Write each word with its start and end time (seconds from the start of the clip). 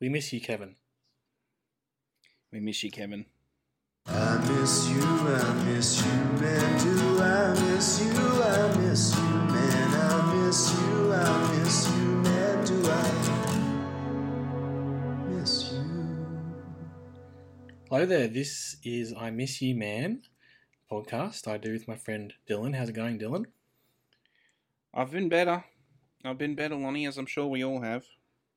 We 0.00 0.08
miss 0.08 0.32
you, 0.32 0.40
Kevin. 0.40 0.76
We 2.50 2.60
miss 2.60 2.82
you, 2.82 2.90
Kevin. 2.90 3.26
I 4.06 4.38
miss 4.48 4.88
you, 4.88 5.02
I 5.02 5.52
miss 5.64 6.02
you, 6.02 6.12
man. 6.40 6.82
Do 6.82 7.20
I 7.22 7.52
miss 7.60 8.00
you? 8.00 8.10
I 8.42 8.76
miss 8.78 9.14
you, 9.14 9.22
man. 9.22 9.94
I 9.94 10.34
miss 10.34 10.72
you, 10.72 11.12
I 11.12 11.52
miss 11.52 11.86
you, 11.86 12.16
man. 12.22 12.64
Do 12.64 12.90
I 12.90 13.02
miss 15.28 15.70
you? 15.70 15.84
Hello 17.90 18.06
there. 18.06 18.28
This 18.28 18.78
is 18.82 19.12
I 19.12 19.30
Miss 19.30 19.60
You 19.60 19.74
Man 19.74 20.22
podcast 20.90 21.46
I 21.46 21.58
do 21.58 21.72
with 21.72 21.86
my 21.86 21.96
friend 21.96 22.32
Dylan. 22.48 22.74
How's 22.74 22.88
it 22.88 22.94
going, 22.94 23.18
Dylan? 23.18 23.44
I've 24.94 25.10
been 25.10 25.28
better. 25.28 25.62
I've 26.24 26.38
been 26.38 26.54
better, 26.54 26.74
Lonnie, 26.74 27.06
as 27.06 27.18
I'm 27.18 27.26
sure 27.26 27.46
we 27.46 27.62
all 27.62 27.82
have. 27.82 28.06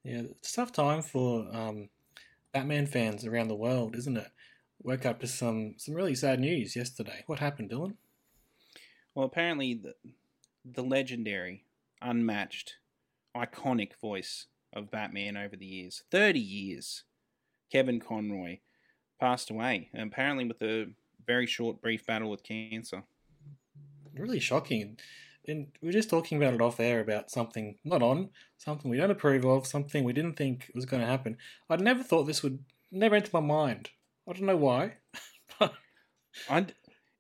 Yeah, 0.04 0.24
it's 0.32 0.52
a 0.52 0.56
tough 0.56 0.72
time 0.72 1.02
for 1.02 1.48
um, 1.52 1.90
Batman 2.52 2.88
fans 2.88 3.26
around 3.26 3.48
the 3.48 3.56
world, 3.56 3.96
isn't 3.96 4.18
it? 4.18 4.28
Woke 4.82 5.06
up 5.06 5.22
to 5.22 5.28
some 5.28 5.76
some 5.78 5.96
really 5.96 6.16
sad 6.16 6.40
news 6.40 6.76
yesterday. 6.76 7.24
What 7.28 7.40
happened, 7.40 7.72
Dylan? 7.72 7.96
Well, 9.16 9.26
apparently, 9.26 9.76
the, 9.76 9.94
the 10.66 10.84
legendary, 10.84 11.64
unmatched, 12.02 12.76
iconic 13.36 13.92
voice 14.02 14.48
of 14.74 14.92
Batman 14.92 15.38
over 15.38 15.56
the 15.56 15.66
years 15.66 16.04
30 16.12 16.40
years, 16.40 17.04
Kevin 17.72 18.00
Conroy, 18.00 18.58
passed 19.20 19.50
away, 19.50 19.90
apparently 19.94 20.46
with 20.46 20.62
a 20.62 20.88
very 21.26 21.46
short, 21.46 21.82
brief 21.82 22.06
battle 22.06 22.30
with 22.30 22.44
cancer. 22.44 23.04
Really 24.14 24.40
shocking. 24.40 24.98
And 25.48 25.68
we 25.82 25.88
were 25.88 25.92
just 25.94 26.10
talking 26.10 26.38
about 26.38 26.54
it 26.54 26.62
off 26.62 26.80
air 26.80 27.00
about 27.02 27.30
something 27.30 27.76
not 27.84 28.02
on, 28.02 28.30
something 28.58 28.90
we 28.90 28.98
don't 28.98 29.12
approve 29.12 29.46
of, 29.46 29.68
something 29.68 30.04
we 30.04 30.14
didn't 30.14 30.36
think 30.38 30.72
was 30.74 30.86
going 30.86 31.02
to 31.02 31.08
happen. 31.08 31.38
I'd 31.70 31.82
never 31.82 32.04
thought 32.04 32.24
this 32.24 32.44
would 32.44 32.60
never 32.92 33.16
enter 33.16 33.30
my 33.34 33.40
mind. 33.42 33.90
I 34.28 34.34
don't 34.34 34.44
know 34.46 34.56
why. 34.58 34.94
i 36.50 36.66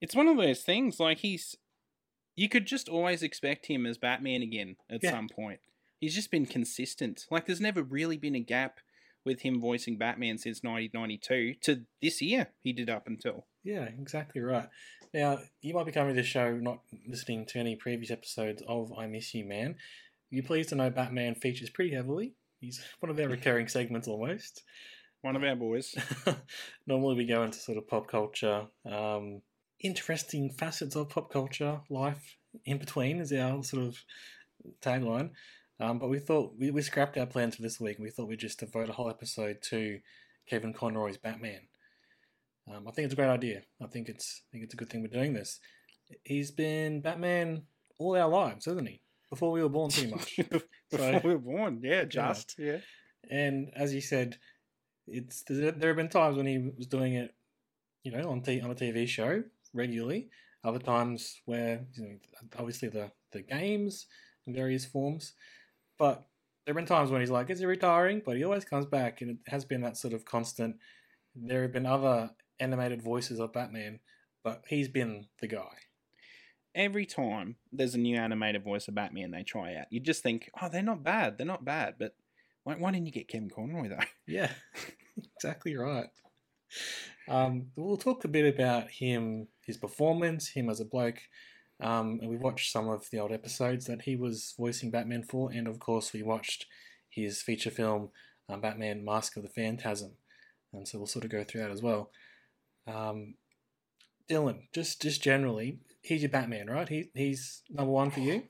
it's 0.01 0.15
one 0.15 0.27
of 0.27 0.37
those 0.37 0.61
things, 0.61 0.99
like, 0.99 1.19
he's. 1.19 1.55
You 2.35 2.49
could 2.49 2.65
just 2.65 2.89
always 2.89 3.21
expect 3.23 3.67
him 3.67 3.85
as 3.85 3.97
Batman 3.97 4.41
again 4.41 4.75
at 4.89 5.03
Yeah. 5.03 5.11
some 5.11 5.27
point. 5.29 5.59
He's 5.99 6.15
just 6.15 6.31
been 6.31 6.45
consistent. 6.45 7.25
Like, 7.29 7.45
there's 7.45 7.61
never 7.61 7.83
really 7.83 8.17
been 8.17 8.35
a 8.35 8.39
gap 8.39 8.79
with 9.25 9.41
him 9.41 9.59
voicing 9.59 9.97
Batman 9.97 10.37
since 10.37 10.63
1992 10.63 11.55
to 11.61 11.81
this 12.01 12.21
year, 12.21 12.49
he 12.61 12.73
did 12.73 12.89
up 12.89 13.07
until. 13.07 13.45
Yeah, 13.63 13.83
exactly 13.83 14.41
right. 14.41 14.67
Now, 15.13 15.39
you 15.61 15.73
might 15.73 15.85
be 15.85 15.91
coming 15.91 16.15
to 16.15 16.21
the 16.21 16.27
show 16.27 16.55
not 16.55 16.79
listening 17.07 17.45
to 17.47 17.59
any 17.59 17.75
previous 17.75 18.11
episodes 18.11 18.63
of 18.67 18.91
I 18.97 19.07
Miss 19.07 19.33
You 19.33 19.45
Man. 19.45 19.75
You're 20.29 20.43
pleased 20.43 20.69
to 20.69 20.75
know 20.75 20.89
Batman 20.89 21.35
features 21.35 21.69
pretty 21.69 21.93
heavily. 21.93 22.33
He's 22.59 22.81
one 22.99 23.09
of 23.09 23.19
our 23.19 23.27
recurring 23.29 23.67
segments 23.67 24.07
almost. 24.07 24.63
One 25.21 25.35
of 25.35 25.43
our 25.43 25.55
boys. 25.55 25.95
Normally, 26.87 27.15
we 27.15 27.25
go 27.25 27.43
into 27.43 27.59
sort 27.59 27.77
of 27.77 27.87
pop 27.87 28.07
culture, 28.09 28.65
um, 28.91 29.41
interesting 29.79 30.49
facets 30.49 30.95
of 30.95 31.09
pop 31.09 31.31
culture, 31.31 31.79
life 31.89 32.37
in 32.65 32.77
between 32.77 33.19
is 33.19 33.31
our 33.31 33.63
sort 33.63 33.83
of 33.83 33.97
tagline. 34.81 35.31
Um, 35.79 35.99
but 35.99 36.09
we 36.09 36.19
thought 36.19 36.53
we, 36.57 36.71
we 36.71 36.81
scrapped 36.81 37.17
our 37.17 37.25
plans 37.25 37.55
for 37.55 37.61
this 37.61 37.79
week. 37.79 37.97
and 37.97 38.03
We 38.03 38.11
thought 38.11 38.27
we'd 38.27 38.39
just 38.39 38.59
devote 38.59 38.89
a 38.89 38.93
whole 38.93 39.09
episode 39.09 39.57
to 39.69 39.99
Kevin 40.47 40.73
Conroy's 40.73 41.17
Batman. 41.17 41.61
Um, 42.71 42.87
I 42.87 42.91
think 42.91 43.05
it's 43.05 43.13
a 43.13 43.17
great 43.17 43.29
idea. 43.29 43.63
I 43.81 43.87
think 43.87 44.07
it's 44.07 44.43
I 44.47 44.51
think 44.51 44.63
it's 44.65 44.73
a 44.73 44.77
good 44.77 44.89
thing 44.89 45.01
we're 45.01 45.07
doing 45.07 45.33
this. 45.33 45.59
He's 46.23 46.51
been 46.51 47.01
Batman 47.01 47.63
all 47.97 48.15
our 48.15 48.29
lives, 48.29 48.65
hasn't 48.65 48.87
he? 48.87 49.01
Before 49.29 49.51
we 49.51 49.63
were 49.63 49.69
born, 49.69 49.89
pretty 49.89 50.11
much. 50.11 50.37
Before 50.91 51.21
we 51.23 51.29
were 51.31 51.39
born, 51.39 51.81
yeah, 51.83 52.03
just. 52.03 52.55
Yeah. 52.57 52.77
And 53.29 53.71
as 53.75 53.93
you 53.93 54.01
said, 54.01 54.37
it's 55.07 55.43
there 55.47 55.71
there 55.71 55.89
have 55.89 55.97
been 55.97 56.09
times 56.09 56.37
when 56.37 56.45
he 56.45 56.57
was 56.77 56.87
doing 56.87 57.15
it, 57.15 57.33
you 58.03 58.11
know, 58.11 58.29
on 58.29 58.41
t- 58.41 58.61
on 58.61 58.71
a 58.71 58.75
TV 58.75 59.07
show 59.07 59.43
regularly. 59.73 60.29
Other 60.63 60.79
times 60.79 61.41
where 61.45 61.85
you 61.95 62.03
know, 62.03 62.15
obviously 62.57 62.89
the 62.89 63.11
the 63.31 63.41
games 63.41 64.05
in 64.45 64.53
various 64.53 64.85
forms, 64.85 65.33
but 65.97 66.27
there 66.65 66.73
have 66.73 66.75
been 66.75 66.85
times 66.85 67.11
when 67.11 67.21
he's 67.21 67.29
like, 67.29 67.49
"Is 67.49 67.59
he 67.59 67.65
retiring?" 67.65 68.21
But 68.25 68.37
he 68.37 68.43
always 68.43 68.65
comes 68.65 68.85
back, 68.85 69.21
and 69.21 69.31
it 69.31 69.37
has 69.47 69.65
been 69.65 69.81
that 69.81 69.97
sort 69.97 70.13
of 70.13 70.25
constant. 70.25 70.77
There 71.35 71.63
have 71.63 71.73
been 71.73 71.85
other 71.85 72.31
animated 72.59 73.01
voices 73.01 73.39
of 73.39 73.53
Batman, 73.53 73.99
but 74.43 74.63
he's 74.67 74.87
been 74.87 75.27
the 75.41 75.47
guy. 75.47 75.73
Every 76.75 77.05
time 77.05 77.57
there's 77.71 77.95
a 77.95 77.99
new 77.99 78.15
animated 78.17 78.63
voice 78.63 78.87
of 78.87 78.95
Batman 78.95 79.31
they 79.31 79.43
try 79.43 79.75
out, 79.75 79.87
you 79.91 79.99
just 79.99 80.23
think, 80.23 80.49
oh, 80.59 80.69
they're 80.69 80.81
not 80.81 81.03
bad. 81.03 81.37
They're 81.37 81.45
not 81.45 81.65
bad. 81.65 81.95
But 81.99 82.15
why, 82.63 82.75
why 82.75 82.91
didn't 82.91 83.05
you 83.05 83.11
get 83.11 83.27
Kevin 83.27 83.49
Conroy, 83.49 83.89
though? 83.89 83.97
Yeah, 84.25 84.51
exactly 85.35 85.75
right. 85.75 86.07
Um, 87.27 87.67
we'll 87.75 87.97
talk 87.97 88.23
a 88.23 88.29
bit 88.29 88.53
about 88.53 88.89
him, 88.89 89.47
his 89.65 89.77
performance, 89.77 90.49
him 90.49 90.69
as 90.69 90.79
a 90.79 90.85
bloke. 90.85 91.19
Um, 91.83 92.19
and 92.21 92.29
we 92.29 92.37
watched 92.37 92.71
some 92.71 92.87
of 92.87 93.09
the 93.11 93.19
old 93.19 93.31
episodes 93.31 93.85
that 93.85 94.03
he 94.03 94.15
was 94.15 94.53
voicing 94.57 94.89
Batman 94.89 95.23
for, 95.23 95.51
and 95.51 95.67
of 95.67 95.79
course, 95.79 96.13
we 96.13 96.23
watched 96.23 96.65
his 97.09 97.41
feature 97.41 97.69
film, 97.71 98.09
um, 98.49 98.61
Batman 98.61 99.03
Mask 99.03 99.35
of 99.37 99.43
the 99.43 99.49
Phantasm. 99.49 100.13
And 100.71 100.87
so 100.87 100.97
we'll 100.97 101.07
sort 101.07 101.25
of 101.25 101.31
go 101.31 101.43
through 101.43 101.61
that 101.61 101.71
as 101.71 101.81
well. 101.81 102.09
Um, 102.87 103.35
Dylan, 104.29 104.61
just 104.73 105.01
just 105.01 105.21
generally, 105.21 105.79
he's 106.01 106.21
your 106.21 106.29
Batman, 106.29 106.67
right? 106.67 106.87
He, 106.87 107.09
he's 107.13 107.61
number 107.69 107.91
one 107.91 108.11
for 108.11 108.21
you? 108.21 108.43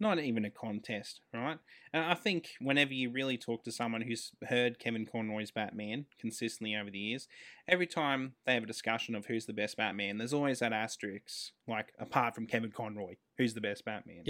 Not 0.00 0.18
even 0.18 0.44
a 0.44 0.50
contest, 0.50 1.20
right? 1.32 1.58
And 1.92 2.04
I 2.04 2.14
think 2.14 2.50
whenever 2.60 2.92
you 2.92 3.10
really 3.10 3.38
talk 3.38 3.62
to 3.64 3.72
someone 3.72 4.02
who's 4.02 4.32
heard 4.48 4.80
Kevin 4.80 5.06
Conroy's 5.06 5.52
Batman 5.52 6.06
consistently 6.20 6.74
over 6.74 6.90
the 6.90 6.98
years, 6.98 7.28
every 7.68 7.86
time 7.86 8.34
they 8.44 8.54
have 8.54 8.64
a 8.64 8.66
discussion 8.66 9.14
of 9.14 9.26
who's 9.26 9.46
the 9.46 9.52
best 9.52 9.76
Batman, 9.76 10.18
there's 10.18 10.34
always 10.34 10.58
that 10.58 10.72
asterisk, 10.72 11.52
like, 11.68 11.92
apart 11.98 12.34
from 12.34 12.46
Kevin 12.46 12.72
Conroy, 12.72 13.14
who's 13.38 13.54
the 13.54 13.60
best 13.60 13.84
Batman? 13.84 14.24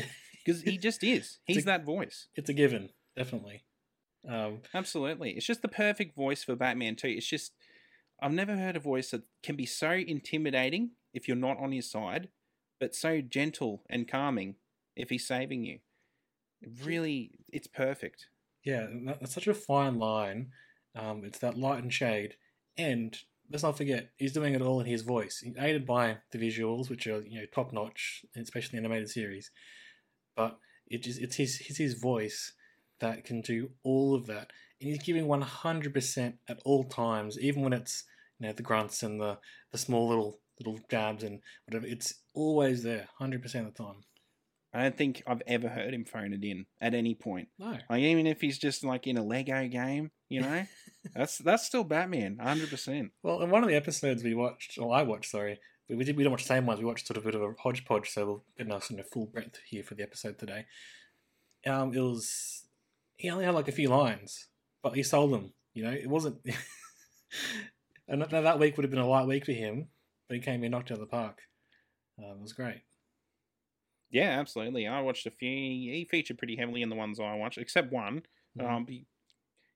Because 0.45 0.61
he 0.65 0.77
just 0.77 1.03
is. 1.03 1.39
He's 1.47 1.63
a- 1.63 1.67
that 1.67 1.85
voice. 1.85 2.29
It's 2.35 2.51
a 2.51 2.55
given, 2.55 2.91
definitely. 3.17 3.65
Um, 4.29 4.61
Absolutely. 4.75 5.31
It's 5.31 5.47
just 5.47 5.63
the 5.63 5.69
perfect 5.69 6.15
voice 6.15 6.45
for 6.45 6.57
Batman, 6.57 6.97
too. 6.97 7.09
It's 7.09 7.27
just, 7.27 7.53
I've 8.23 8.33
never 8.33 8.57
heard 8.57 8.77
a 8.77 8.81
voice 8.81 9.11
that 9.11 9.23
can 9.43 9.57
be 9.57 9.67
so 9.67 9.91
intimidating 9.93 10.91
if 11.15 11.27
you're 11.27 11.37
not 11.37 11.59
on 11.59 11.73
his 11.73 11.91
side, 11.91 12.29
but 12.81 12.95
so 12.95 13.21
gentle 13.21 13.83
and 13.89 14.07
calming 14.09 14.57
if 14.97 15.11
he's 15.11 15.27
saving 15.27 15.65
you. 15.65 15.79
Really, 16.83 17.33
it's 17.53 17.67
perfect. 17.67 18.27
Yeah, 18.65 18.87
that's 19.21 19.35
such 19.35 19.47
a 19.47 19.55
fine 19.55 19.99
line. 19.99 20.49
Um, 20.95 21.23
it's 21.25 21.39
that 21.41 21.59
light 21.59 21.83
and 21.83 21.93
shade, 21.93 22.37
and 22.79 23.17
let's 23.51 23.63
not 23.63 23.77
forget 23.77 24.11
he's 24.17 24.33
doing 24.33 24.55
it 24.55 24.63
all 24.63 24.81
in 24.81 24.87
his 24.87 25.03
voice, 25.03 25.45
aided 25.59 25.85
by 25.85 26.19
the 26.33 26.39
visuals, 26.39 26.89
which 26.89 27.07
are 27.07 27.21
you 27.23 27.41
know 27.41 27.47
top 27.53 27.73
notch, 27.73 28.25
especially 28.37 28.79
in 28.79 28.85
animated 28.85 29.11
series. 29.11 29.51
But 30.37 30.59
it 30.87 31.03
just 31.03 31.21
it's 31.21 31.37
his 31.37 31.61
it's 31.69 31.79
his 31.79 31.95
voice 31.95 32.53
that 33.01 33.25
can 33.25 33.41
do 33.41 33.71
all 33.83 34.15
of 34.15 34.27
that, 34.27 34.51
and 34.81 34.91
he's 34.91 35.03
giving 35.03 35.27
one 35.27 35.43
hundred 35.43 35.93
percent 35.93 36.37
at 36.49 36.61
all 36.65 36.85
times, 36.85 37.39
even 37.39 37.63
when 37.63 37.73
it's 37.73 38.05
you 38.39 38.47
know 38.47 38.53
the 38.53 38.63
grunts 38.63 39.03
and 39.03 39.21
the 39.21 39.39
the 39.73 39.79
small 39.79 40.09
little 40.09 40.41
little 40.59 40.79
jabs 40.91 41.25
and 41.25 41.41
whatever. 41.67 41.87
It's 41.87 42.15
always 42.33 42.83
there, 42.83 43.09
hundred 43.19 43.43
percent 43.43 43.67
of 43.67 43.75
the 43.75 43.83
time. 43.83 44.05
I 44.75 44.83
don't 44.83 44.99
think 44.99 45.23
I've 45.27 45.43
ever 45.47 45.69
heard 45.69 45.95
him 45.95 46.05
phone 46.05 46.33
it 46.33 46.43
in 46.43 46.67
at 46.81 46.95
any 46.95 47.15
point. 47.15 47.49
No, 47.59 47.79
Like 47.89 48.01
even 48.01 48.27
if 48.27 48.41
he's 48.41 48.59
just 48.59 48.83
like 48.85 49.07
in 49.07 49.17
a 49.17 49.23
Lego 49.23 49.69
game, 49.69 50.11
you 50.29 50.41
know, 50.41 50.67
that's 51.15 51.39
that's 51.39 51.65
still 51.65 51.85
Batman, 51.85 52.39
hundred 52.39 52.71
percent. 52.71 53.13
Well, 53.23 53.41
in 53.43 53.51
one 53.51 53.63
of 53.63 53.69
the 53.69 53.77
episodes 53.77 54.25
we 54.25 54.35
watched, 54.35 54.77
or 54.77 54.93
I 54.93 55.03
watched, 55.03 55.31
sorry, 55.31 55.61
we, 55.89 55.95
we, 55.95 56.05
did, 56.05 56.17
we 56.17 56.25
didn't 56.25 56.33
watch 56.33 56.43
the 56.43 56.49
same 56.49 56.67
ones. 56.67 56.81
We 56.81 56.87
watched 56.87 57.07
sort 57.07 57.19
of 57.19 57.25
a 57.25 57.27
bit 57.27 57.37
of 57.37 57.43
a 57.43 57.55
hodgepodge, 57.63 58.11
so 58.11 58.27
we'll 58.27 58.45
get 58.59 58.67
enough 58.67 58.85
sort 58.85 58.99
of 58.99 59.09
full 59.09 59.27
breadth 59.27 59.61
here 59.65 59.85
for 59.85 59.95
the 59.95 60.03
episode 60.03 60.39
today. 60.39 60.67
Um, 61.67 61.95
it 61.95 62.01
was 62.01 62.65
he 63.17 63.31
only 63.31 63.45
had 63.45 63.55
like 63.55 63.69
a 63.69 63.73
few 63.73 63.89
lines, 63.89 64.49
but 64.83 64.95
he 64.95 65.05
sold 65.05 65.33
them. 65.33 65.53
You 65.73 65.85
know, 65.85 65.93
it 65.93 66.09
wasn't. 66.09 66.39
and 68.09 68.23
that, 68.23 68.31
that 68.31 68.59
week 68.59 68.77
would 68.77 68.85
have 68.85 68.91
been 68.91 69.01
a 69.01 69.09
light 69.09 69.29
week 69.29 69.45
for 69.45 69.53
him, 69.53 69.87
but 70.29 70.35
he 70.35 70.41
came 70.41 70.65
in 70.65 70.73
knocked 70.73 70.91
out 70.91 70.99
of 70.99 71.01
the 71.01 71.07
park. 71.07 71.39
Um, 72.19 72.39
it 72.39 72.43
was 72.43 72.53
great. 72.53 72.83
Yeah, 74.15 74.39
absolutely. 74.39 74.87
I 74.87 75.01
watched 75.01 75.27
a 75.27 75.31
few. 75.33 75.49
He 75.51 76.07
featured 76.09 76.39
pretty 76.39 76.55
heavily 76.57 76.83
in 76.83 76.89
the 76.89 76.95
ones 76.95 77.19
I 77.19 77.35
watched, 77.35 77.59
except 77.59 77.93
one. 77.93 78.23
Mhm. 78.57 78.65
I'll 78.65 78.85
be 78.85 79.07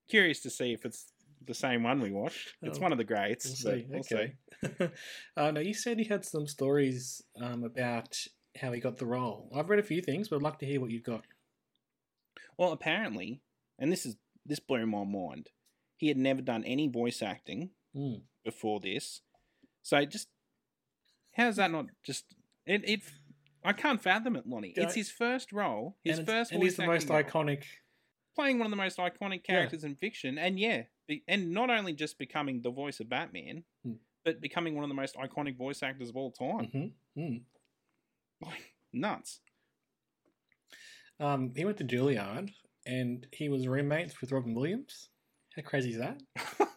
curious 0.08 0.40
to 0.42 0.50
see 0.50 0.72
if 0.72 0.84
it's 0.86 1.12
the 1.44 1.54
same 1.54 1.82
one 1.82 2.00
we 2.00 2.12
watched. 2.12 2.54
It's 2.62 2.78
Oh, 2.78 2.82
one 2.82 2.92
of 2.92 2.98
the 2.98 3.04
greats. 3.04 3.46
We'll 3.64 3.74
see. 3.74 3.86
we'll 3.88 4.00
okay. 4.00 4.36
see. 4.62 4.90
uh, 5.36 5.50
no, 5.50 5.60
you 5.60 5.74
said 5.74 5.98
he 5.98 6.04
had 6.04 6.24
some 6.24 6.46
stories 6.46 7.20
um, 7.40 7.64
about 7.64 8.16
how 8.60 8.70
he 8.72 8.80
got 8.80 8.96
the 8.98 9.06
role. 9.06 9.50
I've 9.54 9.68
read 9.70 9.80
a 9.80 9.82
few 9.82 10.00
things, 10.02 10.28
but 10.28 10.36
I'd 10.36 10.42
like 10.42 10.60
to 10.60 10.66
hear 10.66 10.80
what 10.80 10.90
you've 10.90 11.02
got. 11.02 11.24
Well, 12.56 12.70
apparently, 12.72 13.42
and 13.78 13.90
this 13.90 14.06
is 14.06 14.16
this 14.46 14.60
blew 14.60 14.86
my 14.86 15.02
mind. 15.04 15.50
He 15.96 16.06
had 16.08 16.16
never 16.16 16.42
done 16.42 16.64
any 16.64 16.86
voice 16.86 17.22
acting 17.22 17.70
Mm. 17.96 18.22
before 18.44 18.78
this, 18.78 19.22
so 19.82 20.04
just 20.04 20.28
how's 21.32 21.56
that 21.56 21.70
not 21.72 21.86
just 22.04 22.24
it? 22.66 22.88
It 22.88 23.02
I 23.64 23.72
can't 23.72 24.00
fathom 24.00 24.36
it, 24.36 24.46
Lonnie. 24.46 24.72
Yeah. 24.76 24.84
It's 24.84 24.94
his 24.94 25.10
first 25.10 25.52
role, 25.52 25.96
his 26.04 26.18
and 26.18 26.26
first, 26.26 26.52
and 26.52 26.62
he's 26.62 26.76
the 26.76 26.86
most 26.86 27.08
role. 27.08 27.22
iconic. 27.22 27.64
playing 28.34 28.58
one 28.58 28.66
of 28.66 28.70
the 28.70 28.76
most 28.76 28.98
iconic 28.98 29.40
Yeah. 29.48 29.54
characters 29.54 29.82
in 29.82 29.96
fiction, 29.96 30.38
and 30.38 30.60
yeah, 30.60 30.84
and 31.26 31.50
not 31.50 31.70
only 31.70 31.92
just 31.92 32.18
becoming 32.18 32.62
the 32.62 32.70
voice 32.70 33.00
of 33.00 33.08
Batman, 33.08 33.64
Hmm. 33.82 33.94
but 34.24 34.40
becoming 34.40 34.74
one 34.76 34.84
of 34.84 34.88
the 34.88 34.94
most 34.94 35.16
iconic 35.16 35.56
voice 35.56 35.82
actors 35.82 36.08
of 36.08 36.16
all 36.16 36.30
time. 36.30 36.66
hmm 36.66 37.20
Mm. 37.20 37.42
Like 38.40 38.74
nuts. 38.92 39.40
Um, 41.18 41.52
he 41.56 41.64
went 41.64 41.78
to 41.78 41.84
Juilliard, 41.84 42.52
and 42.86 43.26
he 43.32 43.48
was 43.48 43.66
roommates 43.66 44.20
with 44.20 44.30
Robin 44.30 44.54
Williams. 44.54 45.10
How 45.58 45.64
crazy 45.68 45.90
is 45.90 45.98
that? 45.98 46.22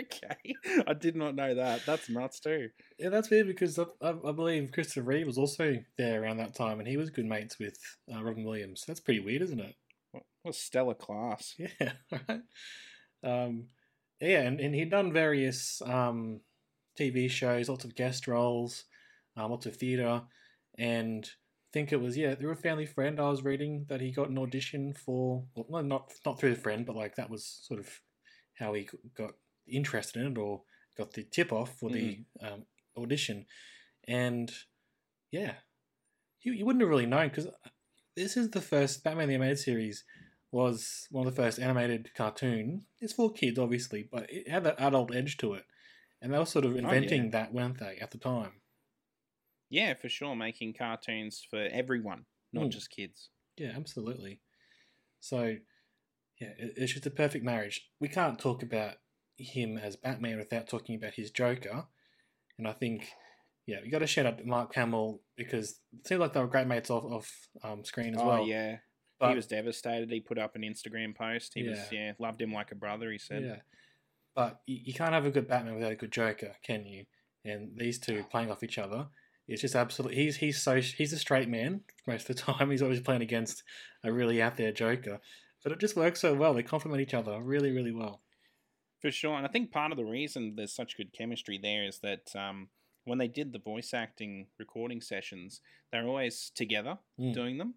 okay, 0.00 0.54
I 0.86 0.94
did 0.94 1.14
not 1.14 1.34
know 1.34 1.54
that. 1.56 1.84
That's 1.84 2.08
nuts 2.08 2.40
too. 2.40 2.70
Yeah, 2.98 3.10
that's 3.10 3.28
weird 3.28 3.46
because 3.46 3.78
I, 3.78 3.84
I, 4.00 4.14
I 4.28 4.32
believe 4.32 4.72
Christopher 4.72 5.02
Reeve 5.02 5.26
was 5.26 5.36
also 5.36 5.76
there 5.98 6.22
around 6.22 6.38
that 6.38 6.54
time, 6.54 6.78
and 6.78 6.88
he 6.88 6.96
was 6.96 7.10
good 7.10 7.26
mates 7.26 7.58
with 7.58 7.76
uh, 8.10 8.22
Robin 8.22 8.44
Williams. 8.44 8.84
That's 8.86 9.00
pretty 9.00 9.20
weird, 9.20 9.42
isn't 9.42 9.60
it? 9.60 9.74
What, 10.12 10.22
what 10.42 10.54
stellar 10.54 10.94
class. 10.94 11.54
Yeah, 11.58 11.92
right. 12.10 12.40
Um, 13.22 13.66
yeah, 14.22 14.40
and, 14.40 14.58
and 14.58 14.74
he'd 14.74 14.90
done 14.90 15.12
various 15.12 15.82
um, 15.84 16.40
TV 16.98 17.30
shows, 17.30 17.68
lots 17.68 17.84
of 17.84 17.94
guest 17.94 18.26
roles, 18.26 18.84
um, 19.36 19.50
lots 19.50 19.66
of 19.66 19.76
theatre, 19.76 20.22
and 20.78 21.26
I 21.26 21.70
think 21.74 21.92
it 21.92 22.00
was 22.00 22.16
yeah 22.16 22.34
through 22.36 22.52
a 22.52 22.56
family 22.56 22.86
friend. 22.86 23.20
I 23.20 23.28
was 23.28 23.44
reading 23.44 23.84
that 23.90 24.00
he 24.00 24.12
got 24.12 24.30
an 24.30 24.38
audition 24.38 24.94
for, 24.94 25.44
well, 25.54 25.66
no, 25.68 25.80
not 25.82 26.12
not 26.24 26.40
through 26.40 26.54
the 26.54 26.60
friend, 26.60 26.86
but 26.86 26.96
like 26.96 27.16
that 27.16 27.28
was 27.28 27.44
sort 27.44 27.80
of 27.80 28.00
how 28.60 28.74
he 28.74 28.88
got 29.16 29.32
interested 29.66 30.22
in 30.22 30.32
it 30.32 30.38
or 30.38 30.62
got 30.96 31.12
the 31.12 31.24
tip 31.24 31.52
off 31.52 31.78
for 31.78 31.90
the 31.90 32.24
um, 32.40 32.66
audition, 32.96 33.46
and 34.06 34.52
yeah, 35.30 35.54
you 36.42 36.52
you 36.52 36.64
wouldn't 36.66 36.82
have 36.82 36.90
really 36.90 37.06
known 37.06 37.28
because 37.28 37.48
this 38.16 38.36
is 38.36 38.50
the 38.50 38.60
first 38.60 39.04
Batman 39.04 39.28
the 39.28 39.34
Animated 39.34 39.58
Series 39.58 40.04
was 40.52 41.06
one 41.10 41.26
of 41.26 41.34
the 41.34 41.42
first 41.42 41.58
animated 41.60 42.10
cartoon. 42.14 42.86
It's 43.00 43.12
for 43.12 43.32
kids, 43.32 43.58
obviously, 43.58 44.08
but 44.10 44.30
it 44.30 44.48
had 44.48 44.64
that 44.64 44.80
adult 44.80 45.14
edge 45.14 45.36
to 45.38 45.54
it, 45.54 45.64
and 46.20 46.32
they 46.32 46.38
were 46.38 46.46
sort 46.46 46.64
of 46.64 46.76
inventing 46.76 47.30
that, 47.30 47.52
weren't 47.52 47.78
they, 47.78 47.98
at 47.98 48.10
the 48.10 48.18
time? 48.18 48.60
Yeah, 49.68 49.94
for 49.94 50.08
sure, 50.08 50.34
making 50.34 50.74
cartoons 50.74 51.46
for 51.48 51.68
everyone, 51.70 52.26
not 52.52 52.64
Hmm. 52.64 52.70
just 52.70 52.90
kids. 52.90 53.30
Yeah, 53.56 53.72
absolutely. 53.76 54.40
So, 55.20 55.56
yeah, 56.40 56.48
it's 56.58 56.92
just 56.92 57.06
a 57.06 57.10
perfect 57.10 57.44
marriage. 57.44 57.88
We 58.00 58.08
can't 58.08 58.38
talk 58.38 58.62
about 58.62 58.94
him 59.36 59.78
as 59.78 59.96
Batman 59.96 60.38
without 60.38 60.68
talking 60.68 60.96
about 60.96 61.14
his 61.14 61.30
Joker, 61.30 61.86
and 62.58 62.66
I 62.66 62.72
think, 62.72 63.08
yeah, 63.66 63.78
we 63.82 63.90
got 63.90 64.00
to 64.00 64.06
shout 64.06 64.26
out 64.26 64.44
Mark 64.44 64.74
Hamill 64.74 65.20
because 65.36 65.80
it 65.92 66.06
seems 66.06 66.20
like 66.20 66.32
they 66.32 66.40
were 66.40 66.46
great 66.46 66.66
mates 66.66 66.90
off 66.90 67.04
off 67.04 67.48
um, 67.62 67.84
screen 67.84 68.14
as 68.14 68.20
oh 68.20 68.26
well. 68.26 68.46
yeah, 68.46 68.78
but 69.18 69.30
he 69.30 69.36
was 69.36 69.46
devastated. 69.46 70.10
He 70.10 70.20
put 70.20 70.38
up 70.38 70.56
an 70.56 70.62
Instagram 70.62 71.14
post. 71.14 71.52
He 71.54 71.68
was 71.68 71.78
Yeah. 71.92 71.98
yeah, 72.06 72.12
loved 72.18 72.40
him 72.40 72.52
like 72.52 72.72
a 72.72 72.76
brother. 72.76 73.10
He 73.10 73.18
said. 73.18 73.42
Yeah. 73.44 73.56
But 74.34 74.60
you, 74.66 74.78
you 74.84 74.94
can't 74.94 75.12
have 75.12 75.26
a 75.26 75.30
good 75.30 75.48
Batman 75.48 75.74
without 75.74 75.92
a 75.92 75.96
good 75.96 76.12
Joker, 76.12 76.54
can 76.64 76.86
you? 76.86 77.04
And 77.44 77.72
these 77.76 77.98
two 77.98 78.24
playing 78.30 78.50
off 78.50 78.62
each 78.62 78.78
other, 78.78 79.08
it's 79.48 79.62
just 79.62 79.74
absolutely. 79.74 80.16
He's 80.22 80.36
he's 80.36 80.62
so 80.62 80.80
he's 80.80 81.12
a 81.12 81.18
straight 81.18 81.48
man 81.48 81.80
most 82.06 82.28
of 82.30 82.36
the 82.36 82.42
time. 82.52 82.70
He's 82.70 82.82
always 82.82 83.00
playing 83.00 83.22
against 83.22 83.62
a 84.04 84.12
really 84.12 84.40
out 84.40 84.56
there 84.56 84.72
Joker, 84.72 85.20
but 85.62 85.72
it 85.72 85.78
just 85.80 85.96
works 85.96 86.20
so 86.20 86.34
well. 86.34 86.54
They 86.54 86.62
complement 86.62 87.02
each 87.02 87.14
other 87.14 87.40
really 87.42 87.70
really 87.70 87.92
well. 87.92 88.22
For 89.00 89.10
sure, 89.10 89.36
and 89.36 89.46
I 89.46 89.50
think 89.50 89.72
part 89.72 89.92
of 89.92 89.98
the 89.98 90.04
reason 90.04 90.54
there's 90.56 90.74
such 90.74 90.96
good 90.96 91.12
chemistry 91.16 91.58
there 91.62 91.84
is 91.86 92.00
that 92.00 92.34
um, 92.36 92.68
when 93.04 93.16
they 93.18 93.28
did 93.28 93.52
the 93.52 93.58
voice 93.58 93.94
acting 93.94 94.48
recording 94.58 95.00
sessions, 95.00 95.60
they're 95.90 96.06
always 96.06 96.50
together 96.54 96.98
Mm. 97.18 97.32
doing 97.32 97.56
them, 97.58 97.74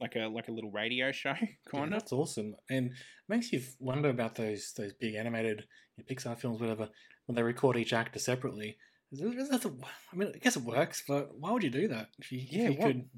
like 0.00 0.16
a 0.16 0.26
like 0.26 0.48
a 0.48 0.52
little 0.52 0.70
radio 0.72 1.12
show, 1.20 1.34
Yeah, 1.40 1.46
kind 1.70 1.84
of. 1.84 1.90
that's 2.00 2.12
awesome, 2.12 2.56
and 2.68 2.86
it 2.88 2.92
makes 3.28 3.52
you 3.52 3.62
wonder 3.78 4.08
about 4.08 4.34
those 4.34 4.72
those 4.76 4.92
big 4.94 5.14
animated 5.14 5.64
you 5.96 6.04
know, 6.04 6.14
Pixar 6.14 6.36
films, 6.38 6.60
whatever, 6.60 6.88
when 7.26 7.36
they 7.36 7.42
record 7.42 7.76
each 7.76 7.92
actor 7.92 8.18
separately. 8.18 8.76
Is 9.12 9.20
it- 9.20 9.38
is 9.38 9.48
that 9.50 9.62
the- 9.62 9.76
I 10.12 10.16
mean, 10.16 10.32
I 10.34 10.38
guess 10.38 10.56
it 10.56 10.62
works, 10.64 11.02
but 11.06 11.36
why 11.38 11.50
would 11.52 11.62
you 11.64 11.70
do 11.70 11.88
that? 11.88 12.08
If 12.18 12.30
you, 12.32 12.38
if 12.40 12.52
you 12.52 12.70
what- 12.78 12.86
could 12.88 13.08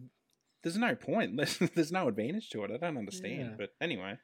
There's 0.63 0.77
no 0.77 0.95
point. 0.95 1.37
There's, 1.37 1.59
there's 1.75 1.93
no 1.93 2.09
advantage 2.09 2.51
to 2.51 2.65
it. 2.65 2.71
I 2.71 2.77
don't 2.77 2.97
understand. 2.99 3.41
Yeah. 3.41 3.55
But 3.59 3.71
anyway, 3.81 4.15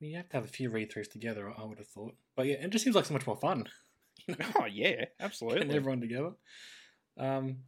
You 0.00 0.16
have 0.16 0.28
to 0.30 0.36
have 0.36 0.44
a 0.44 0.48
few 0.48 0.70
read 0.70 0.90
throughs 0.92 1.10
together, 1.10 1.52
I 1.56 1.64
would 1.64 1.78
have 1.78 1.88
thought. 1.88 2.14
But 2.36 2.46
yeah, 2.46 2.54
it 2.56 2.70
just 2.70 2.84
seems 2.84 2.96
like 2.96 3.04
so 3.06 3.14
much 3.14 3.26
more 3.26 3.36
fun. 3.36 3.64
You 4.26 4.34
know, 4.38 4.46
oh 4.60 4.64
yeah, 4.66 4.90
getting 4.90 5.06
absolutely. 5.20 5.76
everyone 5.76 6.00
together. 6.00 6.32
Um, 7.16 7.58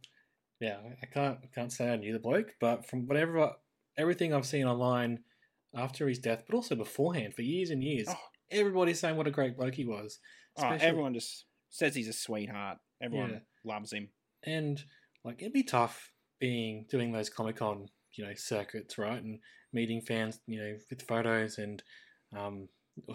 yeah, 0.59 0.77
I 1.01 1.05
can't 1.07 1.39
I 1.43 1.47
can't 1.55 1.71
say 1.71 1.89
I 1.91 1.95
knew 1.95 2.11
the 2.13 2.19
bloke, 2.19 2.53
but 2.59 2.85
from 2.85 3.07
whatever 3.07 3.53
everything 3.97 4.33
I've 4.33 4.45
seen 4.45 4.65
online 4.67 5.19
after 5.73 6.07
his 6.09 6.19
death, 6.19 6.43
but 6.45 6.55
also 6.55 6.75
beforehand 6.75 7.33
for 7.35 7.41
years 7.41 7.69
and 7.69 7.81
years, 7.81 8.07
Oh. 8.09 8.15
everybody's 8.51 8.99
saying 8.99 9.15
what 9.15 9.27
a 9.27 9.31
great 9.31 9.55
bloke 9.57 9.75
he 9.75 9.85
was. 9.85 10.19
Oh, 10.57 10.67
everyone 10.69 11.13
just 11.13 11.45
says 11.69 11.95
he's 11.95 12.09
a 12.09 12.13
sweetheart. 12.13 12.77
Everyone 13.01 13.31
Yeah. 13.31 13.39
loves 13.73 13.93
him. 13.93 14.09
and 14.43 14.83
like 15.23 15.41
it'd 15.41 15.53
be 15.53 15.63
tough 15.63 16.11
being 16.39 16.85
doing 16.89 17.11
those 17.13 17.29
Comic 17.29 17.55
Con, 17.55 17.87
you 18.15 18.25
know, 18.25 18.33
circuits, 18.35 18.97
right, 18.97 19.21
and 19.21 19.39
meeting 19.73 20.01
fans, 20.01 20.39
you 20.47 20.59
know, 20.59 20.75
with 20.89 21.01
photos 21.03 21.57
and 21.57 21.81
um, 22.35 22.67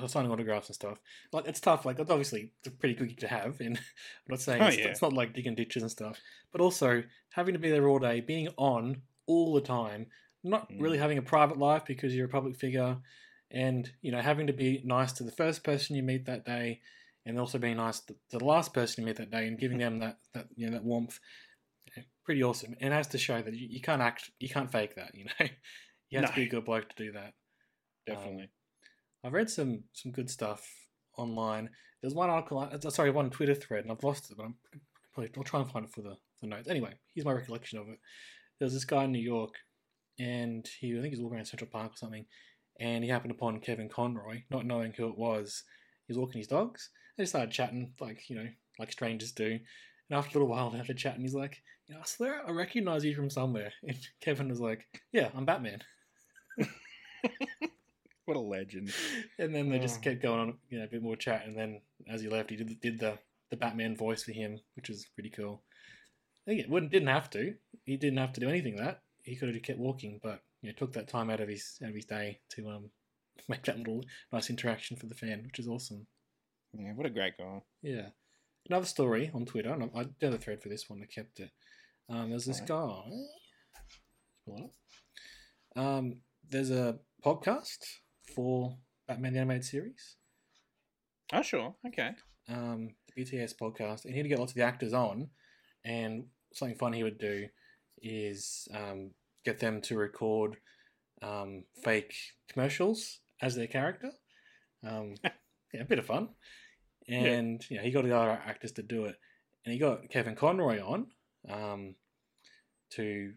signing 0.07 0.31
autographs 0.31 0.69
and 0.69 0.75
stuff. 0.75 0.99
Like 1.33 1.47
it's 1.47 1.61
tough. 1.61 1.85
Like 1.85 1.99
it's 1.99 2.11
obviously 2.11 2.53
it's 2.59 2.69
a 2.69 2.71
pretty 2.79 2.95
good 2.95 3.09
gig 3.09 3.21
to 3.21 3.29
have, 3.29 3.61
and 3.61 3.77
I'm 3.79 4.31
not 4.31 4.41
saying 4.41 4.63
Oh, 4.63 4.67
it's, 4.67 4.77
yeah. 4.79 4.89
it's 4.89 5.03
not 5.03 5.13
like 5.13 5.35
digging 5.35 5.55
ditches 5.55 5.83
and 5.83 5.91
stuff, 5.91 6.19
but 6.53 6.61
also 6.61 7.03
having 7.31 7.55
to 7.55 7.61
be 7.61 7.71
there 7.71 7.89
all 7.89 7.99
day, 7.99 8.21
being 8.21 8.49
on 8.57 9.03
all 9.27 9.55
the 9.55 9.61
time, 9.61 10.07
not 10.43 10.71
Mm. 10.71 10.81
really 10.81 10.99
having 10.99 11.19
a 11.19 11.23
private 11.23 11.59
life 11.59 11.85
because 11.87 12.15
you're 12.15 12.27
a 12.27 12.31
public 12.31 12.57
figure, 12.57 12.99
and 13.51 13.91
you 14.03 14.13
know 14.13 14.21
having 14.21 14.47
to 14.47 14.53
be 14.53 14.83
nice 14.85 15.13
to 15.13 15.25
the 15.25 15.33
first 15.33 15.63
person 15.65 15.97
you 15.97 16.03
meet 16.03 16.27
that 16.27 16.45
day. 16.45 16.81
And 17.29 17.41
also 17.41 17.59
being 17.59 17.79
nice 17.79 17.99
to 18.03 18.15
the 18.31 18.45
last 18.45 18.73
person 18.73 19.03
you 19.03 19.07
meet 19.09 19.17
that 19.17 19.33
day, 19.33 19.49
and 19.49 19.59
giving 19.59 19.79
them 19.85 19.99
that, 19.99 20.19
that 20.33 20.47
you 20.55 20.67
know 20.67 20.75
that 20.75 20.85
warmth, 20.85 21.19
pretty 22.27 22.43
awesome. 22.43 22.75
And 22.81 22.93
it 22.93 22.97
has 22.97 23.07
to 23.09 23.19
show 23.19 23.41
that 23.41 23.55
you, 23.55 23.69
you 23.71 23.81
can't 23.81 24.03
act, 24.03 24.31
you 24.39 24.49
can't 24.49 24.71
fake 24.71 24.97
that. 24.97 25.15
You 25.15 25.25
know, 25.25 25.47
you 26.11 26.19
have 26.19 26.31
to 26.31 26.37
be 26.37 26.43
a 26.43 26.49
good 26.49 26.67
bloke 26.67 26.89
to 26.91 27.05
do 27.05 27.13
that. 27.13 27.33
Definitely. 28.07 28.51
I've 29.25 29.33
read 29.33 29.49
some 29.49 29.85
some 29.93 30.13
good 30.13 30.29
stuff 30.29 30.69
online. 31.17 31.71
There's 32.03 32.15
one 32.15 32.31
article, 32.31 32.59
uh, 32.59 32.91
sorry, 32.91 33.11
one 33.11 33.31
Twitter 33.31 33.55
thread, 33.55 33.85
and 33.85 33.91
I've 33.91 34.05
lost 34.05 34.31
it, 34.31 34.37
but 34.37 34.45
I'm 34.45 34.55
probably 35.15 35.33
I'll 35.37 35.43
try 35.43 35.61
and 35.61 35.71
find 35.71 35.87
it 35.87 35.93
for 35.93 36.03
the, 36.03 36.17
the 36.41 36.47
notes. 36.47 36.69
Anyway, 36.69 36.93
here's 37.15 37.25
my 37.25 37.33
recollection 37.33 37.79
of 37.79 37.89
it. 37.89 37.99
There 38.59 38.67
was 38.67 38.75
this 38.75 38.85
guy 38.85 39.05
in 39.05 39.13
New 39.13 39.19
York, 39.19 39.55
and 40.19 40.69
he 40.81 40.97
I 40.97 41.01
think 41.01 41.07
he 41.07 41.11
was 41.11 41.21
walking 41.21 41.37
around 41.37 41.47
Central 41.47 41.71
Park 41.71 41.95
or 41.95 41.97
something, 41.97 42.27
and 42.79 43.03
he 43.03 43.11
happened 43.11 43.33
upon 43.33 43.61
Kevin 43.61 43.89
Conroy, 43.89 44.43
not 44.51 44.67
knowing 44.67 44.93
who 44.93 45.09
it 45.09 45.19
was. 45.19 45.65
He 46.07 46.13
was 46.13 46.19
walking 46.19 46.39
his 46.39 46.47
dogs. 46.49 46.91
They 47.19 47.25
started 47.25 47.51
chatting, 47.51 47.95
like 48.01 48.29
you 48.29 48.37
know, 48.37 48.49
like 48.79 48.93
strangers 48.93 49.33
do. 49.33 49.59
And 50.09 50.19
after 50.19 50.39
a 50.39 50.41
little 50.41 50.55
while, 50.55 50.71
they 50.71 50.79
had 50.79 50.87
to 50.87 50.95
chat, 50.95 51.15
and 51.15 51.23
he's 51.23 51.35
like, 51.35 51.63
"You 51.89 51.95
know, 51.95 52.01
I 52.03 52.05
swear 52.07 52.47
I 52.47 52.51
recognize 52.51 53.05
you 53.05 53.15
from 53.15 53.31
somewhere." 53.31 53.73
And 53.87 53.97
Kevin 54.21 54.49
was 54.49 54.61
like, 54.61 54.87
"Yeah, 55.13 55.31
I'm 55.35 55.45
Batman." 55.47 55.83
what 58.25 58.37
a 58.37 58.41
legend. 58.41 58.93
and 59.39 59.55
then 59.55 59.69
they 59.69 59.79
just 59.79 59.99
Oh. 59.99 60.03
kept 60.03 60.23
going 60.23 60.41
on, 60.41 60.59
you 60.69 60.79
know, 60.79 60.85
a 60.85 60.89
bit 60.89 61.03
more 61.03 61.17
chat. 61.17 61.47
And 61.47 61.57
then 61.57 61.81
as 62.09 62.21
he 62.21 62.29
left, 62.29 62.51
he 62.51 62.57
did, 62.57 62.81
did 62.81 62.99
the 62.99 63.19
the 63.51 63.57
Batman 63.57 63.97
voice 63.97 64.25
for 64.25 64.33
him, 64.33 64.59
which 64.75 64.91
is 64.91 65.07
pretty 65.15 65.31
cool. 65.31 65.63
I 66.47 66.51
think 66.51 66.61
it 66.61 66.69
wouldn't 66.71 66.91
didn't 66.93 67.09
have 67.09 67.31
to. 67.31 67.55
He 67.85 67.97
didn't 67.97 68.19
have 68.19 68.33
to 68.35 68.41
do 68.41 68.49
anything 68.49 68.77
that. 68.77 69.03
He 69.23 69.37
could 69.37 69.49
have 69.49 69.55
just 69.55 69.67
kept 69.67 69.79
walking, 69.79 70.19
but 70.23 70.43
you 70.63 70.69
know, 70.69 70.75
took 70.77 70.93
that 70.95 71.09
time 71.09 71.31
out 71.31 71.41
of 71.41 71.49
his 71.49 71.79
out 71.83 71.91
of 71.91 71.95
his 71.95 72.05
day 72.07 72.41
to 72.51 72.69
um 72.69 72.91
make 73.49 73.65
that 73.65 73.79
little 73.79 74.05
nice 74.33 74.51
interaction 74.51 74.97
for 74.97 75.07
the 75.07 75.15
fan, 75.15 75.43
which 75.45 75.59
is 75.61 75.69
awesome. 75.69 76.07
Yeah, 76.73 76.93
what 76.95 77.07
a 77.07 77.11
great 77.11 77.39
guy. 77.39 77.63
Yeah. 77.83 78.09
Another 78.69 78.87
story 78.87 79.31
on 79.33 79.45
Twitter, 79.47 79.73
and 79.73 79.91
I 79.95 80.07
did 80.19 80.35
a 80.35 80.39
thread 80.39 80.61
for 80.63 80.69
this 80.69 80.89
one. 80.91 81.01
I 81.03 81.07
kept 81.07 81.39
it. 81.41 81.51
Um, 82.09 82.31
there's 82.31 82.47
this 82.47 82.61
guy. 82.61 83.03
Um, 85.77 86.17
there's 86.49 86.71
a 86.71 86.99
podcast 87.25 87.79
for 88.35 88.77
Batman 89.07 89.35
the 89.35 89.41
Animated 89.41 89.65
Series. 89.65 90.17
Oh, 91.33 91.43
sure. 91.43 91.75
Okay. 91.87 92.11
um, 92.49 92.91
the 93.15 93.25
BTS 93.25 93.55
podcast, 93.61 94.05
and 94.05 94.15
he'd 94.15 94.29
get 94.29 94.39
lots 94.39 94.53
of 94.53 94.57
the 94.57 94.63
actors 94.63 94.93
on. 94.93 95.29
And 95.85 96.27
something 96.53 96.77
fun 96.77 96.93
he 96.93 97.03
would 97.05 97.19
do 97.19 97.47
is 98.03 98.67
um, 98.75 99.11
get 99.45 99.59
them 99.61 99.81
to 99.83 99.97
record 99.97 100.57
um, 101.23 101.65
fake 101.85 102.15
commercials 102.49 103.21
as 103.41 103.55
their 103.55 103.67
character. 103.67 104.11
Um, 104.87 105.15
yeah, 105.73 105.83
a 105.83 105.85
bit 105.85 105.99
of 105.99 106.07
fun. 106.07 106.31
And 107.09 107.65
yeah. 107.71 107.83
he 107.83 107.91
got 107.91 108.05
the 108.05 108.17
other 108.17 108.41
actors 108.45 108.73
to 108.73 108.83
do 108.83 109.05
it, 109.05 109.17
and 109.65 109.73
he 109.73 109.79
got 109.79 110.09
Kevin 110.11 110.35
Conroy 110.35 110.81
on 110.81 111.07
um, 111.49 111.95
to 112.91 113.33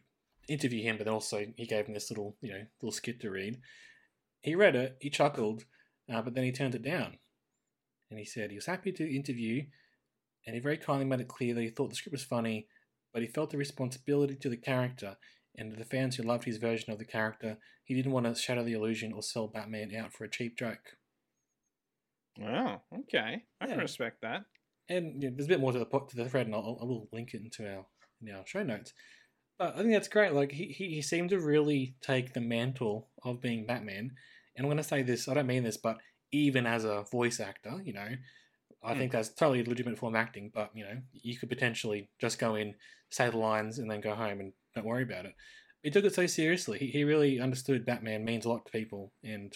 interview 0.47 0.81
him, 0.81 0.97
but 0.97 1.07
also 1.07 1.45
he 1.55 1.65
gave 1.65 1.85
him 1.85 1.93
this 1.93 2.09
little 2.09 2.35
you 2.41 2.51
know 2.51 2.65
little 2.81 2.91
skit 2.91 3.21
to 3.21 3.29
read. 3.29 3.59
He 4.41 4.55
read 4.55 4.75
it, 4.75 4.97
he 5.01 5.09
chuckled, 5.09 5.65
uh, 6.11 6.21
but 6.21 6.33
then 6.33 6.45
he 6.45 6.51
turned 6.51 6.75
it 6.75 6.81
down, 6.81 7.17
and 8.09 8.17
he 8.17 8.25
said 8.25 8.49
he 8.49 8.55
was 8.55 8.65
happy 8.65 8.91
to 8.93 9.15
interview, 9.15 9.65
and 10.45 10.55
he 10.55 10.61
very 10.61 10.77
kindly 10.77 11.05
made 11.05 11.21
it 11.21 11.27
clear 11.27 11.53
that 11.53 11.61
he 11.61 11.69
thought 11.69 11.89
the 11.89 11.95
script 11.95 12.13
was 12.13 12.23
funny, 12.23 12.67
but 13.13 13.21
he 13.21 13.27
felt 13.27 13.51
the 13.51 13.57
responsibility 13.57 14.35
to 14.35 14.49
the 14.49 14.57
character 14.57 15.17
and 15.55 15.71
to 15.71 15.77
the 15.77 15.85
fans 15.85 16.15
who 16.15 16.23
loved 16.23 16.45
his 16.45 16.57
version 16.57 16.91
of 16.91 16.99
the 16.99 17.05
character. 17.05 17.57
He 17.83 17.93
didn't 17.93 18.11
want 18.11 18.25
to 18.25 18.35
shatter 18.35 18.63
the 18.63 18.73
illusion 18.73 19.13
or 19.13 19.21
sell 19.21 19.47
Batman 19.47 19.93
out 19.95 20.13
for 20.13 20.23
a 20.23 20.29
cheap 20.29 20.57
joke. 20.57 20.97
Wow. 22.39 22.81
Okay, 22.99 23.43
I 23.59 23.65
Yeah. 23.65 23.73
can 23.73 23.79
respect 23.79 24.21
that. 24.21 24.45
And 24.87 25.21
yeah, 25.21 25.29
there's 25.31 25.45
a 25.45 25.49
bit 25.49 25.59
more 25.59 25.71
to 25.71 25.79
the 25.79 25.85
to 25.85 26.15
the 26.15 26.29
thread, 26.29 26.47
and 26.47 26.55
I'll, 26.55 26.79
I 26.81 26.85
will 26.85 27.09
link 27.11 27.33
it 27.33 27.41
into 27.41 27.69
our 27.69 27.85
in 28.21 28.33
our 28.33 28.45
show 28.45 28.63
notes. 28.63 28.93
But 29.57 29.75
I 29.75 29.79
think 29.79 29.91
that's 29.91 30.07
great. 30.07 30.33
Like 30.33 30.51
he, 30.51 30.65
he 30.65 30.89
he 30.95 31.01
seemed 31.01 31.29
to 31.29 31.39
really 31.39 31.95
take 32.01 32.33
the 32.33 32.41
mantle 32.41 33.09
of 33.23 33.41
being 33.41 33.65
Batman. 33.65 34.11
And 34.55 34.65
I'm 34.65 34.69
going 34.69 34.77
to 34.77 34.83
say 34.83 35.03
this, 35.03 35.27
I 35.27 35.33
don't 35.35 35.47
mean 35.47 35.63
this, 35.63 35.77
but 35.77 35.97
even 36.31 36.65
as 36.65 36.83
a 36.83 37.05
voice 37.11 37.39
actor, 37.39 37.81
you 37.83 37.93
know, 37.93 38.09
I 38.83 38.93
hmm. 38.93 38.99
think 38.99 39.11
that's 39.11 39.29
totally 39.29 39.63
legitimate 39.63 39.99
form 39.99 40.15
acting. 40.15 40.51
But 40.53 40.71
you 40.73 40.85
know, 40.85 40.97
you 41.11 41.37
could 41.37 41.49
potentially 41.49 42.09
just 42.19 42.39
go 42.39 42.55
in, 42.55 42.75
say 43.09 43.29
the 43.29 43.37
lines, 43.37 43.79
and 43.79 43.91
then 43.91 44.01
go 44.01 44.15
home 44.15 44.39
and 44.39 44.53
don't 44.75 44.85
worry 44.85 45.03
about 45.03 45.25
it. 45.25 45.33
He 45.83 45.91
took 45.91 46.03
it 46.03 46.15
so 46.15 46.25
seriously. 46.25 46.77
He, 46.77 46.87
he 46.87 47.03
really 47.03 47.39
understood 47.39 47.85
Batman 47.85 48.25
means 48.25 48.45
a 48.45 48.49
lot 48.49 48.65
to 48.65 48.71
people, 48.71 49.13
and 49.23 49.53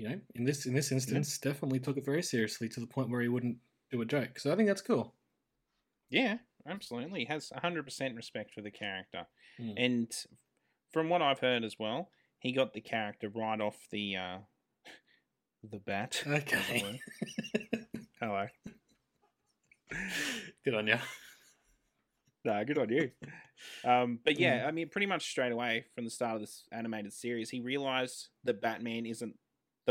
you 0.00 0.08
know, 0.08 0.20
in 0.34 0.44
this 0.44 0.64
in 0.64 0.72
this 0.72 0.90
instance, 0.92 1.36
definitely 1.36 1.78
took 1.78 1.98
it 1.98 2.04
very 2.06 2.22
seriously 2.22 2.70
to 2.70 2.80
the 2.80 2.86
point 2.86 3.10
where 3.10 3.20
he 3.20 3.28
wouldn't 3.28 3.58
do 3.90 4.00
a 4.00 4.06
joke. 4.06 4.38
So 4.38 4.50
I 4.50 4.56
think 4.56 4.66
that's 4.66 4.80
cool. 4.80 5.14
Yeah, 6.08 6.38
absolutely. 6.66 7.20
He 7.20 7.26
has 7.26 7.52
100% 7.62 8.16
respect 8.16 8.54
for 8.54 8.62
the 8.62 8.70
character. 8.70 9.26
Mm. 9.60 9.74
And 9.76 10.12
from 10.90 11.10
what 11.10 11.20
I've 11.20 11.40
heard 11.40 11.64
as 11.64 11.76
well, 11.78 12.08
he 12.38 12.52
got 12.52 12.72
the 12.72 12.80
character 12.80 13.28
right 13.28 13.60
off 13.60 13.76
the 13.90 14.16
uh 14.16 14.38
the 15.70 15.78
bat. 15.78 16.22
Okay. 16.26 16.98
Hello. 18.20 18.46
Good 20.64 20.74
on 20.74 20.86
you. 20.86 20.98
No, 22.42 22.64
good 22.64 22.78
on 22.78 22.88
you. 22.88 23.10
Um, 23.84 24.18
but 24.24 24.38
yeah, 24.38 24.60
Mm. 24.60 24.68
I 24.68 24.70
mean, 24.70 24.88
pretty 24.88 25.06
much 25.06 25.28
straight 25.30 25.52
away 25.52 25.84
from 25.94 26.04
the 26.04 26.10
start 26.10 26.36
of 26.36 26.40
this 26.40 26.64
animated 26.72 27.12
series, 27.12 27.50
he 27.50 27.60
realized 27.60 28.28
that 28.44 28.62
Batman 28.62 29.04
isn't 29.04 29.34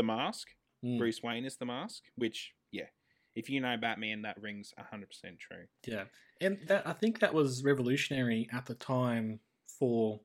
the 0.00 0.06
mask. 0.06 0.48
Mm. 0.84 0.96
Bruce 0.98 1.22
Wayne 1.22 1.44
is 1.44 1.56
the 1.56 1.66
mask, 1.66 2.04
which, 2.16 2.52
yeah, 2.72 2.86
if 3.34 3.50
you 3.50 3.60
know 3.60 3.76
Batman, 3.76 4.22
that 4.22 4.40
rings 4.40 4.72
100% 4.78 5.04
true. 5.38 5.66
Yeah, 5.86 6.04
and 6.40 6.58
that 6.68 6.86
I 6.86 6.94
think 6.94 7.20
that 7.20 7.34
was 7.34 7.62
revolutionary 7.62 8.48
at 8.50 8.64
the 8.64 8.74
time 8.74 9.40
for 9.78 10.20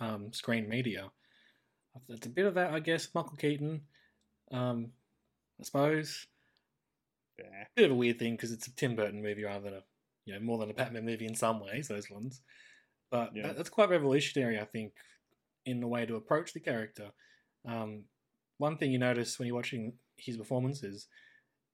um, 0.00 0.32
screen 0.32 0.68
media. 0.68 1.10
It's 2.08 2.26
a 2.26 2.30
bit 2.30 2.46
of 2.46 2.54
that, 2.54 2.72
I 2.72 2.78
guess. 2.78 3.08
Michael 3.12 3.36
Keaton, 3.36 3.80
um, 4.52 4.92
I 5.60 5.64
suppose. 5.64 6.28
Yeah. 7.36 7.64
Bit 7.74 7.86
of 7.86 7.90
a 7.90 7.94
weird 7.96 8.20
thing 8.20 8.34
because 8.36 8.52
it's 8.52 8.68
a 8.68 8.74
Tim 8.76 8.94
Burton 8.94 9.20
movie 9.20 9.44
rather 9.44 9.64
than 9.64 9.74
a, 9.74 9.82
you 10.26 10.34
know, 10.34 10.40
more 10.40 10.58
than 10.58 10.70
a 10.70 10.74
Batman 10.74 11.04
movie 11.04 11.26
in 11.26 11.34
some 11.34 11.58
ways. 11.58 11.88
Those 11.88 12.08
ones, 12.08 12.40
but 13.10 13.34
Yeah. 13.34 13.48
that, 13.48 13.56
that's 13.56 13.68
quite 13.68 13.90
revolutionary, 13.90 14.60
I 14.60 14.64
think, 14.64 14.92
in 15.66 15.80
the 15.80 15.88
way 15.88 16.06
to 16.06 16.14
approach 16.14 16.52
the 16.52 16.60
character. 16.60 17.10
Um, 17.66 18.04
one 18.58 18.76
thing 18.76 18.92
you 18.92 18.98
notice 18.98 19.38
when 19.38 19.46
you're 19.46 19.56
watching 19.56 19.94
his 20.16 20.36
performances, 20.36 21.06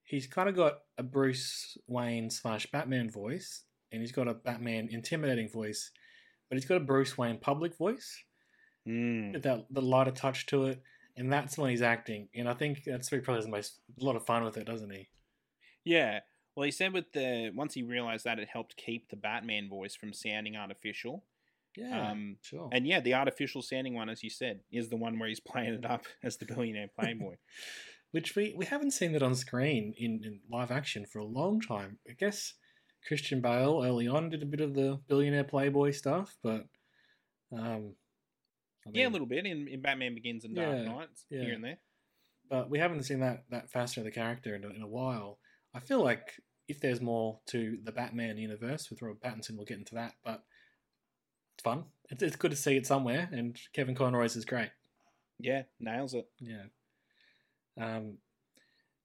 he's 0.05 0.27
kind 0.27 0.49
of 0.49 0.55
got 0.57 0.81
a 0.99 1.03
Bruce 1.03 1.77
Wayne 1.87 2.31
slash 2.31 2.67
Batman 2.71 3.11
voice, 3.11 3.65
and 3.91 4.01
he's 4.01 4.13
got 4.13 4.29
a 4.29 4.35
Batman 4.35 4.89
intimidating 4.91 5.49
voice, 5.49 5.91
but 6.49 6.57
he's 6.57 6.67
got 6.67 6.77
a 6.77 6.81
Bruce 6.85 7.17
Wayne 7.19 7.39
public 7.39 7.77
voice 7.77 8.23
Mm. 8.87 9.33
with 9.33 9.43
that 9.45 9.65
the 9.71 9.81
lighter 9.81 10.11
touch 10.11 10.45
to 10.47 10.67
it, 10.67 10.83
and 11.17 11.33
that's 11.33 11.57
when 11.57 11.71
he's 11.71 11.81
acting. 11.81 12.29
And 12.35 12.47
I 12.47 12.53
think 12.53 12.85
that's 12.85 13.11
where 13.11 13.19
he 13.19 13.25
probably 13.25 13.39
has 13.39 13.47
the 13.47 13.51
most 13.51 13.81
a 13.99 14.05
lot 14.05 14.15
of 14.15 14.27
fun 14.27 14.45
with 14.45 14.59
it, 14.59 14.67
doesn't 14.67 14.91
he? 14.91 15.09
Yeah. 15.85 16.21
Well, 16.55 16.65
he 16.65 16.71
said 16.71 16.93
with 16.93 17.11
the 17.13 17.51
once 17.55 17.73
he 17.73 17.83
realized 17.83 18.25
that 18.25 18.39
it 18.39 18.49
helped 18.53 18.77
keep 18.77 19.09
the 19.09 19.17
Batman 19.17 19.71
voice 19.71 19.95
from 19.97 20.13
sounding 20.13 20.55
artificial. 20.55 21.25
Yeah, 21.77 22.11
Um, 22.11 22.37
sure. 22.43 22.69
And 22.73 22.87
yeah, 22.87 23.01
the 23.01 23.15
artificial 23.15 23.63
sounding 23.63 23.95
one, 23.95 24.09
as 24.09 24.23
you 24.23 24.31
said, 24.31 24.61
is 24.71 24.89
the 24.89 24.97
one 24.97 25.19
where 25.19 25.29
he's 25.29 25.41
playing 25.53 25.75
it 25.75 25.85
up 25.85 26.05
as 26.23 26.37
the 26.37 26.47
billionaire 26.47 26.89
playboy. 26.99 27.37
Which 28.13 28.37
we, 28.37 28.55
we 28.57 28.67
haven't 28.67 28.93
seen 28.93 29.13
that 29.13 29.23
on 29.25 29.35
screen 29.35 29.93
in, 29.99 30.21
in 30.25 30.41
live 30.49 30.71
action 30.71 31.05
for 31.05 31.19
a 31.19 31.25
long 31.25 31.61
time. 31.61 31.99
I 32.09 32.13
guess 32.13 32.55
Christian 33.09 33.41
Bale 33.41 33.83
early 33.85 34.07
on 34.07 34.31
did 34.31 34.43
a 34.43 34.47
bit 34.47 34.61
of 34.61 34.75
the 34.75 35.01
billionaire 35.09 35.43
playboy 35.43 35.91
stuff, 35.91 36.37
but 36.41 36.67
um, 37.53 37.97
I 38.87 38.91
yeah, 38.93 39.09
a 39.09 39.11
little 39.11 39.27
bit 39.27 39.47
in, 39.47 39.67
in 39.67 39.83
Batman 39.83 40.15
Begins 40.15 40.45
and 40.45 40.55
Dark 40.55 40.77
Yeah, 40.77 40.85
Knights 40.85 41.27
yeah. 41.29 41.41
here 41.43 41.55
and 41.55 41.65
there. 41.65 41.79
but 42.49 42.71
we 42.71 42.79
haven't 42.79 43.03
seen 43.03 43.19
that 43.21 43.45
that 43.51 43.71
facet 43.73 43.99
of 43.99 44.05
the 44.05 44.11
character 44.13 44.55
in 44.55 44.65
a, 44.65 44.69
in 44.69 44.83
a 44.83 44.87
while. 44.89 45.39
I 45.75 45.81
feel 45.81 46.03
like 46.03 46.35
if 46.69 46.81
there's 46.81 47.01
more 47.01 47.41
to 47.47 47.79
the 47.83 47.93
Batman 47.93 48.39
universe 48.39 48.91
with 48.91 49.03
Robert 49.03 49.21
Pattinson, 49.23 49.57
we'll 49.57 49.67
get 49.67 49.79
into 49.79 49.97
that. 49.97 50.15
But 50.25 50.45
it's 51.55 51.63
fun. 51.63 51.85
It's, 52.11 52.23
it's 52.23 52.37
good 52.37 52.51
to 52.51 52.57
see 52.57 52.77
it 52.77 52.87
somewhere, 52.87 53.29
and 53.33 53.59
Kevin 53.73 53.95
Conroy's 53.95 54.37
is 54.37 54.45
great. 54.45 54.71
Yeah, 55.39 55.63
nails 55.81 56.15
it. 56.15 56.29
Yeah. 56.39 56.65
Um, 57.81 58.19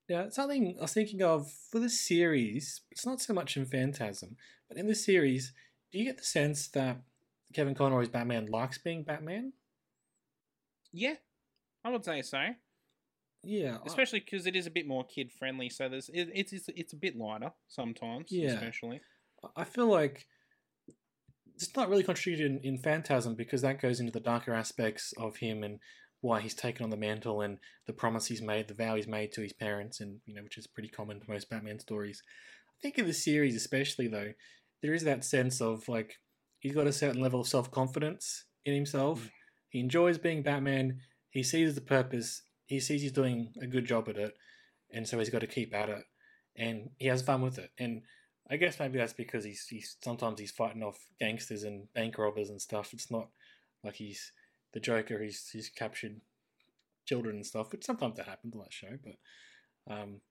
yeah, 0.08 0.30
something 0.30 0.76
I 0.78 0.82
was 0.82 0.94
thinking 0.94 1.22
of 1.22 1.52
for 1.52 1.80
the 1.80 1.90
series. 1.90 2.82
It's 2.92 3.06
not 3.06 3.22
so 3.22 3.34
much 3.34 3.58
in 3.58 3.66
Phantasm, 3.66 4.36
but 4.68 4.78
in 4.78 4.88
the 4.88 4.96
series, 4.96 5.54
do 5.92 6.00
you 6.00 6.06
get 6.06 6.18
the 6.18 6.24
sense 6.24 6.68
that 6.70 6.98
Kevin 7.54 7.76
Conroy's 7.76 8.10
Batman 8.10 8.48
likes 8.48 8.78
being 8.78 9.04
Batman? 9.04 9.54
Yeah, 10.92 11.16
I 11.84 11.90
would 11.90 12.06
say 12.06 12.22
so. 12.22 12.40
Yeah, 13.44 13.78
Especially 13.86 14.20
because 14.20 14.46
it 14.48 14.56
is 14.56 14.68
a 14.68 14.72
bit 14.72 14.86
more 14.88 15.06
kid 15.06 15.32
friendly. 15.32 15.70
So 15.70 15.88
there's 15.88 16.10
it, 16.10 16.30
it's 16.34 16.52
it's 16.52 16.70
it's 16.76 16.94
a 16.94 16.98
bit 16.98 17.16
lighter 17.16 17.52
sometimes. 17.68 18.32
Yeah. 18.32 18.50
especially. 18.50 19.02
I 19.56 19.64
feel 19.64 19.88
like 19.88 20.28
it's 21.62 21.76
not 21.76 21.90
really 21.90 22.04
contributed 22.04 22.46
in, 22.46 22.60
in 22.60 22.78
Phantasm 22.78 23.36
because 23.36 23.62
that 23.62 23.82
goes 23.82 24.00
into 24.00 24.12
the 24.12 24.20
darker 24.20 24.54
aspects 24.54 25.14
of 25.18 25.38
him 25.38 25.64
and 25.64 25.80
why 26.22 26.42
he's 26.42 26.54
taken 26.54 26.84
on 26.84 26.90
the 26.90 26.98
mantle 26.98 27.42
and 27.42 27.58
the 27.86 27.94
promise 27.94 28.28
he's 28.28 28.42
made, 28.42 28.68
the 28.68 28.74
vow 28.74 28.96
he's 28.96 29.08
made 29.08 29.32
to 29.34 29.42
his 29.42 29.54
parents, 29.54 30.00
and 30.00 30.20
you 30.26 30.34
know, 30.34 30.44
which 30.44 30.58
is 30.58 30.68
pretty 30.68 30.90
common 30.90 31.20
to 31.20 31.30
most 31.30 31.50
Batman 31.50 31.80
stories. 31.80 32.22
I 32.70 32.80
think 32.82 32.98
in 32.98 33.08
the 33.08 33.14
series, 33.14 33.56
especially 33.56 34.08
though, 34.08 34.34
there 34.82 34.94
is 34.94 35.04
that 35.04 35.26
sense 35.26 35.62
of 35.62 35.88
like 35.88 36.16
he's 36.60 36.76
got 36.76 36.88
a 36.88 36.94
certain 36.94 37.22
level 37.22 37.42
of 37.42 37.48
self 37.48 37.72
confidence 37.72 38.46
in 38.66 38.74
himself. 38.74 39.24
Mm. 39.24 39.32
He 39.70 39.80
enjoys 39.80 40.18
being 40.18 40.44
Batman. 40.44 41.00
He 41.30 41.44
sees 41.44 41.76
the 41.76 41.82
purpose. 41.82 42.42
He 42.66 42.80
sees 42.80 43.02
he's 43.02 43.12
doing 43.12 43.54
a 43.62 43.68
good 43.68 43.86
job 43.86 44.10
at 44.10 44.18
it, 44.18 44.34
and 44.92 45.08
so 45.08 45.20
he's 45.20 45.30
got 45.30 45.40
to 45.40 45.48
keep 45.48 45.74
at 45.74 45.90
it. 45.90 46.04
And 46.58 46.90
he 46.98 47.08
has 47.08 47.22
fun 47.22 47.42
with 47.42 47.58
it. 47.58 47.70
And 47.78 48.02
I 48.52 48.58
guess 48.58 48.80
maybe 48.80 48.98
that's 48.98 49.14
because 49.14 49.44
he's 49.44 49.68
he's 49.68 49.96
sometimes 50.04 50.40
he's 50.40 50.52
fighting 50.52 50.84
off 50.84 50.98
gangsters 51.20 51.64
and 51.64 51.92
bank 51.94 52.18
robbers 52.18 52.50
and 52.50 52.62
stuff. 52.62 52.94
It's 52.94 53.12
not 53.12 53.28
like 53.84 53.96
he's 53.96 54.32
the 54.74 54.80
Joker. 54.80 55.22
He's 55.22 55.50
he's 55.50 55.70
captured 55.70 56.22
children 57.06 57.36
and 57.36 57.46
stuff. 57.46 57.70
But 57.70 57.84
sometimes 57.84 58.18
that 58.18 58.28
happens 58.28 58.56
on 58.56 58.62
that 58.62 58.74
show. 58.74 58.98
But 59.04 59.94
um, 59.94 60.22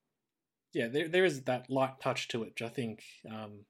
yeah, 0.73 0.89
there 0.89 1.09
there 1.09 1.25
is 1.25 1.43
that 1.43 1.71
light 1.71 2.01
touch 2.01 2.29
to 2.29 2.43
it, 2.43 2.51
which 2.51 2.63
I 2.63 2.69
think 2.69 3.03
um, 3.31 3.65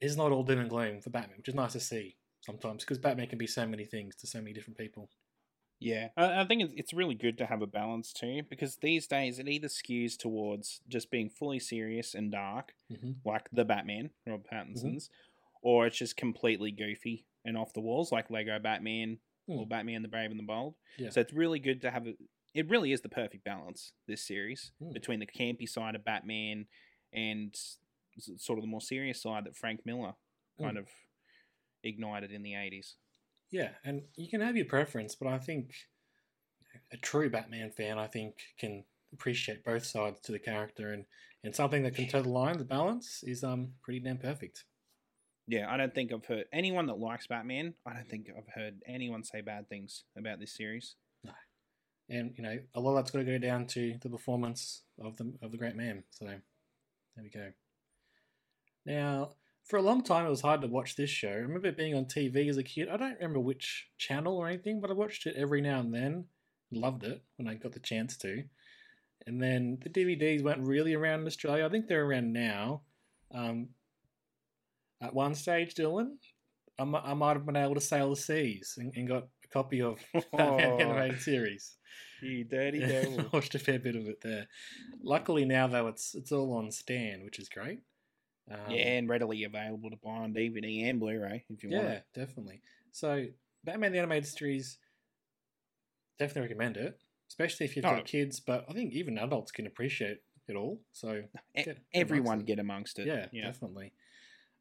is 0.00 0.16
not 0.16 0.32
all 0.32 0.44
doom 0.44 0.60
and 0.60 0.70
gloom 0.70 1.00
for 1.00 1.10
Batman, 1.10 1.38
which 1.38 1.48
is 1.48 1.54
nice 1.54 1.72
to 1.72 1.80
see 1.80 2.16
sometimes 2.42 2.84
because 2.84 2.98
Batman 2.98 3.26
can 3.26 3.38
be 3.38 3.46
so 3.46 3.66
many 3.66 3.84
things 3.84 4.14
to 4.16 4.26
so 4.26 4.38
many 4.38 4.52
different 4.52 4.78
people. 4.78 5.08
Yeah, 5.84 6.08
I, 6.16 6.40
I 6.40 6.44
think 6.46 6.62
it's, 6.62 6.72
it's 6.76 6.92
really 6.94 7.14
good 7.14 7.38
to 7.38 7.46
have 7.46 7.62
a 7.62 7.66
balance 7.66 8.12
too, 8.12 8.42
because 8.48 8.76
these 8.76 9.06
days 9.06 9.38
it 9.38 9.48
either 9.48 9.68
skews 9.68 10.16
towards 10.16 10.80
just 10.88 11.10
being 11.10 11.28
fully 11.30 11.58
serious 11.60 12.14
and 12.14 12.32
dark, 12.32 12.74
Mm-hmm. 12.92 13.12
like 13.24 13.48
the 13.52 13.64
Batman, 13.64 14.10
Rob 14.26 14.44
Pattinson's, 14.50 15.10
or 15.62 15.86
it's 15.86 15.96
just 15.98 16.16
completely 16.16 16.70
goofy 16.70 17.24
and 17.44 17.56
off 17.56 17.72
the 17.72 17.80
walls, 17.80 18.10
like 18.12 18.30
Lego 18.30 18.58
Batman 18.58 19.18
or 19.46 19.66
Mm. 19.66 19.68
Batman 19.68 20.02
the 20.02 20.08
Brave 20.08 20.30
and 20.30 20.38
the 20.40 20.44
Bold. 20.44 20.74
Yeah. 20.96 21.10
So 21.10 21.20
it's 21.20 21.32
really 21.32 21.58
good 21.58 21.82
to 21.82 21.90
have 21.90 22.06
a. 22.06 22.14
It 22.54 22.70
really 22.70 22.92
is 22.92 23.00
the 23.02 23.08
perfect 23.08 23.44
balance 23.44 23.92
this 24.08 24.22
series 24.26 24.72
Mm. 24.82 24.92
between 24.94 25.20
the 25.20 25.26
campy 25.26 25.68
side 25.68 25.94
of 25.94 26.04
Batman 26.04 26.66
and 27.12 27.54
sort 28.36 28.58
of 28.58 28.62
the 28.62 28.68
more 28.70 28.80
serious 28.80 29.20
side 29.20 29.44
that 29.44 29.56
Frank 29.56 29.80
Miller 29.84 30.14
kind 30.58 30.76
Mm. 30.76 30.80
of 30.80 30.86
ignited 31.82 32.30
in 32.32 32.42
the 32.42 32.54
eighties. 32.54 32.96
Yeah, 33.54 33.68
and 33.84 34.02
you 34.16 34.28
can 34.28 34.40
have 34.40 34.56
your 34.56 34.64
preference, 34.64 35.14
but 35.14 35.28
I 35.28 35.38
think 35.38 35.74
a 36.92 36.96
true 36.96 37.30
Batman 37.30 37.70
fan, 37.70 38.00
I 38.00 38.08
think, 38.08 38.34
can 38.58 38.82
appreciate 39.12 39.64
both 39.64 39.86
sides 39.86 40.18
to 40.22 40.32
the 40.32 40.40
character, 40.40 40.92
and, 40.92 41.04
and 41.44 41.54
something 41.54 41.84
that 41.84 41.94
can 41.94 42.08
toe 42.08 42.22
the 42.22 42.28
line, 42.30 42.58
the 42.58 42.64
balance, 42.64 43.22
is 43.22 43.44
um 43.44 43.74
pretty 43.80 44.00
damn 44.00 44.18
perfect. 44.18 44.64
Yeah, 45.46 45.72
I 45.72 45.76
don't 45.76 45.94
think 45.94 46.12
I've 46.12 46.24
heard 46.24 46.46
anyone 46.52 46.86
that 46.86 46.98
likes 46.98 47.28
Batman. 47.28 47.74
I 47.86 47.92
don't 47.92 48.08
think 48.08 48.26
I've 48.36 48.52
heard 48.52 48.82
anyone 48.88 49.22
say 49.22 49.40
bad 49.40 49.68
things 49.68 50.02
about 50.18 50.40
this 50.40 50.56
series. 50.56 50.96
No, 51.22 51.30
and 52.10 52.34
you 52.36 52.42
know, 52.42 52.58
a 52.74 52.80
lot 52.80 52.90
of 52.90 53.04
that's 53.04 53.12
got 53.12 53.20
to 53.20 53.24
go 53.24 53.38
down 53.38 53.68
to 53.68 53.94
the 54.02 54.10
performance 54.10 54.82
of 55.00 55.16
the 55.16 55.32
of 55.42 55.52
the 55.52 55.58
great 55.58 55.76
man. 55.76 56.02
So 56.10 56.24
there 56.24 56.42
we 57.22 57.30
go. 57.30 57.52
Now, 58.84 59.34
for 59.64 59.76
a 59.78 59.82
long 59.82 60.02
time, 60.02 60.26
it 60.26 60.30
was 60.30 60.40
hard 60.42 60.60
to 60.62 60.66
watch 60.68 60.96
this 60.96 61.10
show. 61.10 61.28
I 61.30 61.34
remember 61.36 61.68
it 61.68 61.76
being 61.76 61.94
on 61.94 62.04
TV 62.04 62.48
as 62.48 62.56
a 62.58 62.62
kid. 62.62 62.88
I 62.88 62.96
don't 62.96 63.14
remember 63.14 63.40
which 63.40 63.86
channel 63.98 64.36
or 64.36 64.46
anything, 64.48 64.80
but 64.80 64.90
I 64.90 64.94
watched 64.94 65.26
it 65.26 65.36
every 65.36 65.60
now 65.60 65.80
and 65.80 65.92
then. 65.94 66.26
Loved 66.70 67.04
it 67.04 67.22
when 67.36 67.48
I 67.48 67.54
got 67.54 67.72
the 67.72 67.80
chance 67.80 68.16
to. 68.18 68.44
And 69.26 69.42
then 69.42 69.78
the 69.82 69.88
DVDs 69.88 70.42
weren't 70.42 70.66
really 70.66 70.92
around 70.94 71.20
in 71.20 71.26
Australia. 71.26 71.64
I 71.64 71.68
think 71.70 71.86
they're 71.86 72.04
around 72.04 72.32
now. 72.32 72.82
Um, 73.32 73.68
at 75.00 75.14
one 75.14 75.34
stage, 75.34 75.74
Dylan, 75.74 76.16
I, 76.78 76.84
might 77.14 77.34
have 77.36 77.46
been 77.46 77.56
able 77.56 77.74
to 77.74 77.80
sail 77.80 78.10
the 78.10 78.16
seas 78.16 78.74
and, 78.78 78.92
and 78.96 79.08
got 79.08 79.28
a 79.44 79.48
copy 79.48 79.80
of 79.80 79.98
Batman 80.32 80.72
Oh. 80.72 80.78
animated 80.78 81.20
series. 81.20 81.76
You 82.22 82.44
dirty 82.44 82.82
I 82.84 82.88
devil. 82.88 83.26
watched 83.32 83.54
a 83.54 83.58
fair 83.58 83.78
bit 83.78 83.96
of 83.96 84.06
it 84.08 84.20
there. 84.22 84.46
Luckily 85.02 85.44
now 85.44 85.66
though 85.68 85.86
it's 85.88 86.14
it's 86.14 86.32
all 86.32 86.52
on 86.54 86.70
Stan, 86.70 87.22
which 87.24 87.38
is 87.38 87.48
great. 87.48 87.80
Um, 88.50 88.58
yeah, 88.70 88.76
and 88.98 89.08
readily 89.08 89.44
available 89.44 89.88
to 89.90 89.96
buy 89.96 90.10
on 90.10 90.34
DVD 90.34 90.88
and 90.90 91.00
Blu-ray 91.00 91.44
if 91.48 91.62
you 91.64 91.70
want 91.70 91.88
yeah, 91.88 92.00
definitely. 92.12 92.60
So 92.92 93.24
Batman 93.64 93.92
the 93.92 93.98
Animated 93.98 94.26
Series, 94.28 94.76
definitely 96.18 96.42
recommend 96.42 96.76
it, 96.76 97.00
especially 97.28 97.64
if 97.64 97.74
you've 97.74 97.86
Oh. 97.86 97.96
got 97.96 98.04
kids. 98.04 98.40
But 98.40 98.66
I 98.68 98.72
think 98.74 98.92
even 98.92 99.16
adults 99.18 99.50
can 99.50 99.66
appreciate 99.66 100.18
it 100.46 100.56
all. 100.56 100.78
So 100.92 101.22
get- 101.54 101.64
get 101.64 101.78
Everyone 101.94 102.32
amongst 102.34 102.46
get 102.46 102.58
amongst 102.58 102.98
it. 102.98 103.06
yeah, 103.06 103.28
yeah. 103.32 103.44
definitely. 103.46 103.92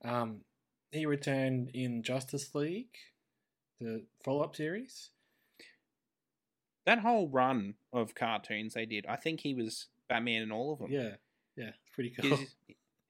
Um, 0.02 0.46
he 0.92 1.06
returned 1.06 1.70
in 1.74 2.04
Justice 2.04 2.56
League, 2.56 2.96
the 3.82 4.06
follow-up 4.24 4.56
series. 4.56 5.10
That 6.86 7.00
whole 7.00 7.28
run 7.28 7.75
of 7.92 8.16
cartoons 8.16 8.74
they 8.75 8.86
did, 8.86 9.06
I 9.08 9.16
think 9.18 9.42
he 9.42 9.54
was 9.54 9.88
Batman 10.08 10.42
in 10.42 10.52
all 10.52 10.72
of 10.74 10.80
them. 10.80 10.92
Yeah, 10.92 11.16
yeah, 11.58 11.72
pretty 11.94 12.12
cool. 12.12 12.38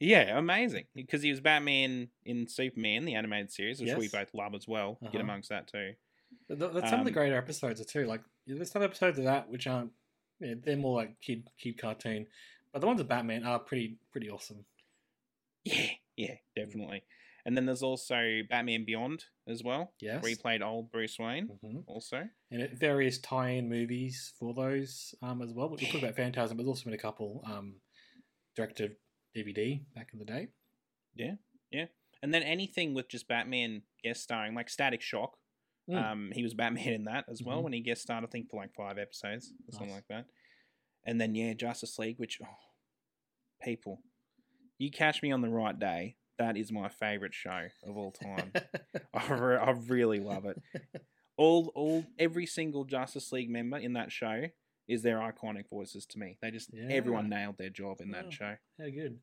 Yeah, 0.03 0.38
amazing. 0.38 0.86
Because 0.93 1.22
he 1.22 1.31
was 1.31 1.39
Batman 1.39 2.10
in 2.25 2.48
Superman, 2.48 3.05
the 3.05 3.15
animated 3.15 3.51
series, 3.51 3.79
which 3.79 3.93
we 3.93 4.10
both 4.10 4.33
love 4.33 4.53
as 4.53 4.67
well. 4.67 4.98
Get 5.01 5.07
Uh-huh. 5.07 5.19
amongst 5.22 5.50
that 5.50 5.67
too. 5.67 5.93
But 6.50 6.60
th- 6.60 6.74
that's 6.74 6.89
some 6.89 7.00
of 7.00 7.05
the 7.05 7.12
Um, 7.12 7.13
greater 7.13 7.38
episodes 7.38 7.79
are 7.79 7.86
too. 7.86 8.05
Like 8.05 8.22
there's 8.45 8.69
some 8.72 8.83
episodes 8.83 9.17
of 9.17 9.24
that 9.25 9.50
which 9.50 9.65
aren't. 9.65 9.93
Yeah, 10.39 10.55
they're 10.57 10.75
more 10.75 10.98
like 10.98 11.22
kid 11.22 11.48
kid 11.57 11.77
cartoon, 11.77 12.27
but 12.74 12.79
the 12.79 12.88
ones 12.88 13.00
of 13.00 13.07
Batman 13.07 13.45
are 13.45 13.60
pretty 13.60 13.98
pretty 14.12 14.29
awesome. 14.29 14.65
Yeah, 15.63 15.91
yeah, 16.17 16.36
definitely. 16.55 17.03
And 17.45 17.55
then 17.57 17.65
there's 17.65 17.83
also 17.83 18.41
Batman 18.50 18.86
Beyond 18.86 19.25
as 19.48 19.63
well, 19.63 19.93
Yes, 20.00 20.22
where 20.22 20.29
he 20.29 20.36
played 20.36 20.62
old 20.62 20.91
Bruce 20.91 21.17
Wayne 21.19 21.60
hmm 21.62 21.79
also. 21.86 22.29
and 22.51 22.62
it, 22.62 22.74
various 22.77 23.17
tie-in 23.19 23.69
movies 23.69 24.33
for 24.38 24.53
those 24.53 25.15
um 25.22 25.41
as 25.41 25.53
well. 25.53 25.69
We'll 25.69 25.77
talk 25.77 25.95
about 25.95 26.15
Phantasm, 26.15 26.57
but 26.57 26.63
there's 26.63 26.69
also 26.77 26.86
been 26.86 26.93
a 26.93 26.98
couple 27.01 27.43
um 27.45 27.75
directed 28.55 28.98
DVD 29.36 29.82
back 29.96 30.10
in 30.13 30.20
the 30.20 30.25
day. 30.25 30.48
Yeah, 31.16 31.34
yeah. 31.72 31.86
And 32.22 32.34
then 32.34 32.44
anything 32.44 32.94
with 32.94 33.10
just 33.10 33.28
Batman 33.28 33.82
guest 34.04 34.24
starring, 34.24 34.56
like 34.56 34.70
Static 34.70 35.02
Shock. 35.02 35.38
Mm. 35.90 36.02
Um, 36.12 36.32
he 36.34 36.44
was 36.44 36.54
Batman 36.54 36.94
in 36.94 37.04
that 37.06 37.25
as 37.30 37.44
well 37.44 37.60
Mhm. 37.60 37.63
when 37.63 37.74
he 37.74 37.82
guest 37.82 38.04
starred, 38.04 38.24
I 38.24 38.28
think, 38.28 38.50
for 38.50 38.56
like 38.62 38.74
five 38.74 38.98
episodes 38.98 39.52
or 39.68 39.74
something 39.74 39.94
like 39.94 40.08
that. 40.08 40.25
And 41.06 41.20
then 41.20 41.36
yeah, 41.36 41.54
Justice 41.54 42.00
League, 42.00 42.18
which 42.20 42.40
oh, 42.42 42.48
people, 43.62 44.02
you 44.78 44.90
catch 44.92 45.22
me 45.22 45.32
on 45.32 45.42
the 45.42 45.50
right 45.50 45.78
day. 45.78 46.16
That 46.40 46.56
is 46.58 46.72
my 46.72 46.88
favorite 46.90 47.34
show 47.34 47.68
of 47.86 47.98
all 47.98 48.12
time. 48.12 48.54
I, 49.13 49.34
re- 49.34 49.58
I 49.58 49.72
really 49.72 50.20
love 50.20 50.46
it. 50.46 50.58
All, 51.38 51.72
all, 51.75 52.06
every 52.18 52.46
single 52.46 52.86
Justice 52.86 53.32
League 53.32 53.50
member 53.50 53.78
in 53.78 53.94
that 53.94 54.12
show 54.12 54.46
is 54.88 55.02
their 55.02 55.18
iconic 55.20 55.70
voices 55.70 56.06
to 56.08 56.20
me. 56.20 56.38
They 56.42 56.52
just 56.52 56.72
everyone 56.90 57.30
nailed 57.30 57.58
their 57.58 57.70
job 57.70 58.02
in 58.02 58.12
that 58.12 58.25
Oh. 58.28 58.32
show. 58.32 58.56
How 58.80 58.90
good. 58.90 59.19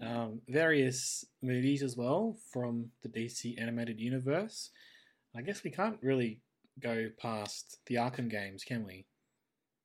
Um, 0.00 0.40
various 0.48 1.24
movies 1.40 1.82
as 1.82 1.96
well 1.96 2.36
from 2.52 2.90
the 3.02 3.08
DC 3.08 3.60
animated 3.60 4.00
universe. 4.00 4.70
I 5.36 5.42
guess 5.42 5.62
we 5.62 5.70
can't 5.70 6.02
really 6.02 6.40
go 6.80 7.10
past 7.18 7.78
the 7.86 7.96
Arkham 7.96 8.28
games, 8.28 8.64
can 8.64 8.84
we? 8.84 9.06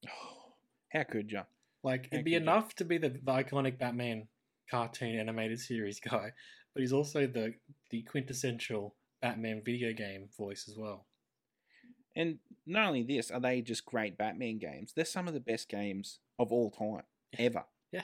Oh, 0.07 0.53
how 0.91 1.03
could 1.03 1.31
you? 1.31 1.41
Like, 1.83 2.01
it'd 2.07 2.13
Heck, 2.13 2.25
be 2.25 2.31
you 2.31 2.37
enough 2.37 2.73
to 2.75 2.85
be 2.85 2.97
the, 2.97 3.09
the 3.09 3.19
iconic 3.31 3.77
Batman 3.77 4.27
cartoon 4.69 5.17
animated 5.17 5.59
series 5.59 5.99
guy, 5.99 6.31
but 6.73 6.81
he's 6.81 6.93
also 6.93 7.25
the 7.27 7.53
the 7.89 8.01
quintessential 8.03 8.95
Batman 9.21 9.61
video 9.63 9.93
game 9.93 10.29
voice 10.37 10.65
as 10.67 10.75
well. 10.77 11.05
And 12.15 12.39
not 12.65 12.87
only 12.87 13.03
this, 13.03 13.31
are 13.31 13.39
they 13.39 13.61
just 13.61 13.85
great 13.85 14.17
Batman 14.17 14.57
games? 14.57 14.93
They're 14.95 15.05
some 15.05 15.27
of 15.27 15.33
the 15.33 15.39
best 15.39 15.69
games 15.69 16.19
of 16.37 16.51
all 16.51 16.71
time, 16.71 17.03
ever. 17.37 17.63
Yeah. 17.91 18.03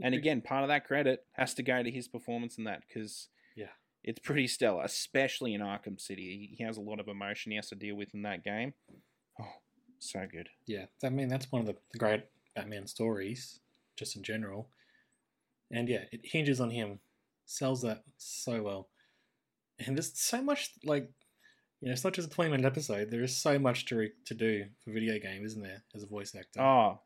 And 0.00 0.14
again, 0.14 0.40
part 0.40 0.62
of 0.64 0.68
that 0.68 0.86
credit 0.86 1.24
has 1.32 1.54
to 1.54 1.62
go 1.62 1.82
to 1.82 1.90
his 1.90 2.08
performance 2.08 2.58
in 2.58 2.64
that 2.64 2.82
because 2.86 3.28
Yeah. 3.56 3.70
it's 4.02 4.18
pretty 4.20 4.46
stellar, 4.46 4.82
especially 4.84 5.54
in 5.54 5.60
Arkham 5.60 6.00
City. 6.00 6.54
He- 6.56 6.62
has 6.64 6.76
a 6.76 6.80
lot 6.80 7.00
of 7.00 7.08
emotion 7.08 7.52
he 7.52 7.56
has 7.56 7.68
to 7.68 7.74
deal 7.74 7.94
with 7.96 8.14
in 8.14 8.22
that 8.22 8.42
game. 8.44 8.74
Oh, 9.40 9.52
so 9.98 10.26
good. 10.26 10.48
Yeah, 10.66 10.86
I 11.02 11.08
mean 11.10 11.28
that's 11.28 11.50
one 11.52 11.60
of 11.60 11.66
the, 11.66 11.76
the 11.92 11.98
great 11.98 12.24
Batman 12.54 12.86
stories, 12.86 13.60
just 13.96 14.16
in 14.16 14.22
general. 14.22 14.70
And 15.70 15.88
yeah, 15.88 16.04
it 16.12 16.20
hinges 16.24 16.60
on 16.60 16.70
him, 16.70 17.00
sells 17.46 17.82
that 17.82 18.04
so 18.18 18.62
well, 18.62 18.88
and 19.78 19.96
there's 19.96 20.16
so 20.18 20.42
much 20.42 20.70
like, 20.84 21.10
you 21.82 21.88
know, 21.88 21.92
it's 21.92 22.04
not 22.04 22.14
just 22.14 22.28
a 22.28 22.30
twenty 22.30 22.50
minute 22.52 22.64
episode. 22.66 23.10
There 23.10 23.22
is 23.22 23.36
so 23.36 23.58
much 23.58 23.84
to 23.86 23.96
re- 23.96 24.12
to 24.26 24.34
do 24.34 24.64
for 24.84 24.92
video 24.92 25.18
game, 25.18 25.44
isn't 25.44 25.62
there, 25.62 25.82
as 25.94 26.02
a 26.02 26.06
voice 26.06 26.34
actor? 26.34 26.60
Oh, 26.62 27.00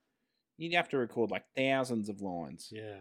you'd 0.59 0.75
have 0.75 0.89
to 0.91 0.99
record 0.99 1.31
like 1.31 1.45
thousands 1.57 2.09
of 2.09 2.21
lines, 2.21 2.69
yeah, 2.71 2.99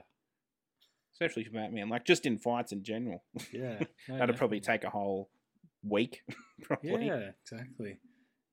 especially 1.14 1.44
for 1.44 1.52
Batman. 1.52 1.90
Like 1.90 2.06
just 2.06 2.26
in 2.26 2.38
fights 2.38 2.72
in 2.72 2.84
general, 2.84 3.24
yeah. 3.52 3.84
No, 4.10 4.18
that'd 4.18 4.38
probably 4.38 4.60
take 4.62 4.84
a 4.84 4.90
whole 4.90 5.30
week. 5.84 6.22
probably. 6.64 7.08
Yeah, 7.08 7.32
exactly. 7.44 8.00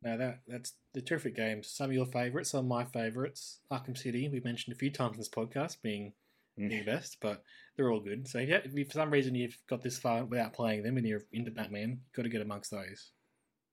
No, 0.02 0.18
that 0.18 0.40
that's 0.48 0.72
the 0.94 1.00
terrific 1.00 1.37
games. 1.37 1.68
Some 1.70 1.90
of 1.90 1.94
your 1.94 2.06
favourites, 2.06 2.50
some 2.50 2.61
of 2.64 2.66
my 2.66 2.85
favourites. 2.85 3.61
Arkham 3.72 3.96
City, 3.96 4.28
we've 4.28 4.44
mentioned 4.44 4.74
a 4.74 4.78
few 4.78 4.90
times 4.90 5.12
in 5.14 5.18
this 5.18 5.28
podcast, 5.28 5.76
being 5.82 6.12
Mm. 6.61 6.68
being 6.68 6.85
the 6.85 6.92
best, 6.92 7.16
but 7.22 7.42
they're 7.76 7.90
all 7.90 8.00
good. 8.00 8.28
So 8.28 8.38
yeah, 8.38 8.61
if 8.64 8.88
for 8.88 8.92
some 8.92 9.11
reason 9.11 9.35
you've 9.35 9.56
got 9.68 9.82
this 9.82 9.98
far 9.98 10.24
without 10.24 10.52
playing 10.52 10.82
them 10.82 10.96
and 10.96 11.06
you're 11.06 11.22
into 11.32 11.50
Batman, 11.50 12.00
you've 12.04 12.12
got 12.14 12.22
to 12.22 12.28
get 12.28 12.42
amongst 12.42 12.70
those. 12.70 13.11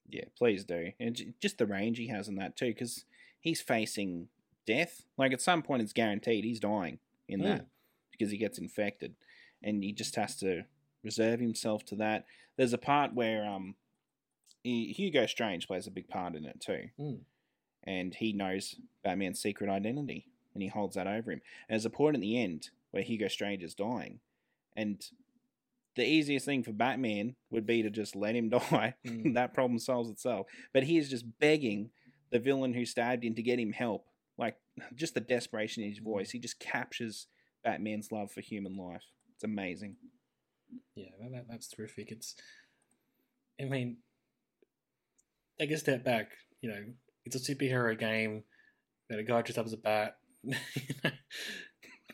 Yeah, 0.09 0.25
please 0.37 0.63
do. 0.63 0.91
And 0.99 1.33
just 1.41 1.57
the 1.57 1.65
range 1.67 1.97
he 1.97 2.07
has 2.07 2.27
in 2.27 2.35
that 2.35 2.55
too, 2.55 2.67
because 2.67 3.05
he's 3.39 3.61
facing 3.61 4.27
death. 4.65 5.03
Like 5.17 5.33
at 5.33 5.41
some 5.41 5.61
point, 5.61 5.81
it's 5.81 5.93
guaranteed 5.93 6.43
he's 6.45 6.59
dying 6.59 6.99
in 7.27 7.41
Mm. 7.41 7.43
that 7.43 7.65
because 8.11 8.31
he 8.31 8.37
gets 8.37 8.57
infected, 8.57 9.15
and 9.63 9.83
he 9.83 9.91
just 9.93 10.15
has 10.15 10.35
to 10.37 10.63
reserve 11.03 11.39
himself 11.39 11.85
to 11.85 11.95
that. 11.97 12.25
There's 12.57 12.73
a 12.73 12.77
part 12.77 13.13
where 13.13 13.45
um, 13.45 13.75
he, 14.63 14.91
Hugo 14.93 15.25
Strange 15.25 15.67
plays 15.67 15.87
a 15.87 15.91
big 15.91 16.07
part 16.09 16.35
in 16.35 16.45
it 16.45 16.59
too, 16.59 16.89
Mm. 16.99 17.19
and 17.83 18.15
he 18.15 18.33
knows 18.33 18.75
Batman's 19.03 19.41
secret 19.41 19.69
identity, 19.69 20.25
and 20.53 20.63
he 20.63 20.69
holds 20.69 20.95
that 20.95 21.07
over 21.07 21.31
him. 21.31 21.41
And 21.67 21.75
there's 21.75 21.85
a 21.85 21.89
point 21.89 22.15
at 22.15 22.21
the 22.21 22.41
end 22.41 22.69
where 22.91 23.03
Hugo 23.03 23.27
Strange 23.27 23.63
is 23.63 23.75
dying, 23.75 24.19
and 24.75 25.01
the 25.95 26.05
easiest 26.05 26.45
thing 26.45 26.63
for 26.63 26.71
Batman 26.71 27.35
would 27.51 27.65
be 27.65 27.83
to 27.83 27.89
just 27.89 28.15
let 28.15 28.35
him 28.35 28.49
die. 28.71 28.95
Mm. 29.05 29.33
that 29.33 29.53
problem 29.53 29.79
solves 29.79 30.09
itself. 30.09 30.47
But 30.73 30.83
he 30.83 30.97
is 30.97 31.09
just 31.09 31.25
begging 31.39 31.89
the 32.31 32.39
villain 32.39 32.73
who 32.73 32.85
stabbed 32.85 33.23
him 33.23 33.35
to 33.35 33.43
get 33.43 33.59
him 33.59 33.73
help. 33.73 34.05
Like 34.37 34.55
just 34.95 35.13
the 35.13 35.19
desperation 35.19 35.83
in 35.83 35.89
his 35.89 35.99
voice. 35.99 36.31
He 36.31 36.39
just 36.39 36.59
captures 36.59 37.27
Batman's 37.63 38.11
love 38.11 38.31
for 38.31 38.41
human 38.41 38.77
life. 38.77 39.03
It's 39.35 39.43
amazing. 39.43 39.97
Yeah, 40.95 41.09
that, 41.21 41.31
that, 41.31 41.45
that's 41.49 41.67
terrific. 41.67 42.11
It's, 42.11 42.35
I 43.59 43.65
mean, 43.65 43.97
take 45.59 45.71
a 45.71 45.77
step 45.77 46.05
back. 46.05 46.31
You 46.61 46.69
know, 46.69 46.83
it's 47.25 47.35
a 47.35 47.39
superhero 47.39 47.97
game 47.99 48.43
that 49.09 49.19
a 49.19 49.23
guy 49.23 49.41
just 49.41 49.57
up 49.57 49.65
as 49.65 49.73
a 49.73 49.77
bat, 49.77 50.15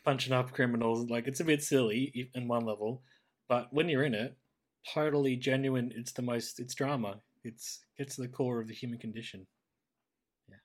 punching 0.05 0.33
up 0.33 0.53
criminals. 0.53 1.09
Like 1.09 1.27
it's 1.27 1.39
a 1.39 1.45
bit 1.45 1.63
silly 1.63 2.29
in 2.33 2.47
one 2.47 2.65
level, 2.65 3.01
but 3.49 3.67
when 3.73 3.89
you're 3.89 4.03
in 4.03 4.13
it, 4.13 4.37
totally 4.93 5.35
genuine. 5.35 5.91
It's 5.95 6.13
the 6.13 6.21
most. 6.21 6.59
It's 6.59 6.75
drama. 6.75 7.15
It's 7.43 7.79
gets 7.97 8.15
to 8.15 8.21
the 8.21 8.27
core 8.27 8.61
of 8.61 8.67
the 8.67 8.73
human 8.73 8.99
condition. 8.99 9.45
Yeah, 10.49 10.55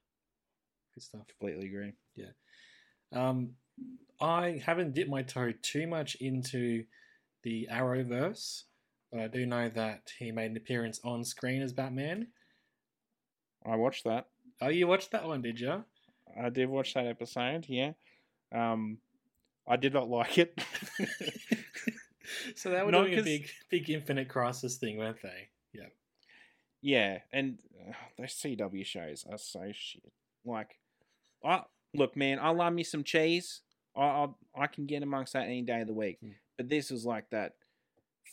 good 0.93 1.03
stuff. 1.03 1.21
Completely 1.27 1.67
agree. 1.67 1.93
Yeah. 2.15 2.31
Um, 3.13 3.51
I 4.21 4.61
haven't 4.63 4.93
dipped 4.93 5.09
my 5.09 5.23
toe 5.23 5.51
too 5.61 5.87
much 5.87 6.15
into 6.15 6.83
the 7.43 7.67
Arrowverse, 7.71 8.63
but 9.11 9.21
I 9.21 9.27
do 9.27 9.45
know 9.45 9.69
that 9.69 10.11
he 10.17 10.31
made 10.31 10.51
an 10.51 10.57
appearance 10.57 10.99
on 11.03 11.23
screen 11.23 11.61
as 11.61 11.73
Batman. 11.73 12.27
I 13.65 13.75
watched 13.75 14.05
that. 14.05 14.27
Oh, 14.61 14.69
you 14.69 14.87
watched 14.87 15.11
that 15.11 15.25
one, 15.25 15.41
did 15.41 15.59
you? 15.59 15.83
I 16.41 16.49
did 16.49 16.69
watch 16.69 16.93
that 16.93 17.07
episode, 17.07 17.65
yeah. 17.67 17.91
Um 18.53 18.97
I 19.67 19.75
did 19.77 19.93
not 19.93 20.09
like 20.09 20.37
it. 20.37 20.59
So 22.55 22.69
they 22.71 22.81
were 22.83 22.91
Not 22.91 23.01
doing 23.03 23.13
a 23.13 23.15
'cause- 23.17 23.25
big, 23.25 23.49
big 23.69 23.89
Infinite 23.89 24.29
Crisis 24.29 24.77
thing, 24.77 24.97
weren't 24.97 25.21
they? 25.21 25.49
Yeah. 25.73 25.87
Yeah, 26.81 27.19
and 27.31 27.59
uh, 27.87 27.93
those 28.17 28.33
CW 28.33 28.85
shows 28.85 29.25
are 29.29 29.37
so 29.37 29.71
shit. 29.73 30.11
Like, 30.45 30.79
I 31.43 31.63
look, 31.93 32.15
man, 32.17 32.39
I 32.39 32.49
love 32.49 32.73
me 32.73 32.83
some 32.83 33.03
cheese. 33.03 33.61
I 33.95 34.01
I, 34.01 34.27
I 34.55 34.67
can 34.67 34.85
get 34.87 35.03
amongst 35.03 35.33
that 35.33 35.45
any 35.45 35.61
day 35.61 35.81
of 35.81 35.87
the 35.87 35.93
week. 35.93 36.19
Mm. 36.23 36.33
But 36.57 36.69
this 36.69 36.89
was 36.89 37.05
like 37.05 37.29
that 37.31 37.53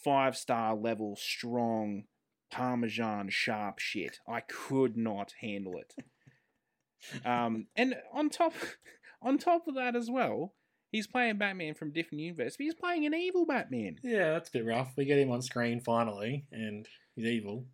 five 0.05 0.37
star 0.37 0.75
level 0.75 1.17
strong 1.17 2.05
parmesan 2.51 3.29
sharp 3.31 3.79
shit. 3.79 4.19
I 4.27 4.41
could 4.41 4.97
not 4.97 5.35
handle 5.41 5.77
it. 5.79 5.95
um, 7.27 7.67
and 7.77 7.97
on 8.15 8.31
top, 8.31 8.55
on 9.21 9.37
top 9.39 9.67
of 9.69 9.75
that 9.75 9.95
as 9.97 10.09
well, 10.11 10.55
he's 10.91 11.07
playing 11.07 11.39
Batman 11.39 11.75
from 11.75 11.93
different 11.93 12.21
universe, 12.23 12.57
but 12.57 12.65
he's 12.65 12.75
playing 12.75 13.07
an 13.07 13.15
evil 13.15 13.47
Batman. 13.47 13.97
Yeah, 14.03 14.33
that's 14.33 14.49
a 14.49 14.53
bit 14.53 14.67
rough. 14.67 14.93
We 14.97 15.05
get 15.05 15.19
him 15.19 15.31
on 15.31 15.43
screen 15.43 15.81
finally, 15.81 16.47
and 16.53 16.87
he's 17.15 17.27
evil. 17.27 17.67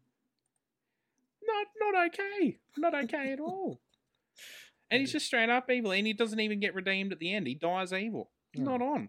not 1.47 1.67
not 1.81 2.07
okay. 2.07 2.59
Not 2.77 2.95
okay 3.05 3.33
at 3.33 3.41
all. 3.41 3.81
And 4.91 5.01
he's 5.01 5.13
just 5.13 5.27
straight 5.27 5.49
up 5.49 5.69
evil, 5.71 5.91
and 5.93 6.07
he 6.07 6.13
doesn't 6.13 6.39
even 6.39 6.61
get 6.61 6.75
redeemed 6.75 7.11
at 7.11 7.19
the 7.19 7.35
end. 7.35 7.47
He 7.49 7.55
dies 7.55 7.93
evil. 7.93 8.31
He's 8.53 8.61
Oh. 8.61 8.77
not 8.77 8.83
on. 8.83 9.09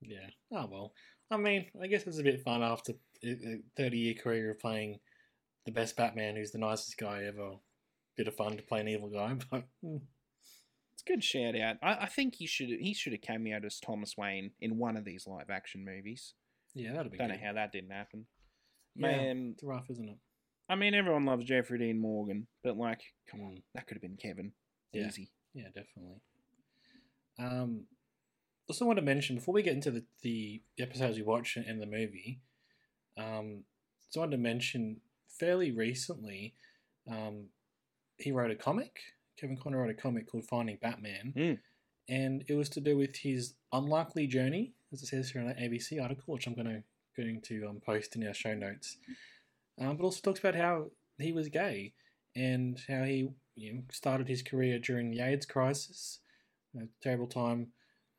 Yeah. 0.00 0.28
Oh 0.52 0.66
well. 0.70 0.94
I 1.30 1.36
mean, 1.36 1.66
I 1.82 1.88
guess 1.88 2.06
it's 2.06 2.20
a 2.20 2.22
bit 2.22 2.40
fun 2.42 2.62
after 2.62 2.92
a 3.24 3.28
a 3.28 3.58
thirty-year 3.76 4.14
career 4.14 4.52
of 4.52 4.60
playing 4.60 5.00
the 5.66 5.72
best 5.72 5.96
Batman, 5.96 6.36
who's 6.36 6.52
the 6.52 6.58
nicest 6.58 6.96
guy 6.96 7.24
ever. 7.24 7.56
Bit 8.16 8.28
of 8.28 8.36
fun 8.36 8.56
to 8.56 8.62
play 8.62 8.80
an 8.80 8.88
evil 8.88 9.10
guy, 9.10 9.34
but 9.50 9.64
mm, 9.84 9.96
a 9.96 10.00
good 11.06 11.22
shout 11.24 11.56
out. 11.58 11.76
I, 11.82 11.94
I 12.02 12.06
think 12.06 12.34
he 12.36 12.46
should 12.46 12.68
he 12.68 12.92
should 12.94 13.12
have 13.12 13.20
cameoed 13.22 13.64
as 13.64 13.78
Thomas 13.80 14.16
Wayne 14.16 14.50
in 14.60 14.78
one 14.78 14.96
of 14.96 15.04
these 15.04 15.26
live 15.26 15.50
action 15.50 15.84
movies. 15.84 16.34
yeah, 16.74 16.92
that'd 16.92 17.10
be 17.12 17.18
Don't 17.18 17.28
good. 17.28 17.40
know 17.40 17.46
how 17.46 17.52
that 17.54 17.72
didn't 17.72 17.90
happen. 17.92 18.26
Yeah, 18.94 19.08
Man, 19.08 19.50
it's 19.54 19.62
rough, 19.62 19.90
isn't 19.90 20.08
it? 20.08 20.18
I 20.68 20.74
mean 20.74 20.94
everyone 20.94 21.24
loves 21.26 21.44
Jeffrey 21.44 21.78
Dean 21.78 21.98
Morgan, 22.00 22.46
but 22.64 22.76
like, 22.76 23.00
come 23.30 23.40
on, 23.42 23.52
Mm. 23.52 23.62
that 23.74 23.86
could 23.86 23.96
have 23.96 24.02
been 24.02 24.16
Kevin. 24.16 24.52
Yeah. 24.92 25.06
Easy. 25.08 25.30
Yeah, 25.54 25.68
definitely. 25.74 26.20
Um, 27.38 27.84
also 28.68 28.84
want 28.84 28.98
to 28.98 29.04
mention 29.04 29.36
before 29.36 29.54
we 29.54 29.62
get 29.62 29.74
into 29.74 29.90
the, 29.90 30.04
the 30.22 30.62
episodes 30.78 31.16
we 31.16 31.22
watch 31.22 31.56
and 31.56 31.80
the 31.80 31.86
movie, 31.86 32.40
um, 33.16 33.64
just 34.08 34.18
wanted 34.18 34.32
to 34.32 34.42
mention 34.42 35.00
fairly 35.28 35.70
recently, 35.70 36.54
um, 37.10 37.46
he 38.18 38.32
wrote 38.32 38.50
a 38.50 38.56
comic. 38.56 38.98
Kevin 39.38 39.56
Conroy 39.56 39.82
wrote 39.82 39.90
a 39.90 39.94
comic 39.94 40.26
called 40.26 40.46
Finding 40.46 40.76
Batman, 40.80 41.32
Mm. 41.36 41.58
and 42.08 42.44
it 42.48 42.54
was 42.54 42.68
to 42.70 42.80
do 42.80 42.96
with 42.96 43.16
his 43.16 43.54
unlikely 43.72 44.26
journey, 44.26 44.74
as 44.92 45.02
it 45.02 45.06
says 45.06 45.30
here 45.30 45.40
in 45.42 45.48
that 45.48 45.58
ABC 45.58 46.00
article, 46.00 46.34
which 46.34 46.46
I'm 46.46 46.54
going 46.54 46.66
to 46.66 46.82
going 47.16 47.40
to 47.40 47.66
um, 47.68 47.80
post 47.80 48.14
in 48.14 48.26
our 48.26 48.34
show 48.34 48.54
notes. 48.54 48.98
Um, 49.78 49.96
but 49.96 50.04
also 50.04 50.20
talks 50.20 50.40
about 50.40 50.54
how 50.54 50.90
he 51.18 51.32
was 51.32 51.48
gay 51.48 51.94
and 52.34 52.78
how 52.88 53.04
he 53.04 53.28
you 53.54 53.72
know, 53.72 53.82
started 53.90 54.28
his 54.28 54.42
career 54.42 54.78
during 54.78 55.10
the 55.10 55.20
AIDS 55.20 55.46
crisis, 55.46 56.20
a 56.78 56.86
terrible 57.02 57.26
time 57.26 57.68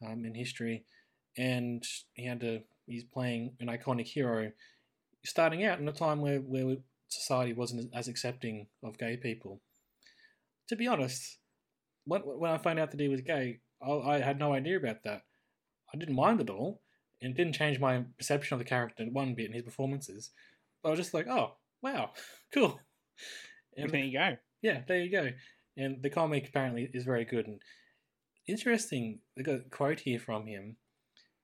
um, 0.04 0.26
in 0.26 0.34
history, 0.34 0.84
and 1.38 1.84
he 2.14 2.26
had 2.26 2.40
to. 2.42 2.62
He's 2.88 3.04
playing 3.04 3.56
an 3.60 3.68
iconic 3.68 4.08
hero, 4.08 4.52
starting 5.26 5.64
out 5.64 5.80
in 5.80 5.88
a 5.88 5.92
time 5.94 6.22
where 6.22 6.40
where 6.40 6.78
society 7.10 7.54
wasn't 7.54 7.94
as 7.94 8.08
accepting 8.08 8.68
of 8.84 8.98
gay 8.98 9.16
people. 9.18 9.62
To 10.70 10.76
be 10.76 10.88
honest, 10.88 11.38
when 12.06 12.22
when 12.22 12.52
I 12.52 12.58
found 12.58 12.80
out 12.80 12.92
that 12.92 13.00
he 13.00 13.08
was 13.08 13.22
gay, 13.22 13.60
I, 13.82 13.92
I 13.92 14.20
had 14.20 14.40
no 14.40 14.54
idea 14.54 14.78
about 14.78 15.04
that. 15.04 15.22
I 15.94 15.98
didn't 15.98 16.16
mind 16.16 16.42
at 16.42 16.50
all, 16.50 16.82
and 17.22 17.32
it 17.32 17.38
didn't 17.38 17.54
change 17.56 17.80
my 17.80 18.04
perception 18.18 18.56
of 18.56 18.60
the 18.60 18.66
character 18.66 19.06
one 19.12 19.34
bit 19.36 19.48
in 19.48 19.54
his 19.54 19.64
performances. 19.64 20.32
But 20.82 20.90
I 20.90 20.92
was 20.92 21.00
just 21.00 21.14
like, 21.14 21.28
oh 21.28 21.56
wow, 21.82 22.12
cool. 22.54 22.80
And 23.76 23.90
there 23.90 24.04
you 24.04 24.18
go. 24.18 24.38
yeah, 24.62 24.82
there 24.88 25.02
you 25.02 25.12
go. 25.12 25.30
And 25.78 26.02
the 26.02 26.10
comic 26.10 26.48
apparently 26.50 26.90
is 26.94 27.04
very 27.04 27.24
good 27.26 27.48
and 27.48 27.62
interesting. 28.48 29.20
They 29.36 29.44
got 29.44 29.56
a 29.56 29.70
quote 29.70 30.02
here 30.02 30.20
from 30.20 30.48
him, 30.48 30.78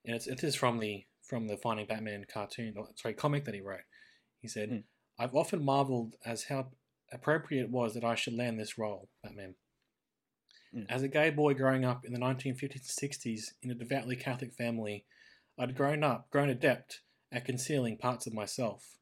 and 0.06 0.16
it's 0.16 0.28
it 0.28 0.44
is 0.44 0.56
from 0.56 0.80
the 0.80 1.06
from 1.22 1.48
the 1.48 1.58
Finding 1.58 1.86
Batman 1.88 2.26
cartoon, 2.32 2.74
or 2.78 2.88
sorry, 2.96 3.14
comic 3.14 3.46
that 3.46 3.54
he 3.54 3.62
wrote. 3.62 3.80
He 4.42 4.48
said, 4.48 4.70
Hmm. 4.70 4.78
"I've 5.20 5.36
often 5.36 5.64
marveled 5.64 6.16
as 6.26 6.44
how 6.46 6.72
appropriate 7.14 7.64
it 7.64 7.70
was 7.70 7.94
that 7.94 8.04
I 8.04 8.16
should 8.16 8.36
land 8.36 8.60
this 8.60 8.78
role, 8.78 9.10
Batman." 9.24 9.56
Hmm. 10.74 10.84
As 10.90 11.04
a 11.04 11.08
gay 11.08 11.30
boy 11.30 11.54
growing 11.54 11.86
up 11.86 12.06
in 12.06 12.14
the 12.14 12.20
1950s 12.20 12.62
and 12.62 13.12
60s 13.12 13.54
in 13.62 13.72
a 13.72 13.76
devoutly 13.76 14.16
Catholic 14.16 14.54
family, 14.54 15.06
I'd 15.58 15.76
grown 15.76 16.04
up, 16.04 16.30
grown 16.32 16.50
adept 16.50 17.02
at 17.32 17.46
concealing 17.46 17.98
parts 17.98 18.26
of 18.26 18.34
myself. 18.34 18.98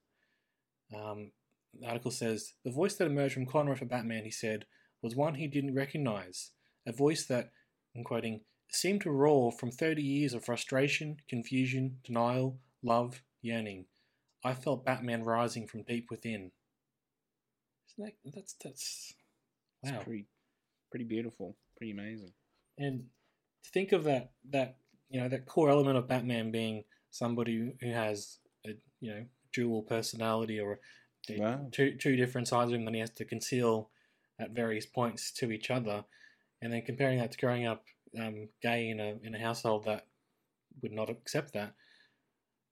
Um, 0.93 1.31
the 1.79 1.87
article 1.87 2.11
says 2.11 2.53
the 2.65 2.71
voice 2.71 2.95
that 2.95 3.07
emerged 3.07 3.33
from 3.33 3.45
Conroy 3.45 3.75
for 3.75 3.85
Batman, 3.85 4.25
he 4.25 4.31
said, 4.31 4.65
was 5.01 5.15
one 5.15 5.35
he 5.35 5.47
didn't 5.47 5.75
recognize. 5.75 6.51
A 6.85 6.91
voice 6.91 7.25
that, 7.25 7.51
I'm 7.95 8.03
quoting, 8.03 8.41
seemed 8.69 9.01
to 9.01 9.11
roar 9.11 9.51
from 9.51 9.71
30 9.71 10.01
years 10.01 10.33
of 10.33 10.45
frustration, 10.45 11.17
confusion, 11.29 11.97
denial, 12.03 12.59
love, 12.83 13.21
yearning. 13.41 13.85
I 14.43 14.53
felt 14.53 14.85
Batman 14.85 15.23
rising 15.23 15.67
from 15.67 15.83
deep 15.83 16.07
within. 16.09 16.51
Isn't 17.97 18.13
that, 18.23 18.33
that's, 18.35 18.55
that's, 18.63 19.13
It's 19.83 20.03
pretty 20.03 20.25
pretty 20.89 21.05
beautiful. 21.05 21.55
Pretty 21.77 21.91
amazing. 21.91 22.31
And 22.77 23.05
to 23.63 23.71
think 23.71 23.91
of 23.91 24.03
that, 24.05 24.31
that, 24.51 24.77
you 25.09 25.19
know, 25.19 25.29
that 25.29 25.45
core 25.45 25.69
element 25.69 25.97
of 25.97 26.07
Batman 26.07 26.51
being 26.51 26.83
somebody 27.09 27.73
who 27.79 27.91
has 27.91 28.37
a, 28.65 28.71
you 28.99 29.11
know, 29.11 29.25
dual 29.53 29.81
personality 29.83 30.59
or 30.59 30.79
Wow. 31.29 31.67
two 31.71 31.95
two 31.97 32.15
different 32.15 32.47
sides 32.47 32.71
of 32.71 32.75
him 32.79 32.85
that 32.85 32.95
he 32.95 32.99
has 32.99 33.11
to 33.11 33.25
conceal 33.25 33.91
at 34.39 34.51
various 34.51 34.87
points 34.87 35.31
to 35.33 35.51
each 35.51 35.69
other, 35.69 36.03
and 36.61 36.73
then 36.73 36.81
comparing 36.81 37.19
that 37.19 37.31
to 37.33 37.37
growing 37.37 37.67
up 37.67 37.85
um, 38.19 38.49
gay 38.61 38.89
in 38.89 38.99
a 38.99 39.19
in 39.23 39.35
a 39.35 39.39
household 39.39 39.85
that 39.85 40.07
would 40.81 40.91
not 40.91 41.11
accept 41.11 41.53
that. 41.53 41.75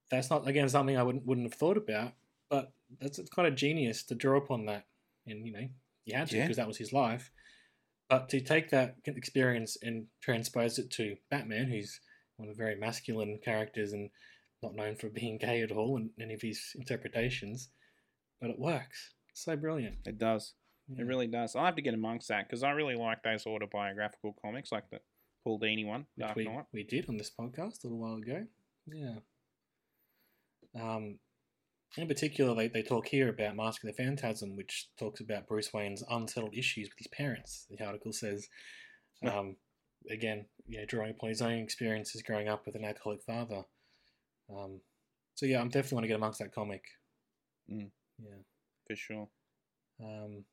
That's 0.09 0.31
not 0.31 0.47
again 0.47 0.67
something 0.67 0.97
I 0.97 1.03
wouldn't 1.03 1.27
wouldn't 1.27 1.45
have 1.45 1.59
thought 1.59 1.77
about, 1.77 2.13
but 2.49 2.73
that's 2.99 3.19
it's 3.19 3.29
kind 3.29 3.47
of 3.47 3.55
genius 3.55 4.01
to 4.05 4.15
draw 4.15 4.37
upon 4.39 4.65
that, 4.65 4.87
and 5.31 5.45
you 5.45 5.53
know 5.53 5.67
he 6.05 6.13
had 6.13 6.27
to 6.29 6.37
Yeah. 6.37 6.43
because 6.43 6.57
that 6.57 6.67
was 6.67 6.77
his 6.77 6.93
life. 6.93 7.31
But 8.09 8.27
to 8.29 8.41
take 8.41 8.69
that 8.69 8.95
experience 9.05 9.77
and 9.81 10.07
transpose 10.21 10.79
it 10.79 10.89
to 10.91 11.15
Batman, 11.29 11.69
who's 11.69 11.99
one 12.37 12.49
of 12.49 12.55
the 12.55 12.63
very 12.63 12.75
masculine 12.75 13.39
characters 13.43 13.93
and 13.93 14.09
not 14.63 14.73
known 14.75 14.95
for 14.95 15.09
being 15.09 15.37
gay 15.37 15.61
at 15.61 15.71
all 15.71 15.95
in 15.97 16.09
any 16.19 16.33
of 16.33 16.41
his 16.41 16.71
interpretations, 16.75 17.69
but 18.41 18.49
it 18.49 18.57
works. 18.59 19.13
So 19.33 19.55
brilliant. 19.55 19.97
It 20.05 20.17
does. 20.17 20.55
Yeah. 20.87 21.01
It 21.03 21.05
really 21.05 21.27
does. 21.27 21.55
I'll 21.55 21.65
have 21.65 21.75
to 21.75 21.81
get 21.83 21.93
amongst 21.93 22.29
that 22.29 22.47
because 22.47 22.63
I 22.63 22.71
really 22.71 22.95
like 22.95 23.21
those 23.23 23.45
autobiographical 23.45 24.35
comics, 24.43 24.71
like 24.71 24.89
the 24.89 24.99
Paul 25.43 25.59
Dini 25.59 25.85
one, 25.85 26.07
Which 26.15 26.25
Dark 26.25 26.35
we, 26.35 26.45
Knight. 26.45 26.65
we 26.73 26.83
did 26.83 27.07
on 27.09 27.17
this 27.17 27.29
podcast 27.39 27.83
a 27.83 27.87
little 27.87 27.99
while 27.99 28.15
ago. 28.15 28.45
Yeah. 28.87 29.19
Um, 30.79 31.19
in 31.97 32.07
particular, 32.07 32.53
they, 32.55 32.67
they 32.67 32.83
talk 32.83 33.07
here 33.07 33.29
about 33.29 33.55
Mask 33.55 33.83
of 33.83 33.87
the 33.87 34.03
Phantasm, 34.03 34.55
which 34.55 34.89
talks 34.99 35.19
about 35.19 35.47
Bruce 35.47 35.73
Wayne's 35.73 36.03
unsettled 36.09 36.55
issues 36.55 36.87
with 36.89 36.97
his 36.97 37.07
parents. 37.07 37.65
The 37.69 37.83
article 37.83 38.13
says, 38.13 38.47
um, 39.25 39.55
again, 40.09 40.45
yeah, 40.67 40.85
drawing 40.87 41.11
upon 41.11 41.29
his 41.29 41.41
own 41.41 41.59
experiences 41.59 42.21
growing 42.21 42.47
up 42.47 42.65
with 42.65 42.75
an 42.75 42.85
alcoholic 42.85 43.23
father. 43.23 43.63
Um, 44.55 44.81
so 45.35 45.45
yeah, 45.45 45.59
I'm 45.61 45.69
definitely 45.69 45.95
want 45.95 46.03
to 46.03 46.07
get 46.09 46.17
amongst 46.17 46.39
that 46.39 46.53
comic. 46.53 46.83
Mm. 47.71 47.89
Yeah. 48.21 48.43
For 48.87 48.95
sure. 48.95 49.29
Um, 50.01 50.45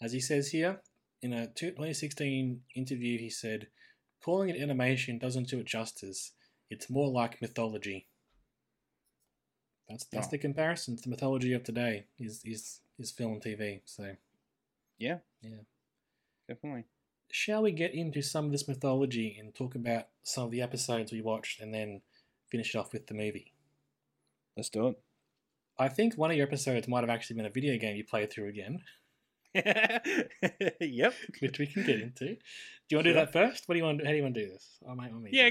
as 0.00 0.12
he 0.12 0.20
says 0.20 0.48
here, 0.48 0.80
in 1.20 1.32
a 1.32 1.46
2016 1.46 2.60
interview, 2.74 3.18
he 3.18 3.30
said, 3.30 3.68
Calling 4.24 4.50
it 4.50 4.60
animation 4.60 5.18
doesn't 5.18 5.48
do 5.48 5.58
it 5.58 5.66
justice. 5.66 6.32
It's 6.70 6.90
more 6.90 7.10
like 7.10 7.42
mythology. 7.42 8.06
That's 9.92 10.04
that's 10.06 10.26
Oh. 10.28 10.30
the 10.30 10.38
comparison 10.38 10.96
to 10.96 11.02
the 11.02 11.10
mythology 11.10 11.52
of 11.52 11.62
today 11.64 12.06
is 12.18 12.42
is 12.44 12.80
is 12.98 13.10
film 13.10 13.34
and 13.34 13.42
TV. 13.42 13.82
So 13.84 14.16
Yeah. 14.98 15.18
Yeah. 15.42 15.60
Definitely. 16.48 16.84
shall 17.30 17.62
we 17.62 17.72
get 17.72 17.94
into 17.94 18.20
some 18.22 18.46
of 18.46 18.52
this 18.52 18.68
mythology 18.68 19.36
and 19.38 19.54
talk 19.54 19.74
about 19.74 20.08
some 20.22 20.44
of 20.44 20.50
the 20.50 20.60
episodes 20.62 21.12
we 21.12 21.22
watched 21.22 21.60
and 21.60 21.72
then 21.72 22.02
finish 22.46 22.74
it 22.74 22.78
off 22.78 22.92
with 22.92 23.06
the 23.06 23.14
movie? 23.14 23.52
Let's 24.56 24.68
do 24.68 24.88
it. 24.88 25.00
I 25.78 25.88
think 25.88 26.14
one 26.16 26.30
of 26.30 26.36
your 26.36 26.46
episodes 26.46 26.86
might 26.88 27.00
have 27.02 27.08
actually 27.10 27.36
been 27.36 27.46
a 27.46 27.50
video 27.50 27.78
game 27.78 27.96
you 27.96 28.04
played 28.04 28.30
through 28.30 28.48
again, 28.48 28.82
yep. 30.80 31.14
which 31.40 31.58
we 31.58 31.66
can 31.66 31.84
get 31.84 32.00
into. 32.00 32.26
Do 32.26 32.36
you 32.90 32.96
want 32.98 33.04
to 33.06 33.10
do 33.10 33.14
that 33.14 33.32
first? 33.32 33.66
What 33.66 33.74
do 33.74 33.78
you 33.78 33.84
want? 33.84 34.04
How 34.04 34.10
do 34.10 34.16
you 34.16 34.22
want 34.22 34.34
to 34.34 34.44
do 34.44 34.50
this? 34.50 34.78
I 34.88 34.92
might, 34.94 35.10
I 35.10 35.14
might 35.14 35.32
Yeah. 35.32 35.50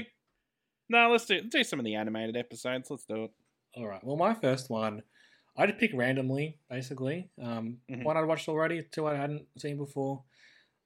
No, 0.88 1.10
let's 1.10 1.26
do 1.26 1.34
let's 1.36 1.48
do 1.48 1.64
some 1.64 1.80
of 1.80 1.84
the 1.84 1.96
animated 1.96 2.36
episodes. 2.36 2.90
Let's 2.90 3.04
do 3.04 3.24
it. 3.24 3.30
All 3.76 3.86
right. 3.86 4.02
Well, 4.04 4.16
my 4.16 4.34
first 4.34 4.68
one, 4.70 5.02
I 5.56 5.66
just 5.66 5.78
pick 5.78 5.92
randomly, 5.94 6.58
basically. 6.70 7.28
Um, 7.40 7.78
Mhm. 7.90 8.04
One 8.04 8.16
I'd 8.16 8.24
watched 8.26 8.48
already, 8.48 8.82
two 8.82 9.06
I 9.06 9.16
hadn't 9.16 9.46
seen 9.58 9.76
before. 9.76 10.22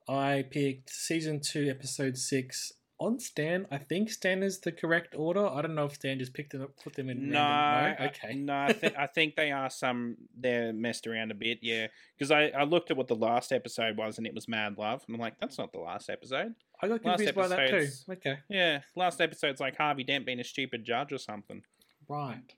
I 0.09 0.45
picked 0.51 0.91
season 0.91 1.41
two, 1.41 1.69
episode 1.69 2.17
six, 2.17 2.73
on 2.99 3.19
Stan, 3.21 3.67
I 3.71 3.77
think 3.77 4.09
Stan 4.11 4.43
is 4.43 4.59
the 4.61 4.73
correct 4.73 5.15
order. 5.19 5.47
I 5.47 5.61
don't 5.61 5.75
know 5.75 5.85
if 5.85 5.95
Stan 5.97 6.19
just 6.19 6.33
picked 6.33 6.55
it 6.55 6.63
up, 6.63 6.71
put 6.83 6.95
them 6.95 7.11
in. 7.11 7.29
No, 7.29 7.41
random- 7.41 8.03
I- 8.03 8.07
okay. 8.09 8.35
no, 8.35 8.63
I, 8.69 8.73
th- 8.73 8.95
I 8.97 9.07
think 9.07 9.37
they 9.37 9.51
are 9.53 9.69
some. 9.69 10.17
They're 10.35 10.73
messed 10.73 11.07
around 11.07 11.31
a 11.31 11.35
bit, 11.35 11.59
yeah. 11.61 11.89
Because 12.17 12.31
I, 12.31 12.45
I 12.49 12.63
looked 12.65 12.91
at 12.91 12.97
what 12.97 13.09
the 13.09 13.15
last 13.15 13.53
episode 13.53 13.99
was, 13.99 14.17
and 14.17 14.27
it 14.27 14.33
was 14.35 14.49
Mad 14.49 14.79
Love, 14.79 15.05
and 15.07 15.15
I'm 15.15 15.21
like, 15.21 15.39
that's 15.39 15.59
not 15.59 15.73
the 15.73 15.79
last 15.81 16.09
episode. 16.09 16.55
I 16.81 16.89
got 16.89 17.05
last 17.05 17.17
confused 17.19 17.35
by 17.35 17.49
that 17.49 17.69
too. 17.69 17.89
Okay, 18.13 18.39
Yeah, 18.49 18.81
last 18.95 19.21
episode's 19.21 19.61
like 19.61 19.77
Harvey 19.77 20.05
Dent 20.05 20.25
being 20.25 20.41
a 20.41 20.45
stupid 20.45 20.85
judge 20.85 21.13
or 21.13 21.19
something. 21.19 21.65
right. 22.09 22.55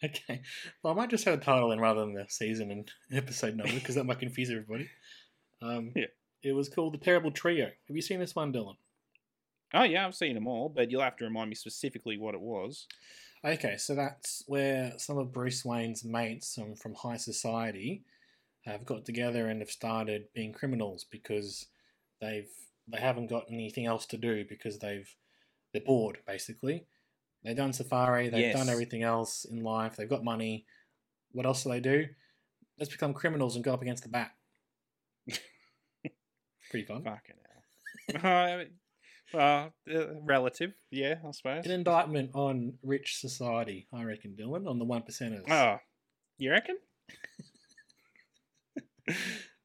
Okay, 0.04 0.42
well, 0.82 0.92
I 0.92 0.96
might 0.96 1.10
just 1.10 1.24
have 1.24 1.36
the 1.36 1.44
title 1.44 1.72
in 1.72 1.80
rather 1.80 2.00
than 2.00 2.14
the 2.14 2.26
season 2.28 2.70
and 2.70 2.88
episode 3.12 3.56
number 3.56 3.74
because 3.74 3.96
that 3.96 4.04
might 4.04 4.20
confuse 4.20 4.48
everybody. 4.48 4.88
Um, 5.60 5.90
Yeah. 5.96 6.06
It 6.40 6.52
was 6.52 6.68
called 6.68 6.94
The 6.94 6.98
Terrible 6.98 7.32
Trio. 7.32 7.64
Have 7.66 7.96
you 7.96 8.02
seen 8.02 8.20
this 8.20 8.36
one, 8.36 8.52
Dylan? 8.52 8.76
Oh 9.74 9.82
yeah, 9.82 10.06
I've 10.06 10.14
seen 10.14 10.34
them 10.34 10.46
all, 10.46 10.68
but 10.68 10.90
you'll 10.90 11.02
have 11.02 11.16
to 11.16 11.24
remind 11.24 11.50
me 11.50 11.56
specifically 11.56 12.16
what 12.16 12.34
it 12.34 12.40
was. 12.40 12.86
Okay, 13.44 13.76
so 13.76 13.94
that's 13.94 14.42
where 14.46 14.92
some 14.98 15.18
of 15.18 15.32
Bruce 15.32 15.64
Wayne's 15.64 16.04
mates 16.04 16.56
um, 16.58 16.74
from 16.74 16.94
high 16.94 17.16
society 17.16 18.04
have 18.64 18.84
got 18.84 19.04
together 19.04 19.48
and 19.48 19.60
have 19.60 19.70
started 19.70 20.26
being 20.34 20.52
criminals 20.52 21.04
because 21.10 21.66
they've 22.20 22.50
they 22.86 22.98
haven't 23.00 23.28
got 23.28 23.44
anything 23.50 23.86
else 23.86 24.06
to 24.06 24.16
do 24.16 24.44
because 24.48 24.78
they've 24.78 25.14
they're 25.72 25.82
bored 25.82 26.18
basically. 26.26 26.86
They've 27.44 27.56
done 27.56 27.72
safari, 27.72 28.28
they've 28.28 28.52
done 28.52 28.68
everything 28.68 29.02
else 29.02 29.44
in 29.44 29.62
life, 29.62 29.96
they've 29.96 30.08
got 30.08 30.24
money. 30.24 30.66
What 31.32 31.46
else 31.46 31.62
do 31.62 31.70
they 31.70 31.80
do? 31.80 32.06
Let's 32.78 32.90
become 32.90 33.14
criminals 33.14 33.54
and 33.56 33.64
go 33.64 33.72
up 33.72 33.82
against 33.82 34.02
the 34.02 34.08
bat. 34.08 34.32
Pretty 36.70 36.86
fun. 36.86 37.02
Fucking 37.04 37.36
hell. 38.20 38.64
well, 39.34 39.72
uh, 39.92 40.04
relative, 40.22 40.72
yeah, 40.90 41.16
I 41.26 41.30
suppose. 41.32 41.64
An 41.66 41.70
indictment 41.72 42.30
on 42.34 42.74
rich 42.82 43.18
society, 43.20 43.86
I 43.92 44.02
reckon, 44.04 44.36
Dylan, 44.38 44.68
on 44.68 44.78
the 44.78 44.84
one 44.84 45.02
percenters. 45.02 45.48
Oh, 45.50 45.78
you 46.38 46.50
reckon? 46.50 46.76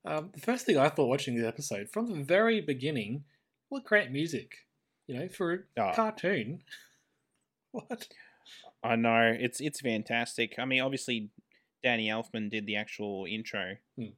Um, 0.05 0.31
the 0.33 0.41
first 0.41 0.65
thing 0.65 0.77
I 0.77 0.89
thought 0.89 1.07
watching 1.07 1.39
the 1.39 1.47
episode 1.47 1.89
from 1.89 2.07
the 2.11 2.23
very 2.23 2.59
beginning, 2.59 3.23
what 3.69 3.85
great 3.85 4.11
music, 4.11 4.55
you 5.07 5.15
know, 5.17 5.29
for 5.29 5.53
a 5.77 5.81
Oh. 5.81 5.91
cartoon. 5.95 6.61
What? 7.73 8.07
I 8.83 8.95
know 8.95 9.35
it's 9.37 9.59
it's 9.59 9.81
fantastic. 9.81 10.55
I 10.59 10.65
mean, 10.65 10.81
obviously, 10.81 11.29
Danny 11.83 12.07
Elfman 12.07 12.49
did 12.49 12.65
the 12.65 12.75
actual 12.77 13.25
intro 13.29 13.75
Hmm. 13.97 14.13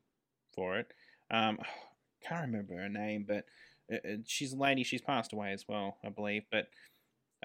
for 0.54 0.78
it. 0.80 0.88
Um, 1.32 1.60
can't 2.28 2.42
remember 2.48 2.76
her 2.76 2.90
name, 2.90 3.26
but 3.28 3.46
uh, 3.92 3.96
uh, 4.08 4.18
she's 4.26 4.54
a 4.54 4.58
lady. 4.58 4.84
She's 4.84 5.02
passed 5.02 5.32
away 5.34 5.52
as 5.54 5.66
well, 5.68 5.98
I 6.04 6.10
believe. 6.10 6.44
But 6.52 6.70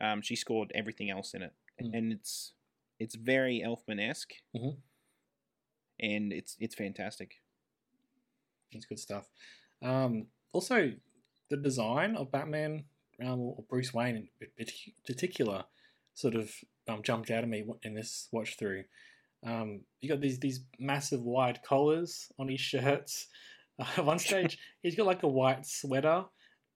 um, 0.00 0.20
she 0.22 0.36
scored 0.36 0.72
everything 0.74 1.10
else 1.10 1.32
in 1.34 1.42
it, 1.42 1.52
Hmm. 1.80 1.94
and 1.94 2.12
it's 2.12 2.52
it's 2.98 3.14
very 3.14 3.62
Elfman 3.64 4.00
esque, 4.00 4.32
Mhm. 4.54 4.76
and 6.00 6.32
it's 6.32 6.56
it's 6.60 6.74
fantastic. 6.74 7.40
It's 8.72 8.86
good 8.86 8.98
stuff. 9.00 9.28
Um, 9.82 10.26
also, 10.52 10.92
the 11.50 11.56
design 11.56 12.16
of 12.16 12.30
Batman 12.32 12.84
um, 13.22 13.40
or 13.40 13.64
Bruce 13.68 13.92
Wayne 13.92 14.28
in 14.40 14.66
particular 15.04 15.64
sort 16.14 16.34
of 16.34 16.52
um, 16.88 17.02
jumped 17.02 17.30
out 17.30 17.42
at 17.42 17.48
me 17.48 17.64
in 17.82 17.94
this 17.94 18.28
watch 18.32 18.56
through. 18.58 18.84
Um, 19.46 19.82
you 20.00 20.08
got 20.08 20.20
these 20.20 20.38
these 20.38 20.60
massive 20.78 21.22
wide 21.22 21.60
collars 21.62 22.30
on 22.38 22.48
his 22.48 22.60
shirts. 22.60 23.26
Uh, 23.78 23.86
at 23.96 24.04
one 24.04 24.18
stage, 24.18 24.58
he's 24.82 24.96
got 24.96 25.06
like 25.06 25.22
a 25.22 25.28
white 25.28 25.66
sweater, 25.66 26.08
a 26.08 26.26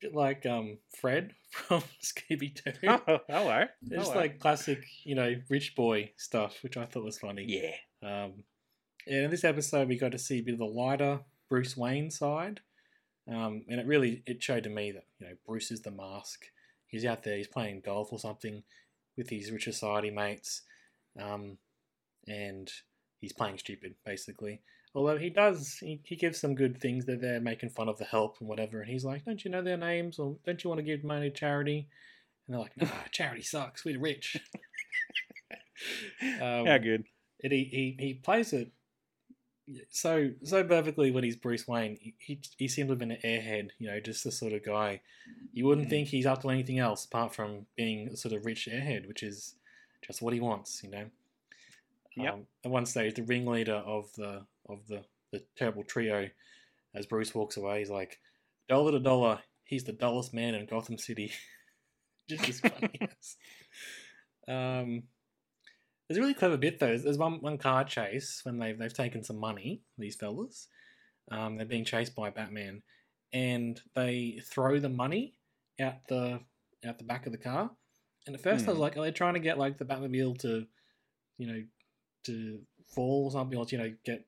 bit 0.01 0.14
like 0.14 0.47
um, 0.47 0.79
Fred 1.01 1.33
from 1.51 1.83
Scooby 2.03 2.55
Doo. 2.55 2.73
Oh, 2.88 3.20
hello. 3.29 3.64
It's 3.90 4.09
Hello. 4.09 4.20
like 4.20 4.38
classic, 4.38 4.85
you 5.05 5.14
know, 5.14 5.35
rich 5.51 5.75
boy 5.77 6.12
stuff, 6.16 6.59
which 6.62 6.77
I 6.77 6.85
thought 6.87 7.05
was 7.05 7.18
funny. 7.18 7.44
yeah. 7.47 7.75
Um, 8.03 8.44
and 9.07 9.25
in 9.25 9.31
this 9.31 9.44
episode, 9.44 9.88
we 9.88 9.99
got 9.99 10.12
to 10.12 10.18
see 10.18 10.38
a 10.38 10.42
bit 10.42 10.55
of 10.55 10.59
the 10.59 10.64
lighter 10.64 11.20
Bruce 11.51 11.77
Wayne 11.77 12.11
side, 12.11 12.61
um, 13.29 13.64
and 13.68 13.79
it 13.79 13.87
really 13.87 14.23
it 14.27 14.42
showed 14.42 14.64
to 14.64 14.70
me 14.70 14.92
that 14.92 15.05
you 15.18 15.27
know 15.27 15.35
Bruce 15.47 15.70
is 15.70 15.83
the 15.83 15.90
mask. 15.90 16.47
He's 16.87 17.05
out 17.05 17.23
there, 17.23 17.37
he's 17.37 17.49
playing 17.49 17.83
golf 17.85 18.12
or 18.12 18.18
something 18.18 18.62
with 19.16 19.31
his 19.31 19.50
rich 19.50 19.64
society 19.64 20.11
mates, 20.11 20.62
um, 21.20 21.59
and 22.27 22.70
he's 23.20 23.33
playing 23.33 23.59
stupid 23.59 23.94
basically. 24.05 24.61
Although 24.96 25.18
he 25.18 25.29
does, 25.29 25.79
he, 25.81 26.00
he 26.05 26.14
gives 26.14 26.38
some 26.38 26.55
good 26.55 26.81
things. 26.81 27.05
That 27.07 27.20
they're 27.20 27.40
making 27.40 27.70
fun 27.70 27.88
of 27.88 27.98
the 27.98 28.05
help 28.05 28.37
and 28.40 28.48
whatever, 28.48 28.81
and 28.81 28.90
he's 28.90 29.05
like, 29.05 29.24
"Don't 29.24 29.44
you 29.44 29.50
know 29.50 29.62
their 29.62 29.77
names? 29.77 30.18
Or 30.18 30.37
don't 30.46 30.62
you 30.62 30.70
want 30.70 30.79
to 30.79 30.85
give 30.85 31.03
money 31.03 31.31
to 31.31 31.35
charity?" 31.37 31.88
And 32.46 32.55
they're 32.55 32.61
like, 32.62 32.77
"Nah, 32.77 32.88
charity 33.11 33.42
sucks. 33.42 33.85
We're 33.85 33.98
rich." 33.98 34.37
um, 36.40 36.66
How 36.66 36.79
good. 36.79 37.05
and 37.42 37.53
he, 37.53 37.64
he, 37.64 37.96
he 37.98 38.14
plays 38.14 38.53
it 38.53 38.70
so 39.90 40.31
so 40.42 40.62
perfectly 40.64 41.11
when 41.11 41.24
he's 41.24 41.37
Bruce 41.37 41.66
Wayne. 41.66 41.96
He, 42.00 42.14
he 42.18 42.40
he 42.59 42.68
seems 42.68 42.88
to 42.88 42.92
have 42.92 42.98
been 42.98 43.11
an 43.12 43.20
airhead, 43.24 43.70
you 43.79 43.87
know, 43.87 44.00
just 44.00 44.24
the 44.24 44.31
sort 44.33 44.53
of 44.53 44.64
guy 44.64 45.00
you 45.53 45.64
wouldn't 45.66 45.87
Mm. 45.87 45.90
think 45.90 46.09
he's 46.09 46.27
up 46.27 46.42
to 46.42 46.50
anything 46.50 46.79
else 46.79 47.05
apart 47.07 47.35
from 47.35 47.66
being 47.77 48.09
a 48.09 48.16
sort 48.16 48.35
of 48.35 48.44
rich 48.44 48.68
airhead, 48.70 49.07
which 49.09 49.22
is 49.22 49.55
just 50.07 50.20
what 50.20 50.35
he 50.35 50.40
wants, 50.40 50.83
you 50.85 50.90
know. 50.90 51.07
Yep. 52.16 52.35
Um, 52.35 52.46
at 52.64 52.70
one 52.70 52.87
stage, 52.87 53.14
the 53.14 53.22
ringleader 53.22 53.74
of 53.87 54.12
the 54.14 54.46
of 54.68 54.87
the 54.88 55.05
the 55.33 55.42
terrible 55.57 55.83
trio, 55.85 56.29
as 56.94 57.07
Bruce 57.07 57.35
walks 57.35 57.57
away, 57.57 57.79
he's 57.81 57.90
like, 57.90 58.20
"Dollar 58.68 58.92
to 58.92 59.00
dollar, 59.00 59.40
he's 59.64 59.85
the 59.85 59.92
dullest 59.92 60.33
man 60.35 60.55
in 60.55 60.66
Gotham 60.66 60.98
City." 60.98 61.33
just 62.29 62.48
as 62.48 62.61
funny 62.61 63.00
as. 63.20 63.37
Um, 64.46 65.05
there's 66.14 66.22
a 66.22 66.27
really 66.29 66.35
clever 66.35 66.57
bit 66.57 66.79
though. 66.79 66.96
There's 66.96 67.18
one 67.18 67.40
one 67.40 67.59
car 67.59 67.85
chase 67.85 68.40
when 68.44 68.59
they've 68.59 68.79
they've 68.79 68.92
taken 68.92 69.24
some 69.24 69.38
money. 69.38 69.83
These 69.98 70.16
fellas, 70.16 70.68
um, 71.31 71.57
they're 71.57 71.66
being 71.66 71.85
chased 71.85 72.14
by 72.14 72.31
Batman, 72.31 72.83
and 73.33 73.81
they 73.94 74.40
throw 74.44 74.79
the 74.79 74.88
money 74.88 75.35
out 75.81 76.07
the 76.09 76.40
out 76.87 76.98
the 76.98 77.05
back 77.05 77.27
of 77.27 77.33
the 77.33 77.38
car. 77.38 77.70
And 78.27 78.35
at 78.37 78.42
first 78.42 78.66
I 78.68 78.70
was 78.70 78.77
Hmm. 78.77 78.83
like, 78.83 78.96
are 78.96 79.03
they 79.03 79.11
trying 79.12 79.35
to 79.35 79.40
get 79.40 79.59
like 79.59 79.77
the 79.79 79.85
Batmobile 79.85 80.38
to, 80.40 80.66
you 81.37 81.46
know, 81.46 81.62
to 82.24 82.61
fall 82.94 83.24
or 83.27 83.31
something, 83.33 83.59
or 83.59 83.66
to, 83.66 83.77
you 83.77 83.83
know, 83.83 83.94
get 84.05 84.27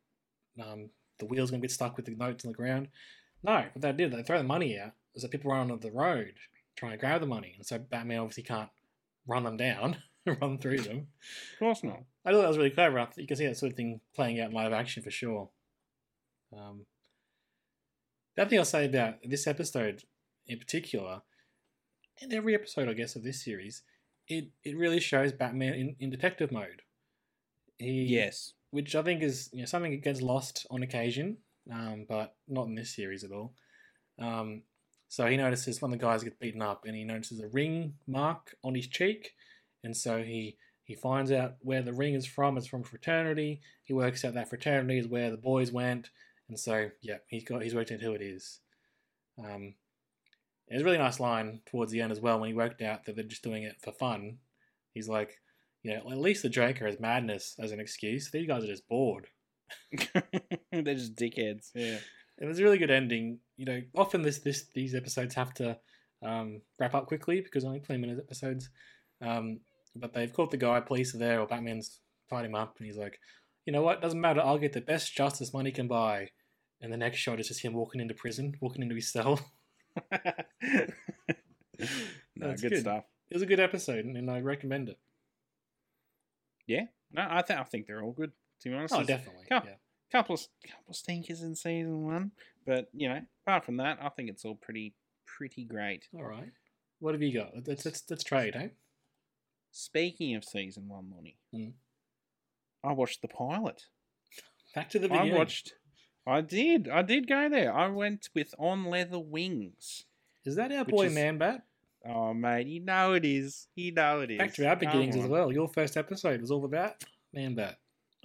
um, 0.62 0.90
the 1.18 1.26
wheels 1.26 1.50
gonna 1.50 1.60
get 1.60 1.70
stuck 1.70 1.96
with 1.96 2.06
the 2.06 2.14
notes 2.14 2.44
on 2.44 2.50
the 2.50 2.56
ground? 2.56 2.88
No, 3.42 3.64
what 3.72 3.80
they 3.80 3.92
did, 3.92 4.12
they 4.12 4.22
throw 4.22 4.38
the 4.38 4.44
money 4.44 4.78
out. 4.78 4.92
So 5.16 5.28
people 5.28 5.50
run 5.52 5.70
on 5.70 5.78
the 5.80 5.90
road 5.92 6.34
trying 6.76 6.92
to 6.92 6.98
grab 6.98 7.20
the 7.20 7.26
money, 7.26 7.54
and 7.56 7.64
so 7.66 7.78
Batman 7.78 8.18
obviously 8.18 8.42
can't 8.42 8.70
run 9.26 9.44
them 9.44 9.56
down, 9.56 9.96
run 10.40 10.58
through 10.58 10.78
them. 10.80 11.06
Of 11.54 11.58
course 11.58 11.84
not. 11.84 12.02
I 12.24 12.32
thought 12.32 12.42
that 12.42 12.48
was 12.48 12.58
really 12.58 12.70
clever. 12.70 13.06
You 13.16 13.26
can 13.26 13.36
see 13.36 13.46
that 13.46 13.56
sort 13.56 13.72
of 13.72 13.76
thing 13.76 14.00
playing 14.14 14.40
out 14.40 14.50
in 14.50 14.54
live 14.56 14.72
action 14.72 15.02
for 15.02 15.10
sure. 15.10 15.48
Um, 16.56 16.86
the 18.34 18.42
other 18.42 18.48
thing 18.50 18.58
I'll 18.58 18.64
say 18.64 18.84
about 18.86 19.16
this 19.24 19.46
episode 19.46 20.02
in 20.46 20.58
particular, 20.58 21.22
and 22.20 22.32
every 22.32 22.54
episode, 22.54 22.88
I 22.88 22.92
guess, 22.92 23.16
of 23.16 23.24
this 23.24 23.44
series, 23.44 23.82
it, 24.28 24.48
it 24.64 24.76
really 24.76 25.00
shows 25.00 25.32
Batman 25.32 25.74
in, 25.74 25.96
in 26.00 26.10
detective 26.10 26.50
mode. 26.52 26.82
He, 27.78 28.02
Yes. 28.04 28.54
which 28.70 28.94
I 28.94 29.02
think 29.02 29.22
is 29.22 29.50
you 29.52 29.60
know 29.60 29.66
something 29.66 29.92
that 29.92 30.02
gets 30.02 30.22
lost 30.22 30.66
on 30.70 30.82
occasion, 30.82 31.38
um, 31.72 32.06
but 32.08 32.34
not 32.48 32.66
in 32.66 32.74
this 32.74 32.94
series 32.94 33.22
at 33.24 33.32
all. 33.32 33.54
Um, 34.18 34.62
so 35.08 35.26
he 35.26 35.36
notices 35.36 35.80
one 35.80 35.92
of 35.92 35.98
the 35.98 36.04
guys 36.04 36.24
gets 36.24 36.36
beaten 36.36 36.62
up, 36.62 36.84
and 36.86 36.96
he 36.96 37.04
notices 37.04 37.40
a 37.40 37.48
ring 37.48 37.94
mark 38.06 38.54
on 38.64 38.74
his 38.74 38.86
cheek, 38.88 39.34
and 39.86 39.96
so 39.96 40.22
he 40.22 40.56
he 40.82 40.94
finds 40.94 41.32
out 41.32 41.54
where 41.60 41.82
the 41.82 41.92
ring 41.92 42.14
is 42.14 42.26
from. 42.26 42.56
It's 42.56 42.66
from 42.66 42.82
fraternity. 42.82 43.60
He 43.84 43.92
works 43.92 44.24
out 44.24 44.34
that 44.34 44.50
fraternity 44.50 44.98
is 44.98 45.08
where 45.08 45.30
the 45.30 45.36
boys 45.36 45.72
went, 45.72 46.10
and 46.48 46.58
so 46.58 46.90
yeah, 47.00 47.18
he's 47.28 47.44
got 47.44 47.62
he's 47.62 47.74
worked 47.74 47.92
out 47.92 48.00
who 48.00 48.12
it 48.12 48.20
is. 48.20 48.60
Um, 49.38 49.74
there's 50.68 50.82
a 50.82 50.84
really 50.84 50.98
nice 50.98 51.20
line 51.20 51.60
towards 51.66 51.92
the 51.92 52.00
end 52.00 52.12
as 52.12 52.20
well 52.20 52.40
when 52.40 52.48
he 52.48 52.54
worked 52.54 52.82
out 52.82 53.04
that 53.04 53.14
they're 53.14 53.24
just 53.24 53.44
doing 53.44 53.62
it 53.62 53.76
for 53.80 53.92
fun. 53.92 54.38
He's 54.92 55.08
like, 55.08 55.40
you 55.82 55.94
know, 55.94 56.10
at 56.10 56.18
least 56.18 56.42
the 56.42 56.48
Joker 56.48 56.86
has 56.86 56.98
madness 56.98 57.54
as 57.60 57.70
an 57.70 57.78
excuse. 57.78 58.30
These 58.30 58.48
guys 58.48 58.64
are 58.64 58.68
just 58.68 58.88
bored. 58.88 59.28
They're 60.72 60.82
just 60.82 61.16
dickheads. 61.16 61.70
Yeah. 61.74 61.98
It 62.38 62.46
was 62.46 62.58
a 62.58 62.62
really 62.62 62.78
good 62.78 62.90
ending. 62.90 63.38
You 63.56 63.66
know, 63.66 63.82
often 63.94 64.22
this 64.22 64.38
this 64.40 64.66
these 64.74 64.94
episodes 64.94 65.34
have 65.34 65.54
to 65.54 65.78
um, 66.22 66.62
wrap 66.78 66.94
up 66.94 67.06
quickly 67.06 67.40
because 67.40 67.64
only 67.64 67.80
twenty 67.80 68.00
minute 68.00 68.18
episodes. 68.18 68.68
Um, 69.22 69.60
but 70.00 70.12
they've 70.12 70.32
caught 70.32 70.50
the 70.50 70.56
guy, 70.56 70.80
police 70.80 71.14
are 71.14 71.18
there, 71.18 71.40
or 71.40 71.46
Batman's 71.46 72.00
tied 72.30 72.44
him 72.44 72.54
up, 72.54 72.76
and 72.78 72.86
he's 72.86 72.96
like, 72.96 73.18
you 73.64 73.72
know 73.72 73.82
what? 73.82 74.00
Doesn't 74.02 74.20
matter. 74.20 74.40
I'll 74.40 74.58
get 74.58 74.72
the 74.72 74.80
best 74.80 75.14
justice 75.14 75.52
money 75.52 75.72
can 75.72 75.88
buy. 75.88 76.30
And 76.80 76.92
the 76.92 76.96
next 76.96 77.18
shot 77.18 77.40
is 77.40 77.48
just 77.48 77.62
him 77.64 77.72
walking 77.72 78.00
into 78.00 78.14
prison, 78.14 78.54
walking 78.60 78.82
into 78.82 78.94
his 78.94 79.10
cell. 79.10 79.40
no, 80.12 80.86
That's 82.36 82.62
good, 82.62 82.70
good. 82.72 82.80
stuff. 82.80 83.04
It 83.30 83.34
was 83.34 83.42
a 83.42 83.46
good 83.46 83.60
episode, 83.60 84.04
and 84.04 84.30
I 84.30 84.40
recommend 84.40 84.88
it. 84.90 84.98
Yeah, 86.66 86.84
no, 87.12 87.26
I 87.28 87.42
think 87.42 87.60
I 87.60 87.64
think 87.64 87.86
they're 87.86 88.02
all 88.02 88.12
good. 88.12 88.32
To 88.62 88.68
be 88.68 88.74
honest, 88.74 88.94
Oh, 88.94 89.02
definitely. 89.04 89.44
Come. 89.48 89.62
Yeah. 89.66 89.72
a 89.72 90.12
couple 90.12 90.34
of 90.34 90.40
couple 90.66 90.90
of 90.90 90.96
stinkers 90.96 91.42
in 91.42 91.54
season 91.54 92.04
one, 92.04 92.32
but 92.66 92.88
you 92.92 93.08
know, 93.08 93.20
apart 93.46 93.64
from 93.64 93.76
that, 93.78 93.98
I 94.02 94.08
think 94.10 94.28
it's 94.30 94.44
all 94.44 94.54
pretty 94.56 94.94
pretty 95.26 95.64
great. 95.64 96.08
All 96.14 96.24
right. 96.24 96.50
What 96.98 97.14
have 97.14 97.22
you 97.22 97.32
got? 97.34 97.52
Let's 97.66 97.84
let's, 97.84 98.02
let's 98.10 98.24
trade, 98.24 98.54
eh? 98.56 98.68
Speaking 99.78 100.34
of 100.34 100.42
season 100.42 100.88
one, 100.88 101.10
Lonnie, 101.14 101.36
Mm. 101.54 101.72
I 102.82 102.92
watched 102.92 103.20
the 103.20 103.28
pilot. 103.28 103.84
Back 104.74 104.88
to 104.90 104.98
the 104.98 105.12
I 105.12 105.30
watched. 105.34 105.74
I 106.26 106.40
did. 106.40 106.88
I 106.88 107.02
did 107.02 107.28
go 107.28 107.50
there. 107.50 107.74
I 107.74 107.88
went 107.88 108.30
with 108.34 108.54
On 108.58 108.86
Leather 108.86 109.18
Wings. 109.18 110.06
Is 110.46 110.56
that 110.56 110.72
our 110.72 110.86
boy 110.86 111.06
is- 111.06 111.14
Man 111.14 111.36
Bat? 111.36 111.62
Oh, 112.06 112.32
mate, 112.32 112.68
you 112.68 112.80
know 112.80 113.12
it 113.12 113.26
is. 113.26 113.68
You 113.74 113.92
know 113.92 114.20
it 114.20 114.30
is. 114.30 114.38
Back 114.38 114.54
to 114.54 114.66
our 114.66 114.76
beginnings 114.76 115.14
as 115.16 115.26
well. 115.26 115.52
Your 115.52 115.68
first 115.68 115.98
episode 115.98 116.40
was 116.40 116.50
all 116.50 116.64
about 116.64 117.04
Man 117.34 117.54
Bat. 117.54 117.78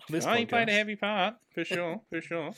This 0.08 0.26
oh, 0.26 0.34
he 0.34 0.46
played 0.46 0.70
a 0.70 0.72
heavy 0.72 0.96
part 0.96 1.36
for 1.54 1.66
sure, 1.66 2.00
for 2.10 2.22
sure. 2.22 2.52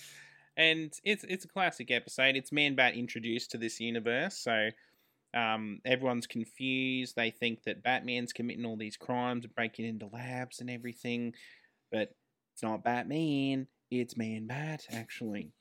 And 0.56 0.94
it's 1.04 1.24
it's 1.24 1.46
a 1.46 1.48
classic 1.48 1.90
episode. 1.90 2.36
It's 2.36 2.52
Man 2.52 2.76
Bat 2.76 2.94
introduced 2.96 3.50
to 3.52 3.58
this 3.58 3.80
universe, 3.80 4.38
so 4.38 4.70
um, 5.34 5.80
everyone's 5.86 6.28
confused. 6.28 7.16
They 7.16 7.32
think 7.32 7.64
that 7.64 7.84
Batman's 7.84 8.34
committing 8.34 8.66
all 8.66 8.78
these 8.78 8.98
crimes 8.98 9.46
and 9.46 9.56
breaking 9.56 9.86
into 9.86 10.08
labs 10.12 10.60
and 10.60 10.70
everything, 10.70 11.34
but 11.92 12.10
it's 12.54 12.64
not 12.64 12.84
Batman. 12.84 13.68
It's 13.90 14.18
Man 14.18 14.48
Bat, 14.48 14.86
actually. 14.92 15.52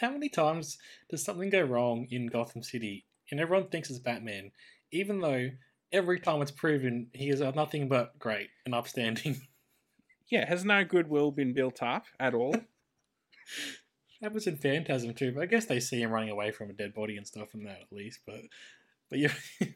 How 0.00 0.10
many 0.10 0.28
times 0.28 0.78
does 1.10 1.24
something 1.24 1.50
go 1.50 1.62
wrong 1.62 2.06
in 2.10 2.26
Gotham 2.26 2.62
City 2.62 3.06
and 3.30 3.40
everyone 3.40 3.68
thinks 3.68 3.90
it's 3.90 3.98
Batman, 3.98 4.50
even 4.92 5.20
though 5.20 5.50
every 5.92 6.20
time 6.20 6.42
it's 6.42 6.50
proven 6.50 7.08
he 7.12 7.30
is 7.30 7.40
nothing 7.40 7.88
but 7.88 8.18
great 8.18 8.48
and 8.64 8.74
upstanding? 8.74 9.40
Yeah, 10.30 10.48
has 10.48 10.64
no 10.64 10.84
goodwill 10.84 11.32
been 11.32 11.52
built 11.52 11.82
up 11.82 12.06
at 12.18 12.32
all? 12.32 12.56
that 14.22 14.32
was 14.32 14.46
in 14.46 14.56
Phantasm 14.56 15.12
too, 15.12 15.32
but 15.32 15.42
I 15.42 15.46
guess 15.46 15.66
they 15.66 15.80
see 15.80 16.00
him 16.00 16.10
running 16.10 16.30
away 16.30 16.50
from 16.50 16.70
a 16.70 16.72
dead 16.72 16.94
body 16.94 17.18
and 17.18 17.26
stuff 17.26 17.54
in 17.54 17.64
that 17.64 17.82
at 17.82 17.92
least. 17.92 18.20
But 18.26 18.40
but 19.14 19.20
yeah, 19.20 19.32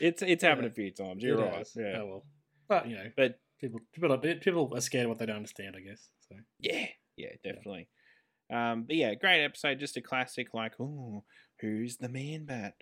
It's 0.00 0.22
it's 0.22 0.42
happened 0.42 0.64
Yeah. 0.66 0.70
a 0.70 0.74
few 0.74 0.90
times. 0.90 1.22
You're 1.22 1.38
it 1.38 1.42
right. 1.42 1.54
has. 1.58 1.72
Yeah, 1.76 1.98
Oh 2.00 2.06
well. 2.06 2.26
But 2.68 2.88
you 2.88 2.96
know, 2.96 3.10
but 3.16 3.38
people 3.60 3.80
people 3.92 4.12
are, 4.12 4.18
people 4.18 4.72
are 4.74 4.80
scared 4.80 5.04
of 5.04 5.10
what 5.10 5.18
they 5.18 5.26
don't 5.26 5.36
understand. 5.36 5.74
I 5.76 5.80
guess. 5.80 6.08
So 6.28 6.36
Yeah, 6.60 6.86
yeah, 7.16 7.30
definitely. 7.42 7.88
Um, 8.52 8.84
but 8.84 8.96
yeah, 8.96 9.14
great 9.14 9.44
episode, 9.44 9.80
just 9.80 9.96
a 9.96 10.00
classic. 10.00 10.54
Like, 10.54 10.74
oh, 10.80 11.24
who's 11.60 11.96
the 11.96 12.08
man 12.08 12.44
bat? 12.46 12.74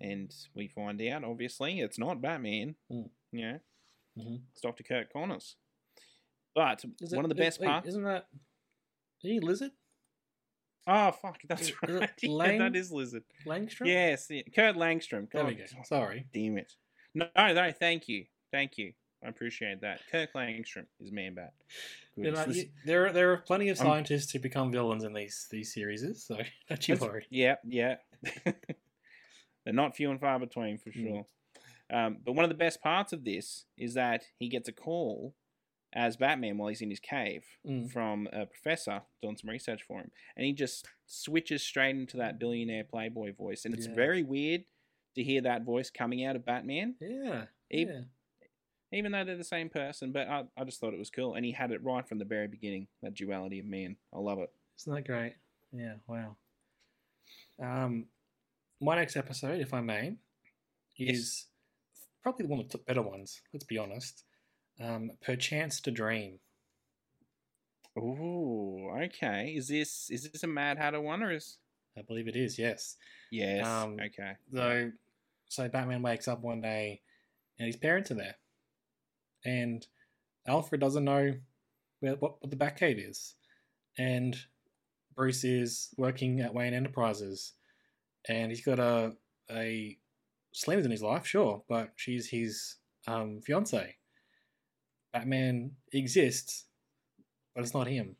And 0.00 0.32
we 0.54 0.68
find 0.68 1.00
out, 1.02 1.24
obviously, 1.24 1.80
it's 1.80 1.98
not 1.98 2.22
Batman. 2.22 2.74
Mm. 2.90 3.10
You 3.32 3.40
know, 3.46 3.58
Mhm. 4.18 4.40
it's 4.52 4.62
Doctor 4.62 4.82
Kurt 4.82 5.12
Connors. 5.12 5.56
But 6.54 6.82
Is 7.00 7.12
one 7.14 7.24
it- 7.24 7.30
of 7.30 7.36
the 7.36 7.42
best 7.42 7.60
parts. 7.60 7.86
isn't 7.88 8.02
that? 8.04 8.26
Are 9.24 9.28
you 9.28 9.40
lizard 9.40 9.72
Oh 10.86 11.10
fuck, 11.12 11.38
that's 11.48 11.72
right. 11.82 12.08
yeah, 12.22 12.58
that 12.58 12.74
is 12.76 12.90
Lizard. 12.90 13.22
Langstrom? 13.46 13.86
Yes, 13.86 14.26
yeah, 14.30 14.42
Kurt 14.54 14.76
Langstrom. 14.76 15.30
There 15.30 15.44
we 15.44 15.54
God 15.54 15.68
go. 15.76 15.82
Sorry. 15.84 16.26
Damn 16.32 16.58
it. 16.58 16.72
No, 17.14 17.26
no, 17.36 17.72
thank 17.72 18.08
you, 18.08 18.24
thank 18.52 18.78
you. 18.78 18.92
I 19.22 19.28
appreciate 19.28 19.82
that. 19.82 20.00
Kirk 20.10 20.32
Langstrom 20.34 20.86
is 20.98 21.12
Man 21.12 21.34
Bat. 21.34 21.52
You 22.16 22.30
know, 22.30 22.44
this- 22.46 22.56
you- 22.56 22.70
there 22.86 23.06
are 23.06 23.12
there 23.12 23.32
are 23.32 23.36
plenty 23.38 23.68
of 23.68 23.78
I'm- 23.78 23.86
scientists 23.86 24.32
who 24.32 24.38
become 24.38 24.72
villains 24.72 25.04
in 25.04 25.12
these 25.12 25.46
these 25.50 25.72
series, 25.74 26.02
so 26.26 26.38
don't 26.68 26.88
you 26.88 26.96
worry. 26.96 27.26
Yeah, 27.30 27.56
yeah. 27.66 27.96
They're 29.64 29.74
not 29.74 29.96
few 29.96 30.10
and 30.10 30.20
far 30.20 30.38
between 30.38 30.78
for 30.78 30.90
Mm. 30.90 31.06
sure. 31.08 31.26
Um, 31.92 32.18
but 32.24 32.32
one 32.32 32.44
of 32.44 32.48
the 32.50 32.54
best 32.56 32.80
parts 32.82 33.12
of 33.12 33.24
this 33.24 33.64
is 33.76 33.94
that 33.94 34.22
he 34.38 34.48
gets 34.48 34.68
a 34.68 34.72
call 34.72 35.34
as 35.92 36.16
Batman 36.16 36.56
while 36.58 36.68
he's 36.68 36.82
in 36.82 36.90
his 36.90 37.00
cave 37.00 37.44
Mm. 37.66 37.90
from 37.90 38.28
a 38.32 38.46
professor 38.46 39.02
doing 39.20 39.36
some 39.36 39.50
research 39.50 39.82
for 39.82 39.98
him, 40.00 40.10
and 40.36 40.46
he 40.46 40.52
just 40.52 40.86
switches 41.06 41.62
straight 41.62 41.96
into 41.96 42.16
that 42.16 42.38
billionaire 42.38 42.84
playboy 42.84 43.32
voice, 43.34 43.64
and 43.64 43.74
it's 43.74 43.86
Yeah. 43.88 43.94
very 43.94 44.22
weird 44.22 44.64
to 45.16 45.22
hear 45.24 45.40
that 45.40 45.62
voice 45.62 45.90
coming 45.90 46.24
out 46.24 46.36
of 46.36 46.44
Batman, 46.44 46.96
Yeah. 47.00 47.46
He- 47.68 47.84
yeah. 47.84 48.02
even 48.92 49.10
though 49.12 49.24
they're 49.24 49.36
the 49.36 49.44
same 49.44 49.68
person. 49.68 50.12
But 50.12 50.28
I, 50.28 50.44
I 50.56 50.64
just 50.64 50.78
thought 50.80 50.94
it 50.94 50.98
was 50.98 51.10
cool, 51.10 51.34
and 51.34 51.44
he 51.44 51.52
had 51.52 51.72
it 51.72 51.82
right 51.82 52.06
from 52.06 52.18
the 52.18 52.24
very 52.24 52.46
beginning. 52.48 52.86
That 53.02 53.14
duality 53.14 53.58
of 53.58 53.66
man, 53.66 53.96
I 54.12 54.18
love 54.18 54.38
it. 54.38 54.52
Isn't 54.78 54.94
that 54.94 55.02
great? 55.06 55.34
Yeah, 55.72 55.96
wow. 56.06 56.36
Um, 57.58 58.06
my 58.80 58.96
next 58.96 59.16
episode, 59.16 59.60
if 59.60 59.74
I 59.74 59.80
may, 59.80 60.16
Yes. 60.96 61.16
is 61.18 61.46
probably 62.22 62.46
one 62.46 62.60
of 62.60 62.68
the 62.70 62.78
better 62.78 63.02
ones. 63.02 63.42
Let's 63.52 63.64
be 63.64 63.78
honest. 63.78 64.24
Um, 64.80 65.10
Perchance 65.20 65.80
to 65.82 65.90
Dream. 65.90 66.38
Ooh, 67.98 68.88
okay. 69.02 69.54
Is 69.56 69.68
this 69.68 70.08
is 70.10 70.30
this 70.30 70.42
a 70.42 70.46
Mad 70.46 70.78
Hatter 70.78 71.00
one 71.00 71.22
or 71.22 71.32
is? 71.32 71.58
I 71.98 72.02
believe 72.02 72.28
it 72.28 72.36
is. 72.36 72.58
Yes. 72.58 72.96
Yes. 73.30 73.66
Um, 73.66 73.96
okay. 74.00 74.32
So, 74.52 74.90
so 75.48 75.68
Batman 75.68 76.02
wakes 76.02 76.28
up 76.28 76.40
one 76.40 76.60
day, 76.60 77.02
and 77.58 77.66
his 77.66 77.76
parents 77.76 78.10
are 78.10 78.14
there, 78.14 78.36
and 79.44 79.86
Alfred 80.46 80.80
doesn't 80.80 81.04
know 81.04 81.34
where, 81.98 82.14
what, 82.14 82.40
what 82.40 82.50
the 82.50 82.56
Batcave 82.56 83.08
is, 83.10 83.34
and 83.98 84.36
Bruce 85.14 85.44
is 85.44 85.88
working 85.96 86.40
at 86.40 86.54
Wayne 86.54 86.74
Enterprises, 86.74 87.54
and 88.28 88.50
he's 88.50 88.64
got 88.64 88.78
a 88.78 89.12
a 89.50 89.98
Slim's 90.52 90.84
in 90.84 90.90
his 90.90 91.02
life, 91.02 91.26
sure, 91.26 91.62
but 91.68 91.90
she's 91.96 92.28
his 92.28 92.76
um, 93.06 93.40
fiance. 93.40 93.96
Batman 95.12 95.72
exists, 95.92 96.66
but 97.54 97.62
it's 97.64 97.74
not 97.74 97.86
him. 97.88 98.16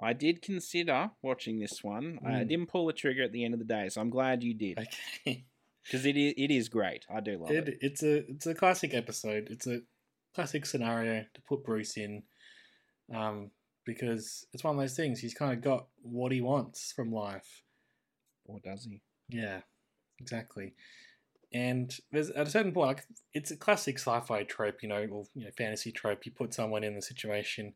I 0.00 0.12
did 0.14 0.42
consider 0.42 1.10
watching 1.22 1.60
this 1.60 1.82
one. 1.84 2.18
I 2.24 2.42
Mm. 2.42 2.48
didn't 2.48 2.66
pull 2.66 2.86
the 2.86 2.92
trigger 2.92 3.22
at 3.22 3.32
the 3.32 3.44
end 3.44 3.54
of 3.54 3.60
the 3.60 3.66
day, 3.66 3.88
so 3.88 4.00
I'm 4.00 4.10
glad 4.10 4.42
you 4.42 4.52
did 4.54 4.78
Okay. 4.78 5.44
because 5.84 6.04
it 6.06 6.16
is, 6.16 6.34
it 6.36 6.50
is 6.50 6.68
great. 6.68 7.06
I 7.08 7.20
do 7.20 7.38
love 7.38 7.50
it. 7.52 7.68
It, 7.68 7.78
it's 7.80 8.02
a 8.02 8.28
it's 8.30 8.46
a 8.46 8.54
classic 8.54 8.94
episode. 8.94 9.48
It's 9.50 9.66
a 9.68 9.82
classic 10.34 10.66
scenario 10.66 11.24
to 11.34 11.42
put 11.42 11.62
Bruce 11.64 11.96
in, 11.96 12.24
um, 13.14 13.52
because 13.84 14.46
it's 14.52 14.64
one 14.64 14.74
of 14.74 14.80
those 14.80 14.96
things. 14.96 15.20
He's 15.20 15.34
kind 15.34 15.52
of 15.52 15.60
got 15.60 15.86
what 16.02 16.32
he 16.32 16.40
wants 16.40 16.90
from 16.92 17.12
life. 17.12 17.62
Or 18.44 18.58
does 18.58 18.84
he? 18.84 19.02
Yeah, 19.28 19.60
exactly. 20.18 20.74
And 21.54 21.94
there's 22.10 22.30
at 22.30 22.46
a 22.46 22.50
certain 22.50 22.72
point, 22.72 22.86
like 22.88 23.06
it's 23.34 23.50
a 23.50 23.56
classic 23.56 23.98
sci-fi 23.98 24.44
trope, 24.44 24.82
you 24.82 24.88
know, 24.88 25.04
or 25.06 25.26
you 25.34 25.44
know, 25.44 25.50
fantasy 25.56 25.92
trope. 25.92 26.24
You 26.26 26.32
put 26.32 26.54
someone 26.54 26.84
in 26.84 26.94
the 26.94 27.02
situation, 27.02 27.74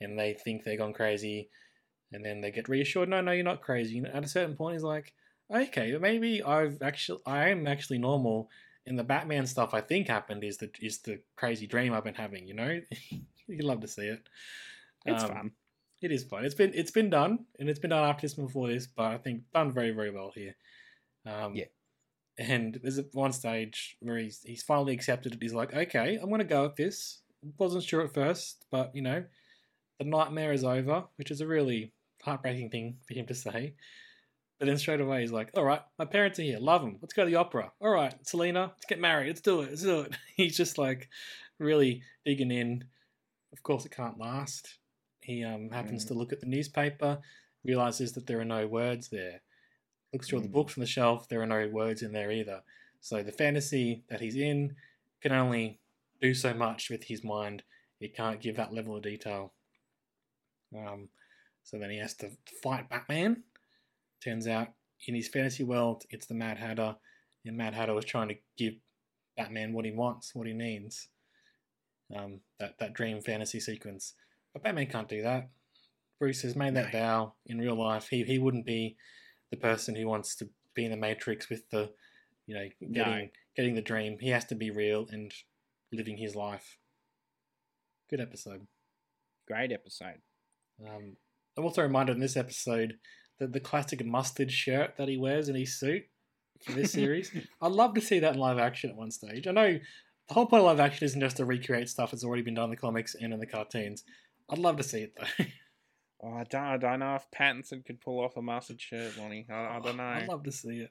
and 0.00 0.18
they 0.18 0.34
think 0.34 0.64
they're 0.64 0.76
gone 0.76 0.92
crazy, 0.92 1.48
and 2.12 2.24
then 2.24 2.40
they 2.40 2.50
get 2.50 2.68
reassured, 2.68 3.08
no, 3.08 3.20
no, 3.20 3.32
you're 3.32 3.44
not 3.44 3.62
crazy. 3.62 3.98
And 3.98 4.06
at 4.06 4.24
a 4.24 4.28
certain 4.28 4.56
point, 4.56 4.74
he's 4.74 4.82
like, 4.82 5.14
okay, 5.52 5.96
maybe 5.98 6.42
I've 6.42 6.80
actually, 6.82 7.20
I 7.26 7.48
am 7.50 7.66
actually 7.66 7.98
normal. 7.98 8.50
And 8.86 8.98
the 8.98 9.04
Batman 9.04 9.46
stuff 9.46 9.72
I 9.72 9.80
think 9.80 10.08
happened 10.08 10.44
is 10.44 10.58
the 10.58 10.70
is 10.80 10.98
the 10.98 11.20
crazy 11.36 11.66
dream 11.66 11.94
I've 11.94 12.04
been 12.04 12.14
having. 12.14 12.46
You 12.46 12.54
know, 12.54 12.80
you'd 13.48 13.64
love 13.64 13.80
to 13.80 13.88
see 13.88 14.06
it. 14.08 14.28
It's 15.06 15.22
Um, 15.22 15.30
fun. 15.32 15.52
It 16.02 16.12
is 16.12 16.24
fun. 16.24 16.44
It's 16.44 16.54
been 16.54 16.72
it's 16.74 16.90
been 16.90 17.08
done, 17.10 17.46
and 17.58 17.70
it's 17.70 17.78
been 17.78 17.90
done 17.90 18.04
after 18.08 18.22
this 18.22 18.36
and 18.36 18.46
before 18.46 18.68
this, 18.68 18.86
but 18.86 19.06
I 19.06 19.18
think 19.18 19.50
done 19.52 19.72
very 19.72 19.92
very 19.92 20.10
well 20.10 20.32
here. 20.34 20.54
Um, 21.24 21.54
Yeah. 21.54 21.64
And 22.36 22.78
there's 22.82 23.00
one 23.12 23.32
stage 23.32 23.96
where 24.00 24.18
he's 24.18 24.40
he's 24.44 24.62
finally 24.62 24.92
accepted 24.92 25.34
it. 25.34 25.38
He's 25.42 25.54
like, 25.54 25.72
okay, 25.74 26.18
I'm 26.20 26.30
gonna 26.30 26.44
go 26.44 26.64
with 26.64 26.76
this. 26.76 27.20
Wasn't 27.58 27.84
sure 27.84 28.02
at 28.02 28.14
first, 28.14 28.64
but 28.70 28.94
you 28.94 29.02
know, 29.02 29.24
the 29.98 30.04
nightmare 30.04 30.52
is 30.52 30.64
over, 30.64 31.04
which 31.16 31.30
is 31.30 31.40
a 31.40 31.46
really 31.46 31.92
heartbreaking 32.22 32.70
thing 32.70 32.96
for 33.06 33.14
him 33.14 33.26
to 33.26 33.34
say. 33.34 33.74
But 34.58 34.66
then 34.66 34.78
straight 34.78 35.00
away 35.00 35.20
he's 35.20 35.32
like, 35.32 35.50
all 35.56 35.64
right, 35.64 35.82
my 35.98 36.04
parents 36.06 36.38
are 36.38 36.42
here, 36.42 36.58
love 36.58 36.80
them. 36.80 36.98
Let's 37.02 37.12
go 37.12 37.24
to 37.24 37.30
the 37.30 37.36
opera. 37.36 37.70
All 37.80 37.90
right, 37.90 38.14
Selina, 38.26 38.72
let's 38.74 38.86
get 38.86 39.00
married. 39.00 39.26
Let's 39.28 39.40
do 39.40 39.60
it. 39.62 39.70
Let's 39.70 39.82
do 39.82 40.00
it. 40.00 40.16
He's 40.36 40.56
just 40.56 40.78
like 40.78 41.08
really 41.58 42.02
digging 42.24 42.50
in. 42.50 42.84
Of 43.52 43.62
course, 43.62 43.84
it 43.84 43.92
can't 43.92 44.18
last. 44.18 44.78
He 45.20 45.44
um, 45.44 45.70
happens 45.70 46.04
Mhm. 46.04 46.08
to 46.08 46.14
look 46.14 46.32
at 46.32 46.40
the 46.40 46.46
newspaper, 46.46 47.20
realizes 47.64 48.12
that 48.12 48.26
there 48.26 48.40
are 48.40 48.44
no 48.44 48.66
words 48.66 49.08
there. 49.08 49.42
Looks 50.14 50.28
through 50.28 50.38
all 50.38 50.42
the 50.42 50.48
Mm. 50.48 50.52
books 50.52 50.78
on 50.78 50.80
the 50.80 50.86
shelf, 50.86 51.28
there 51.28 51.42
are 51.42 51.46
no 51.46 51.68
words 51.68 52.02
in 52.02 52.12
there 52.12 52.30
either. 52.30 52.62
So 53.00 53.22
the 53.22 53.32
fantasy 53.32 54.04
that 54.08 54.20
he's 54.20 54.36
in 54.36 54.76
can 55.20 55.32
only 55.32 55.80
do 56.20 56.32
so 56.32 56.54
much 56.54 56.88
with 56.88 57.04
his 57.04 57.22
mind. 57.24 57.64
It 58.00 58.14
can't 58.14 58.40
give 58.40 58.56
that 58.56 58.72
level 58.72 58.96
of 58.96 59.02
detail. 59.02 59.52
Um, 60.74 61.10
so 61.64 61.78
then 61.78 61.90
he 61.90 61.98
has 61.98 62.14
to 62.14 62.30
fight 62.62 62.88
Batman. 62.88 63.44
Turns 64.20 64.46
out 64.46 64.72
in 65.06 65.14
his 65.14 65.28
fantasy 65.28 65.64
world, 65.64 66.04
it's 66.10 66.26
the 66.26 66.34
Mad 66.34 66.58
Hatter, 66.58 66.96
and 67.44 67.56
Mad 67.56 67.74
Hatter 67.74 67.92
was 67.92 68.04
trying 68.04 68.28
to 68.28 68.38
give 68.56 68.74
Batman 69.36 69.72
what 69.72 69.84
he 69.84 69.90
wants, 69.90 70.34
what 70.34 70.46
he 70.46 70.52
needs. 70.54 71.08
Um, 72.14 72.40
that 72.60 72.78
that 72.78 72.92
dream 72.92 73.20
fantasy 73.22 73.58
sequence, 73.58 74.14
but 74.52 74.62
Batman 74.62 74.86
can't 74.86 75.08
do 75.08 75.22
that. 75.22 75.48
Bruce 76.18 76.42
has 76.42 76.54
made 76.54 76.74
that 76.74 76.92
vow 76.92 77.34
in 77.46 77.58
real 77.58 77.74
life. 77.74 78.08
He 78.08 78.22
he 78.24 78.38
wouldn't 78.38 78.66
be 78.66 78.96
the 79.54 79.60
person 79.60 79.94
who 79.94 80.06
wants 80.06 80.34
to 80.36 80.48
be 80.74 80.84
in 80.84 80.90
the 80.90 80.96
Matrix 80.96 81.48
with 81.48 81.68
the, 81.70 81.90
you 82.46 82.54
know, 82.54 82.68
getting 82.92 83.30
getting 83.56 83.74
the 83.74 83.82
dream. 83.82 84.18
He 84.20 84.30
has 84.30 84.44
to 84.46 84.54
be 84.54 84.70
real 84.70 85.06
and 85.10 85.32
living 85.92 86.16
his 86.16 86.34
life. 86.34 86.78
Good 88.10 88.20
episode. 88.20 88.66
Great 89.46 89.72
episode. 89.72 90.20
Um, 90.84 91.16
I'm 91.56 91.64
also 91.64 91.82
reminded 91.82 92.16
in 92.16 92.20
this 92.20 92.36
episode 92.36 92.94
that 93.38 93.52
the 93.52 93.60
classic 93.60 94.04
mustard 94.04 94.50
shirt 94.50 94.96
that 94.96 95.08
he 95.08 95.16
wears 95.16 95.48
in 95.48 95.54
his 95.54 95.78
suit 95.78 96.02
for 96.64 96.72
this 96.72 96.92
series. 97.00 97.30
I'd 97.62 97.72
love 97.72 97.94
to 97.94 98.00
see 98.00 98.18
that 98.20 98.34
in 98.34 98.40
live 98.40 98.58
action 98.58 98.90
at 98.90 98.96
one 98.96 99.10
stage. 99.10 99.46
I 99.46 99.52
know 99.52 99.78
the 100.28 100.34
whole 100.34 100.46
point 100.46 100.62
of 100.62 100.66
live 100.66 100.80
action 100.80 101.04
isn't 101.04 101.20
just 101.20 101.36
to 101.36 101.44
recreate 101.44 101.88
stuff 101.88 102.10
that's 102.10 102.24
already 102.24 102.42
been 102.42 102.54
done 102.54 102.64
in 102.64 102.70
the 102.70 102.76
comics 102.76 103.14
and 103.14 103.32
in 103.32 103.38
the 103.38 103.46
cartoons. 103.46 104.04
I'd 104.50 104.58
love 104.58 104.76
to 104.78 104.82
see 104.82 105.02
it 105.02 105.14
though. 105.16 105.44
Oh, 106.24 106.32
I 106.34 106.44
don't, 106.44 106.62
I 106.62 106.76
don't 106.78 107.00
know 107.00 107.16
if 107.16 107.26
Pattinson 107.36 107.84
could 107.84 108.00
pull 108.00 108.20
off 108.20 108.36
a 108.36 108.42
mustard 108.42 108.80
shirt, 108.80 109.18
Lonnie. 109.18 109.46
I, 109.50 109.76
I 109.76 109.80
don't 109.82 109.96
know. 109.98 110.04
I'd 110.04 110.28
love 110.28 110.44
to 110.44 110.52
see 110.52 110.78
it. 110.78 110.90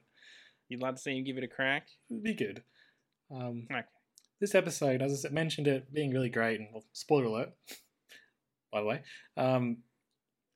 You'd 0.68 0.80
love 0.80 0.94
to 0.96 1.00
see 1.00 1.16
him 1.16 1.24
give 1.24 1.36
it 1.38 1.44
a 1.44 1.48
crack? 1.48 1.88
It'd 2.10 2.22
be 2.22 2.34
good. 2.34 2.62
Um, 3.30 3.66
Okay. 3.70 3.82
this 4.40 4.54
episode, 4.54 5.02
as 5.02 5.26
I 5.26 5.30
mentioned 5.30 5.66
it 5.66 5.92
being 5.92 6.12
really 6.12 6.28
great, 6.28 6.60
and 6.60 6.68
well, 6.72 6.84
spoiler 6.92 7.24
alert, 7.24 7.52
by 8.72 8.80
the 8.80 8.86
way, 8.86 9.02
um, 9.36 9.78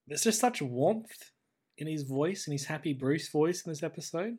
there's 0.07 0.23
just 0.25 0.41
such 0.41 0.63
warmth 0.63 1.33
in 1.77 1.87
his 1.87 2.03
voice, 2.05 2.47
in 2.47 2.53
his 2.53 2.67
happy 2.67 2.93
Bruce 2.93 3.29
voice 3.29 3.65
in 3.67 3.73
this 3.73 3.83
episode, 3.83 4.39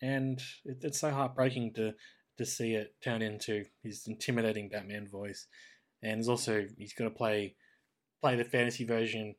and 0.00 0.42
it, 0.64 0.78
it's 0.82 1.00
so 1.00 1.10
heartbreaking 1.10 1.72
to 1.74 1.92
to 2.38 2.46
see 2.46 2.74
it 2.74 2.94
turn 3.04 3.20
into 3.22 3.62
his 3.82 4.06
intimidating 4.06 4.68
Batman 4.68 5.06
voice. 5.06 5.46
And 6.02 6.14
there's 6.14 6.28
also 6.28 6.64
he's 6.78 6.94
got 6.94 7.04
to 7.04 7.10
play 7.10 7.54
play 8.20 8.36
the 8.36 8.44
fantasy 8.44 8.84
version 8.84 9.34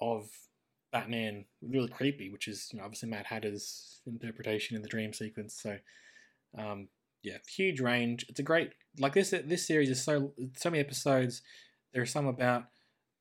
of 0.00 0.28
Batman, 0.92 1.44
really 1.62 1.88
creepy, 1.88 2.30
which 2.30 2.48
is 2.48 2.68
you 2.72 2.78
know, 2.78 2.84
obviously 2.84 3.08
Mad 3.08 3.26
Hatter's 3.26 4.00
interpretation 4.06 4.76
in 4.76 4.82
the 4.82 4.88
dream 4.88 5.12
sequence. 5.12 5.58
So. 5.60 5.78
Um, 6.56 6.88
yeah, 7.24 7.38
huge 7.48 7.80
range. 7.80 8.26
It's 8.28 8.38
a 8.38 8.44
great 8.44 8.72
like 8.98 9.14
this. 9.14 9.30
This 9.30 9.66
series 9.66 9.90
is 9.90 10.04
so 10.04 10.32
so 10.56 10.70
many 10.70 10.80
episodes. 10.80 11.42
There 11.92 12.02
are 12.02 12.06
some 12.06 12.26
about 12.26 12.66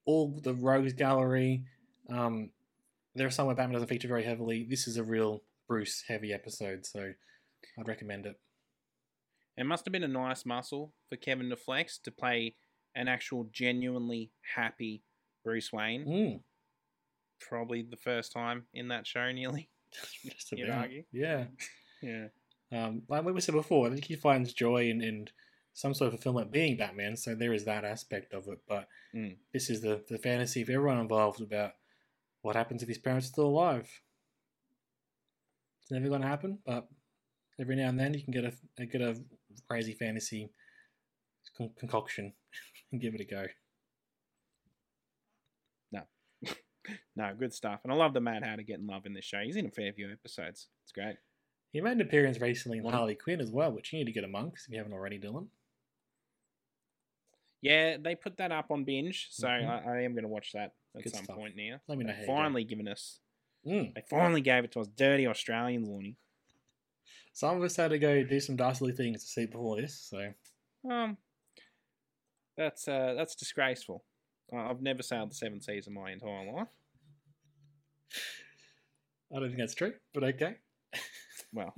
all 0.05 0.39
the 0.43 0.53
rogues 0.53 0.93
gallery. 0.93 1.63
Um, 2.09 2.51
there 3.15 3.26
are 3.26 3.32
some 3.32 3.47
where 3.47 3.55
Batman 3.55 3.74
doesn't 3.74 3.88
feature 3.88 4.09
very 4.09 4.26
heavily. 4.26 4.67
This 4.69 4.88
is 4.88 4.97
a 4.97 5.03
real 5.03 5.43
Bruce 5.67 6.03
heavy 6.07 6.34
episode, 6.34 6.86
so 6.86 7.13
I'd 7.80 7.88
recommend 7.88 8.26
it. 8.26 8.36
It 9.55 9.65
must 9.65 9.86
have 9.86 9.93
been 9.93 10.03
a 10.03 10.07
nice 10.07 10.45
muscle 10.45 10.93
for 11.09 11.15
Kevin 11.15 11.49
to 11.49 11.55
flex 11.55 11.97
to 11.99 12.11
play 12.11 12.55
an 12.95 13.07
actual 13.07 13.47
genuinely 13.51 14.32
happy 14.55 15.03
Bruce 15.45 15.71
Wayne. 15.71 16.05
Mm, 16.05 16.39
Probably 17.47 17.81
the 17.83 17.97
first 17.97 18.31
time 18.31 18.65
in 18.73 18.87
that 18.89 19.05
show, 19.07 19.31
nearly. 19.31 19.69
just 20.25 20.51
You'd 20.57 20.69
about. 20.69 20.81
argue. 20.83 21.03
Yeah. 21.11 21.45
Yeah. 22.01 22.27
Um, 22.69 23.03
like 23.07 23.23
we 23.23 23.39
said 23.39 23.55
before, 23.55 23.87
I 23.87 23.91
think 23.91 24.03
he 24.03 24.17
finds 24.17 24.51
joy 24.51 24.89
in, 24.89 25.01
in 25.01 25.29
some 25.73 25.93
sort 25.93 26.07
of 26.09 26.15
fulfillment 26.19 26.51
being 26.51 26.75
Batman, 26.75 27.15
so 27.15 27.33
there 27.33 27.53
is 27.53 27.63
that 27.63 27.85
aspect 27.85 28.33
of 28.33 28.47
it. 28.49 28.59
But 28.67 28.89
Mm. 29.15 29.37
this 29.53 29.69
is 29.69 29.79
the, 29.79 30.03
the 30.09 30.17
fantasy 30.17 30.61
of 30.63 30.69
everyone 30.69 30.99
involved 30.99 31.39
about 31.39 31.75
what 32.41 32.57
happens 32.57 32.81
if 32.83 32.89
his 32.89 32.97
parents 32.97 33.27
are 33.27 33.29
still 33.29 33.45
alive. 33.45 33.89
It's 35.81 35.91
never 35.91 36.09
going 36.09 36.21
to 36.23 36.27
happen, 36.27 36.59
but 36.65 36.87
every 37.59 37.77
now 37.77 37.87
and 37.89 37.97
then 37.99 38.13
you 38.13 38.21
can 38.21 38.33
get 38.33 38.43
a, 38.77 38.85
get 38.85 39.01
a 39.01 39.15
crazy 39.69 39.93
fantasy 39.93 40.49
con- 41.57 41.71
concoction 41.79 42.33
and 42.91 42.99
give 42.99 43.15
it 43.15 43.21
a 43.21 43.25
go. 43.25 43.45
No, 47.15 47.34
good 47.38 47.53
stuff. 47.53 47.81
And 47.84 47.93
I 47.93 47.95
love 47.95 48.13
the 48.13 48.19
Mad 48.21 48.43
Hatter 48.43 48.63
getting 48.63 48.88
love 48.88 49.05
in 49.05 49.13
this 49.13 49.23
show. 49.25 49.39
He's 49.39 49.55
in 49.55 49.65
a 49.67 49.71
fair 49.71 49.93
few 49.93 50.11
episodes. 50.11 50.67
It's 50.84 50.91
great. 50.91 51.15
He 51.71 51.79
made 51.81 51.93
an 51.93 52.01
appearance 52.01 52.39
recently 52.41 52.77
in 52.79 52.86
Harley 52.86 53.15
Quinn 53.15 53.39
as 53.41 53.51
well, 53.51 53.71
which 53.71 53.93
you 53.93 53.99
need 53.99 54.05
to 54.05 54.11
get 54.11 54.23
amongst 54.23 54.67
if 54.67 54.71
you 54.73 54.77
haven't 54.77 54.93
already, 54.93 55.17
Dylan. 55.19 55.47
Yeah, 57.61 57.97
they 57.99 58.15
put 58.15 58.38
that 58.38 58.51
up 58.51 58.71
on 58.71 58.84
binge, 58.84 59.29
so 59.31 59.47
Mhm. 59.47 59.69
I, 59.88 59.91
I 59.97 60.01
am 60.01 60.13
going 60.13 60.23
to 60.23 60.27
watch 60.29 60.51
that 60.51 60.73
at 60.95 61.03
Good 61.03 61.15
some 61.15 61.23
stuff. 61.23 61.38
point 61.38 61.55
now. 61.55 61.79
Let 61.88 61.97
me 61.97 62.03
know 62.03 62.13
finally 62.25 62.63
given 62.65 62.88
us. 62.88 63.19
Mm. 63.65 63.95
They 63.95 64.01
finally 64.09 64.41
gave 64.41 64.65
it 64.65 64.71
to 64.73 64.81
us, 64.81 64.88
dirty 64.88 65.25
Australians, 65.27 65.88
Lonnie. 65.88 66.17
Some 67.31 67.57
of 67.57 67.63
us 67.63 67.75
had 67.77 67.91
to 67.91 67.99
go 67.99 68.23
do 68.23 68.39
some 68.39 68.55
dastardly 68.57 68.93
things 68.93 69.23
to 69.23 69.29
see 69.29 69.45
before 69.45 69.77
this, 69.79 69.97
so 69.97 70.34
Um, 70.89 71.17
that's 72.57 72.88
uh, 72.88 73.13
that's 73.15 73.36
disgraceful. 73.36 74.03
I- 74.51 74.69
I've 74.69 74.81
never 74.81 75.03
sailed 75.03 75.31
the 75.31 75.35
seven 75.35 75.61
seas 75.61 75.87
in 75.87 75.93
my 75.93 76.11
entire 76.11 76.51
life. 76.51 76.67
I 79.35 79.39
don't 79.39 79.47
think 79.49 79.57
that's 79.59 79.75
true, 79.75 79.93
but 80.13 80.23
okay. 80.23 80.55
Well, 81.53 81.73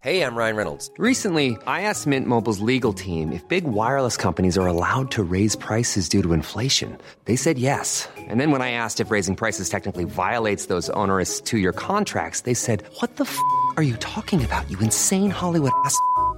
Hey, 0.00 0.20
I'm 0.22 0.36
Ryan 0.36 0.56
Reynolds. 0.56 0.90
Recently, 0.98 1.56
I 1.66 1.80
asked 1.82 2.06
Mint 2.06 2.26
Mobile's 2.26 2.60
legal 2.60 2.92
team 2.92 3.32
if 3.32 3.48
big 3.48 3.64
wireless 3.64 4.18
companies 4.18 4.58
are 4.58 4.66
allowed 4.66 5.10
to 5.12 5.22
raise 5.22 5.56
prices 5.56 6.10
due 6.10 6.22
to 6.22 6.34
inflation. 6.34 6.98
They 7.24 7.36
said 7.36 7.58
yes. 7.58 8.06
And 8.18 8.38
then 8.38 8.50
when 8.50 8.60
I 8.60 8.72
asked 8.72 9.00
if 9.00 9.10
raising 9.10 9.34
prices 9.34 9.70
technically 9.70 10.04
violates 10.04 10.66
those 10.66 10.90
onerous 10.90 11.40
two 11.40 11.56
year 11.56 11.72
contracts, 11.72 12.42
they 12.42 12.52
said, 12.52 12.82
What 13.00 13.16
the 13.16 13.24
f 13.24 13.38
are 13.78 13.82
you 13.82 13.96
talking 13.96 14.44
about, 14.44 14.70
you 14.70 14.78
insane 14.80 15.30
Hollywood 15.30 15.72
ass? 15.86 15.98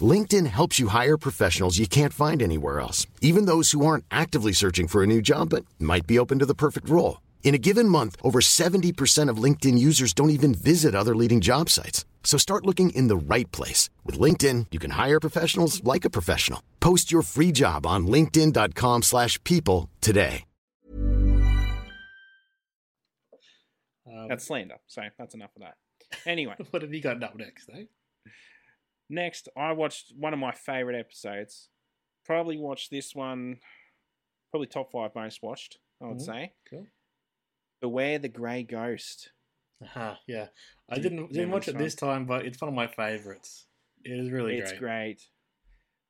LinkedIn 0.00 0.46
helps 0.46 0.78
you 0.78 0.88
hire 0.88 1.16
professionals 1.16 1.78
you 1.78 1.88
can't 1.88 2.12
find 2.12 2.40
anywhere 2.40 2.78
else, 2.78 3.08
even 3.20 3.46
those 3.46 3.72
who 3.72 3.84
aren't 3.84 4.04
actively 4.10 4.52
searching 4.52 4.86
for 4.86 5.02
a 5.02 5.06
new 5.06 5.20
job 5.20 5.50
but 5.50 5.64
might 5.80 6.06
be 6.06 6.18
open 6.18 6.38
to 6.38 6.46
the 6.46 6.54
perfect 6.54 6.88
role. 6.88 7.20
In 7.42 7.54
a 7.54 7.58
given 7.58 7.88
month, 7.88 8.16
over 8.22 8.40
70% 8.40 9.28
of 9.28 9.42
LinkedIn 9.42 9.76
users 9.76 10.12
don't 10.12 10.30
even 10.30 10.54
visit 10.54 10.94
other 10.94 11.16
leading 11.16 11.40
job 11.40 11.68
sites. 11.68 12.04
So 12.22 12.38
start 12.38 12.64
looking 12.64 12.90
in 12.90 13.08
the 13.08 13.16
right 13.16 13.50
place. 13.50 13.90
With 14.04 14.20
LinkedIn, 14.20 14.66
you 14.70 14.78
can 14.78 14.92
hire 14.92 15.18
professionals 15.18 15.82
like 15.82 16.04
a 16.04 16.10
professional. 16.10 16.62
Post 16.78 17.10
your 17.10 17.22
free 17.22 17.50
job 17.50 17.86
on 17.86 18.06
linkedin.com 18.06 19.02
slash 19.02 19.42
people 19.42 19.90
today. 20.00 20.44
Um, 24.06 24.28
that's 24.28 24.44
slander. 24.46 24.76
Sorry, 24.86 25.10
that's 25.18 25.34
enough 25.34 25.50
of 25.56 25.62
that. 25.62 25.76
Anyway, 26.26 26.54
what 26.70 26.82
have 26.82 26.92
you 26.92 27.00
got 27.00 27.22
up 27.22 27.36
next, 27.36 27.70
eh? 27.72 27.84
Next, 29.10 29.48
I 29.56 29.72
watched 29.72 30.12
one 30.16 30.32
of 30.32 30.38
my 30.38 30.52
favorite 30.52 30.98
episodes. 30.98 31.68
Probably 32.24 32.56
watched 32.58 32.90
this 32.90 33.14
one, 33.14 33.60
probably 34.50 34.66
top 34.66 34.92
five 34.92 35.14
most 35.14 35.42
watched, 35.42 35.78
I 36.00 36.06
would 36.06 36.18
Mhm. 36.18 36.26
say. 36.26 36.52
Cool. 36.68 36.86
Beware 37.80 38.18
the 38.18 38.28
Grey 38.28 38.62
Ghost. 38.62 39.32
Aha, 39.82 40.20
yeah. 40.26 40.48
I 40.88 40.96
Did- 40.96 41.02
didn't 41.04 41.26
did 41.28 41.32
didn't 41.34 41.50
watch 41.52 41.68
it 41.68 41.78
this 41.78 41.94
time, 41.94 42.26
but 42.26 42.44
it's 42.44 42.60
one 42.60 42.68
of 42.68 42.74
my 42.74 42.86
favorites. 42.86 43.66
It 44.04 44.12
is 44.18 44.30
really 44.30 44.56
great. 44.56 44.62
it's 44.62 44.72
great. 44.72 44.78
great. 44.80 45.28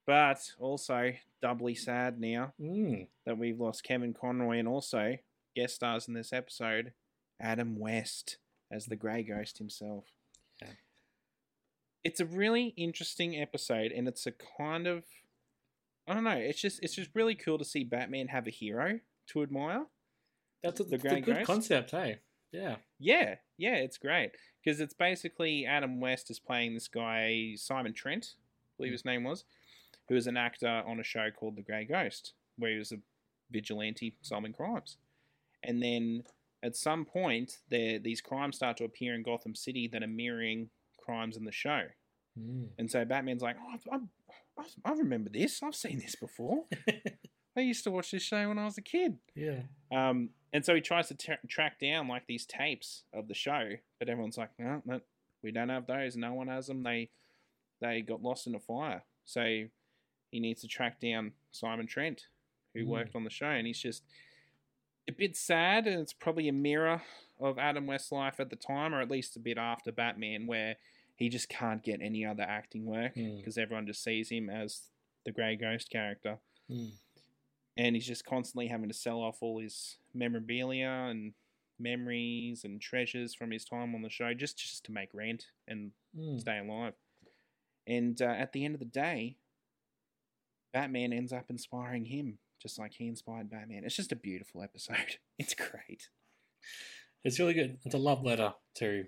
But 0.06 0.54
also 0.58 1.12
doubly 1.40 1.74
sad 1.76 2.18
now 2.20 2.52
Mm. 2.58 3.08
that 3.24 3.38
we've 3.38 3.60
lost 3.60 3.84
Kevin 3.84 4.12
Conroy 4.12 4.58
and 4.58 4.66
also 4.66 5.18
guest 5.54 5.76
stars 5.76 6.08
in 6.08 6.14
this 6.14 6.32
episode, 6.32 6.94
Adam 7.38 7.76
West 7.78 8.38
as 8.70 8.86
the 8.86 8.96
Grey 8.96 9.22
Ghost 9.22 9.58
himself. 9.58 10.06
It's 12.04 12.20
a 12.20 12.24
really 12.24 12.74
interesting 12.76 13.40
episode, 13.40 13.92
and 13.92 14.08
it's 14.08 14.26
a 14.26 14.32
kind 14.58 14.86
of 14.86 15.04
I 16.08 16.14
don't 16.14 16.24
know. 16.24 16.30
It's 16.30 16.60
just 16.60 16.80
it's 16.82 16.94
just 16.94 17.10
really 17.14 17.34
cool 17.34 17.58
to 17.58 17.64
see 17.64 17.84
Batman 17.84 18.28
have 18.28 18.46
a 18.46 18.50
hero 18.50 19.00
to 19.28 19.42
admire. 19.42 19.86
That's 20.62 20.80
a, 20.80 20.84
The 20.84 20.96
it's 20.96 21.04
a 21.04 21.20
good 21.20 21.36
Ghost? 21.36 21.46
concept, 21.46 21.90
hey? 21.92 22.18
Yeah. 22.52 22.76
Yeah, 22.98 23.36
yeah, 23.56 23.76
it's 23.76 23.96
great 23.96 24.32
because 24.62 24.80
it's 24.80 24.94
basically 24.94 25.66
Adam 25.66 26.00
West 26.00 26.30
is 26.30 26.40
playing 26.40 26.74
this 26.74 26.88
guy 26.88 27.52
Simon 27.56 27.94
Trent, 27.94 28.34
I 28.36 28.70
believe 28.76 28.90
mm. 28.90 28.94
his 28.94 29.04
name 29.04 29.24
was, 29.24 29.44
who 30.08 30.16
is 30.16 30.26
an 30.26 30.36
actor 30.36 30.82
on 30.86 30.98
a 30.98 31.04
show 31.04 31.28
called 31.30 31.56
The 31.56 31.62
Grey 31.62 31.84
Ghost, 31.84 32.34
where 32.58 32.72
he 32.72 32.78
was 32.78 32.92
a 32.92 32.98
vigilante 33.50 34.16
solving 34.20 34.52
crimes, 34.52 34.96
and 35.62 35.82
then 35.82 36.24
at 36.62 36.76
some 36.76 37.04
point 37.04 37.58
there 37.70 37.98
these 37.98 38.20
crimes 38.20 38.56
start 38.56 38.76
to 38.78 38.84
appear 38.84 39.14
in 39.14 39.22
Gotham 39.22 39.54
City 39.54 39.88
that 39.92 40.02
are 40.02 40.08
mirroring 40.08 40.70
crimes 41.10 41.36
in 41.36 41.44
the 41.44 41.52
show, 41.52 41.82
Mm. 42.38 42.68
and 42.78 42.88
so 42.90 43.04
Batman's 43.04 43.42
like, 43.42 43.56
oh, 43.60 43.76
I, 43.92 43.96
I, 44.58 44.64
I 44.84 44.92
remember 44.92 45.30
this, 45.30 45.62
I've 45.62 45.74
seen 45.74 45.98
this 45.98 46.14
before. 46.14 46.64
I 47.56 47.60
used 47.60 47.82
to 47.84 47.90
watch 47.90 48.12
this 48.12 48.22
show 48.22 48.48
when 48.48 48.58
I 48.58 48.64
was 48.64 48.78
a 48.78 48.82
kid. 48.82 49.18
yeah. 49.34 49.62
Um, 49.90 50.30
and 50.52 50.64
so 50.64 50.74
he 50.74 50.80
tries 50.80 51.08
to 51.08 51.14
tra- 51.16 51.38
track 51.48 51.80
down 51.80 52.06
like 52.08 52.26
these 52.28 52.46
tapes 52.46 53.02
of 53.12 53.26
the 53.26 53.34
show, 53.34 53.70
but 53.98 54.08
everyone's 54.08 54.38
like, 54.38 54.50
no, 54.58 54.80
no, 54.86 55.00
we 55.42 55.50
don't 55.50 55.68
have 55.70 55.86
those. 55.88 56.16
No 56.16 56.32
one 56.34 56.46
has 56.48 56.66
them. 56.68 56.82
They 56.84 57.10
they 57.80 58.00
got 58.02 58.22
lost 58.22 58.46
in 58.46 58.54
a 58.54 58.60
fire. 58.60 59.02
So 59.24 59.42
he 60.30 60.38
needs 60.40 60.60
to 60.62 60.68
track 60.68 61.00
down 61.00 61.32
Simon 61.50 61.86
Trent, 61.88 62.26
who 62.74 62.84
Mm. 62.84 62.88
worked 62.88 63.16
on 63.16 63.24
the 63.24 63.30
show, 63.30 63.46
and 63.50 63.66
he's 63.66 63.80
just 63.80 64.02
a 65.08 65.12
bit 65.12 65.36
sad. 65.36 65.86
And 65.88 66.00
it's 66.00 66.12
probably 66.12 66.46
a 66.48 66.52
mirror 66.52 67.02
of 67.40 67.58
Adam 67.58 67.86
West's 67.86 68.12
life 68.12 68.38
at 68.38 68.50
the 68.50 68.56
time, 68.56 68.94
or 68.94 69.00
at 69.00 69.10
least 69.10 69.36
a 69.36 69.40
bit 69.40 69.58
after 69.58 69.90
Batman, 69.92 70.46
where 70.46 70.76
he 71.20 71.28
just 71.28 71.48
can't 71.48 71.84
get 71.84 72.00
any 72.02 72.24
other 72.26 72.42
acting 72.42 72.84
work 72.86 73.14
Mm. 73.14 73.36
because 73.36 73.56
everyone 73.56 73.86
just 73.86 74.02
sees 74.02 74.30
him 74.30 74.50
as 74.50 74.90
the 75.24 75.30
Grey 75.30 75.54
Ghost 75.54 75.88
character, 75.90 76.40
Mm. 76.68 76.92
and 77.76 77.94
he's 77.94 78.06
just 78.06 78.24
constantly 78.24 78.66
having 78.66 78.88
to 78.88 78.94
sell 78.94 79.20
off 79.20 79.40
all 79.42 79.60
his 79.60 79.98
memorabilia 80.12 80.88
and 81.10 81.34
memories 81.78 82.64
and 82.64 82.80
treasures 82.80 83.34
from 83.34 83.52
his 83.52 83.64
time 83.64 83.94
on 83.94 84.02
the 84.02 84.10
show 84.10 84.34
just 84.34 84.58
just 84.58 84.84
to 84.86 84.92
make 84.92 85.14
rent 85.14 85.46
and 85.68 85.92
Mm. 86.16 86.40
stay 86.40 86.58
alive. 86.58 86.94
And 87.86 88.20
uh, 88.20 88.24
at 88.26 88.52
the 88.52 88.64
end 88.64 88.74
of 88.74 88.80
the 88.80 88.84
day, 88.86 89.36
Batman 90.72 91.12
ends 91.12 91.32
up 91.32 91.50
inspiring 91.50 92.04
him, 92.06 92.38
just 92.60 92.78
like 92.78 92.94
he 92.94 93.06
inspired 93.08 93.50
Batman. 93.50 93.84
It's 93.84 93.96
just 93.96 94.12
a 94.12 94.16
beautiful 94.16 94.62
episode. 94.62 95.18
It's 95.38 95.54
great. 95.54 96.10
It's 97.24 97.38
really 97.38 97.54
good. 97.54 97.78
It's 97.84 97.94
a 97.94 97.98
love 97.98 98.22
letter 98.22 98.54
to 98.76 99.06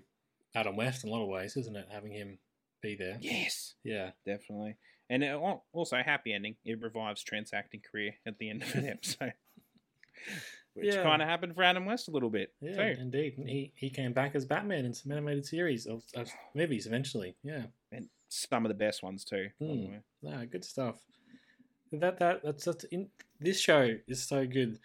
Adam 0.55 0.75
West 0.75 1.03
in 1.03 1.09
a 1.09 1.13
lot 1.13 1.23
of 1.23 1.29
ways, 1.29 1.57
isn't 1.57 1.75
it? 1.75 1.87
Having 1.91 2.11
him 2.13 2.39
be 2.81 2.95
there. 2.95 3.17
Yes, 3.21 3.75
Yeah. 3.83 4.11
definitely. 4.25 4.75
And 5.09 5.23
it, 5.23 5.27
al- 5.27 5.65
also, 5.73 5.97
happy 5.97 6.33
ending. 6.33 6.55
It 6.65 6.81
revives 6.81 7.23
Trent's 7.23 7.53
acting 7.53 7.81
career 7.81 8.13
at 8.25 8.37
the 8.37 8.49
end 8.49 8.63
of 8.63 8.71
the 8.73 8.89
episode. 8.91 9.33
Which 10.73 10.87
Yeah. 10.95 11.03
kind 11.03 11.21
of 11.21 11.27
happened 11.27 11.53
for 11.55 11.63
Adam 11.63 11.85
West 11.85 12.07
a 12.07 12.11
little 12.11 12.29
bit, 12.29 12.53
Yeah, 12.61 12.93
too. 12.93 13.01
indeed. 13.01 13.37
And 13.37 13.47
he, 13.49 13.73
he 13.75 13.89
came 13.89 14.13
back 14.13 14.33
as 14.35 14.45
Batman 14.45 14.85
in 14.85 14.93
some 14.93 15.11
animated 15.11 15.45
series 15.45 15.85
of, 15.85 16.03
of 16.15 16.29
movies 16.55 16.87
eventually. 16.87 17.35
Yeah. 17.43 17.65
And 17.91 18.09
some 18.29 18.65
of 18.65 18.69
the 18.69 18.75
best 18.75 19.03
ones, 19.03 19.23
too. 19.23 19.49
by 19.59 19.67
the 19.67 19.73
way. 19.73 19.99
Ah, 20.27 20.45
good 20.49 20.65
stuff. 20.65 20.95
That 21.91 22.17
that 22.17 22.41
that's 22.43 22.65
that's 22.65 22.85
in 22.85 23.09
this 23.39 23.59
show 23.59 23.95
is 24.07 24.23
so 24.27 24.47
good. 24.47 24.79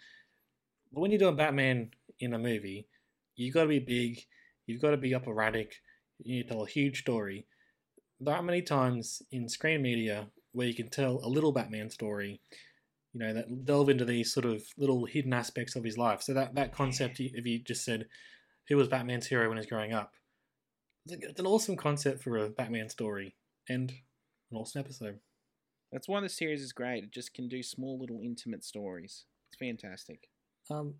When 0.91 1.09
you're 1.09 1.17
doing 1.17 1.35
Batman 1.37 1.89
in 2.19 2.35
a 2.35 2.37
movie, 2.37 2.87
you 3.35 3.51
got 3.51 3.63
to 3.63 3.67
be 3.69 3.79
big. 3.79 4.19
You've 4.69 4.83
got 4.83 4.91
to 4.91 4.97
be 4.97 5.15
operatic. 5.15 5.73
You 6.19 6.35
need 6.35 6.43
to 6.43 6.49
tell 6.49 6.63
a 6.63 6.69
huge 6.69 7.01
story. 7.01 7.47
There 8.19 8.35
aren't 8.35 8.45
many 8.45 8.61
times 8.61 9.23
in 9.31 9.49
screen 9.49 9.81
media 9.81 10.27
where 10.51 10.67
you 10.67 10.75
can 10.75 10.89
tell 10.89 11.19
a 11.23 11.27
little 11.27 11.51
Batman 11.51 11.89
story. 11.89 12.39
You 13.13 13.19
know 13.19 13.33
that 13.33 13.65
delve 13.65 13.89
into 13.89 14.05
these 14.05 14.31
sort 14.31 14.45
of 14.45 14.61
little 14.77 15.05
hidden 15.05 15.33
aspects 15.33 15.75
of 15.75 15.83
his 15.83 15.97
life. 15.97 16.21
So 16.21 16.35
that 16.35 16.53
that 16.53 16.71
concept, 16.71 17.19
if 17.19 17.45
you 17.47 17.57
just 17.63 17.83
said, 17.83 18.07
"Who 18.67 18.77
was 18.77 18.87
Batman's 18.87 19.25
hero 19.25 19.47
when 19.47 19.57
he 19.57 19.61
was 19.61 19.65
growing 19.65 19.91
up?" 19.91 20.13
It's 21.07 21.25
it's 21.25 21.39
an 21.39 21.47
awesome 21.47 21.75
concept 21.75 22.21
for 22.21 22.37
a 22.37 22.49
Batman 22.51 22.89
story 22.89 23.35
and 23.67 23.91
an 24.51 24.57
awesome 24.57 24.81
episode. 24.81 25.19
That's 25.91 26.07
why 26.07 26.21
the 26.21 26.29
series 26.29 26.61
is 26.61 26.73
great. 26.73 27.05
It 27.05 27.11
just 27.11 27.33
can 27.33 27.47
do 27.47 27.63
small, 27.63 27.99
little, 27.99 28.21
intimate 28.23 28.63
stories. 28.63 29.25
It's 29.47 29.57
fantastic. 29.57 30.29
Um, 30.69 30.93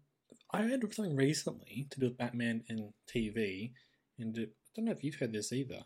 I 0.52 0.64
heard 0.64 0.82
something 0.94 1.16
recently 1.16 1.88
to 1.92 2.00
do 2.00 2.08
with 2.08 2.18
Batman 2.18 2.64
and 2.70 2.94
TV, 3.08 3.72
and 4.18 4.36
I 4.38 4.48
don't 4.76 4.86
know 4.86 4.92
if 4.92 5.04
you've 5.04 5.16
heard 5.16 5.34
this 5.34 5.52
either. 5.52 5.82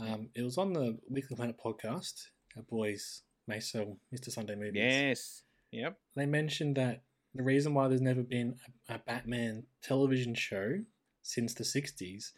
Um, 0.00 0.30
it 0.34 0.42
was 0.42 0.56
on 0.58 0.72
the 0.72 0.98
Weekly 1.08 1.36
Planet 1.36 1.56
podcast. 1.62 2.28
Our 2.56 2.62
boys, 2.62 3.22
Maso, 3.46 3.98
Mr. 4.14 4.30
Sunday 4.30 4.54
Movies. 4.54 4.72
Yes. 4.82 5.42
Yep. 5.72 5.98
They 6.16 6.26
mentioned 6.26 6.76
that 6.76 7.02
the 7.34 7.42
reason 7.42 7.74
why 7.74 7.88
there's 7.88 8.00
never 8.00 8.22
been 8.22 8.56
a, 8.88 8.94
a 8.94 8.98
Batman 8.98 9.64
television 9.82 10.34
show 10.34 10.78
since 11.22 11.54
the 11.54 11.64
60s 11.64 12.30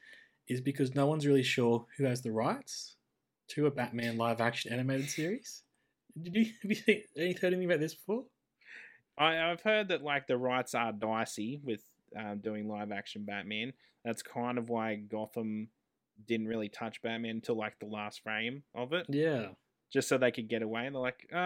is 0.49 0.61
because 0.61 0.95
no 0.95 1.07
one's 1.07 1.27
really 1.27 1.43
sure 1.43 1.87
who 1.97 2.05
has 2.05 2.23
the 2.23 2.33
rights 2.33 2.97
to 3.49 3.67
a 3.67 3.71
Batman 3.71 4.19
live 4.19 4.41
action 4.41 4.73
animated 4.73 5.09
series. 5.09 5.63
Did 6.21 6.35
you 6.35 6.45
have 6.63 6.71
you 6.71 6.75
seen- 6.75 7.03
have 7.17 7.27
you 7.27 7.35
heard 7.41 7.53
anything 7.53 7.65
about 7.67 7.81
this 7.81 7.95
before? 7.95 8.25
I, 9.23 9.51
I've 9.51 9.63
heard 9.63 9.89
that 9.89 10.03
like 10.03 10.27
the 10.27 10.37
rights 10.37 10.75
are 10.75 10.93
dicey 10.93 11.61
with 11.65 11.83
um, 12.19 12.39
doing 12.41 12.69
live 12.69 12.93
action 12.93 13.25
Batman. 13.25 13.73
That's 14.05 14.23
kind 14.23 14.59
of 14.59 14.69
why 14.69 14.97
Gotham 14.97 15.69
didn't 16.27 16.49
really 16.49 16.69
touch 16.69 17.01
Batman 17.03 17.37
until 17.37 17.57
like 17.57 17.79
the 17.79 17.87
last 17.87 18.23
frame 18.23 18.63
of 18.75 18.93
it, 18.93 19.07
Yeah. 19.09 19.49
just 19.93 20.09
so 20.09 20.19
they 20.19 20.31
could 20.31 20.49
get 20.49 20.63
away. 20.63 20.87
And 20.87 20.95
they're 20.95 21.03
like, 21.03 21.27
uh, 21.33 21.37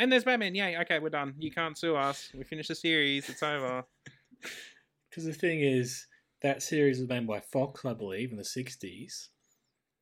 and 0.00 0.10
there's 0.10 0.24
Batman. 0.24 0.54
Yeah, 0.54 0.80
okay, 0.82 0.98
we're 0.98 1.10
done. 1.10 1.34
You 1.38 1.50
can't 1.50 1.76
sue 1.76 1.96
us. 1.96 2.30
We 2.34 2.44
finished 2.44 2.68
the 2.68 2.74
series. 2.74 3.28
It's 3.28 3.42
over. 3.42 3.84
Because 5.10 5.24
the 5.24 5.32
thing 5.32 5.60
is, 5.62 6.06
that 6.42 6.62
series 6.62 7.00
was 7.00 7.08
made 7.08 7.26
by 7.26 7.40
Fox, 7.40 7.84
I 7.84 7.94
believe, 7.94 8.30
in 8.30 8.36
the 8.36 8.42
60s. 8.44 9.28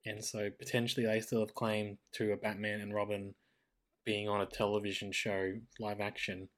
And 0.04 0.22
so 0.24 0.50
potentially 0.58 1.06
they 1.06 1.20
still 1.20 1.40
have 1.40 1.54
claim 1.54 1.98
to 2.14 2.32
a 2.32 2.36
Batman 2.36 2.80
and 2.80 2.92
Robin 2.94 3.34
being 4.04 4.28
on 4.28 4.40
a 4.40 4.46
television 4.46 5.12
show, 5.12 5.52
live 5.80 6.00
action. 6.00 6.48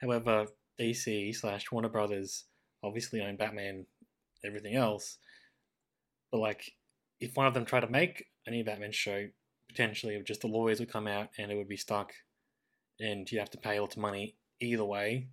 However, 0.00 0.46
DC 0.80 1.34
slash 1.36 1.70
Warner 1.70 1.88
Brothers 1.88 2.44
obviously 2.82 3.20
own 3.20 3.36
Batman, 3.36 3.86
everything 4.44 4.74
else. 4.74 5.18
But 6.30 6.38
like, 6.38 6.72
if 7.20 7.36
one 7.36 7.46
of 7.46 7.54
them 7.54 7.64
tried 7.64 7.80
to 7.80 7.90
make 7.90 8.26
a 8.46 8.50
new 8.50 8.64
Batman 8.64 8.92
show, 8.92 9.26
potentially 9.68 10.20
just 10.24 10.42
the 10.42 10.46
lawyers 10.46 10.80
would 10.80 10.92
come 10.92 11.06
out 11.06 11.28
and 11.38 11.50
it 11.50 11.56
would 11.56 11.68
be 11.68 11.76
stuck, 11.76 12.12
and 13.00 13.30
you'd 13.30 13.38
have 13.38 13.50
to 13.50 13.58
pay 13.58 13.76
a 13.76 13.80
lot 13.80 13.96
of 13.96 14.02
money 14.02 14.36
either 14.60 14.84
way 14.84 15.28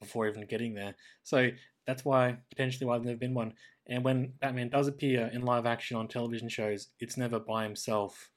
before 0.00 0.28
even 0.28 0.46
getting 0.46 0.74
there. 0.74 0.94
So 1.22 1.50
that's 1.86 2.04
why 2.04 2.38
potentially 2.50 2.86
why 2.86 2.96
there's 2.96 3.06
never 3.06 3.18
been 3.18 3.34
one. 3.34 3.54
And 3.86 4.02
when 4.02 4.32
Batman 4.40 4.70
does 4.70 4.88
appear 4.88 5.30
in 5.32 5.42
live 5.42 5.66
action 5.66 5.96
on 5.96 6.08
television 6.08 6.48
shows, 6.48 6.88
it's 7.00 7.16
never 7.16 7.38
by 7.38 7.64
himself. 7.64 8.30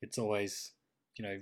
It's 0.00 0.18
always, 0.18 0.72
you 1.16 1.24
know, 1.24 1.40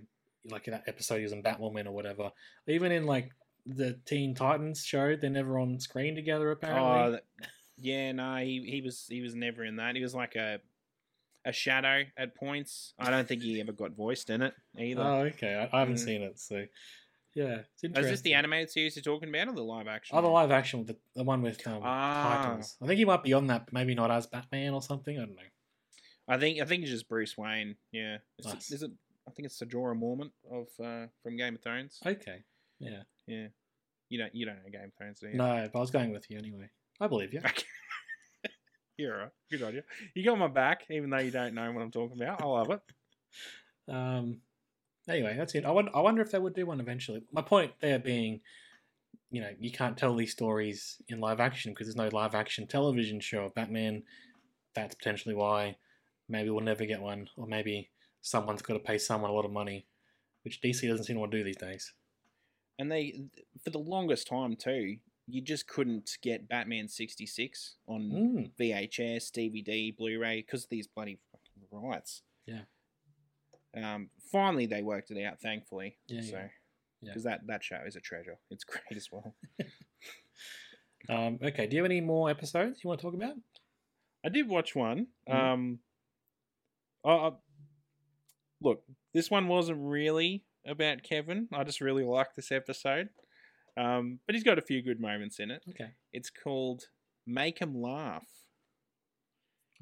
like 0.48 0.66
in 0.68 0.72
that 0.72 0.84
episode 0.86 1.16
he 1.18 1.22
was 1.24 1.32
in 1.32 1.42
Batwoman 1.42 1.86
or 1.86 1.92
whatever. 1.92 2.30
Even 2.66 2.92
in 2.92 3.04
like 3.06 3.30
the 3.66 3.98
Teen 4.06 4.34
Titans 4.34 4.84
show, 4.84 5.16
they're 5.16 5.30
never 5.30 5.58
on 5.58 5.78
screen 5.80 6.14
together 6.14 6.50
apparently. 6.50 6.82
Oh, 6.90 7.10
that- 7.12 7.24
yeah, 7.82 8.12
no, 8.12 8.36
he, 8.36 8.62
he 8.70 8.82
was 8.82 9.06
he 9.08 9.22
was 9.22 9.34
never 9.34 9.64
in 9.64 9.76
that. 9.76 9.96
He 9.96 10.02
was 10.02 10.14
like 10.14 10.36
a 10.36 10.60
a 11.46 11.52
shadow 11.52 12.02
at 12.18 12.34
points. 12.34 12.92
I 12.98 13.10
don't 13.10 13.26
think 13.26 13.40
he 13.42 13.58
ever 13.60 13.72
got 13.72 13.92
voiced 13.92 14.28
in 14.28 14.42
it 14.42 14.52
either. 14.78 15.00
Oh, 15.00 15.20
okay. 15.22 15.54
I, 15.54 15.74
I 15.74 15.80
haven't 15.80 15.94
Mm. 15.94 16.04
seen 16.04 16.22
it, 16.22 16.38
so 16.38 16.66
yeah, 17.34 17.60
it's 17.82 17.98
Is 17.98 18.06
this 18.10 18.20
the 18.20 18.34
animated 18.34 18.70
series 18.70 18.96
you're 18.96 19.02
talking 19.02 19.28
about, 19.30 19.48
or 19.48 19.52
the 19.54 19.62
live 19.62 19.86
action? 19.88 20.18
Oh, 20.18 20.20
the 20.20 20.28
live 20.28 20.50
action, 20.50 20.84
the, 20.84 20.96
the 21.14 21.22
one 21.24 21.40
with 21.42 21.64
um, 21.66 21.80
Ah. 21.82 22.42
Titans. 22.42 22.76
I 22.82 22.86
think 22.86 22.98
he 22.98 23.04
might 23.06 23.22
be 23.22 23.32
on 23.32 23.46
that, 23.46 23.66
but 23.66 23.72
maybe 23.72 23.94
not 23.94 24.10
as 24.10 24.26
Batman 24.26 24.74
or 24.74 24.82
something. 24.82 25.16
I 25.16 25.20
don't 25.20 25.36
know. 25.36 25.42
I 26.28 26.38
think 26.38 26.60
I 26.60 26.64
think 26.66 26.82
it's 26.82 26.90
just 26.90 27.08
Bruce 27.08 27.38
Wayne. 27.38 27.76
Yeah, 27.92 28.18
Is 28.38 28.46
Nice. 28.46 28.70
is 28.72 28.82
it? 28.82 28.90
I 29.30 29.32
think 29.34 29.46
it's 29.46 29.58
the 29.58 29.66
Jorah 29.66 29.98
Mormont 29.98 30.32
of 30.50 30.66
uh, 30.84 31.06
from 31.22 31.36
Game 31.36 31.54
of 31.54 31.62
Thrones. 31.62 32.00
Okay. 32.04 32.42
Yeah. 32.80 33.02
Yeah, 33.26 33.46
you 34.08 34.18
don't 34.18 34.34
you 34.34 34.44
don't 34.44 34.56
know 34.56 34.70
Game 34.70 34.86
of 34.86 34.94
Thrones, 34.98 35.20
do 35.20 35.28
you? 35.28 35.34
No, 35.34 35.68
but 35.72 35.78
I 35.78 35.80
was 35.80 35.92
going 35.92 36.10
with 36.10 36.28
you 36.28 36.38
anyway. 36.38 36.68
I 37.00 37.06
believe 37.06 37.32
you. 37.32 37.40
Okay. 37.40 37.62
You're 38.98 39.16
right. 39.16 39.30
Good 39.50 39.60
you. 39.74 39.82
You 40.14 40.24
got 40.24 40.38
my 40.38 40.48
back, 40.48 40.82
even 40.90 41.10
though 41.10 41.18
you 41.18 41.30
don't 41.30 41.54
know 41.54 41.70
what 41.70 41.82
I'm 41.82 41.92
talking 41.92 42.20
about. 42.20 42.42
I 42.42 42.46
love 42.46 42.70
it. 42.70 42.80
Um. 43.88 44.42
Anyway, 45.08 45.34
that's 45.36 45.54
it. 45.56 45.64
I 45.64 45.70
wonder, 45.72 45.90
I 45.92 46.00
wonder 46.00 46.22
if 46.22 46.30
they 46.30 46.38
would 46.38 46.54
do 46.54 46.66
one 46.66 46.78
eventually. 46.78 47.24
My 47.32 47.42
point 47.42 47.72
there 47.80 47.98
being, 47.98 48.40
you 49.32 49.40
know, 49.40 49.50
you 49.58 49.72
can't 49.72 49.96
tell 49.96 50.14
these 50.14 50.30
stories 50.30 51.02
in 51.08 51.18
live 51.18 51.40
action 51.40 51.72
because 51.72 51.88
there's 51.88 51.96
no 51.96 52.16
live 52.16 52.36
action 52.36 52.68
television 52.68 53.18
show 53.18 53.46
of 53.46 53.54
Batman. 53.54 54.04
That's 54.76 54.94
potentially 54.94 55.34
why 55.34 55.76
maybe 56.28 56.50
we'll 56.50 56.62
never 56.62 56.84
get 56.84 57.00
one, 57.00 57.28
or 57.36 57.48
maybe 57.48 57.90
someone's 58.22 58.62
got 58.62 58.74
to 58.74 58.80
pay 58.80 58.98
someone 58.98 59.30
a 59.30 59.34
lot 59.34 59.44
of 59.44 59.52
money, 59.52 59.86
which 60.44 60.60
DC 60.60 60.86
doesn't 60.88 61.04
seem 61.04 61.16
to 61.16 61.20
want 61.20 61.32
to 61.32 61.38
do 61.38 61.44
these 61.44 61.56
days. 61.56 61.92
And 62.78 62.90
they, 62.90 63.20
for 63.64 63.70
the 63.70 63.78
longest 63.78 64.26
time 64.28 64.56
too, 64.56 64.96
you 65.26 65.42
just 65.42 65.66
couldn't 65.68 66.10
get 66.22 66.48
Batman 66.48 66.88
'66 66.88 67.76
on 67.86 68.00
Mm. 68.10 68.50
VHS, 68.58 69.30
DVD, 69.30 69.96
Blu-ray 69.96 70.40
because 70.42 70.64
of 70.64 70.70
these 70.70 70.86
bloody 70.86 71.18
fucking 71.30 71.68
rights. 71.88 72.22
Yeah. 72.46 72.62
Um. 73.76 74.10
Finally, 74.32 74.66
they 74.66 74.82
worked 74.82 75.10
it 75.10 75.24
out. 75.24 75.40
Thankfully. 75.40 75.98
Yeah, 76.08 76.22
So. 76.22 76.36
yeah. 76.36 76.48
Yeah. 77.02 77.10
Because 77.12 77.24
that, 77.24 77.40
that 77.46 77.64
show 77.64 77.78
is 77.86 77.96
a 77.96 78.00
treasure. 78.00 78.38
It's 78.50 78.64
great 78.72 78.96
as 78.96 79.08
well. 79.12 79.34
Um, 81.08 81.38
okay, 81.42 81.66
do 81.66 81.74
you 81.76 81.82
have 81.82 81.90
any 81.90 82.00
more 82.02 82.28
episodes 82.30 82.80
you 82.84 82.88
want 82.88 83.00
to 83.00 83.06
talk 83.06 83.14
about? 83.14 83.34
I 84.24 84.28
did 84.28 84.46
watch 84.48 84.76
one. 84.76 85.06
Mhm. 85.28 85.34
Um, 85.34 85.78
uh, 87.04 87.30
look, 88.60 88.82
this 89.14 89.30
one 89.30 89.48
wasn't 89.48 89.78
really 89.80 90.44
about 90.66 91.02
Kevin. 91.02 91.48
I 91.52 91.64
just 91.64 91.80
really 91.80 92.04
liked 92.04 92.36
this 92.36 92.52
episode. 92.52 93.08
Um, 93.76 94.18
but 94.26 94.34
he's 94.34 94.44
got 94.44 94.58
a 94.58 94.62
few 94.62 94.82
good 94.82 95.00
moments 95.00 95.38
in 95.38 95.50
it. 95.50 95.62
Okay. 95.70 95.90
It's 96.12 96.30
called 96.30 96.84
Make 97.26 97.62
'em 97.62 97.80
Laugh. 97.80 98.26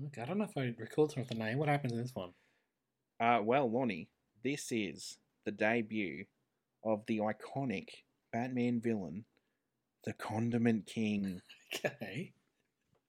Okay, 0.07 0.23
I 0.23 0.27
don't 0.27 0.39
know 0.39 0.45
if 0.45 0.57
I 0.57 0.73
recall 0.79 1.09
some 1.09 1.23
of 1.23 1.29
the 1.29 1.35
name. 1.35 1.59
What 1.59 1.69
happens 1.69 1.93
in 1.93 1.99
this 1.99 2.15
one? 2.15 2.31
Uh, 3.21 3.41
well, 3.43 3.69
Lonnie, 3.71 4.09
this 4.45 4.71
is 4.71 5.19
the 5.45 5.51
debut 5.51 6.27
of 6.85 7.03
the 7.07 7.19
iconic 7.19 7.89
Batman 8.33 8.81
villain, 8.81 9.25
the 10.05 10.13
Condiment 10.13 10.87
King. 10.87 11.41
Okay. 11.75 12.33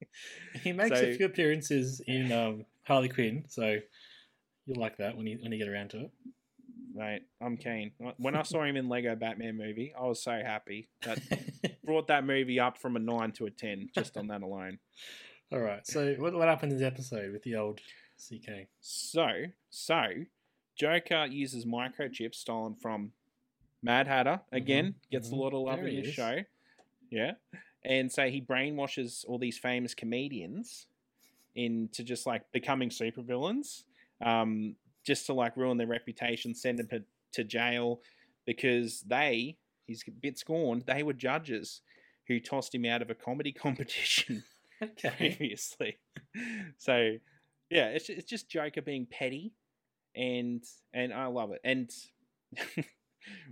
He 0.64 0.74
makes 0.74 1.00
So- 1.00 1.06
a 1.06 1.16
few 1.16 1.26
appearances 1.26 2.02
in 2.06 2.32
um, 2.34 2.66
Harley 2.84 3.08
Quinn, 3.10 3.46
so 3.48 3.78
you'll 4.70 4.82
like 4.82 4.98
that 4.98 5.18
when 5.18 5.26
you 5.26 5.40
when 5.42 5.52
you 5.52 5.58
get 5.58 5.68
around 5.68 5.90
to 5.92 6.02
it. 6.02 6.12
Mate, 6.94 7.22
I'm 7.42 7.58
keen. 7.58 7.92
When 8.18 8.36
I 8.36 8.44
saw 8.44 8.64
him 8.64 8.76
in 8.76 8.90
Lego 8.90 9.16
Batman 9.16 9.58
movie, 9.58 9.94
I 10.00 10.06
was 10.06 10.22
so 10.24 10.32
happy. 10.32 10.90
That 11.04 11.20
brought 11.84 12.08
that 12.08 12.26
movie 12.26 12.60
up 12.60 12.78
from 12.78 12.96
a 12.96 13.00
nine 13.00 13.32
to 13.34 13.46
a 13.46 13.52
ten 13.52 13.90
just 13.96 14.18
on 14.18 14.28
that 14.28 14.42
alone. 14.42 14.80
All 15.52 15.60
right. 15.60 15.86
So 15.86 16.16
what 16.18 16.34
what 16.34 16.48
happens 16.48 16.74
in 16.74 16.80
this 16.80 16.88
episode 16.88 17.32
with 17.32 17.44
the 17.44 17.56
old 17.56 17.80
CK? 18.18 18.68
So, 18.82 19.28
so 19.70 20.04
Joker 20.76 21.26
uses 21.26 21.66
microchips 21.66 22.36
stolen 22.36 22.76
from 22.76 23.12
Mad 23.82 24.08
Hatter 24.08 24.42
again. 24.52 24.96
Gets 25.12 25.30
mhm. 25.30 25.34
a 25.34 25.36
lot 25.36 25.54
of 25.54 25.62
love 25.62 25.80
There 25.80 25.88
in 25.88 25.96
this 25.98 26.10
is. 26.10 26.14
show. 26.14 26.40
Yeah, 27.12 27.32
and 27.84 28.12
so 28.12 28.28
he 28.28 28.42
brainwashes 28.42 29.26
all 29.28 29.40
these 29.40 29.58
famous 29.58 29.96
comedians 29.96 30.86
into 31.56 32.04
just 32.04 32.26
like 32.26 32.44
becoming 32.52 32.90
supervillains, 32.90 33.84
um, 34.24 34.76
just 35.06 35.26
to 35.28 35.34
like 35.34 35.56
ruin 35.58 35.78
their 35.78 35.88
reputation, 35.88 36.54
send 36.56 36.80
them 36.80 36.88
to, 37.34 37.44
jail 37.44 38.02
because 38.46 39.02
they, 39.02 39.56
he's 39.86 40.04
a 40.08 40.12
bit 40.12 40.38
scorned, 40.38 40.84
they 40.88 41.04
were 41.04 41.14
judges 41.14 41.82
who 42.28 42.40
tossed 42.40 42.74
him 42.76 42.86
out 42.86 43.02
of 43.02 43.10
a 43.10 43.16
comedy 43.16 43.52
competition 43.66 44.44
Okay. 44.82 45.10
previously. 45.18 45.98
so 46.78 47.16
yeah, 47.70 47.88
it's 47.90 48.10
it's 48.10 48.30
just 48.30 48.50
Joker 48.50 48.82
being 48.82 49.06
petty, 49.10 49.54
and 50.16 50.64
and 50.94 51.14
I 51.14 51.28
love 51.28 51.52
it. 51.52 51.62
And 51.64 51.90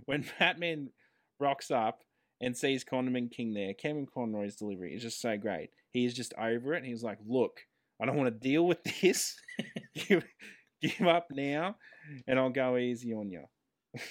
when 0.06 0.24
Batman 0.38 0.90
rocks 1.38 1.70
up 1.70 2.00
and 2.40 2.56
sees 2.56 2.82
Condiment 2.84 3.30
King 3.30 3.54
there, 3.54 3.74
Kevin 3.74 4.06
Conroy's 4.06 4.56
delivery 4.56 4.94
is 4.94 5.02
just 5.02 5.20
so 5.20 5.36
great. 5.36 5.70
He 5.92 6.04
is 6.04 6.14
just 6.14 6.34
over 6.38 6.74
it. 6.74 6.84
He's 6.84 7.02
like, 7.04 7.18
"Look, 7.26 7.60
I 8.00 8.06
don't 8.06 8.16
want 8.16 8.28
to 8.28 8.48
deal 8.48 8.66
with 8.66 8.82
this. 9.00 9.36
give, 9.94 10.24
give 10.82 11.06
up 11.06 11.28
now, 11.30 11.76
and 12.26 12.38
I'll 12.38 12.50
go 12.50 12.76
easy 12.76 13.12
on 13.12 13.30
you." 13.30 13.44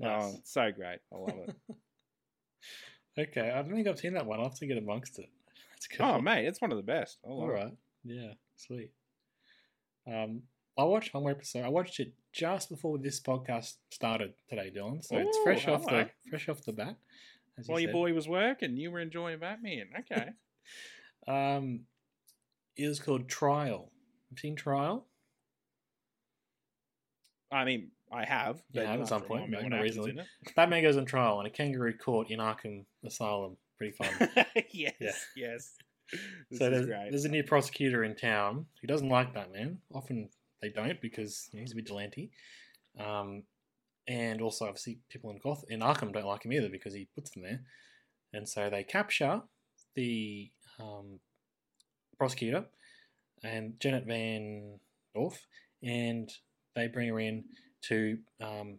Nice. 0.00 0.22
Oh, 0.24 0.40
so 0.44 0.72
great. 0.72 0.98
I 1.12 1.16
love 1.16 1.38
it. 1.48 1.56
Okay, 3.16 3.48
I 3.48 3.62
don't 3.62 3.72
think 3.72 3.86
I've 3.86 4.00
seen 4.00 4.14
that 4.14 4.26
one. 4.26 4.40
I'll 4.40 4.48
have 4.48 4.58
to 4.58 4.66
get 4.66 4.76
amongst 4.76 5.20
it. 5.20 5.30
That's 5.70 5.86
cool. 5.86 6.04
oh, 6.04 6.20
mate, 6.20 6.46
it's 6.46 6.60
one 6.60 6.72
of 6.72 6.76
the 6.76 6.82
best. 6.82 7.18
All 7.22 7.48
it. 7.48 7.72
Yeah, 8.02 8.32
sweet. 8.56 8.90
Um, 10.04 10.42
I 10.76 10.82
watched 10.82 11.14
one 11.14 11.22
more 11.22 11.30
episode. 11.30 11.64
I 11.64 11.68
watched 11.68 12.00
it 12.00 12.12
just 12.32 12.68
before 12.68 12.98
this 12.98 13.20
podcast 13.20 13.74
started 13.92 14.34
today, 14.48 14.72
Dylan. 14.76 15.04
So 15.04 15.16
it's 15.18 15.36
Ooh, 15.36 15.44
fresh 15.44 15.68
off 15.68 15.86
the 15.86 16.10
fresh 16.28 16.48
off 16.48 16.62
the 16.62 16.72
bat. 16.72 16.96
While 17.66 17.78
you 17.78 17.86
your 17.86 17.92
boy 17.92 18.12
was 18.14 18.26
working, 18.26 18.76
you 18.76 18.90
were 18.90 18.98
enjoying 18.98 19.38
Batman. 19.38 19.86
Okay. 20.00 20.30
Um, 21.28 21.82
it 22.76 22.88
was 22.88 22.98
called 22.98 23.28
Trial. 23.28 23.92
You 24.30 24.36
seen 24.36 24.56
Trial? 24.56 25.06
I 27.54 27.64
mean, 27.64 27.90
I 28.12 28.24
have. 28.24 28.62
Have 28.74 29.00
at 29.00 29.08
some 29.08 29.22
point, 29.22 29.46
remind 29.46 29.50
me 29.50 29.56
no, 29.56 29.62
what 29.62 29.70
not 29.70 29.76
happens 29.78 29.98
recently. 29.98 30.24
Batman 30.56 30.82
goes 30.82 30.96
on 30.96 31.04
trial 31.04 31.40
in 31.40 31.46
a 31.46 31.50
kangaroo 31.50 31.96
court 31.96 32.30
in 32.30 32.38
Arkham 32.38 32.84
Asylum. 33.04 33.56
Pretty 33.78 33.96
fun. 33.96 34.08
yes, 34.70 34.94
Yeah. 35.00 35.12
yes. 35.36 35.74
This 36.50 36.58
so 36.58 36.70
there's, 36.70 36.86
great. 36.86 37.08
there's 37.10 37.24
a 37.24 37.30
new 37.30 37.42
prosecutor 37.42 38.04
in 38.04 38.14
town 38.14 38.66
who 38.80 38.86
doesn't 38.86 39.08
like 39.08 39.32
Batman. 39.34 39.78
Often 39.92 40.28
they 40.60 40.68
don't 40.68 41.00
because 41.00 41.48
you 41.52 41.58
know, 41.58 41.62
he's 41.62 41.72
a 41.72 41.76
vigilante. 41.76 42.30
Um, 42.98 43.42
and 44.06 44.40
also, 44.42 44.66
obviously, 44.66 44.98
people 45.08 45.30
in 45.30 45.38
Goth 45.38 45.64
in 45.68 45.80
Arkham 45.80 46.12
don't 46.12 46.26
like 46.26 46.44
him 46.44 46.52
either 46.52 46.68
because 46.68 46.94
he 46.94 47.08
puts 47.14 47.30
them 47.30 47.42
there. 47.42 47.60
And 48.32 48.48
so 48.48 48.68
they 48.68 48.84
capture 48.84 49.42
the 49.94 50.50
um, 50.78 51.20
prosecutor 52.18 52.66
and 53.42 53.78
Janet 53.80 54.04
Van 54.06 54.78
Dorf, 55.14 55.46
and 55.82 56.30
they 56.74 56.88
bring 56.88 57.08
her 57.08 57.20
in 57.20 57.44
to 57.82 58.18
um, 58.40 58.78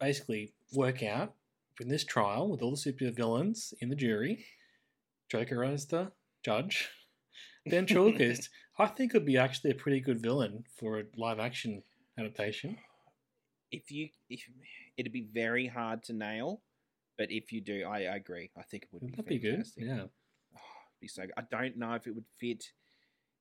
basically 0.00 0.52
work 0.72 1.02
out 1.02 1.34
in 1.80 1.88
this 1.88 2.04
trial 2.04 2.48
with 2.48 2.62
all 2.62 2.70
the 2.70 2.76
super 2.76 3.10
villains 3.10 3.74
in 3.80 3.88
the 3.88 3.96
jury, 3.96 4.44
Joker 5.28 5.64
as 5.64 5.86
the 5.86 6.12
judge, 6.44 6.88
Ben 7.66 7.86
Chilkist, 7.86 8.48
I 8.78 8.86
think 8.86 9.12
would 9.12 9.26
be 9.26 9.38
actually 9.38 9.70
a 9.70 9.74
pretty 9.74 10.00
good 10.00 10.20
villain 10.22 10.64
for 10.78 10.98
a 10.98 11.04
live 11.16 11.38
action 11.38 11.82
adaptation. 12.18 12.78
if 13.72 13.90
you, 13.90 14.08
if 14.30 14.40
it'd 14.96 15.12
be 15.12 15.28
very 15.32 15.66
hard 15.66 16.02
to 16.04 16.12
nail, 16.12 16.62
but 17.18 17.30
if 17.30 17.52
you 17.52 17.60
do, 17.60 17.84
I, 17.84 18.04
I 18.04 18.16
agree. 18.16 18.50
I 18.56 18.62
think 18.62 18.84
it 18.84 18.88
would 18.92 19.06
be 19.06 19.10
That'd 19.12 19.26
be 19.26 19.38
good. 19.38 19.66
Yeah. 19.76 20.04
Oh, 20.56 20.60
be 21.00 21.08
so. 21.08 21.22
Good. 21.22 21.32
I 21.36 21.42
don't 21.50 21.76
know 21.76 21.94
if 21.94 22.06
it 22.06 22.14
would 22.14 22.24
fit 22.38 22.64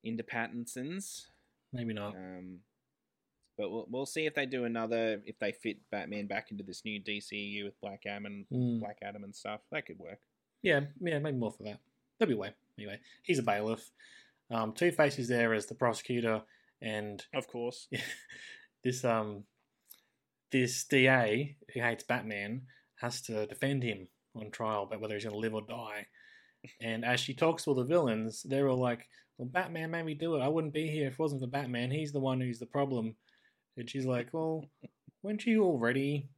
into 0.04 0.24
Pattinson's. 0.24 1.28
Maybe 1.72 1.94
not. 1.94 2.16
Um, 2.16 2.60
but 3.58 3.70
we'll, 3.72 3.88
we'll 3.90 4.06
see 4.06 4.26
if 4.26 4.34
they 4.36 4.46
do 4.46 4.66
another. 4.66 5.22
If 5.26 5.38
they 5.40 5.52
fit 5.52 5.78
Batman 5.92 6.28
back 6.28 6.52
into 6.52 6.64
this 6.64 6.84
new 6.86 7.02
DCU 7.02 7.66
with 7.66 7.80
Black 7.82 8.04
Adam 8.06 8.26
and 8.26 8.46
Mm. 8.52 8.80
Black 8.80 8.98
Adam 9.02 9.24
and 9.24 9.36
stuff, 9.36 9.62
that 9.72 9.86
could 9.86 10.00
work. 10.00 10.20
Yeah, 10.62 10.82
yeah, 11.02 11.20
maybe 11.20 11.38
more 11.38 11.52
for 11.52 11.64
that. 11.64 11.80
There'll 12.20 12.30
be 12.30 12.36
a 12.36 12.40
way. 12.40 12.54
Anyway, 12.78 13.00
he's 13.24 13.40
a 13.40 13.44
bailiff. 13.44 13.92
Um, 14.50 14.74
Two 14.74 14.92
Face 14.92 15.20
is 15.20 15.28
there 15.28 15.54
as 15.54 15.66
the 15.68 15.76
prosecutor, 15.76 16.42
and 16.82 17.24
Of 17.34 17.48
course. 17.48 17.88
this 18.84 19.04
um 19.06 19.44
this 20.52 20.84
DA 20.86 21.56
who 21.74 21.82
hates 21.82 22.04
Batman 22.04 22.64
has 22.98 23.22
to 23.24 23.46
defend 23.48 23.84
him 23.84 24.08
on 24.36 24.52
trial 24.52 24.84
about 24.84 25.02
whether 25.02 25.16
he's 25.16 25.24
going 25.24 25.34
to 25.34 25.40
live 25.40 25.54
or 25.56 25.62
die. 25.62 26.06
And 26.80 27.04
as 27.04 27.20
she 27.20 27.34
talks 27.34 27.64
to 27.64 27.72
all 27.72 27.76
the 27.76 27.84
villains, 27.84 28.44
they're 28.44 28.70
all 28.70 28.78
like, 28.80 29.08
"Well, 29.38 29.48
Batman 29.48 29.92
made 29.92 30.06
me 30.06 30.14
do 30.14 30.36
it. 30.36 30.42
I 30.42 30.48
wouldn't 30.48 30.74
be 30.74 30.88
here 30.88 31.08
if 31.08 31.14
it 31.14 31.20
wasn't 31.20 31.42
for 31.42 31.48
Batman. 31.48 31.92
He's 31.92 32.12
the 32.12 32.20
one 32.20 32.40
who's 32.40 32.60
the 32.60 32.66
problem." 32.66 33.16
And 33.78 33.90
she's 33.90 34.06
like, 34.06 34.30
"Well, 34.34 34.70
weren't 35.22 35.46
you 35.46 35.64
already 35.64 36.30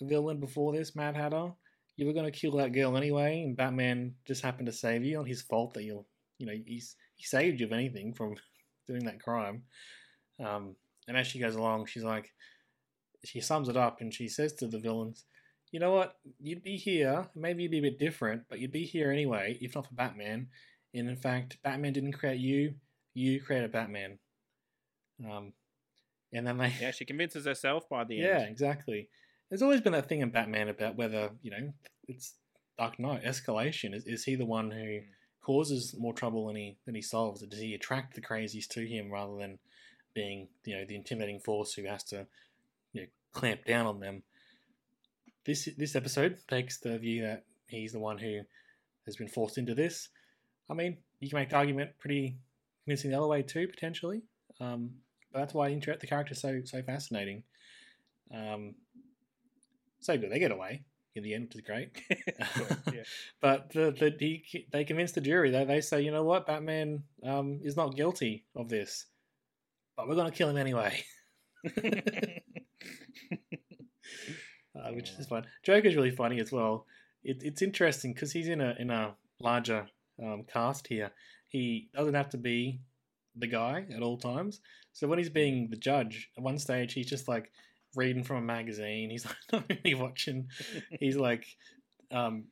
a 0.00 0.04
villain 0.06 0.40
before 0.40 0.72
this, 0.72 0.96
Mad 0.96 1.16
Hatter? 1.16 1.52
You 1.96 2.06
were 2.06 2.12
going 2.12 2.30
to 2.30 2.38
kill 2.38 2.56
that 2.56 2.72
girl 2.72 2.96
anyway, 2.96 3.42
and 3.42 3.56
Batman 3.56 4.14
just 4.26 4.42
happened 4.42 4.66
to 4.66 4.72
save 4.72 5.04
you. 5.04 5.16
Not 5.16 5.28
his 5.28 5.42
fault 5.42 5.74
that 5.74 5.84
you're, 5.84 6.04
you 6.38 6.46
know, 6.46 6.54
he's 6.66 6.96
he 7.16 7.24
saved 7.24 7.60
you 7.60 7.66
of 7.66 7.72
anything 7.72 8.14
from 8.14 8.34
doing 8.86 9.04
that 9.04 9.22
crime." 9.22 9.64
Um, 10.38 10.76
and 11.08 11.16
as 11.16 11.26
she 11.26 11.38
goes 11.38 11.54
along, 11.54 11.86
she's 11.86 12.04
like, 12.04 12.32
she 13.24 13.40
sums 13.40 13.68
it 13.68 13.76
up 13.76 14.00
and 14.00 14.12
she 14.12 14.28
says 14.28 14.52
to 14.54 14.66
the 14.66 14.78
villains, 14.78 15.24
you 15.72 15.80
know 15.80 15.92
what? 15.92 16.16
You'd 16.38 16.62
be 16.62 16.76
here. 16.76 17.26
Maybe 17.34 17.62
you'd 17.62 17.72
be 17.72 17.78
a 17.78 17.82
bit 17.82 17.98
different, 17.98 18.42
but 18.48 18.60
you'd 18.60 18.72
be 18.72 18.84
here 18.84 19.10
anyway, 19.10 19.56
if 19.60 19.74
not 19.74 19.86
for 19.86 19.94
Batman. 19.94 20.48
And 20.94 21.08
in 21.08 21.16
fact, 21.16 21.58
Batman 21.64 21.94
didn't 21.94 22.12
create 22.12 22.40
you. 22.40 22.74
You 23.14 23.40
created 23.40 23.72
Batman. 23.72 24.18
Um, 25.24 25.54
and 26.32 26.46
then 26.46 26.58
they, 26.58 26.72
Yeah, 26.80 26.90
she 26.90 27.04
convinces 27.04 27.44
herself 27.46 27.88
by 27.88 28.04
the 28.04 28.18
end. 28.20 28.26
yeah, 28.28 28.46
exactly. 28.48 29.08
There's 29.48 29.62
always 29.62 29.80
been 29.80 29.92
that 29.92 30.08
thing 30.08 30.20
in 30.20 30.30
Batman 30.30 30.68
about 30.68 30.96
whether 30.96 31.30
you 31.42 31.50
know 31.50 31.72
it's 32.08 32.34
Dark 32.78 32.98
Knight 32.98 33.24
escalation. 33.24 33.94
Is 33.94 34.06
is 34.06 34.24
he 34.24 34.34
the 34.34 34.46
one 34.46 34.70
who 34.70 35.00
causes 35.42 35.94
more 35.98 36.14
trouble 36.14 36.46
than 36.46 36.56
he 36.56 36.76
than 36.86 36.94
he 36.94 37.02
solves? 37.02 37.42
Or 37.42 37.46
does 37.46 37.60
he 37.60 37.74
attract 37.74 38.14
the 38.14 38.22
crazies 38.22 38.66
to 38.68 38.86
him 38.86 39.10
rather 39.10 39.36
than 39.36 39.58
being 40.14 40.48
you 40.64 40.76
know 40.76 40.84
the 40.86 40.96
intimidating 40.96 41.40
force 41.40 41.74
who 41.74 41.84
has 41.84 42.02
to 42.04 42.26
you 42.92 43.02
know 43.02 43.06
clamp 43.32 43.64
down 43.66 43.86
on 43.86 44.00
them? 44.00 44.22
This 45.44 45.68
this 45.76 45.96
episode 45.96 46.38
takes 46.48 46.78
the 46.78 46.98
view 46.98 47.22
that 47.22 47.44
he's 47.66 47.92
the 47.92 47.98
one 47.98 48.18
who 48.18 48.40
has 49.06 49.16
been 49.16 49.28
forced 49.28 49.58
into 49.58 49.74
this. 49.74 50.08
I 50.70 50.74
mean, 50.74 50.98
you 51.20 51.28
can 51.28 51.38
make 51.38 51.50
the 51.50 51.56
argument 51.56 51.90
pretty 51.98 52.36
convincing 52.84 53.10
the 53.10 53.18
other 53.18 53.26
way 53.26 53.42
too, 53.42 53.66
potentially. 53.68 54.22
Um, 54.60 54.92
but 55.32 55.40
that's 55.40 55.54
why 55.54 55.74
the 55.74 56.06
character 56.06 56.32
is 56.32 56.40
so 56.40 56.60
so 56.64 56.82
fascinating. 56.82 57.44
Um, 58.34 58.74
so 60.00 60.16
good, 60.18 60.30
they 60.30 60.38
get 60.38 60.50
away 60.50 60.82
in 61.14 61.22
the 61.22 61.34
end, 61.34 61.48
which 61.48 61.56
is 61.56 61.62
great. 61.62 61.90
yeah. 62.92 63.02
But 63.40 63.70
the, 63.70 63.90
the 63.90 64.42
he, 64.44 64.66
they 64.72 64.84
convince 64.84 65.12
the 65.12 65.20
jury. 65.20 65.50
They 65.50 65.64
they 65.64 65.80
say, 65.80 66.02
you 66.02 66.10
know 66.10 66.24
what, 66.24 66.46
Batman 66.46 67.04
um, 67.24 67.60
is 67.62 67.76
not 67.76 67.96
guilty 67.96 68.44
of 68.54 68.68
this, 68.68 69.06
but 69.96 70.08
we're 70.08 70.14
going 70.14 70.30
to 70.30 70.36
kill 70.36 70.48
him 70.48 70.56
anyway. 70.56 71.04
uh, 71.66 71.70
which 74.92 75.10
is 75.18 75.26
fun. 75.26 75.44
Joker's 75.62 75.96
really 75.96 76.10
funny 76.10 76.40
as 76.40 76.52
well. 76.52 76.86
It, 77.22 77.42
it's 77.42 77.62
interesting 77.62 78.14
because 78.14 78.32
he's 78.32 78.48
in 78.48 78.60
a 78.60 78.74
in 78.78 78.90
a 78.90 79.14
larger 79.40 79.86
um, 80.22 80.44
cast 80.52 80.86
here. 80.86 81.12
He 81.48 81.88
doesn't 81.94 82.14
have 82.14 82.30
to 82.30 82.38
be 82.38 82.80
the 83.36 83.46
guy 83.46 83.84
at 83.94 84.02
all 84.02 84.18
times. 84.18 84.60
So 84.92 85.08
when 85.08 85.18
he's 85.18 85.30
being 85.30 85.68
the 85.70 85.76
judge, 85.76 86.28
at 86.36 86.42
one 86.42 86.58
stage 86.58 86.92
he's 86.92 87.08
just 87.08 87.28
like 87.28 87.50
reading 87.94 88.24
from 88.24 88.36
a 88.38 88.42
magazine. 88.42 89.10
He's 89.10 89.26
like 89.52 89.52
not 89.52 89.64
really 89.68 89.94
watching. 89.94 90.48
He's 91.00 91.16
like, 91.16 91.46
um, 92.10 92.44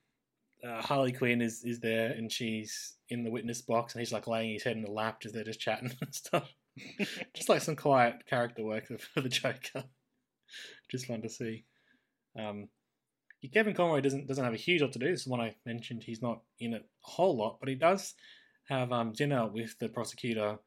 uh, 0.67 0.83
Harley 0.83 1.13
Quinn 1.13 1.41
is 1.41 1.65
is 1.65 1.81
there 1.81 2.11
and 2.11 2.31
she's 2.31 2.97
in 3.09 3.25
the 3.25 3.31
witness 3.31 3.63
box 3.63 3.95
and 3.95 4.01
he's 4.01 4.13
like 4.13 4.27
laying 4.27 4.53
his 4.53 4.63
head 4.63 4.77
in 4.77 4.83
the 4.83 4.91
lap 4.91 5.21
just 5.23 5.35
they're 5.35 5.43
just 5.43 5.61
chatting 5.61 5.91
and 6.01 6.15
stuff. 6.15 6.53
just 7.35 7.49
like 7.49 7.63
some 7.63 7.77
quiet 7.77 8.27
character 8.29 8.63
work 8.63 8.87
for 9.15 9.21
the 9.21 9.29
Joker. 9.29 9.85
just 10.91 11.07
fun 11.07 11.23
to 11.23 11.29
see. 11.29 11.65
Um, 12.39 12.69
Kevin 13.55 13.75
Conroy 13.75 14.01
doesn't 14.01 14.27
doesn't 14.27 14.45
have 14.45 14.53
a 14.53 14.59
huge 14.59 14.83
lot 14.83 14.93
to 14.93 14.99
do. 14.99 15.11
This 15.11 15.23
is 15.23 15.27
one 15.27 15.41
I 15.41 15.57
mentioned. 15.65 16.03
He's 16.03 16.21
not 16.21 16.43
in 16.59 16.75
it 16.75 16.83
a 16.83 17.11
whole 17.11 17.37
lot, 17.37 17.59
but 17.59 17.71
he 17.71 17.75
does 17.75 18.15
have 18.69 18.93
um, 18.93 19.13
dinner 19.13 19.47
with 19.47 19.79
the 19.79 19.89
prosecutor 19.89 20.59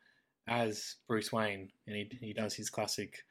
as 0.48 0.96
Bruce 1.08 1.32
Wayne, 1.32 1.70
and 1.88 1.96
he 1.96 2.10
he 2.20 2.34
does 2.34 2.54
his 2.54 2.70
classic, 2.70 3.24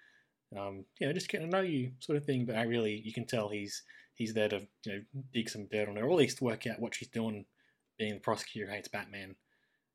um, 0.59 0.85
you 0.99 1.07
know, 1.07 1.13
just 1.13 1.29
getting 1.29 1.51
to 1.51 1.57
know 1.57 1.63
you 1.63 1.93
sort 2.01 2.17
of 2.19 2.25
thing. 2.25 2.45
But 2.47 2.57
I 2.57 2.63
really, 2.63 3.01
you 3.05 3.13
can 3.13 3.27
tell 3.27 3.49
he's 3.49 3.83
he's 4.15 4.35
there 4.35 4.49
to 4.49 4.67
you 4.85 4.93
know 4.93 5.01
dig 5.33 5.49
some 5.49 5.67
dirt 5.67 5.89
on 5.89 5.97
her, 5.97 6.05
or 6.05 6.11
at 6.11 6.17
least 6.17 6.41
work 6.43 6.67
out 6.67 6.81
what 6.81 6.95
she's 6.95 7.09
doing, 7.09 7.45
being 7.99 8.15
the 8.15 8.21
prosecutor 8.21 8.71
hates 8.71 8.89
Batman. 8.89 9.35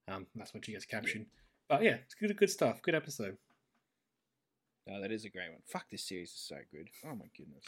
Um, 0.07 0.25
that's 0.35 0.53
when 0.53 0.63
she 0.63 0.71
gets 0.73 0.85
captured. 0.85 1.25
But 1.69 1.83
yeah, 1.83 1.97
it's 2.05 2.13
good 2.15 2.35
good 2.37 2.49
stuff. 2.49 2.81
Good 2.81 2.95
episode. 2.95 3.37
Oh, 4.89 5.01
that 5.01 5.11
is 5.11 5.25
a 5.25 5.29
great 5.29 5.49
one. 5.51 5.59
Fuck, 5.65 5.89
this 5.91 6.07
series 6.07 6.29
is 6.29 6.39
so 6.39 6.55
good. 6.71 6.87
Oh 7.05 7.09
my 7.15 7.25
goodness. 7.37 7.63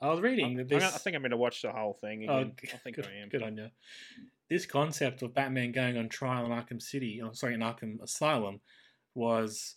I 0.00 0.08
was 0.08 0.20
reading 0.20 0.56
that 0.56 0.68
this. 0.68 0.82
I 0.82 0.96
think 0.96 1.14
I'm 1.16 1.22
going 1.22 1.32
to 1.32 1.36
watch 1.36 1.60
the 1.60 1.72
whole 1.72 1.98
thing 2.00 2.26
Oh, 2.30 2.38
again. 2.38 2.52
g- 2.62 2.70
I 2.72 2.76
think 2.78 2.96
good, 2.96 3.06
I 3.06 3.20
am. 3.20 3.28
Good 3.28 3.42
on 3.42 3.56
you. 3.58 3.68
This 4.50 4.64
concept 4.64 5.22
of 5.22 5.34
Batman 5.34 5.72
going 5.72 5.98
on 5.98 6.08
trial 6.08 6.46
in 6.46 6.52
Arkham 6.52 6.80
City, 6.80 7.20
oh, 7.22 7.32
sorry, 7.32 7.54
in 7.54 7.60
Arkham 7.60 8.02
Asylum, 8.02 8.60
was 9.14 9.76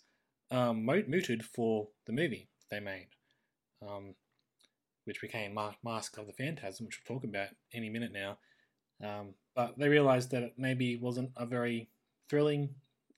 um, 0.50 0.84
mooted 0.84 1.44
for 1.44 1.88
the 2.06 2.12
movie 2.12 2.48
they 2.70 2.80
made, 2.80 3.08
um, 3.86 4.14
which 5.04 5.20
became 5.20 5.58
Mask 5.84 6.16
of 6.16 6.26
the 6.26 6.32
Phantasm, 6.32 6.86
which 6.86 7.00
we'll 7.06 7.18
talk 7.18 7.24
about 7.24 7.48
any 7.74 7.90
minute 7.90 8.12
now. 8.12 8.38
Um, 9.02 9.34
but 9.54 9.78
they 9.78 9.88
realized 9.88 10.30
that 10.30 10.42
it 10.42 10.54
maybe 10.56 10.96
wasn't 10.96 11.32
a 11.36 11.44
very 11.44 11.90
thrilling 12.30 12.70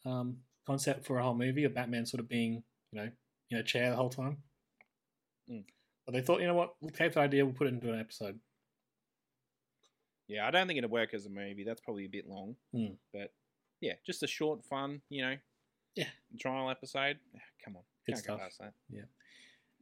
um, 0.05 0.39
concept 0.67 1.07
for 1.07 1.19
a 1.19 1.23
whole 1.23 1.35
movie 1.35 1.65
of 1.65 1.75
Batman 1.75 2.07
sort 2.07 2.21
of 2.21 2.29
being, 2.29 2.63
you 2.91 3.01
know, 3.01 3.11
in 3.51 3.59
a 3.59 3.63
chair 3.63 3.91
the 3.91 3.97
whole 3.97 4.11
time. 4.11 4.39
Mm. 5.51 5.65
But 6.07 6.13
they 6.13 6.21
thought, 6.21 6.41
you 6.41 6.47
know 6.47 6.55
what, 6.55 6.75
we'll 6.81 6.91
take 6.91 7.13
the 7.13 7.21
idea, 7.21 7.45
we'll 7.45 7.55
put 7.55 7.67
it 7.67 7.75
into 7.75 7.93
an 7.93 8.01
episode. 8.01 8.39
Yeah, 10.29 10.47
I 10.47 10.51
don't 10.51 10.66
think 10.66 10.79
it'd 10.79 10.91
work 10.91 11.12
as 11.14 11.27
a 11.27 11.31
movie. 11.31 11.64
That's 11.64 11.81
probably 11.81 12.05
a 12.07 12.09
bit 12.09 12.27
long. 12.29 12.57
Hmm. 12.72 12.95
But 13.12 13.33
yeah, 13.81 13.95
just 14.07 14.22
a 14.22 14.27
short, 14.27 14.64
fun, 14.64 15.03
you 15.11 15.22
know, 15.22 15.37
Yeah. 15.95 16.09
trial 16.41 16.70
episode. 16.70 17.18
Come 17.64 17.77
on, 17.77 17.83
Good 18.07 18.12
can't 18.25 18.25
stuff. 18.25 18.72
that. 18.91 19.05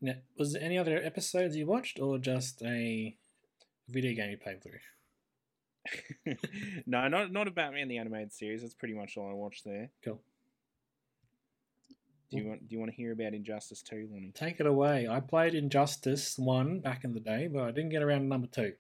Now, 0.00 0.14
was 0.36 0.52
there 0.52 0.62
any 0.62 0.78
other 0.78 0.96
episodes 1.02 1.54
you 1.56 1.66
watched, 1.66 2.00
or 2.00 2.18
just 2.18 2.60
a 2.62 3.16
video 3.88 4.14
game 4.14 4.30
you 4.30 4.36
played 4.36 4.60
through? 4.62 4.80
no, 6.86 7.06
not 7.08 7.30
not 7.32 7.46
a 7.48 7.50
Batman 7.52 7.86
the 7.88 7.98
animated 7.98 8.32
series. 8.32 8.62
That's 8.62 8.74
pretty 8.74 8.94
much 8.94 9.16
all 9.16 9.30
I 9.30 9.34
watched 9.34 9.64
there. 9.64 9.90
Cool. 10.04 10.20
Do 12.30 12.38
you 12.38 12.48
want 12.48 12.66
Do 12.68 12.74
you 12.74 12.78
want 12.80 12.90
to 12.90 12.96
hear 12.96 13.12
about 13.12 13.34
Injustice 13.34 13.82
Two, 13.82 14.08
Lonnie? 14.12 14.32
Take 14.34 14.58
it 14.58 14.66
away. 14.66 15.06
I 15.08 15.20
played 15.20 15.54
Injustice 15.54 16.38
one 16.38 16.80
back 16.80 17.04
in 17.04 17.12
the 17.14 17.20
day, 17.20 17.46
but 17.46 17.62
I 17.62 17.70
didn't 17.72 17.90
get 17.90 18.02
around 18.02 18.20
to 18.22 18.26
number 18.26 18.46
two. 18.48 18.72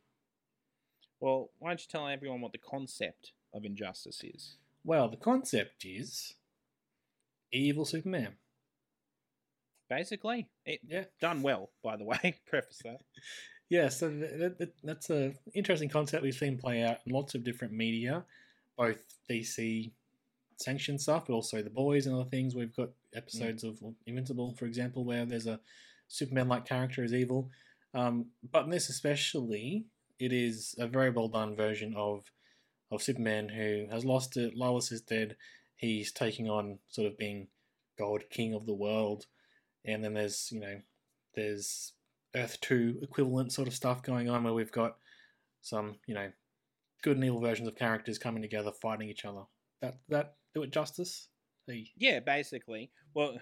Well, 1.22 1.50
why 1.60 1.70
don't 1.70 1.80
you 1.80 1.86
tell 1.88 2.08
everyone 2.08 2.40
what 2.40 2.50
the 2.50 2.58
concept 2.58 3.30
of 3.54 3.64
Injustice 3.64 4.24
is? 4.24 4.56
Well, 4.84 5.08
the 5.08 5.16
concept 5.16 5.84
is 5.84 6.34
evil 7.52 7.84
Superman. 7.84 8.32
Basically, 9.88 10.48
it 10.66 10.80
Yeah, 10.84 11.04
done 11.20 11.42
well, 11.42 11.70
by 11.80 11.96
the 11.96 12.02
way. 12.02 12.40
Preface 12.48 12.80
that. 12.82 13.02
yeah. 13.68 13.88
So 13.88 14.10
th- 14.10 14.36
th- 14.36 14.58
th- 14.58 14.74
that's 14.82 15.10
a 15.10 15.32
interesting 15.54 15.88
concept 15.88 16.24
we've 16.24 16.34
seen 16.34 16.58
play 16.58 16.82
out 16.82 16.98
in 17.06 17.12
lots 17.12 17.36
of 17.36 17.44
different 17.44 17.72
media, 17.72 18.24
both 18.76 18.98
DC 19.30 19.92
sanctioned 20.56 21.00
stuff, 21.00 21.26
but 21.28 21.34
also 21.34 21.62
the 21.62 21.70
boys 21.70 22.06
and 22.06 22.16
other 22.16 22.28
things. 22.28 22.56
We've 22.56 22.74
got 22.74 22.88
episodes 23.14 23.62
of 23.62 23.78
Invincible, 24.06 24.56
for 24.58 24.64
example, 24.64 25.04
where 25.04 25.24
there's 25.24 25.46
a 25.46 25.60
Superman-like 26.08 26.66
character 26.66 27.04
is 27.04 27.14
evil. 27.14 27.48
Um, 27.94 28.26
but 28.50 28.64
in 28.64 28.70
this 28.70 28.88
especially, 28.88 29.86
it 30.22 30.32
is 30.32 30.76
a 30.78 30.86
very 30.86 31.10
well 31.10 31.28
done 31.28 31.56
version 31.56 31.94
of 31.96 32.30
of 32.92 33.02
Superman 33.02 33.48
who 33.48 33.86
has 33.90 34.04
lost 34.04 34.36
it. 34.36 34.54
Lois 34.56 34.92
is 34.92 35.00
dead. 35.00 35.36
He's 35.74 36.12
taking 36.12 36.48
on 36.48 36.78
sort 36.88 37.08
of 37.08 37.18
being 37.18 37.48
God 37.98 38.24
King 38.30 38.54
of 38.54 38.66
the 38.66 38.74
world, 38.74 39.26
and 39.84 40.04
then 40.04 40.14
there's 40.14 40.50
you 40.52 40.60
know 40.60 40.80
there's 41.34 41.92
Earth 42.36 42.60
Two 42.60 42.98
equivalent 43.02 43.52
sort 43.52 43.66
of 43.66 43.74
stuff 43.74 44.02
going 44.02 44.30
on 44.30 44.44
where 44.44 44.54
we've 44.54 44.70
got 44.70 44.96
some 45.60 45.96
you 46.06 46.14
know 46.14 46.30
good 47.02 47.16
and 47.16 47.24
evil 47.24 47.40
versions 47.40 47.66
of 47.66 47.74
characters 47.74 48.18
coming 48.18 48.42
together 48.42 48.70
fighting 48.70 49.08
each 49.08 49.24
other. 49.24 49.42
That 49.80 49.98
that 50.08 50.36
do 50.54 50.62
it 50.62 50.70
justice. 50.70 51.28
Hey, 51.66 51.90
Yeah, 51.96 52.20
basically. 52.20 52.90
Well, 53.14 53.38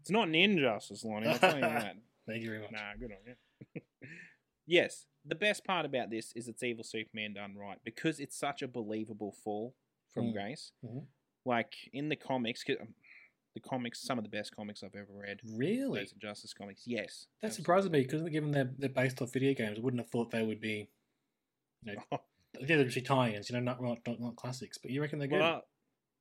it's 0.00 0.10
not 0.10 0.28
an 0.28 0.34
injustice, 0.34 1.04
Lonnie. 1.04 1.28
I'll 1.28 1.38
tell 1.38 1.54
you 1.56 1.60
that. 1.62 1.96
thank 2.28 2.42
you 2.42 2.48
very 2.50 2.60
much. 2.60 2.72
Nah, 2.72 2.94
good 2.98 3.10
on 3.12 3.18
you. 3.74 3.82
yes, 4.66 5.06
the 5.24 5.34
best 5.34 5.64
part 5.64 5.86
about 5.86 6.10
this 6.10 6.32
is 6.34 6.48
it's 6.48 6.62
evil 6.62 6.84
Superman 6.84 7.34
done 7.34 7.54
right 7.56 7.78
because 7.84 8.18
it's 8.20 8.36
such 8.36 8.62
a 8.62 8.68
believable 8.68 9.32
fall 9.44 9.74
from 10.12 10.26
Mm. 10.26 10.32
grace. 10.32 10.72
Mhm. 10.84 11.06
Like 11.44 11.74
in 11.92 12.08
the 12.08 12.16
comics, 12.16 12.64
um, 12.80 12.94
the 13.54 13.60
comics, 13.60 14.00
some 14.00 14.18
of 14.18 14.24
the 14.24 14.30
best 14.30 14.54
comics 14.54 14.82
I've 14.82 14.94
ever 14.94 15.12
read. 15.12 15.40
Really? 15.44 16.00
Those 16.00 16.12
Injustice 16.12 16.54
comics, 16.54 16.86
yes. 16.86 17.26
That 17.40 17.48
absolutely. 17.48 17.62
surprises 17.62 17.90
me 17.90 18.02
because 18.02 18.28
given 18.30 18.50
they're, 18.50 18.72
they're 18.78 18.88
based 18.88 19.20
off 19.22 19.32
video 19.32 19.52
games, 19.54 19.78
I 19.78 19.80
wouldn't 19.80 20.00
have 20.00 20.10
thought 20.10 20.30
they 20.30 20.42
would 20.44 20.60
be. 20.60 20.88
You 21.84 21.94
know, 21.96 22.02
they're 22.60 22.78
obviously 22.78 23.02
tie-ins, 23.02 23.50
you 23.50 23.54
know, 23.56 23.60
not, 23.60 23.82
not 23.82 23.98
not 24.06 24.20
not 24.20 24.36
classics. 24.36 24.78
But 24.78 24.90
you 24.90 25.00
reckon 25.00 25.18
they're 25.18 25.28
good? 25.28 25.40
Well, 25.40 25.62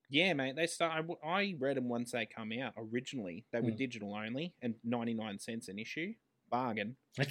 yeah, 0.09 0.33
mate. 0.33 0.55
They 0.55 0.67
start. 0.67 1.05
I, 1.23 1.27
I 1.27 1.55
read 1.59 1.77
them 1.77 1.87
once 1.87 2.11
they 2.11 2.25
come 2.25 2.51
out. 2.53 2.73
Originally, 2.77 3.45
they 3.51 3.61
were 3.61 3.71
Mm. 3.71 3.77
digital 3.77 4.13
only 4.15 4.53
and 4.61 4.75
ninety 4.83 5.13
nine 5.13 5.39
cents 5.39 5.67
an 5.69 5.79
issue, 5.79 6.13
bargain. 6.49 6.95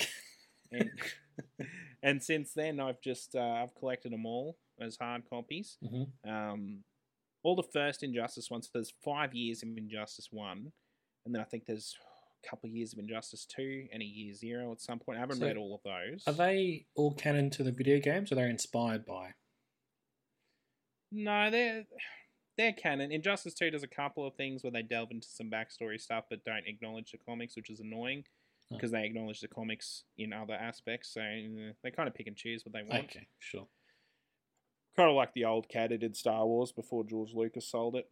And 0.72 0.88
and 2.02 2.22
since 2.22 2.52
then, 2.54 2.80
I've 2.80 3.00
just 3.00 3.34
uh, 3.34 3.40
I've 3.62 3.74
collected 3.74 4.12
them 4.12 4.26
all 4.26 4.58
as 4.80 4.96
hard 4.96 5.22
copies. 5.28 5.76
Mhm. 5.84 6.08
Um, 6.26 6.84
all 7.42 7.56
the 7.56 7.62
first 7.62 8.02
Injustice 8.02 8.50
ones. 8.50 8.68
There's 8.72 8.92
five 9.02 9.34
years 9.34 9.62
of 9.62 9.68
Injustice 9.76 10.28
One, 10.30 10.72
and 11.24 11.34
then 11.34 11.40
I 11.40 11.44
think 11.44 11.64
there's 11.66 11.96
a 12.44 12.48
couple 12.48 12.68
of 12.68 12.74
years 12.76 12.92
of 12.92 12.98
Injustice 12.98 13.46
Two 13.46 13.86
and 13.92 14.02
a 14.02 14.06
year 14.06 14.34
zero 14.34 14.72
at 14.72 14.80
some 14.80 14.98
point. 14.98 15.18
I 15.18 15.20
haven't 15.20 15.38
So, 15.38 15.46
read 15.46 15.56
all 15.56 15.74
of 15.74 15.82
those. 15.82 16.22
Are 16.26 16.32
they 16.32 16.86
all 16.94 17.14
canon 17.14 17.50
to 17.50 17.62
the 17.62 17.72
video 17.72 17.98
games, 17.98 18.30
or 18.30 18.34
they're 18.34 18.48
inspired 18.48 19.04
by? 19.06 19.34
No, 21.12 21.50
they're 21.50 21.84
they're 22.56 22.72
canon. 22.72 23.10
Injustice 23.10 23.54
Two 23.54 23.70
does 23.70 23.82
a 23.82 23.88
couple 23.88 24.26
of 24.26 24.34
things 24.34 24.62
where 24.62 24.70
they 24.70 24.82
delve 24.82 25.10
into 25.10 25.28
some 25.28 25.50
backstory 25.50 26.00
stuff, 26.00 26.24
but 26.28 26.44
don't 26.44 26.66
acknowledge 26.66 27.10
the 27.12 27.18
comics, 27.18 27.56
which 27.56 27.70
is 27.70 27.80
annoying. 27.80 28.24
Because 28.70 28.90
they 28.92 29.04
acknowledge 29.04 29.40
the 29.40 29.48
comics 29.48 30.04
in 30.18 30.32
other 30.32 30.54
aspects. 30.54 31.12
So 31.14 31.20
uh, 31.20 31.72
they 31.82 31.90
kind 31.90 32.08
of 32.08 32.14
pick 32.14 32.26
and 32.26 32.36
choose 32.36 32.64
what 32.64 32.72
they 32.72 32.82
want. 32.82 33.04
Okay, 33.04 33.26
sure. 33.38 33.66
Kind 34.96 35.08
of 35.10 35.16
like 35.16 35.32
the 35.34 35.44
old 35.44 35.68
cat 35.68 35.90
who 35.90 35.98
did 35.98 36.16
Star 36.16 36.46
Wars 36.46 36.72
before 36.72 37.04
George 37.04 37.32
Lucas 37.34 37.66
sold 37.68 37.96
it. 37.96 38.08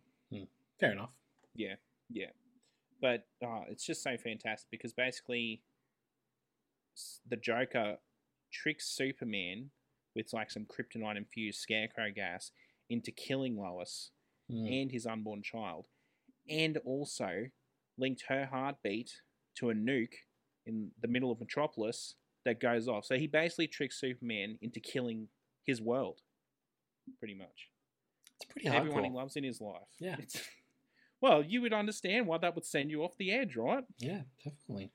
Fair 0.80 0.92
enough. 0.92 1.10
Yeah, 1.54 1.74
yeah. 2.10 2.28
But 3.00 3.26
uh, 3.44 3.62
it's 3.68 3.84
just 3.84 4.02
so 4.02 4.16
fantastic 4.16 4.70
because 4.70 4.92
basically 4.92 5.62
the 7.28 7.36
Joker 7.36 7.96
tricks 8.52 8.88
Superman 8.88 9.70
with 10.14 10.32
like 10.32 10.50
some 10.50 10.66
kryptonite 10.66 11.16
infused 11.16 11.60
scarecrow 11.60 12.10
gas 12.14 12.50
into 12.88 13.10
killing 13.10 13.56
Lois 13.56 14.10
Mm. 14.50 14.82
and 14.82 14.90
his 14.90 15.04
unborn 15.04 15.42
child, 15.42 15.88
and 16.48 16.78
also 16.78 17.48
linked 17.98 18.24
her 18.30 18.46
heartbeat 18.46 19.20
to 19.56 19.68
a 19.68 19.74
nuke 19.74 20.14
in 20.68 20.90
the 21.00 21.08
middle 21.08 21.32
of 21.32 21.40
Metropolis 21.40 22.14
that 22.44 22.60
goes 22.60 22.86
off. 22.86 23.04
So 23.04 23.16
he 23.16 23.26
basically 23.26 23.66
tricks 23.66 23.98
Superman 24.00 24.58
into 24.62 24.78
killing 24.78 25.28
his 25.64 25.80
world, 25.82 26.20
pretty 27.18 27.34
much. 27.34 27.68
It's 28.40 28.52
pretty 28.52 28.68
Everyone 28.68 29.04
he 29.04 29.10
loves 29.10 29.34
in 29.34 29.42
his 29.42 29.60
life. 29.60 29.88
Yeah. 29.98 30.16
It's, 30.20 30.40
well, 31.20 31.42
you 31.42 31.60
would 31.62 31.72
understand 31.72 32.26
why 32.26 32.38
that 32.38 32.54
would 32.54 32.64
send 32.64 32.90
you 32.90 33.02
off 33.02 33.16
the 33.18 33.32
edge, 33.32 33.56
right? 33.56 33.82
Yeah, 33.98 34.22
definitely. 34.44 34.92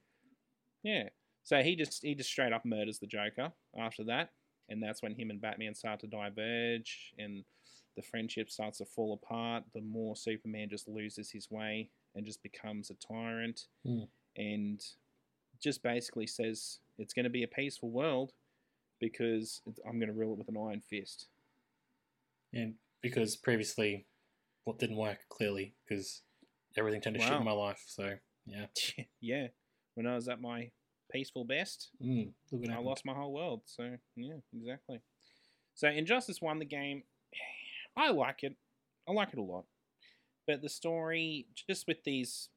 Yeah. 0.84 1.10
So 1.44 1.62
he 1.62 1.76
just 1.76 2.04
he 2.04 2.16
just 2.16 2.30
straight 2.30 2.54
up 2.54 2.64
murders 2.64 3.00
the 3.00 3.08
Joker 3.08 3.52
after 3.78 4.06
that, 4.06 4.30
and 4.70 4.82
that's 4.82 5.04
when 5.04 5.14
him 5.14 5.30
and 5.30 5.42
Batman 5.42 5.76
start 5.76 6.00
to 6.00 6.08
diverge, 6.08 7.14
and 7.18 7.44
the 7.98 8.02
friendship 8.02 8.50
starts 8.50 8.78
to 8.78 8.86
fall 8.86 9.14
apart. 9.22 9.66
The 9.74 9.82
more 9.82 10.16
Superman 10.16 10.70
just 10.70 10.88
loses 10.88 11.30
his 11.32 11.52
way 11.52 11.90
and 12.16 12.26
just 12.26 12.42
becomes 12.44 12.90
a 12.92 12.94
tyrant, 12.96 13.68
Hmm. 13.86 14.04
and 14.38 14.82
just 15.64 15.82
basically 15.82 16.28
says 16.28 16.80
it's 16.98 17.14
going 17.14 17.24
to 17.24 17.30
be 17.30 17.44
a 17.44 17.48
peaceful 17.48 17.90
world 17.90 18.32
because 19.00 19.62
I'm 19.88 20.00
going 20.00 20.08
to 20.12 20.14
rule 20.14 20.34
it 20.34 20.38
with 20.38 20.50
an 20.50 20.58
iron 20.58 20.82
fist. 20.82 21.28
And 22.54 22.76
because 23.02 23.36
previously, 23.36 24.06
what 24.66 24.80
didn't 24.80 24.98
work 24.98 25.20
clearly 25.30 25.74
because 25.88 26.22
everything 26.78 27.02
turned 27.02 27.16
to 27.16 27.22
shit 27.22 27.32
Wow. 27.32 27.40
in 27.40 27.46
my 27.46 27.52
life. 27.52 27.84
So 27.88 28.16
yeah, 28.46 28.66
yeah. 29.22 29.48
When 29.96 30.08
I 30.08 30.16
was 30.16 30.28
at 30.28 30.42
my 30.42 30.70
peaceful 31.12 31.46
best, 31.46 31.90
mm, 32.04 32.32
I 32.52 32.56
happened. 32.68 32.86
lost 32.86 33.06
my 33.06 33.14
whole 33.14 33.34
world. 33.34 33.62
So 33.66 33.96
yeah, 34.16 34.36
exactly. 34.56 35.02
So 35.76 35.88
Injustice 35.88 36.42
One 36.42 36.60
the 36.60 36.66
game. 36.66 37.04
I 37.96 38.10
like 38.12 38.44
it. 38.44 38.56
I 39.08 39.12
like 39.12 39.34
it 39.34 39.40
a 39.40 39.44
lot. 39.44 39.66
But 40.48 40.62
the 40.62 40.70
story, 40.70 41.48
just 41.68 41.88
with 41.88 42.04
these 42.04 42.50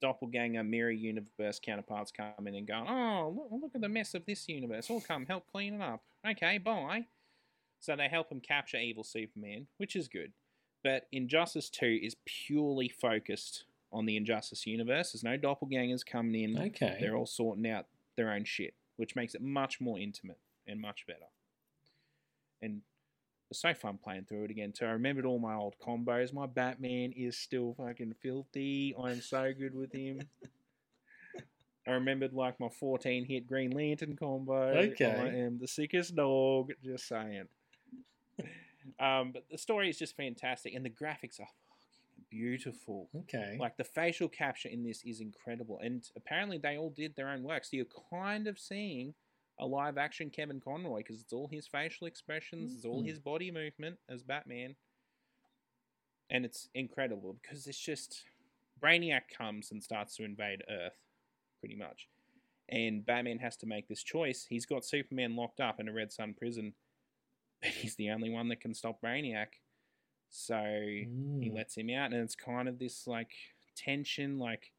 doppelganger 0.00 0.64
mirror 0.64 0.90
universe 0.90 1.60
counterparts 1.62 2.10
coming 2.10 2.56
and 2.56 2.66
going, 2.66 2.86
oh 2.88 3.34
look, 3.36 3.62
look 3.62 3.74
at 3.74 3.80
the 3.80 3.88
mess 3.88 4.14
of 4.14 4.24
this 4.26 4.48
universe. 4.48 4.90
I'll 4.90 5.00
come 5.00 5.26
help 5.26 5.44
clean 5.50 5.74
it 5.74 5.80
up. 5.82 6.02
Okay, 6.28 6.58
bye. 6.58 7.06
So 7.80 7.94
they 7.96 8.08
help 8.08 8.30
him 8.30 8.40
capture 8.40 8.78
evil 8.78 9.04
Superman, 9.04 9.66
which 9.76 9.94
is 9.94 10.08
good. 10.08 10.32
But 10.82 11.06
Injustice 11.12 11.70
Two 11.70 11.98
is 12.02 12.16
purely 12.24 12.88
focused 12.88 13.64
on 13.92 14.06
the 14.06 14.16
Injustice 14.16 14.66
universe. 14.66 15.12
There's 15.12 15.24
no 15.24 15.38
doppelgangers 15.38 16.04
coming 16.04 16.42
in. 16.42 16.58
Okay. 16.58 16.96
They're 17.00 17.16
all 17.16 17.26
sorting 17.26 17.68
out 17.68 17.86
their 18.16 18.30
own 18.32 18.44
shit, 18.44 18.74
which 18.96 19.16
makes 19.16 19.34
it 19.34 19.42
much 19.42 19.80
more 19.80 19.98
intimate 19.98 20.38
and 20.66 20.80
much 20.80 21.06
better. 21.06 21.26
And 22.62 22.80
it's 23.50 23.60
so 23.60 23.74
fun 23.74 23.98
playing 24.02 24.24
through 24.24 24.44
it 24.44 24.50
again 24.50 24.72
too. 24.72 24.86
I 24.86 24.90
remembered 24.90 25.24
all 25.24 25.38
my 25.38 25.54
old 25.54 25.74
combos. 25.84 26.32
My 26.32 26.46
Batman 26.46 27.12
is 27.16 27.36
still 27.36 27.74
fucking 27.74 28.14
filthy. 28.20 28.94
I'm 29.00 29.20
so 29.20 29.52
good 29.56 29.74
with 29.74 29.92
him. 29.92 30.22
I 31.86 31.92
remembered 31.92 32.32
like 32.32 32.58
my 32.58 32.68
14 32.68 33.26
hit 33.26 33.46
Green 33.46 33.70
Lantern 33.70 34.16
combo. 34.16 34.68
Okay. 34.70 35.04
I 35.04 35.38
am 35.38 35.58
the 35.58 35.68
sickest 35.68 36.16
dog. 36.16 36.72
Just 36.82 37.06
saying. 37.06 37.44
um, 38.98 39.32
but 39.32 39.44
the 39.50 39.58
story 39.58 39.90
is 39.90 39.98
just 39.98 40.16
fantastic, 40.16 40.74
and 40.74 40.84
the 40.84 40.90
graphics 40.90 41.40
are 41.40 41.46
fucking 41.46 42.24
beautiful. 42.30 43.08
Okay. 43.14 43.58
Like 43.60 43.76
the 43.76 43.84
facial 43.84 44.28
capture 44.28 44.70
in 44.70 44.82
this 44.82 45.02
is 45.04 45.20
incredible, 45.20 45.78
and 45.82 46.02
apparently 46.16 46.58
they 46.58 46.78
all 46.78 46.90
did 46.90 47.14
their 47.16 47.28
own 47.28 47.42
work. 47.42 47.64
So 47.64 47.76
you're 47.76 47.86
kind 48.10 48.46
of 48.46 48.58
seeing 48.58 49.12
a 49.58 49.66
live 49.66 49.98
action 49.98 50.30
Kevin 50.30 50.60
Conroy 50.60 50.98
because 50.98 51.20
it's 51.20 51.32
all 51.32 51.48
his 51.48 51.66
facial 51.66 52.06
expressions, 52.06 52.74
it's 52.74 52.84
all 52.84 53.02
Mhm. 53.02 53.06
his 53.06 53.18
body 53.18 53.50
movement 53.50 53.98
as 54.08 54.22
Batman, 54.22 54.76
and 56.30 56.44
it's 56.44 56.68
incredible 56.74 57.34
because 57.34 57.66
it's 57.66 57.78
just 57.78 58.24
Brainiac 58.80 59.28
comes 59.28 59.70
and 59.70 59.82
starts 59.82 60.16
to 60.16 60.24
invade 60.24 60.64
Earth, 60.68 60.98
pretty 61.60 61.76
much, 61.76 62.08
and 62.68 63.04
Batman 63.06 63.38
has 63.38 63.56
to 63.58 63.66
make 63.66 63.86
this 63.88 64.02
choice. 64.02 64.44
He's 64.46 64.66
got 64.66 64.84
Superman 64.84 65.36
locked 65.36 65.60
up 65.60 65.78
in 65.80 65.88
a 65.88 65.92
Red 65.92 66.12
Sun 66.12 66.34
prison, 66.34 66.74
but 67.62 67.70
he's 67.70 67.94
the 67.96 68.10
only 68.10 68.30
one 68.30 68.48
that 68.48 68.60
can 68.60 68.74
stop 68.74 69.00
Brainiac. 69.00 69.60
So 70.30 70.56
he 70.64 71.06
Mm. 71.50 71.54
lets 71.54 71.76
him 71.76 71.90
out, 71.90 72.12
and 72.12 72.22
it's 72.22 72.34
kind 72.34 72.68
of 72.68 72.78
this 72.78 73.06
like 73.06 73.32
tension, 73.76 74.38
like 74.38 74.72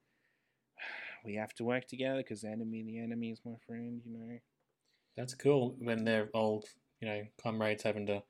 we 1.25 1.35
have 1.35 1.53
to 1.55 1.63
work 1.63 1.87
together 1.87 2.17
because 2.17 2.43
enemy, 2.43 2.83
the 2.83 2.99
enemy 2.99 3.31
is 3.31 3.41
my 3.45 3.55
friend, 3.65 4.01
you 4.05 4.11
know. 4.11 4.39
That's 5.17 5.33
cool 5.33 5.75
when 5.79 6.03
they're 6.03 6.29
old, 6.33 6.65
you 6.99 7.07
know, 7.07 7.23
comrades 7.41 7.83
having 7.83 8.05
to. 8.07 8.23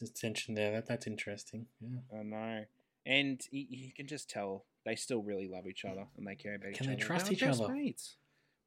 There's 0.00 0.10
tension 0.10 0.54
there. 0.54 0.72
That 0.72 0.86
that's 0.86 1.06
interesting. 1.06 1.66
Yeah. 1.80 2.18
I 2.18 2.22
know, 2.22 2.64
and 3.06 3.40
you, 3.50 3.66
you 3.68 3.92
can 3.92 4.06
just 4.06 4.28
tell 4.28 4.64
they 4.84 4.94
still 4.94 5.22
really 5.22 5.48
love 5.48 5.66
each 5.66 5.84
other 5.84 6.06
and 6.16 6.26
they 6.26 6.34
care 6.34 6.54
about 6.54 6.74
Can 6.74 6.84
each 6.84 6.86
they 6.86 6.92
other. 6.94 7.02
trust 7.04 7.24
They're 7.26 7.32
each 7.34 7.40
best 7.40 7.60
other? 7.62 7.72
Mates. 7.74 8.16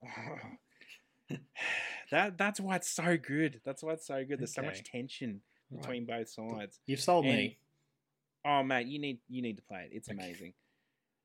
that 2.11 2.37
that's 2.37 2.59
why 2.59 2.75
it's 2.75 2.89
so 2.89 3.17
good. 3.17 3.61
That's 3.65 3.83
why 3.83 3.93
it's 3.93 4.07
so 4.07 4.23
good. 4.25 4.39
There's 4.39 4.53
so 4.53 4.61
much 4.63 4.83
tension 4.83 5.41
Right. 5.71 5.81
between 5.81 6.05
both 6.05 6.29
sides. 6.29 6.79
You've 6.87 6.99
sold 6.99 7.25
And- 7.25 7.35
me. 7.35 7.57
Oh 8.45 8.63
mate, 8.63 8.87
you 8.87 8.97
need 8.99 9.19
you 9.29 9.41
need 9.43 9.57
to 9.57 9.63
play 9.63 9.83
it. 9.83 9.91
It's 9.95 10.09
Okay. 10.09 10.17
amazing. 10.17 10.53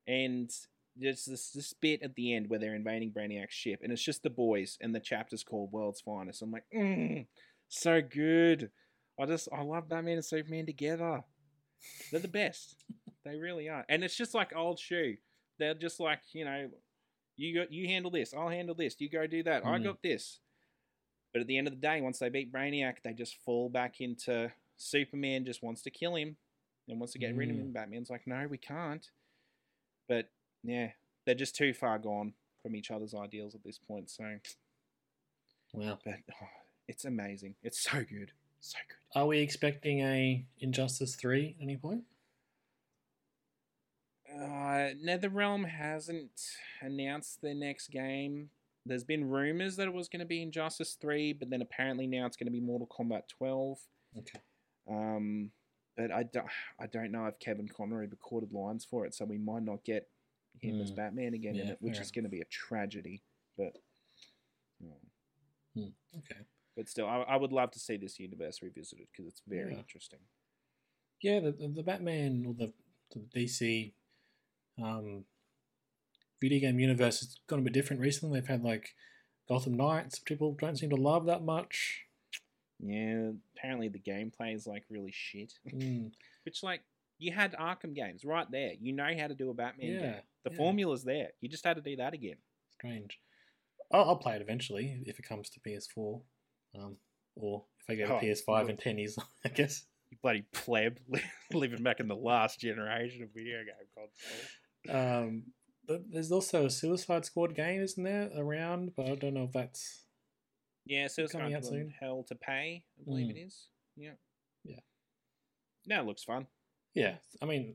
And 0.07 0.51
there's 0.97 1.25
this 1.25 1.51
this 1.51 1.73
bit 1.73 2.03
at 2.03 2.15
the 2.15 2.35
end 2.35 2.49
where 2.49 2.59
they're 2.59 2.75
invading 2.75 3.13
Brainiac's 3.13 3.55
ship, 3.55 3.81
and 3.83 3.93
it's 3.93 4.03
just 4.03 4.23
the 4.23 4.31
boys, 4.31 4.79
and 4.81 4.95
the 4.95 5.01
chapter's 5.01 5.43
called 5.45 5.73
World's 5.73 6.01
Finest. 6.01 6.43
I'm 6.43 6.51
like, 6.53 6.65
mm, 6.75 7.27
so 7.69 8.01
good. 8.01 8.71
I 9.21 9.27
just 9.27 9.49
I 9.53 9.63
love 9.63 9.89
Batman 9.89 10.15
and 10.15 10.25
Superman 10.25 10.67
together. 10.67 11.23
They're 12.11 12.21
the 12.21 12.29
best. 12.29 12.77
they 13.25 13.37
really 13.39 13.69
are. 13.69 13.85
And 13.89 14.03
it's 14.05 14.17
just 14.17 14.35
like 14.35 14.55
old 14.55 14.79
shoe. 14.79 15.17
They're 15.59 15.75
just 15.75 16.01
like 16.01 16.21
you 16.33 16.45
know, 16.45 16.69
you 17.37 17.55
go 17.55 17.67
you 17.71 17.87
handle 17.89 18.11
this, 18.11 18.33
I'll 18.35 18.49
handle 18.49 18.75
this. 18.75 18.97
You 19.01 19.09
go 19.11 19.27
do 19.27 19.43
that. 19.45 19.65
I 19.65 19.79
Mm. 19.79 19.85
got 19.85 20.03
this. 20.03 20.41
But 21.33 21.41
at 21.41 21.49
the 21.49 21.59
end 21.59 21.67
of 21.67 21.73
the 21.75 21.81
day, 21.81 22.01
once 22.01 22.21
they 22.21 22.29
beat 22.29 22.53
Brainiac, 22.53 22.99
they 23.03 23.13
just 23.13 23.37
fall 23.45 23.69
back 23.69 24.01
into 24.01 24.53
Superman 24.77 25.45
just 25.45 25.63
wants 25.65 25.83
to 25.83 25.91
kill 25.91 26.15
him 26.15 26.37
and 26.89 27.01
wants 27.01 27.13
to 27.15 27.19
get 27.19 27.35
rid 27.35 27.51
of 27.51 27.57
Mm. 27.57 27.61
him. 27.61 27.73
Batman's 27.73 28.09
like, 28.11 28.25
no, 28.27 28.47
we 28.49 28.57
can't. 28.59 29.05
But 30.09 30.31
yeah, 30.65 30.89
they're 31.25 31.35
just 31.35 31.55
too 31.55 31.73
far 31.73 31.99
gone 31.99 32.33
from 32.63 32.75
each 32.75 32.91
other's 32.91 33.15
ideals 33.15 33.55
at 33.55 33.63
this 33.63 33.79
point. 33.79 34.11
So, 34.11 34.25
Wow. 35.75 35.99
but 36.05 36.15
oh, 36.43 36.47
it's 36.89 37.05
amazing. 37.05 37.55
It's 37.63 37.79
so 37.81 37.99
good, 37.99 38.33
so 38.61 38.79
good. 38.89 39.19
Are 39.21 39.27
we 39.27 39.39
expecting 39.41 40.01
a 40.01 40.45
Injustice 40.61 41.15
three 41.15 41.55
at 41.59 41.63
any 41.63 41.77
point? 41.77 42.05
Uh, 44.33 44.91
NetherRealm 45.05 45.69
hasn't 45.69 46.41
announced 46.81 47.41
their 47.43 47.55
next 47.55 47.89
game. 47.89 48.51
There's 48.87 49.05
been 49.05 49.29
rumors 49.31 49.77
that 49.77 49.87
it 49.87 49.95
was 49.95 50.09
going 50.09 50.21
to 50.21 50.27
be 50.27 50.43
Injustice 50.43 50.97
3, 51.01 51.35
but 51.35 51.49
then 51.51 51.63
apparently 51.63 52.07
now 52.07 52.27
it's 52.27 52.37
going 52.37 52.47
to 52.47 52.53
be 52.53 52.61
Mortal 52.61 52.89
Kombat 52.89 53.29
12. 53.39 53.79
Okay. 54.19 54.41
Um, 54.91 55.51
but 55.97 56.11
I 56.11 56.25
don't, 56.25 56.47
I 56.81 56.87
don't 56.87 57.13
know 57.13 57.27
if 57.27 57.39
Kevin 57.39 57.69
Conroy 57.69 58.09
recorded 58.11 58.53
lines 58.53 58.85
for 58.85 59.07
it, 59.07 59.15
so 59.15 59.25
we 59.25 59.39
might 59.39 59.63
not 59.63 59.85
get 59.85 60.09
him 60.61 60.81
as 60.81 60.91
Hmm. 60.91 60.97
Batman 60.97 61.35
again 61.35 61.57
in 61.57 61.67
Yeah, 61.67 61.73
it, 61.73 61.79
which 61.81 61.99
is 62.01 62.11
going 62.11 62.25
to 62.25 62.31
be 62.31 62.41
a 62.41 62.45
tragedy. 62.47 63.23
But, 63.57 63.77
um, 64.83 65.95
Okay. 66.17 66.41
but 66.77 66.89
still, 66.89 67.07
I, 67.07 67.23
I 67.23 67.37
would 67.37 67.53
love 67.53 67.71
to 67.73 67.79
see 67.79 67.97
this 67.97 68.19
universe 68.19 68.63
revisited 68.63 69.09
because 69.11 69.27
it's 69.27 69.43
very 69.47 69.73
Yeah. 69.73 69.79
interesting. 69.81 70.21
Yeah, 71.21 71.41
the 71.41 71.53
the, 71.53 71.69
the 71.69 71.83
Batman 71.83 72.45
or 72.47 72.55
the, 72.55 72.73
the 73.13 73.21
DC 73.21 73.93
um, 74.83 75.25
video 76.41 76.61
game 76.61 76.79
universe 76.79 77.21
has 77.21 77.37
gone 77.47 77.61
a 77.61 77.63
bit 77.63 77.73
different 77.73 78.03
recently. 78.03 78.39
They've 78.39 78.49
had 78.49 78.63
like 78.63 78.95
Gotham 79.49 79.75
Knights, 79.77 80.19
people 80.19 80.55
don't 80.59 80.77
seem 80.77 80.91
to 80.91 80.97
love 80.97 81.27
that 81.27 81.43
much. 81.45 82.07
Yeah, 82.81 83.31
apparently 83.57 83.89
the 83.89 83.99
gameplay 84.01 84.55
is 84.55 84.67
like 84.67 84.85
really 84.91 85.13
shit. 85.13 85.55
Mm, 85.67 86.13
Which, 86.45 86.63
like, 86.63 86.83
you 87.25 87.33
had 87.33 87.55
Arkham 87.55 87.95
games 87.95 88.25
right 88.25 88.51
there. 88.51 88.73
You 88.81 88.93
know 88.93 89.09
how 89.19 89.27
to 89.27 89.35
do 89.35 89.51
a 89.51 89.55
Batman 89.55 89.91
Yeah, 89.93 90.01
game. 90.01 90.15
The 90.45 90.51
yeah. 90.51 90.57
formula's 90.57 91.05
there. 91.05 91.29
You 91.41 91.49
just 91.49 91.65
had 91.65 91.77
to 91.77 91.83
do 91.83 91.97
that 91.97 92.15
again. 92.15 92.37
strange. 92.73 93.19
I'll, 93.93 94.05
I'll 94.11 94.17
play 94.17 94.37
it 94.37 94.43
eventually 94.43 95.03
if 95.07 95.19
it 95.19 95.25
comes 95.29 95.49
to 95.51 95.61
PS4, 95.61 96.21
um, 96.79 96.97
or 97.37 97.65
if 97.81 97.91
I 97.91 97.95
get 97.95 98.09
a 98.11 98.15
Oh, 98.15 98.19
PS5 98.21 98.47
look. 98.63 98.71
in 98.71 98.77
ten 98.77 98.99
years, 98.99 99.19
I 99.45 99.49
guess. 99.49 99.85
You 100.11 100.19
bloody 100.23 100.45
pleb 100.53 100.99
living 101.53 101.83
back 101.83 102.01
in 102.01 102.09
the 102.09 102.15
last 102.17 102.61
generation 102.61 103.23
of 103.23 103.31
video 103.35 103.59
game 103.65 103.89
consoles. 103.97 104.49
Um, 104.89 105.43
but 105.87 106.03
there's 106.11 106.31
also 106.33 106.67
a 106.67 106.71
Suicide 106.71 107.25
Squad 107.25 107.55
game, 107.55 107.81
isn't 107.83 108.03
there, 108.03 108.31
around? 108.37 108.93
But 108.97 109.07
I 109.07 109.15
don't 109.17 109.35
know 109.35 109.45
if 109.45 109.53
that's 109.53 110.03
Yeah, 110.87 111.09
so 111.09 111.23
it's 111.25 111.33
Coming 111.33 111.47
coming 111.53 111.57
out 111.57 111.65
soon. 111.65 111.93
Hell 112.01 112.25
to 112.29 112.35
Pay, 112.35 112.85
I 113.01 113.05
believe 113.05 113.27
Mm. 113.29 113.37
it 113.37 113.41
is. 113.41 113.69
Yeah. 113.97 114.13
Yeah. 114.65 114.81
No, 115.87 116.01
it 116.01 116.07
looks 116.07 116.25
fun. 116.25 116.47
Yeah, 116.95 117.17
I 117.43 117.47
mean, 117.47 117.75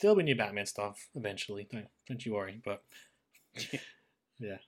there'll 0.00 0.16
be 0.16 0.22
new 0.22 0.36
Batman 0.36 0.66
stuff 0.66 1.08
eventually. 1.14 1.66
Don't 1.70 1.86
don't 2.08 2.24
you 2.24 2.34
worry. 2.34 2.60
But 2.64 2.82
yeah, 4.38 4.58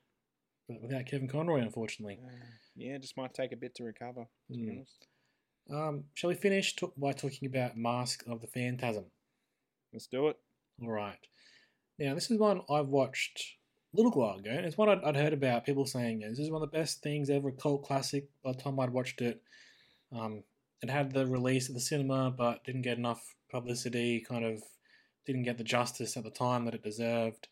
but 0.68 0.80
without 0.82 1.06
Kevin 1.06 1.28
Conroy, 1.28 1.60
unfortunately. 1.60 2.18
yeah, 2.76 2.98
just 2.98 3.16
might 3.16 3.34
take 3.34 3.52
a 3.52 3.56
bit 3.56 3.74
to 3.76 3.84
recover. 3.84 4.26
To 4.50 4.56
be 4.58 4.64
Mm. 4.64 4.70
honest. 4.76 5.06
Um, 5.70 6.04
shall 6.14 6.28
we 6.28 6.34
finish 6.34 6.74
t- 6.74 6.88
by 6.96 7.12
talking 7.12 7.46
about 7.46 7.76
Mask 7.76 8.24
of 8.26 8.40
the 8.40 8.48
Phantasm? 8.48 9.04
Let's 9.92 10.08
do 10.08 10.28
it. 10.28 10.36
All 10.82 10.90
right. 10.90 11.18
Now, 12.00 12.14
this 12.14 12.30
is 12.32 12.38
one 12.38 12.62
I've 12.68 12.88
watched 12.88 13.56
a 13.94 13.96
little 13.96 14.10
while 14.10 14.38
ago, 14.38 14.50
and 14.50 14.66
it's 14.66 14.76
one 14.76 14.88
I'd, 14.88 15.04
I'd 15.04 15.16
heard 15.16 15.32
about 15.32 15.64
people 15.64 15.86
saying 15.86 16.20
this 16.20 16.40
is 16.40 16.50
one 16.50 16.62
of 16.62 16.70
the 16.70 16.76
best 16.76 17.00
things 17.02 17.30
ever, 17.30 17.50
a 17.50 17.52
cult 17.52 17.84
classic. 17.84 18.28
By 18.42 18.52
the 18.52 18.58
time 18.60 18.80
I'd 18.80 18.90
watched 18.90 19.20
it, 19.20 19.40
um, 20.10 20.42
it 20.82 20.90
had 20.90 21.12
the 21.12 21.26
release 21.26 21.68
at 21.68 21.74
the 21.74 21.80
cinema, 21.80 22.34
but 22.36 22.64
didn't 22.64 22.82
get 22.82 22.98
enough 22.98 23.22
publicity. 23.52 24.24
Kind 24.26 24.44
of 24.44 24.62
didn't 25.26 25.44
get 25.44 25.58
the 25.58 25.64
justice 25.64 26.16
at 26.16 26.24
the 26.24 26.30
time 26.30 26.64
that 26.64 26.74
it 26.74 26.82
deserved. 26.82 27.48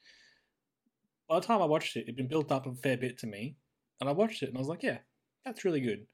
By 1.29 1.39
the 1.39 1.47
time 1.47 1.63
I 1.63 1.67
watched 1.67 1.97
it, 1.97 2.03
it'd 2.03 2.17
been 2.17 2.27
built 2.27 2.51
up 2.51 2.67
a 2.67 2.75
fair 2.75 2.97
bit 2.97 3.19
to 3.19 3.27
me, 3.27 3.57
and 4.01 4.09
I 4.09 4.13
watched 4.13 4.43
it 4.43 4.49
and 4.49 4.57
I 4.57 4.61
was 4.61 4.69
like, 4.69 4.83
yeah, 4.83 4.99
that's 5.45 5.65
really 5.65 5.81
good. 5.81 6.07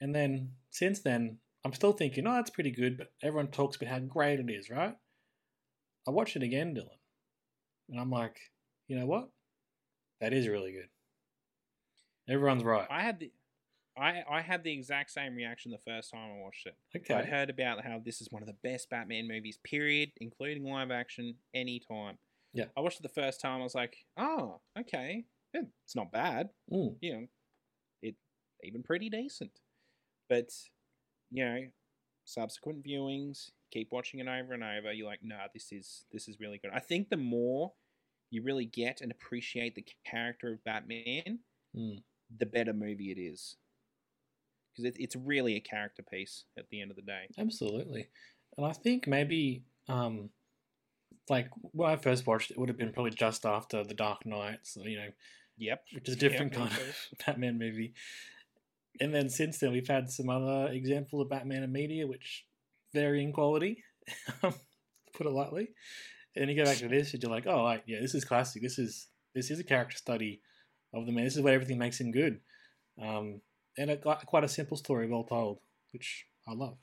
And 0.00 0.14
then 0.14 0.52
since 0.70 1.00
then, 1.00 1.38
I'm 1.64 1.72
still 1.72 1.92
thinking, 1.92 2.26
oh, 2.26 2.34
that's 2.34 2.50
pretty 2.50 2.70
good, 2.70 2.96
but 2.96 3.08
everyone 3.22 3.48
talks 3.48 3.76
about 3.76 3.88
how 3.88 3.98
great 3.98 4.38
it 4.38 4.50
is, 4.50 4.70
right? 4.70 4.94
I 6.06 6.10
watched 6.10 6.36
it 6.36 6.44
again, 6.44 6.74
Dylan, 6.74 6.98
and 7.88 8.00
I'm 8.00 8.10
like, 8.10 8.38
you 8.86 8.98
know 8.98 9.06
what? 9.06 9.30
That 10.20 10.32
is 10.32 10.48
really 10.48 10.72
good. 10.72 10.88
Everyone's 12.28 12.62
right. 12.62 12.86
I 12.88 13.02
had 13.02 13.18
the. 13.18 13.32
I, 13.98 14.22
I 14.30 14.40
had 14.40 14.62
the 14.64 14.72
exact 14.72 15.10
same 15.10 15.34
reaction 15.34 15.70
the 15.72 15.78
first 15.78 16.10
time 16.12 16.30
I 16.38 16.42
watched 16.42 16.66
it. 16.66 16.76
Okay. 16.96 17.14
I'd 17.14 17.26
heard 17.26 17.50
about 17.50 17.84
how 17.84 18.00
this 18.04 18.20
is 18.20 18.28
one 18.30 18.42
of 18.42 18.46
the 18.46 18.56
best 18.62 18.88
Batman 18.88 19.26
movies, 19.28 19.58
period, 19.64 20.10
including 20.18 20.64
live 20.64 20.90
action, 20.90 21.34
anytime. 21.54 22.16
Yeah. 22.54 22.66
I 22.76 22.80
watched 22.80 23.00
it 23.00 23.02
the 23.02 23.08
first 23.08 23.40
time. 23.40 23.60
I 23.60 23.64
was 23.64 23.74
like, 23.74 23.96
oh, 24.16 24.60
okay, 24.78 25.24
yeah, 25.54 25.62
it's 25.84 25.96
not 25.96 26.12
bad. 26.12 26.50
Mm. 26.72 26.96
You 27.00 27.12
know, 27.12 27.26
it 28.02 28.14
even 28.64 28.82
pretty 28.82 29.10
decent. 29.10 29.52
But 30.28 30.50
you 31.30 31.44
know, 31.44 31.60
subsequent 32.24 32.84
viewings, 32.84 33.50
keep 33.72 33.88
watching 33.92 34.20
it 34.20 34.28
over 34.28 34.54
and 34.54 34.64
over. 34.64 34.92
You're 34.92 35.06
like, 35.06 35.22
nah, 35.22 35.46
this 35.52 35.72
is 35.72 36.04
this 36.12 36.28
is 36.28 36.40
really 36.40 36.58
good. 36.58 36.70
I 36.74 36.80
think 36.80 37.08
the 37.10 37.16
more 37.16 37.72
you 38.30 38.42
really 38.42 38.66
get 38.66 39.00
and 39.00 39.10
appreciate 39.10 39.74
the 39.74 39.84
character 40.06 40.52
of 40.52 40.64
Batman, 40.64 41.40
Mm. 41.76 42.02
the 42.36 42.46
better 42.46 42.72
movie 42.72 43.12
it 43.12 43.18
is. 43.20 43.56
Because 44.72 44.84
it, 44.84 44.96
it's 44.98 45.16
really 45.16 45.56
a 45.56 45.60
character 45.60 46.02
piece 46.02 46.44
at 46.58 46.68
the 46.70 46.80
end 46.80 46.90
of 46.90 46.96
the 46.96 47.02
day. 47.02 47.28
Absolutely. 47.38 48.08
And 48.56 48.66
I 48.66 48.72
think 48.72 49.06
maybe, 49.06 49.64
um, 49.88 50.30
like 51.28 51.48
when 51.72 51.90
I 51.90 51.96
first 51.96 52.26
watched 52.26 52.50
it, 52.50 52.58
would 52.58 52.68
have 52.68 52.78
been 52.78 52.92
probably 52.92 53.10
just 53.12 53.44
after 53.44 53.84
The 53.84 53.94
Dark 53.94 54.26
Knight, 54.26 54.60
so, 54.62 54.84
you 54.84 54.96
know, 54.98 55.08
Yep. 55.58 55.84
which 55.94 56.08
is 56.08 56.14
a 56.14 56.18
different 56.18 56.52
Yep, 56.52 56.60
kind 56.60 56.72
of. 56.80 56.96
Batman 57.26 57.58
movie. 57.58 57.92
And 59.00 59.14
then 59.14 59.28
since 59.28 59.58
then, 59.58 59.72
we've 59.72 59.86
had 59.86 60.10
some 60.10 60.28
other 60.28 60.68
examples 60.72 61.22
of 61.22 61.30
Batman 61.30 61.62
and 61.62 61.72
media, 61.72 62.06
which 62.06 62.46
vary 62.92 63.22
in 63.22 63.32
quality, 63.32 63.84
put 64.40 65.26
it 65.26 65.30
lightly. 65.30 65.68
And 66.36 66.50
you 66.50 66.56
go 66.56 66.64
back 66.64 66.78
to 66.78 66.88
this, 66.88 67.12
and 67.12 67.22
you're 67.22 67.30
like, 67.30 67.46
oh, 67.46 67.62
like, 67.62 67.84
yeah, 67.86 68.00
this 68.00 68.14
is 68.14 68.24
classic. 68.24 68.62
This 68.62 68.78
is 68.78 69.08
this 69.34 69.50
is 69.50 69.58
a 69.60 69.64
character 69.64 69.96
study 69.96 70.40
of 70.92 71.06
the 71.06 71.12
man. 71.12 71.24
This 71.24 71.36
is 71.36 71.42
where 71.42 71.54
everything 71.54 71.78
makes 71.78 72.00
him 72.00 72.10
good, 72.10 72.40
um, 73.00 73.40
and 73.80 73.90
it 73.90 74.04
got 74.04 74.26
quite 74.26 74.44
a 74.44 74.48
simple 74.48 74.76
story, 74.76 75.08
well 75.08 75.24
told, 75.24 75.58
which 75.92 76.26
I 76.46 76.52
love. 76.52 76.76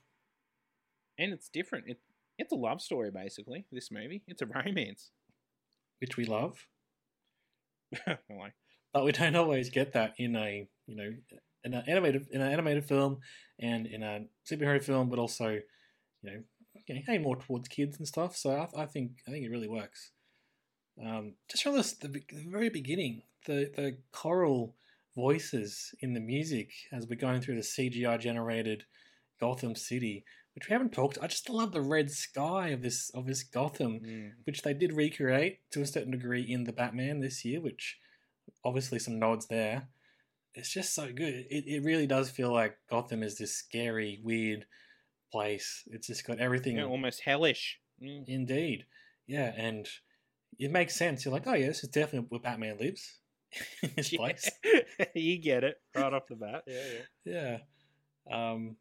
And 1.19 1.31
it's 1.31 1.47
different. 1.47 1.85
It 1.87 1.99
it's 2.39 2.51
a 2.51 2.55
love 2.55 2.81
story 2.81 3.11
basically. 3.11 3.65
This 3.71 3.91
movie, 3.91 4.23
it's 4.27 4.41
a 4.41 4.47
romance. 4.47 5.11
which 6.01 6.17
we 6.17 6.25
love, 6.25 6.65
but 8.07 9.05
we 9.05 9.11
don't 9.11 9.35
always 9.35 9.69
get 9.69 9.93
that 9.93 10.15
in 10.17 10.35
a 10.35 10.67
you 10.87 10.95
know 10.95 11.11
in 11.63 11.73
an 11.75 11.83
animated 11.87 12.27
in 12.31 12.41
an 12.41 12.51
animated 12.51 12.85
film 12.85 13.19
and 13.59 13.85
in 13.85 14.01
a 14.01 14.25
superhero 14.49 14.83
film, 14.83 15.09
but 15.09 15.19
also 15.19 15.49
you 15.49 16.31
know 16.31 16.41
getting 16.87 17.03
aimed 17.07 17.23
more 17.23 17.35
towards 17.35 17.67
kids 17.67 17.97
and 17.97 18.07
stuff. 18.07 18.35
So 18.35 18.49
I, 18.51 18.83
I 18.83 18.85
think 18.87 19.19
I 19.27 19.31
think 19.31 19.45
it 19.45 19.51
really 19.51 19.69
works. 19.69 20.11
Um, 20.99 21.33
just 21.47 21.61
from 21.61 21.75
this, 21.75 21.93
the, 21.93 22.07
the 22.07 22.23
very 22.47 22.69
beginning, 22.69 23.21
the 23.45 23.71
the 23.75 23.97
choral 24.11 24.73
voices 25.17 25.95
in 25.99 26.13
the 26.13 26.19
music 26.19 26.69
as 26.93 27.07
we're 27.07 27.15
going 27.19 27.41
through 27.41 27.55
the 27.55 27.61
CGI 27.61 28.19
generated 28.19 28.83
Gotham 29.39 29.75
City, 29.75 30.23
which 30.53 30.69
we 30.69 30.73
haven't 30.73 30.93
talked. 30.93 31.17
I 31.19 31.25
just 31.25 31.49
love 31.49 31.71
the 31.71 31.81
red 31.81 32.11
sky 32.11 32.69
of 32.69 32.83
this 32.83 33.09
of 33.15 33.25
this 33.25 33.43
Gotham 33.43 33.99
mm, 33.99 34.31
which 34.45 34.61
they 34.61 34.75
did 34.75 34.93
recreate 34.93 35.59
to 35.71 35.81
a 35.81 35.87
certain 35.87 36.11
degree 36.11 36.43
in 36.47 36.65
the 36.65 36.71
Batman 36.71 37.19
this 37.19 37.43
year, 37.43 37.59
which 37.59 37.97
obviously 38.63 38.99
some 38.99 39.17
nods 39.17 39.47
there. 39.47 39.89
It's 40.53 40.71
just 40.71 40.93
so 40.93 41.07
good. 41.07 41.45
It, 41.49 41.65
it 41.67 41.83
really 41.83 42.07
does 42.07 42.29
feel 42.29 42.53
like 42.53 42.77
Gotham 42.89 43.23
is 43.23 43.37
this 43.37 43.55
scary, 43.55 44.19
weird 44.23 44.65
place. 45.31 45.83
It's 45.87 46.07
just 46.07 46.25
got 46.25 46.39
everything. 46.39 46.77
yeah, 46.77 46.85
almost 46.85 47.21
hellish. 47.21 47.79
Mm. 48.01 48.23
Indeed. 48.27 48.85
Yeah, 49.25 49.51
and 49.57 49.87
it 50.59 50.71
makes 50.71 50.95
sense. 50.95 51.25
You're 51.25 51.33
like, 51.33 51.47
oh, 51.47 51.53
yeah, 51.53 51.67
this 51.67 51.83
is 51.83 51.89
definitely 51.89 52.27
where 52.29 52.39
Batman 52.39 52.77
lives. 52.77 53.19
in 53.83 53.91
Yeah. 53.97 54.17
place. 54.17 54.49
you 55.15 55.37
get 55.41 55.63
it 55.63 55.75
right 55.95 56.13
off 56.13 56.27
the 56.27 56.35
bat. 56.35 56.63
Yeah, 56.67 56.83
yeah. 57.25 57.57
Yeah. 58.29 58.51
Um, 58.53 58.75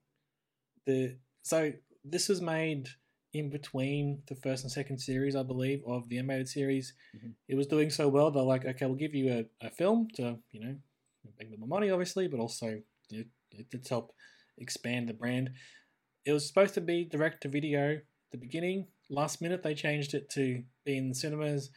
the 0.87 1.17
so 1.43 1.73
this 2.05 2.29
was 2.29 2.41
made 2.41 2.89
in 3.33 3.51
between 3.51 4.23
the 4.29 4.35
first 4.35 4.63
and 4.65 4.73
second 4.73 4.99
series, 4.99 5.37
I 5.37 5.43
believe, 5.43 5.83
of 5.87 6.09
the 6.09 6.19
animated 6.19 6.49
series. 6.49 6.95
Mhm. 7.17 7.35
It 7.49 7.55
was 7.55 7.67
doing 7.67 7.91
so 7.91 8.09
well. 8.09 8.31
They're 8.31 8.43
like, 8.43 8.65
okay, 8.65 8.87
we'll 8.87 8.95
give 8.95 9.15
you 9.15 9.33
a, 9.63 9.67
a 9.67 9.71
film 9.71 10.09
to 10.15 10.39
you 10.53 10.61
know 10.61 10.77
make 11.39 11.49
a 11.49 11.51
bit 11.51 11.59
more 11.59 11.69
money, 11.69 11.91
obviously, 11.91 12.29
but 12.29 12.41
also 12.41 12.81
you 13.11 13.19
know, 13.19 13.25
it, 13.53 13.71
to 13.71 13.89
help 13.89 14.13
expand 14.59 15.09
the 15.09 15.15
brand. 15.15 15.51
It 16.25 16.33
was 16.33 16.47
supposed 16.47 16.75
to 16.75 16.81
be 16.81 17.05
direct 17.05 17.43
to 17.43 17.49
video 17.49 17.93
at 17.95 18.03
the 18.33 18.39
beginning. 18.39 18.89
Last 19.11 19.41
minute, 19.41 19.63
they 19.63 19.75
changed 19.75 20.15
it 20.15 20.29
to 20.31 20.63
be 20.85 20.97
in 20.97 21.09
the 21.09 21.15
cinemas. 21.15 21.71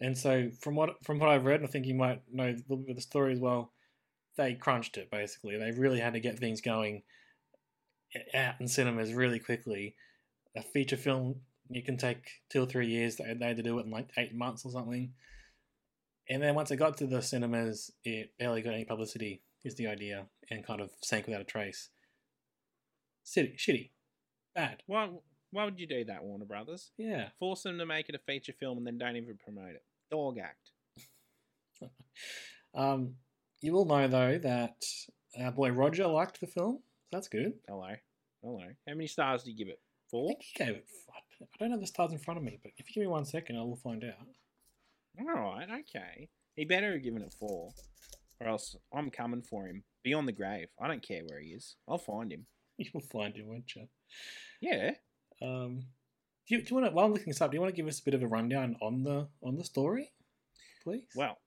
And 0.00 0.16
so, 0.16 0.50
from 0.60 0.74
what 0.74 1.04
from 1.04 1.18
what 1.18 1.28
I've 1.28 1.44
read, 1.44 1.60
and 1.60 1.68
I 1.68 1.70
think 1.70 1.86
you 1.86 1.94
might 1.94 2.22
know 2.32 2.46
a 2.46 2.56
little 2.68 2.78
bit 2.78 2.90
of 2.90 2.96
the 2.96 3.02
story 3.02 3.32
as 3.32 3.40
well 3.40 3.72
they 4.36 4.54
crunched 4.54 4.96
it 4.96 5.10
basically. 5.10 5.56
They 5.58 5.70
really 5.72 6.00
had 6.00 6.14
to 6.14 6.20
get 6.20 6.38
things 6.38 6.60
going 6.60 7.02
out 8.34 8.54
in 8.60 8.68
cinemas 8.68 9.12
really 9.12 9.38
quickly. 9.38 9.94
A 10.56 10.62
feature 10.62 10.96
film 10.96 11.36
you 11.68 11.82
can 11.82 11.96
take 11.96 12.28
two 12.48 12.62
or 12.62 12.66
three 12.66 12.88
years. 12.88 13.16
They 13.16 13.34
they 13.34 13.46
had 13.46 13.56
to 13.58 13.62
do 13.62 13.78
it 13.78 13.86
in 13.86 13.90
like 13.90 14.10
eight 14.16 14.34
months 14.34 14.64
or 14.64 14.72
something. 14.72 15.12
And 16.28 16.42
then 16.42 16.54
once 16.54 16.70
it 16.70 16.76
got 16.76 16.96
to 16.98 17.06
the 17.06 17.22
cinemas, 17.22 17.90
it 18.04 18.32
barely 18.38 18.62
got 18.62 18.74
any 18.74 18.84
publicity. 18.84 19.42
Is 19.62 19.74
the 19.74 19.88
idea, 19.88 20.24
and 20.50 20.66
kind 20.66 20.80
of 20.80 20.90
sank 21.02 21.26
without 21.26 21.42
a 21.42 21.44
trace. 21.44 21.90
City, 23.24 23.54
shitty, 23.58 23.90
bad. 24.54 24.82
Why, 24.86 25.10
why 25.50 25.66
would 25.66 25.78
you 25.78 25.86
do 25.86 26.02
that, 26.06 26.24
Warner 26.24 26.46
Brothers? 26.46 26.92
Yeah, 26.96 27.28
Force 27.38 27.64
them 27.64 27.76
to 27.76 27.84
make 27.84 28.08
it 28.08 28.14
a 28.14 28.18
feature 28.18 28.54
film 28.58 28.78
and 28.78 28.86
then 28.86 28.96
don't 28.96 29.16
even 29.16 29.36
promote 29.36 29.74
it. 29.74 29.82
Dog 30.10 30.38
act. 30.38 30.70
Um, 32.72 33.14
you 33.62 33.72
will 33.72 33.84
know 33.84 34.06
though 34.06 34.38
that 34.38 34.76
our 35.38 35.50
boy 35.50 35.70
Roger 35.70 36.06
liked 36.06 36.40
the 36.40 36.46
film. 36.46 36.78
That's 37.10 37.26
good. 37.26 37.54
Hello. 37.66 37.90
Hello. 38.42 38.64
How 38.86 38.94
many 38.94 39.08
stars 39.08 39.42
do 39.42 39.50
you 39.50 39.56
give 39.56 39.68
it? 39.68 39.80
Four. 40.08 40.30
I 40.30 40.34
think 40.34 40.42
he 40.42 40.64
gave 40.64 40.74
it. 40.76 40.86
I 41.42 41.46
don't 41.58 41.72
have 41.72 41.80
the 41.80 41.86
stars 41.86 42.12
in 42.12 42.18
front 42.18 42.38
of 42.38 42.44
me, 42.44 42.60
but 42.62 42.72
if 42.76 42.88
you 42.88 42.94
give 42.94 43.08
me 43.08 43.12
one 43.12 43.24
second, 43.24 43.56
I 43.56 43.62
will 43.62 43.76
find 43.76 44.04
out. 44.04 44.26
Alright, 45.20 45.68
okay. 45.80 46.28
He 46.54 46.64
better 46.64 46.92
have 46.92 47.02
given 47.02 47.22
it 47.22 47.34
four. 47.38 47.72
Or 48.40 48.48
else 48.48 48.76
I'm 48.94 49.10
coming 49.10 49.42
for 49.42 49.66
him. 49.66 49.82
Beyond 50.02 50.28
the 50.28 50.32
grave. 50.32 50.68
I 50.80 50.88
don't 50.88 51.02
care 51.06 51.22
where 51.26 51.40
he 51.40 51.48
is. 51.48 51.76
I'll 51.88 51.98
find 51.98 52.32
him. 52.32 52.46
You'll 52.78 53.02
find 53.02 53.34
him, 53.34 53.48
won't 53.48 53.74
you? 53.74 53.88
Yeah. 54.60 54.92
Um, 55.42 55.84
do 56.46 56.56
you, 56.56 56.62
do 56.62 56.68
you 56.68 56.80
want 56.80 56.86
to? 56.90 56.94
While 56.94 57.06
I'm 57.06 57.12
looking 57.12 57.28
this 57.28 57.40
up, 57.40 57.50
do 57.50 57.56
you 57.56 57.60
want 57.60 57.74
to 57.74 57.76
give 57.76 57.88
us 57.88 58.00
a 58.00 58.04
bit 58.04 58.14
of 58.14 58.22
a 58.22 58.26
rundown 58.26 58.76
on 58.80 59.02
the 59.02 59.28
on 59.42 59.56
the 59.56 59.64
story, 59.64 60.10
please? 60.82 61.08
Well, 61.14 61.38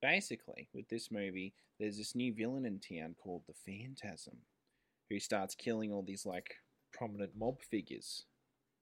basically, 0.00 0.68
with 0.72 0.88
this 0.88 1.10
movie, 1.10 1.54
there's 1.78 1.96
this 1.96 2.14
new 2.14 2.34
villain 2.34 2.66
in 2.66 2.78
town 2.78 3.16
called 3.22 3.42
the 3.46 3.54
Phantasm, 3.66 4.38
who 5.10 5.18
starts 5.18 5.54
killing 5.54 5.92
all 5.92 6.02
these 6.02 6.26
like 6.26 6.54
prominent 6.92 7.32
mob 7.36 7.62
figures 7.62 8.24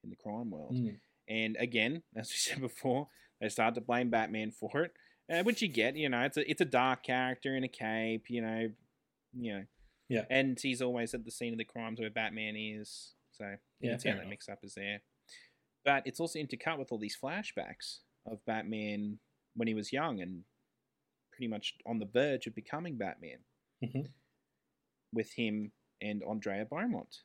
in 0.02 0.10
the 0.10 0.16
crime 0.16 0.50
world. 0.50 0.74
Mm. 0.74 0.96
And 1.28 1.56
again, 1.58 2.02
as 2.16 2.28
we 2.28 2.36
said 2.36 2.60
before, 2.60 3.08
they 3.40 3.48
start 3.48 3.74
to 3.76 3.80
blame 3.80 4.10
Batman 4.10 4.50
for 4.50 4.82
it, 4.82 4.92
uh, 5.32 5.42
which 5.42 5.62
you 5.62 5.68
get. 5.68 5.96
You 5.96 6.08
know, 6.08 6.20
it's 6.20 6.36
a 6.36 6.50
it's 6.50 6.60
a 6.60 6.66
dark 6.66 7.02
character 7.04 7.54
in 7.56 7.64
a 7.64 7.68
cape. 7.68 8.24
You 8.28 8.42
know, 8.42 8.68
you 9.38 9.52
know. 9.54 9.64
Yeah. 10.08 10.24
And 10.28 10.58
he's 10.60 10.82
always 10.82 11.14
at 11.14 11.24
the 11.24 11.30
scene 11.30 11.52
of 11.52 11.58
the 11.58 11.64
crimes 11.64 12.00
where 12.00 12.10
Batman 12.10 12.56
is. 12.56 13.14
So 13.40 13.56
Yeah, 13.80 13.88
you 13.88 13.90
can 13.92 13.98
see 14.00 14.08
how 14.10 14.16
that 14.16 14.28
mix 14.28 14.48
up 14.48 14.58
is 14.62 14.74
there. 14.74 15.00
But 15.84 16.06
it's 16.06 16.20
also 16.20 16.38
intercut 16.38 16.78
with 16.78 16.92
all 16.92 16.98
these 16.98 17.16
flashbacks 17.22 18.00
of 18.26 18.44
Batman 18.44 19.18
when 19.54 19.66
he 19.68 19.74
was 19.74 19.92
young 19.92 20.20
and 20.20 20.44
pretty 21.32 21.48
much 21.48 21.74
on 21.86 21.98
the 21.98 22.06
verge 22.06 22.46
of 22.46 22.54
becoming 22.54 22.96
Batman 22.96 23.40
Mhm. 23.82 24.06
with 25.12 25.32
him 25.34 25.72
and 26.00 26.22
Andrea 26.22 26.64
Beaumont. 26.64 27.22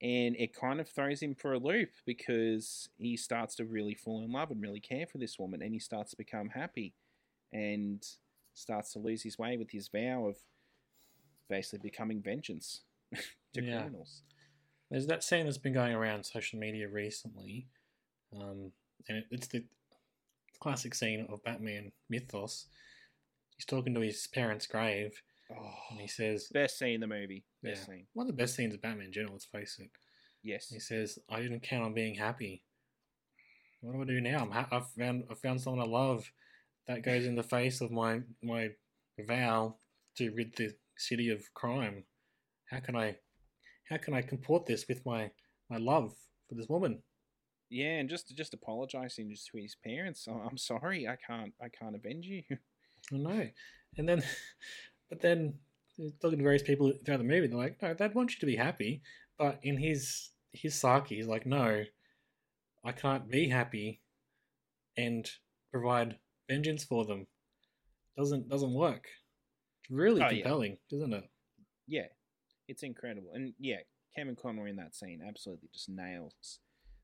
And 0.00 0.36
it 0.36 0.54
kind 0.54 0.80
of 0.80 0.88
throws 0.88 1.20
him 1.22 1.34
for 1.34 1.52
a 1.52 1.58
loop 1.58 1.90
because 2.06 2.88
he 2.98 3.16
starts 3.16 3.56
to 3.56 3.64
really 3.64 3.94
fall 3.94 4.22
in 4.24 4.30
love 4.30 4.50
and 4.52 4.62
really 4.62 4.80
care 4.80 5.06
for 5.08 5.18
this 5.18 5.38
woman 5.38 5.60
and 5.60 5.72
he 5.72 5.80
starts 5.80 6.12
to 6.12 6.16
become 6.16 6.50
happy 6.50 6.94
and 7.52 8.06
starts 8.54 8.92
to 8.92 9.00
lose 9.00 9.22
his 9.22 9.38
way 9.38 9.56
with 9.56 9.70
his 9.72 9.88
vow 9.88 10.26
of 10.26 10.38
basically 11.48 11.78
becoming 11.88 12.22
vengeance 12.22 12.82
to 13.54 13.62
Yeah. 13.62 13.62
criminals. 13.62 14.22
There's 14.90 15.06
that 15.06 15.22
scene 15.24 15.44
that's 15.44 15.58
been 15.58 15.74
going 15.74 15.94
around 15.94 16.24
social 16.24 16.58
media 16.58 16.88
recently, 16.88 17.66
um, 18.34 18.72
and 19.08 19.18
it, 19.18 19.24
it's 19.30 19.46
the 19.48 19.64
classic 20.60 20.94
scene 20.94 21.26
of 21.30 21.42
Batman 21.44 21.92
mythos. 22.08 22.66
He's 23.56 23.66
talking 23.66 23.94
to 23.94 24.00
his 24.00 24.26
parents' 24.26 24.66
grave, 24.66 25.20
Oh, 25.50 25.72
and 25.90 26.00
he 26.00 26.06
says, 26.08 26.48
best 26.52 26.78
scene 26.78 26.94
in 26.96 27.00
the 27.00 27.06
movie. 27.06 27.44
yeah, 27.62 27.70
Best 27.70 27.86
scene. 27.86 28.06
one 28.12 28.26
of 28.28 28.36
the 28.36 28.42
best 28.42 28.54
scenes 28.54 28.74
of 28.74 28.82
Batman 28.82 29.06
in 29.06 29.12
general. 29.12 29.32
Let's 29.32 29.46
face 29.46 29.76
it. 29.78 29.90
Yes. 30.42 30.68
He 30.68 30.78
says, 30.78 31.18
"I 31.30 31.40
didn't 31.40 31.60
count 31.62 31.84
on 31.84 31.94
being 31.94 32.14
happy. 32.14 32.62
What 33.80 33.94
do 33.94 34.02
I 34.02 34.04
do 34.04 34.20
now? 34.20 34.38
I'm 34.40 34.50
ha- 34.50 34.68
I've 34.70 34.88
found 34.90 35.24
I 35.30 35.34
found 35.34 35.60
someone 35.60 35.80
I 35.86 35.90
love. 35.90 36.30
That 36.86 37.02
goes 37.02 37.26
in 37.26 37.34
the 37.34 37.42
face 37.56 37.80
of 37.80 37.90
my 37.90 38.20
my 38.42 38.70
vow 39.18 39.76
to 40.16 40.30
rid 40.32 40.54
the 40.56 40.74
city 40.96 41.28
of 41.30 41.52
crime. 41.54 42.04
How 42.66 42.80
can 42.80 42.94
I, 42.96 43.16
how 43.88 43.96
can 43.96 44.14
I 44.14 44.22
comport 44.22 44.66
this 44.66 44.86
with 44.88 45.04
my 45.06 45.30
my 45.70 45.76
love 45.78 46.14
for 46.48 46.54
this 46.54 46.68
woman? 46.68 47.02
Yeah, 47.70 47.98
and 47.98 48.08
just 48.08 48.34
just 48.36 48.54
apologizing 48.54 49.30
just 49.30 49.46
to 49.48 49.58
his 49.58 49.74
parents. 49.84 50.26
"Oh, 50.30 50.40
I'm 50.48 50.56
sorry, 50.58 51.06
I 51.06 51.16
can't 51.16 51.52
I 51.62 51.68
can't 51.68 51.94
avenge 51.94 52.26
you. 52.26 52.42
I 53.12 53.16
know. 53.16 53.48
And 53.96 54.08
then, 54.08 54.22
but 55.10 55.20
then 55.20 55.54
uh, 56.00 56.08
talking 56.20 56.38
to 56.38 56.42
various 56.44 56.62
people 56.62 56.92
throughout 57.04 57.18
the 57.18 57.24
movie, 57.24 57.46
they're 57.46 57.56
like, 57.58 57.80
no, 57.82 57.94
they'd 57.94 58.14
want 58.14 58.32
you 58.34 58.40
to 58.40 58.46
be 58.46 58.56
happy, 58.56 59.02
but 59.38 59.58
in 59.62 59.76
his 59.76 60.30
his 60.52 60.74
psyche, 60.74 61.16
he's 61.16 61.26
like, 61.26 61.46
no, 61.46 61.84
I 62.84 62.92
can't 62.92 63.28
be 63.30 63.48
happy 63.48 64.00
and 64.96 65.30
provide 65.70 66.18
vengeance 66.48 66.84
for 66.84 67.04
them. 67.04 67.26
Doesn't 68.16 68.48
doesn't 68.48 68.72
work. 68.74 69.06
It's 69.82 69.90
really 69.90 70.22
Oh, 70.22 70.28
yeah. 70.28 70.42
compelling, 70.42 70.78
isn't 70.90 71.12
it? 71.12 71.24
yeah, 71.86 72.06
it's 72.68 72.82
incredible, 72.82 73.30
and 73.34 73.54
yeah, 73.58 73.78
Kevin 74.14 74.36
Conroy 74.36 74.68
in 74.70 74.76
that 74.76 74.94
scene 74.94 75.20
absolutely 75.26 75.68
just 75.72 75.88
nails. 75.88 76.60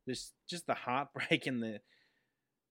This 0.07 0.33
just 0.49 0.67
the 0.67 0.75
heartbreak 0.75 1.47
and 1.47 1.63
the 1.63 1.81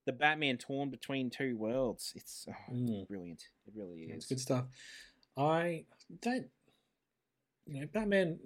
the 0.05 0.11
Batman 0.13 0.57
torn 0.57 0.89
between 0.89 1.29
two 1.29 1.57
worlds. 1.57 2.13
It's 2.15 2.45
oh, 2.49 2.73
Mm. 2.73 3.07
brilliant. 3.07 3.43
It 3.67 3.73
really 3.75 4.01
is. 4.03 4.17
It's 4.17 4.25
good 4.27 4.39
stuff. 4.39 4.65
I 5.37 5.85
don't. 6.21 6.47
You 7.65 7.81
know, 7.81 7.87
Batman 7.93 8.37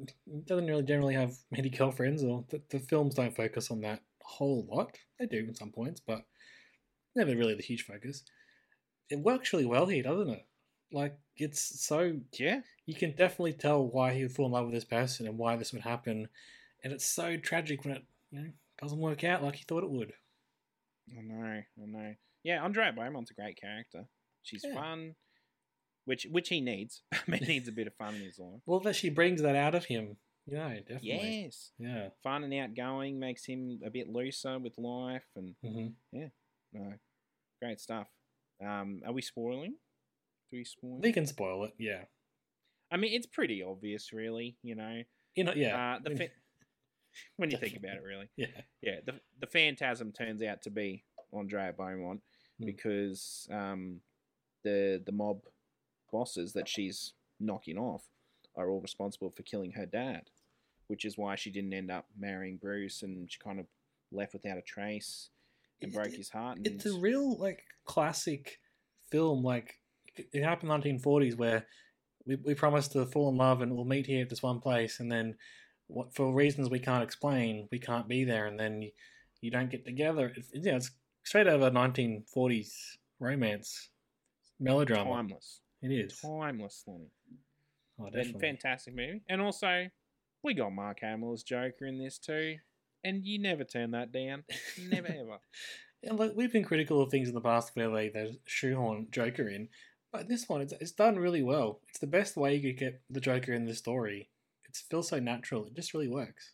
doesn't 0.46 0.68
really 0.68 0.84
generally 0.84 1.16
have 1.16 1.36
many 1.52 1.70
girlfriends, 1.70 2.24
or 2.24 2.46
the, 2.50 2.62
the 2.70 2.80
films 2.80 3.16
don't 3.16 3.36
focus 3.36 3.72
on 3.72 3.82
that 3.82 4.00
a 4.24 4.28
whole 4.28 4.68
lot. 4.70 4.96
They 5.20 5.26
do 5.26 5.40
in 5.40 5.56
some 5.56 5.72
points, 5.72 6.00
but 6.00 6.24
never 7.16 7.36
really 7.36 7.56
the 7.56 7.64
huge 7.64 7.86
focus. 7.86 8.24
It 9.10 9.20
works 9.20 9.52
really 9.54 9.66
well 9.66 9.88
here, 9.88 10.04
doesn't 10.04 10.30
it? 10.30 10.46
Like 10.92 11.18
it's 11.36 11.86
so 11.86 12.20
Yeah, 12.38 12.62
you 12.86 12.96
can 12.96 13.12
definitely 13.12 13.54
tell 13.54 13.86
why 13.86 14.14
he 14.14 14.24
would 14.24 14.32
fall 14.32 14.46
in 14.48 14.54
love 14.54 14.66
with 14.66 14.74
this 14.74 14.86
person 14.86 15.28
and 15.28 15.38
why 15.38 15.56
this 15.56 15.74
would 15.74 15.82
happen, 15.82 16.30
and 16.84 16.94
it's 16.94 17.06
so 17.06 17.38
tragic 17.38 17.84
when 17.84 17.96
it 17.98 18.04
you 18.32 18.40
know 18.40 18.50
doesn't 18.82 19.00
work 19.00 19.24
out 19.24 19.44
like 19.44 19.56
he 19.56 19.64
thought 19.66 19.84
it 19.84 19.90
would. 19.90 20.14
I 21.18 21.22
know, 21.22 21.62
I 21.82 21.86
know. 21.86 22.16
Yeah, 22.44 22.64
Andrea 22.64 22.92
Beaumont's 22.94 23.32
a 23.32 23.34
great 23.34 23.60
character. 23.60 24.06
She's 24.44 24.64
Yeah. 24.64 24.74
fun, 24.76 25.16
which 26.06 26.26
which 26.32 26.50
he 26.50 26.62
needs. 26.62 27.04
Batman 27.12 27.42
needs 27.48 27.68
a 27.68 27.72
bit 27.74 27.88
of 27.88 27.96
fun 27.96 28.16
in 28.16 28.22
his 28.22 28.40
life. 28.40 28.62
Well, 28.66 28.80
that 28.82 28.96
she 28.96 29.10
brings 29.10 29.42
that 29.42 29.56
out 29.56 29.76
of 29.76 29.86
him. 29.86 30.18
You 30.46 30.56
know, 30.56 30.80
definitely. 30.80 31.42
Yes, 31.44 31.72
Yeah. 31.78 32.10
fun 32.24 32.44
and 32.46 32.54
outgoing 32.54 33.20
makes 33.20 33.46
him 33.46 33.82
a 33.86 33.90
bit 33.90 34.08
looser 34.08 34.58
with 34.60 34.78
life, 34.78 35.26
and 35.36 35.56
hmm 35.62 35.88
no, 36.74 36.94
great 37.62 37.80
stuff. 37.80 38.08
Um, 38.64 39.02
are 39.06 39.14
we 39.14 39.22
spoiling? 39.22 39.76
Do 40.52 40.58
we 40.58 40.64
spoil? 40.64 41.00
They 41.02 41.12
can 41.12 41.26
spoil 41.28 41.64
it. 41.66 41.74
Yeah. 41.78 42.04
I 42.92 42.98
mean, 42.98 43.14
it's 43.14 43.26
pretty 43.26 43.62
obvious, 43.64 44.14
really. 44.14 44.58
You 44.64 44.76
know, 44.76 45.02
You 45.36 45.44
know. 45.44 45.54
Yeah. 45.56 45.96
uh, 45.96 46.00
the 46.04 46.12
I 46.12 46.16
fa- 46.16 46.30
when 47.38 47.52
you 47.52 47.58
think 47.58 47.76
about 47.78 47.98
it, 47.98 48.04
really. 48.06 48.30
yeah. 48.38 48.48
yeah, 48.82 49.00
the 49.06 49.20
the 49.40 49.48
phantasm 49.48 50.12
turns 50.12 50.42
out 50.44 50.62
to 50.64 50.70
be 50.70 51.04
Andrea 51.34 51.74
Beaumont 51.78 52.22
Hmm. 52.60 52.66
because 52.66 53.48
um, 53.52 54.00
the 54.64 55.02
the 55.06 55.12
mob 55.12 55.42
bosses 56.12 56.54
that 56.54 56.68
she's 56.68 57.14
knocking 57.40 57.78
off 57.78 58.04
are 58.56 58.70
all 58.70 58.80
responsible 58.82 59.30
for 59.30 59.44
killing 59.44 59.74
her 59.74 59.86
dad, 59.86 60.30
which 60.88 61.06
is 61.06 61.18
why 61.18 61.36
she 61.36 61.52
didn't 61.52 61.74
end 61.74 61.92
up 61.92 62.06
marrying 62.18 62.58
Bruce 62.58 63.04
and 63.04 63.30
she 63.32 63.38
kind 63.40 63.60
of 63.60 63.68
left 64.12 64.34
without 64.34 64.58
a 64.58 64.62
trace 64.62 65.30
and 65.82 65.92
It- 65.92 65.94
broke 65.96 66.08
it- 66.14 66.18
his 66.18 66.30
heart. 66.30 66.58
And 66.58 66.66
It's 66.68 66.86
a 66.86 66.98
real 66.98 67.38
like 67.38 67.64
classic 67.86 68.60
film. 69.12 69.44
Like 69.44 69.80
it 70.34 70.44
happened 70.44 70.72
in 70.72 70.82
the 70.82 71.00
1940s 71.00 71.38
where 71.38 71.66
we 72.26 72.36
we 72.36 72.54
promised 72.54 72.92
to 72.94 73.06
fall 73.06 73.30
in 73.30 73.38
love 73.38 73.62
and 73.62 73.76
we'll 73.76 73.86
meet 73.86 74.06
here 74.06 74.22
at 74.24 74.30
this 74.30 74.44
one 74.44 74.60
place, 74.60 75.00
and 75.00 75.12
then 75.12 75.36
what 75.88 76.14
for 76.14 76.34
reasons 76.34 76.70
we 76.70 76.80
can't 76.80 77.04
explain, 77.04 77.68
we 77.72 77.80
can't 77.80 78.08
be 78.08 78.24
there, 78.24 78.46
and 78.48 78.60
then 78.60 78.82
you, 78.82 78.92
you 79.42 79.52
don't 79.52 79.70
get 79.72 79.86
together. 79.86 80.34
It's, 80.36 80.50
yeah, 80.54 80.76
it's 80.76 80.92
straight 81.24 81.48
out 81.48 81.56
of 81.56 81.62
a 81.62 81.72
1940s 81.72 82.72
romance 83.20 83.90
melodrama. 84.60 85.10
timeless, 85.12 85.62
It 85.82 85.92
is. 85.92 86.20
timeless, 86.20 86.84
Lonnie. 86.88 87.12
Oh, 88.00 88.06
definitely. 88.10 88.42
fantastic 88.42 88.96
movie, 88.96 89.22
and 89.30 89.42
also 89.42 89.88
we 90.44 90.54
got 90.54 90.72
Mark 90.74 91.00
Hamill 91.02 91.34
as 91.34 91.44
Joker 91.44 91.86
in 91.86 91.98
this 91.98 92.18
too, 92.20 92.58
and 93.04 93.26
you 93.26 93.40
never 93.40 93.64
turn 93.64 93.92
that 93.92 94.12
down, 94.12 94.44
never 94.90 95.08
ever. 95.10 95.38
And 96.04 96.20
look, 96.20 96.36
we've 96.36 96.52
been 96.54 96.64
critical 96.64 97.02
of 97.02 97.10
things 97.10 97.28
in 97.28 97.34
the 97.34 97.42
past 97.42 97.72
where 97.76 97.90
they 97.90 98.10
they 98.10 98.38
shoehorn 98.46 99.08
Joker 99.12 99.48
in, 99.50 99.70
but 100.12 100.28
this 100.28 100.48
one 100.48 100.62
it's, 100.62 100.74
it's 100.80 100.92
done 100.92 101.18
really 101.18 101.44
well. 101.44 101.80
It's 101.90 102.00
the 102.00 102.08
best 102.08 102.38
way 102.38 102.56
you 102.56 102.74
could 102.74 102.80
get 102.80 103.02
the 103.10 103.22
Joker 103.22 103.54
in 103.54 103.66
the 103.66 103.76
story. 103.76 104.30
It 104.68 104.76
feels 104.90 105.08
so 105.10 105.20
natural. 105.20 105.66
It 105.66 105.76
just 105.76 105.94
really 105.94 106.08
works. 106.08 106.52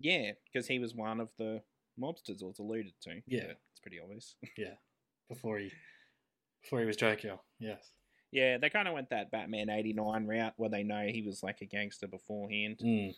Yeah, 0.00 0.32
because 0.44 0.66
he 0.66 0.78
was 0.78 0.94
one 0.94 1.20
of 1.20 1.30
the 1.38 1.62
mobsters, 2.00 2.42
or 2.42 2.50
it's 2.50 2.58
alluded 2.58 2.92
to. 3.02 3.20
Yeah. 3.26 3.52
it's 3.70 3.80
pretty 3.80 4.00
obvious. 4.00 4.34
Yeah, 4.58 4.74
before 5.28 5.58
he 5.58 5.70
before 6.62 6.80
he 6.80 6.86
was 6.86 6.96
Joker. 6.96 7.38
Yes. 7.58 7.90
yeah, 8.32 8.58
they 8.58 8.70
kind 8.70 8.88
of 8.88 8.94
went 8.94 9.10
that 9.10 9.30
Batman 9.30 9.70
'89 9.70 10.26
route 10.26 10.54
where 10.56 10.70
they 10.70 10.82
know 10.82 11.06
he 11.06 11.22
was 11.22 11.42
like 11.42 11.60
a 11.60 11.66
gangster 11.66 12.06
beforehand. 12.06 12.80
Mm. 12.84 13.14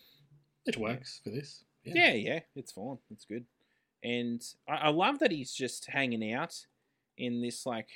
Which 0.64 0.77
works 0.79 1.20
for 1.22 1.31
this. 1.31 1.64
Yeah, 1.85 2.12
yeah, 2.12 2.41
it's 2.57 2.72
fine. 2.72 2.99
It's 3.11 3.24
good, 3.24 3.45
and 4.03 4.43
I, 4.68 4.74
I 4.74 4.89
love 4.89 5.20
that 5.20 5.31
he's 5.31 5.53
just 5.53 5.87
hanging 5.87 6.33
out 6.33 6.66
in 7.16 7.41
this 7.41 7.64
like, 7.64 7.89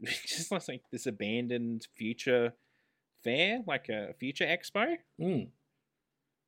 just 0.26 0.50
like 0.50 0.82
this 0.92 1.06
abandoned 1.06 1.86
future 1.96 2.52
fair, 3.24 3.60
like 3.66 3.88
a 3.88 4.14
future 4.18 4.44
expo. 4.46 4.96
Mm. 5.20 5.48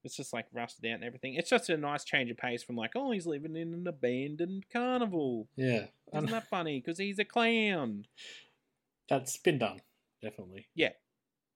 It's 0.03 0.16
just 0.16 0.32
like 0.32 0.46
rusted 0.53 0.86
out 0.90 0.94
and 0.94 1.05
everything. 1.05 1.34
It's 1.34 1.51
just 1.51 1.68
a 1.68 1.76
nice 1.76 2.05
change 2.05 2.30
of 2.30 2.36
pace 2.38 2.62
from 2.62 2.76
like, 2.76 2.92
oh, 2.96 3.11
he's 3.12 3.26
living 3.26 3.55
in 3.57 3.74
an 3.74 3.86
abandoned 3.86 4.64
carnival. 4.72 5.46
Yeah. 5.57 5.86
Isn't 6.14 6.30
that 6.30 6.48
funny? 6.48 6.80
Because 6.80 6.98
he's 6.98 7.18
a 7.18 7.24
clown. 7.24 8.07
that's 9.09 9.36
been 9.36 9.59
done. 9.59 9.80
Definitely. 10.22 10.68
Yeah, 10.74 10.90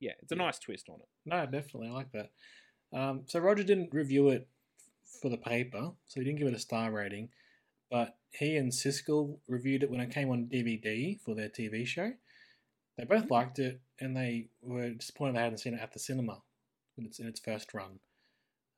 yeah, 0.01 0.13
it's 0.21 0.33
a 0.33 0.37
Yeah. 0.37 0.43
nice 0.43 0.59
twist 0.59 0.89
on 0.89 1.01
it. 1.01 1.09
No, 1.25 1.45
definitely. 1.47 1.89
I 1.89 1.93
like 1.93 2.13
that. 2.13 2.31
Um, 2.93 3.23
so 3.27 3.39
Roger 3.41 3.63
didn't 3.63 3.93
review 3.95 4.29
it 4.31 4.49
for 5.23 5.29
the 5.29 5.37
paper, 5.37 5.93
so 6.07 6.21
he 6.21 6.25
didn't 6.25 6.39
give 6.39 6.49
it 6.49 6.55
a 6.55 6.59
star 6.59 6.91
rating. 6.91 7.29
But 7.91 8.17
he 8.39 8.57
and 8.57 8.73
Siskel 8.73 9.39
reviewed 9.49 9.83
it 9.83 9.91
when 9.91 10.01
it 10.01 10.11
came 10.11 10.31
on 10.31 10.47
DVD 10.47 11.21
for 11.21 11.35
their 11.35 11.49
TV 11.49 11.87
show. 11.87 12.13
They 12.97 13.05
both 13.05 13.31
liked 13.31 13.59
it, 13.59 13.81
and 14.01 14.17
they 14.17 14.49
were 14.63 14.91
disappointed 14.91 15.37
they 15.37 15.41
hadn't 15.43 15.59
seen 15.59 15.75
it 15.75 15.81
at 15.81 15.93
the 15.93 15.99
cinema 15.99 16.43
in 16.97 17.07
its 17.07 17.19
in 17.19 17.27
its 17.27 17.41
first 17.41 17.75
run. 17.75 17.99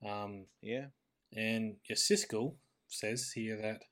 Um, 0.06 0.46
Yeah. 0.62 0.86
and 1.34 1.76
yeah, 1.88 1.96
Siskel 1.96 2.54
says 2.88 3.32
here 3.32 3.56
that 3.60 3.82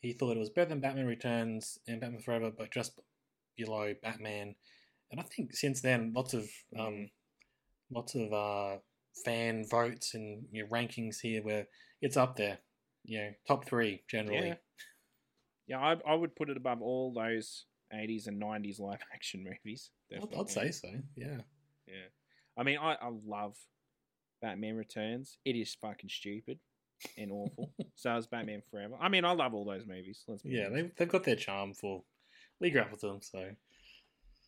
he 0.00 0.12
thought 0.12 0.36
it 0.36 0.40
was 0.40 0.50
better 0.50 0.70
than 0.70 0.80
Batman 0.80 1.06
Returns 1.06 1.78
and 1.86 2.00
Batman 2.00 2.22
Forever, 2.22 2.50
but 2.50 2.70
just 2.70 2.98
below 3.56 3.94
Batman. 4.02 4.54
And 5.10 5.20
I 5.20 5.24
think 5.24 5.54
since 5.54 5.80
then, 5.82 6.12
lots 6.14 6.32
of 6.34 6.48
um, 6.78 7.10
lots 7.90 8.14
of 8.14 8.32
uh, 8.32 8.78
fan 9.24 9.66
votes 9.68 10.14
and 10.14 10.46
you 10.52 10.62
know, 10.62 10.68
rankings 10.70 11.20
here 11.20 11.42
where 11.42 11.66
it's 12.00 12.16
up 12.16 12.36
there. 12.36 12.58
You 13.04 13.18
know, 13.18 13.30
top 13.46 13.64
three 13.66 14.02
generally. 14.08 14.48
Yeah. 14.48 14.54
Yeah, 15.66 15.78
I, 15.78 15.96
I 16.04 16.14
would 16.14 16.34
put 16.34 16.50
it 16.50 16.56
above 16.56 16.82
all 16.82 17.12
those 17.12 17.66
80s 17.94 18.26
and 18.26 18.42
90s 18.42 18.80
live 18.80 18.98
action 19.14 19.44
movies. 19.44 19.90
I'd, 20.12 20.20
definitely. 20.20 20.40
I'd 20.40 20.50
say 20.50 20.70
so. 20.72 20.88
Yeah. 21.16 21.38
Yeah. 21.86 22.08
I 22.58 22.64
mean, 22.64 22.78
I, 22.78 22.94
I 22.94 23.10
love 23.24 23.56
Batman 24.42 24.76
Returns. 24.76 25.38
It 25.44 25.54
is 25.56 25.76
fucking 25.80 26.10
stupid 26.10 26.58
and 27.16 27.30
awful. 27.30 27.72
so 27.94 28.16
is 28.16 28.26
Batman 28.26 28.62
Forever. 28.70 28.94
I 29.00 29.08
mean, 29.08 29.24
I 29.24 29.32
love 29.32 29.54
all 29.54 29.64
those 29.64 29.86
movies. 29.86 30.24
Let's 30.26 30.42
be 30.42 30.50
Yeah, 30.50 30.66
honest. 30.66 30.74
they've, 30.74 30.92
they've 30.96 31.08
got 31.08 31.24
their 31.24 31.36
charm 31.36 31.72
for. 31.74 32.02
We 32.58 32.76
up 32.78 32.90
with 32.90 33.00
them, 33.00 33.20
so. 33.22 33.50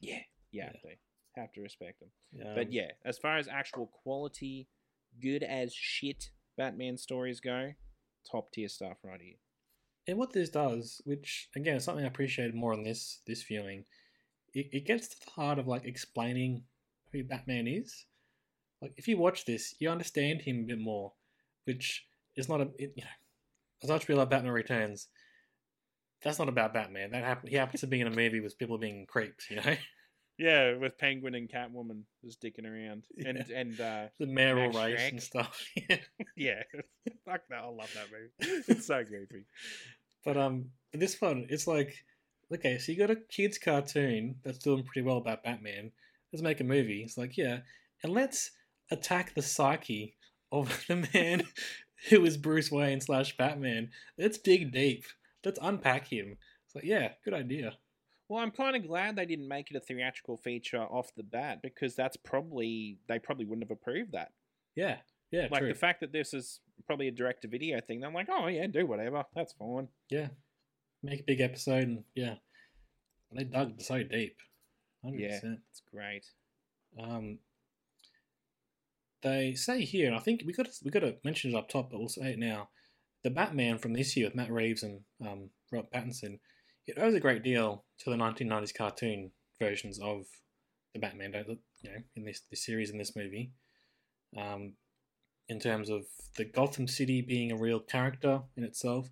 Yeah, 0.00 0.18
yeah, 0.50 0.64
have 0.66 0.80
to. 0.82 0.88
Have 1.36 1.52
to 1.52 1.60
respect 1.62 2.00
them. 2.00 2.10
but 2.54 2.66
um, 2.66 2.72
yeah, 2.72 2.90
as 3.06 3.16
far 3.16 3.38
as 3.38 3.48
actual 3.48 3.86
quality, 3.86 4.68
good 5.20 5.42
as 5.42 5.72
shit 5.72 6.30
Batman 6.58 6.98
stories 6.98 7.40
go, 7.40 7.72
top 8.30 8.52
tier 8.52 8.68
stuff 8.68 8.98
right 9.04 9.20
here. 9.20 9.36
And 10.06 10.18
what 10.18 10.32
this 10.32 10.48
does, 10.48 11.00
which 11.04 11.48
again 11.54 11.76
is 11.76 11.84
something 11.84 12.04
I 12.04 12.08
appreciated 12.08 12.54
more 12.54 12.72
on 12.72 12.82
this 12.82 13.20
this 13.26 13.42
viewing, 13.42 13.84
it, 14.52 14.68
it 14.72 14.86
gets 14.86 15.08
to 15.08 15.16
the 15.24 15.30
heart 15.30 15.58
of 15.58 15.68
like 15.68 15.84
explaining 15.84 16.64
who 17.12 17.24
Batman 17.24 17.66
is. 17.66 18.06
Like 18.80 18.94
if 18.96 19.06
you 19.06 19.16
watch 19.16 19.44
this, 19.44 19.74
you 19.78 19.90
understand 19.90 20.42
him 20.42 20.60
a 20.60 20.66
bit 20.66 20.78
more, 20.78 21.12
which 21.64 22.04
is 22.36 22.48
not 22.48 22.60
a 22.60 22.68
it, 22.78 22.92
you 22.96 23.04
know, 23.04 23.10
as 23.82 23.90
much 23.90 24.02
as 24.02 24.08
we 24.08 24.14
love 24.14 24.30
Batman 24.30 24.52
Returns, 24.52 25.08
that's 26.22 26.38
not 26.38 26.48
about 26.48 26.74
Batman. 26.74 27.12
That 27.12 27.24
happen, 27.24 27.48
he 27.48 27.56
happens 27.56 27.80
to 27.80 27.86
be 27.86 28.00
in 28.00 28.06
a 28.06 28.10
movie 28.10 28.40
with 28.40 28.58
people 28.58 28.78
being 28.78 29.06
creeps, 29.06 29.50
you 29.50 29.56
know, 29.56 29.62
Yeah, 30.42 30.76
with 30.76 30.98
Penguin 30.98 31.36
and 31.36 31.48
Catwoman 31.48 32.02
just 32.24 32.42
dicking 32.42 32.66
around, 32.66 33.04
and 33.24 33.48
and 33.54 33.80
uh, 33.80 34.06
the 34.18 34.26
mayoral 34.26 34.72
race 34.72 35.00
Shreck. 35.00 35.08
and 35.10 35.22
stuff. 35.22 35.64
yeah, 36.36 36.62
fuck 37.24 37.42
that, 37.48 37.62
I 37.62 37.68
love 37.68 37.94
that 37.94 38.08
movie. 38.10 38.64
It's 38.66 38.86
so 38.86 39.04
goofy. 39.04 39.44
But 40.24 40.36
um, 40.36 40.64
but 40.90 40.98
this 40.98 41.20
one, 41.20 41.46
it's 41.48 41.68
like, 41.68 41.94
okay, 42.52 42.78
so 42.78 42.90
you 42.90 42.98
got 42.98 43.12
a 43.12 43.16
kids 43.30 43.56
cartoon 43.56 44.34
that's 44.42 44.58
doing 44.58 44.82
pretty 44.82 45.06
well 45.06 45.18
about 45.18 45.44
Batman. 45.44 45.92
Let's 46.32 46.42
make 46.42 46.60
a 46.60 46.64
movie. 46.64 47.02
It's 47.04 47.16
like, 47.16 47.36
yeah, 47.36 47.58
and 48.02 48.12
let's 48.12 48.50
attack 48.90 49.36
the 49.36 49.42
psyche 49.42 50.16
of 50.50 50.84
the 50.88 51.06
man 51.14 51.44
who 52.10 52.24
is 52.24 52.36
Bruce 52.36 52.72
Wayne 52.72 53.00
slash 53.00 53.36
Batman. 53.36 53.90
Let's 54.18 54.38
dig 54.38 54.72
deep. 54.72 55.04
Let's 55.44 55.60
unpack 55.62 56.08
him. 56.08 56.36
It's 56.66 56.74
like, 56.74 56.84
yeah, 56.84 57.10
good 57.24 57.34
idea. 57.34 57.74
Well, 58.32 58.42
I'm 58.42 58.50
kind 58.50 58.74
of 58.74 58.86
glad 58.86 59.16
they 59.16 59.26
didn't 59.26 59.46
make 59.46 59.70
it 59.70 59.76
a 59.76 59.80
theatrical 59.80 60.38
feature 60.38 60.80
off 60.80 61.14
the 61.14 61.22
bat 61.22 61.60
because 61.62 61.94
that's 61.94 62.16
probably 62.16 62.96
they 63.06 63.18
probably 63.18 63.44
wouldn't 63.44 63.68
have 63.68 63.76
approved 63.76 64.12
that. 64.12 64.32
Yeah, 64.74 64.96
yeah, 65.30 65.48
like 65.50 65.60
true. 65.60 65.68
the 65.68 65.78
fact 65.78 66.00
that 66.00 66.14
this 66.14 66.32
is 66.32 66.60
probably 66.86 67.08
a 67.08 67.10
direct 67.10 67.42
to 67.42 67.48
video 67.48 67.78
thing, 67.82 68.00
they're 68.00 68.10
like, 68.10 68.28
oh 68.30 68.46
yeah, 68.46 68.66
do 68.68 68.86
whatever, 68.86 69.24
that's 69.36 69.52
fine. 69.52 69.88
yeah, 70.08 70.28
make 71.02 71.20
a 71.20 71.24
big 71.24 71.42
episode, 71.42 71.82
and 71.82 72.04
yeah, 72.14 72.36
and 73.30 73.38
they 73.38 73.44
dug 73.44 73.78
so 73.82 74.02
deep. 74.02 74.38
Hundred 75.04 75.20
Yeah, 75.20 75.40
it's 75.70 75.82
great. 75.92 76.24
Um, 76.98 77.38
they 79.22 79.52
say 79.52 79.84
here, 79.84 80.06
and 80.06 80.16
I 80.16 80.20
think 80.20 80.42
we 80.46 80.54
got 80.54 80.68
we 80.82 80.90
got 80.90 81.00
to 81.00 81.16
mention 81.22 81.50
it 81.50 81.56
up 81.58 81.68
top, 81.68 81.90
but 81.90 81.98
we'll 81.98 82.08
say 82.08 82.30
it 82.30 82.38
now. 82.38 82.70
The 83.24 83.30
Batman 83.30 83.76
from 83.76 83.92
this 83.92 84.16
year 84.16 84.26
with 84.26 84.34
Matt 84.34 84.50
Reeves 84.50 84.82
and 84.82 85.00
um, 85.20 85.50
Robert 85.70 85.92
Pattinson, 85.92 86.38
it 86.86 86.98
owes 86.98 87.14
a 87.14 87.20
great 87.20 87.42
deal 87.42 87.84
to 88.00 88.10
the 88.10 88.16
1990s 88.16 88.74
cartoon 88.74 89.30
versions 89.60 89.98
of 90.00 90.24
the 90.94 91.00
Batman. 91.00 91.32
Don't 91.32 91.58
you 91.82 91.90
know, 91.90 91.98
in 92.16 92.24
this 92.24 92.42
this 92.50 92.64
series 92.64 92.90
in 92.90 92.98
this 92.98 93.14
movie, 93.16 93.52
um, 94.36 94.74
in 95.48 95.58
terms 95.60 95.90
of 95.90 96.04
the 96.36 96.44
Gotham 96.44 96.88
City 96.88 97.20
being 97.22 97.52
a 97.52 97.56
real 97.56 97.80
character 97.80 98.42
in 98.56 98.64
itself. 98.64 99.08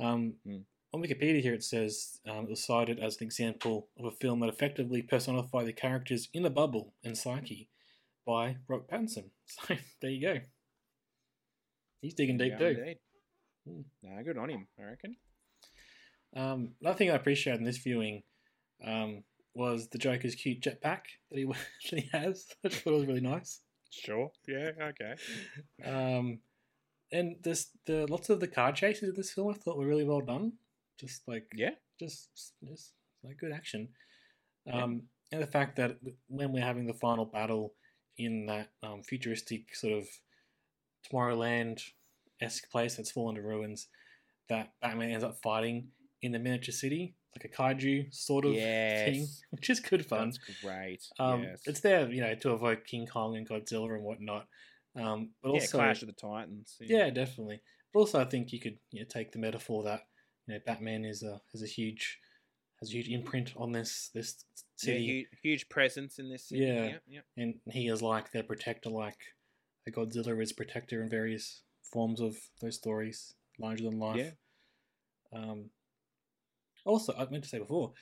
Um, 0.00 0.34
Hmm. 0.44 0.58
On 0.94 1.00
Wikipedia 1.02 1.40
here 1.40 1.54
it 1.54 1.64
says 1.64 2.20
um, 2.28 2.44
it 2.44 2.50
was 2.50 2.62
cited 2.64 2.98
as 2.98 3.16
an 3.16 3.24
example 3.24 3.88
of 3.98 4.04
a 4.04 4.10
film 4.10 4.40
that 4.40 4.50
effectively 4.50 5.00
personified 5.00 5.66
the 5.66 5.72
characters 5.72 6.28
in 6.34 6.44
a 6.44 6.50
bubble 6.50 6.92
and 7.02 7.16
psyche 7.16 7.70
by 8.26 8.56
Robert 8.68 8.88
Pattinson. 8.88 9.30
So 9.46 9.74
there 10.02 10.10
you 10.10 10.20
go. 10.20 10.40
He's 12.02 12.14
digging 12.14 12.36
deep 12.36 12.52
Yeah, 12.52 12.58
too. 12.58 12.94
Hmm. 13.66 13.80
Nah, 14.02 14.22
good 14.22 14.36
on 14.36 14.50
him, 14.50 14.66
I 14.78 14.82
reckon. 14.84 15.16
Um, 16.36 16.70
another 16.80 16.96
thing 16.96 17.10
I 17.10 17.14
appreciated 17.14 17.60
in 17.60 17.66
this 17.66 17.78
viewing 17.78 18.22
um, 18.86 19.22
was 19.54 19.88
the 19.88 19.98
Joker's 19.98 20.34
cute 20.34 20.60
jetpack 20.62 21.02
that 21.30 21.38
he 21.38 21.44
that 21.90 22.00
he 22.00 22.08
has. 22.12 22.46
I 22.64 22.68
just 22.68 22.82
thought 22.82 22.94
it 22.94 22.98
was 22.98 23.06
really 23.06 23.20
nice. 23.20 23.60
Sure. 23.90 24.30
Yeah. 24.48 24.70
Okay. 24.80 25.14
Um, 25.84 26.38
and 27.12 27.36
this 27.42 27.68
the 27.84 28.06
lots 28.08 28.30
of 28.30 28.40
the 28.40 28.48
car 28.48 28.72
chases 28.72 29.10
in 29.10 29.14
this 29.14 29.32
film 29.32 29.50
I 29.50 29.58
thought 29.58 29.76
were 29.76 29.86
really 29.86 30.04
well 30.04 30.22
done. 30.22 30.54
Just 30.98 31.28
like 31.28 31.46
Yeah. 31.54 31.70
just 32.00 32.30
just 32.66 32.92
like 33.22 33.36
good 33.38 33.52
action. 33.52 33.88
Um, 34.72 35.02
and 35.30 35.42
the 35.42 35.46
fact 35.46 35.76
that 35.76 35.98
when 36.28 36.52
we're 36.52 36.64
having 36.64 36.86
the 36.86 36.94
final 36.94 37.24
battle 37.26 37.74
in 38.16 38.46
that 38.46 38.70
um, 38.82 39.02
futuristic 39.02 39.74
sort 39.74 39.92
of 39.92 40.06
Tomorrowland 41.10 41.82
esque 42.40 42.70
place 42.70 42.96
that's 42.96 43.10
fallen 43.10 43.34
to 43.36 43.42
ruins, 43.42 43.88
that 44.48 44.72
Batman 44.80 45.10
ends 45.10 45.24
up 45.24 45.40
fighting 45.42 45.88
in 46.22 46.32
the 46.32 46.38
miniature 46.38 46.72
city, 46.72 47.14
like 47.36 47.44
a 47.44 47.54
kaiju 47.54 48.12
sort 48.14 48.44
of 48.44 48.54
thing, 48.54 49.26
which 49.50 49.68
is 49.68 49.80
good 49.80 50.06
fun. 50.06 50.30
That's 50.30 50.60
great. 50.62 51.02
Um, 51.18 51.42
yes. 51.42 51.62
It's 51.66 51.80
there, 51.80 52.10
you 52.10 52.20
know, 52.20 52.34
to 52.34 52.54
evoke 52.54 52.86
King 52.86 53.06
Kong 53.06 53.36
and 53.36 53.48
Godzilla 53.48 53.94
and 53.94 54.04
whatnot. 54.04 54.46
Um, 54.94 55.30
but 55.42 55.50
yeah, 55.50 55.60
also, 55.60 55.78
Clash 55.78 56.02
of 56.02 56.08
the 56.08 56.14
Titans. 56.14 56.76
yeah, 56.80 57.10
definitely. 57.10 57.60
But 57.92 58.00
also, 58.00 58.20
I 58.20 58.24
think 58.24 58.52
you 58.52 58.60
could 58.60 58.78
you 58.90 59.00
know, 59.00 59.06
take 59.08 59.32
the 59.32 59.38
metaphor 59.38 59.82
that 59.84 60.02
you 60.46 60.54
know 60.54 60.60
Batman 60.64 61.04
is 61.04 61.22
a 61.22 61.40
has 61.52 61.62
a 61.62 61.66
huge 61.66 62.18
has 62.80 62.90
a 62.90 62.92
huge 62.92 63.08
imprint 63.08 63.52
on 63.56 63.72
this 63.72 64.10
this 64.14 64.44
Yeah, 64.82 64.94
city, 64.94 65.06
huge, 65.06 65.26
huge 65.42 65.68
presence 65.68 66.18
in 66.18 66.30
this 66.30 66.48
city. 66.48 66.62
Yeah. 66.62 66.84
Yeah. 66.84 66.98
yeah. 67.08 67.20
and 67.36 67.54
he 67.70 67.88
is 67.88 68.02
like 68.02 68.32
their 68.32 68.42
protector, 68.42 68.90
like 68.90 69.18
a 69.86 69.90
Godzilla 69.90 70.40
is 70.42 70.52
protector 70.52 71.02
in 71.02 71.08
various 71.08 71.62
forms 71.90 72.20
of 72.20 72.36
those 72.60 72.76
stories, 72.76 73.34
larger 73.58 73.84
than 73.84 73.98
life. 73.98 74.34
Yeah. 75.32 75.38
Um, 75.38 75.70
also, 76.84 77.14
I 77.14 77.26
meant 77.30 77.44
to 77.44 77.48
say 77.48 77.58
before, 77.58 77.92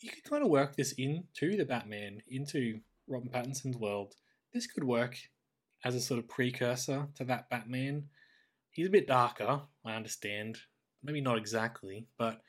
you 0.00 0.10
could 0.10 0.24
kind 0.24 0.42
of 0.42 0.50
work 0.50 0.76
this 0.76 0.92
into 0.92 1.56
the 1.56 1.64
Batman, 1.64 2.20
into 2.28 2.80
Robin 3.08 3.28
Pattinson's 3.28 3.76
world. 3.76 4.14
This 4.52 4.66
could 4.66 4.84
work 4.84 5.16
as 5.84 5.94
a 5.94 6.00
sort 6.00 6.18
of 6.18 6.28
precursor 6.28 7.08
to 7.16 7.24
that 7.24 7.48
Batman. 7.50 8.04
He's 8.70 8.86
a 8.86 8.90
bit 8.90 9.06
darker, 9.06 9.62
I 9.84 9.92
understand. 9.92 10.58
Maybe 11.02 11.20
not 11.20 11.38
exactly, 11.38 12.06
but 12.18 12.40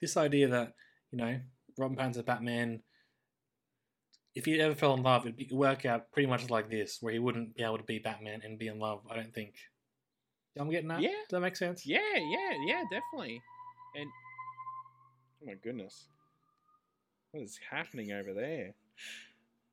this 0.00 0.16
idea 0.16 0.48
that, 0.48 0.74
you 1.10 1.18
know, 1.18 1.40
Robin 1.78 1.96
Pattinson's 1.96 2.24
Batman, 2.24 2.82
if 4.34 4.44
he 4.44 4.60
ever 4.60 4.74
fell 4.74 4.94
in 4.94 5.02
love, 5.02 5.22
it'd 5.22 5.36
be, 5.36 5.48
work 5.52 5.86
out 5.86 6.12
pretty 6.12 6.28
much 6.28 6.50
like 6.50 6.70
this, 6.70 6.98
where 7.00 7.12
he 7.12 7.18
wouldn't 7.18 7.54
be 7.54 7.62
able 7.62 7.78
to 7.78 7.84
be 7.84 7.98
Batman 7.98 8.42
and 8.44 8.58
be 8.58 8.68
in 8.68 8.78
love, 8.78 9.00
I 9.10 9.16
don't 9.16 9.34
think. 9.34 9.54
I'm 10.58 10.70
getting 10.70 10.88
that? 10.88 11.02
Yeah. 11.02 11.10
Does 11.10 11.32
that 11.32 11.40
make 11.40 11.56
sense? 11.56 11.86
Yeah, 11.86 12.00
yeah, 12.16 12.52
yeah, 12.66 12.82
definitely. 12.90 13.42
And 13.94 14.08
oh 15.42 15.46
my 15.46 15.54
goodness, 15.54 16.08
what 17.32 17.42
is 17.42 17.58
happening 17.70 18.12
over 18.12 18.32
there? 18.34 18.74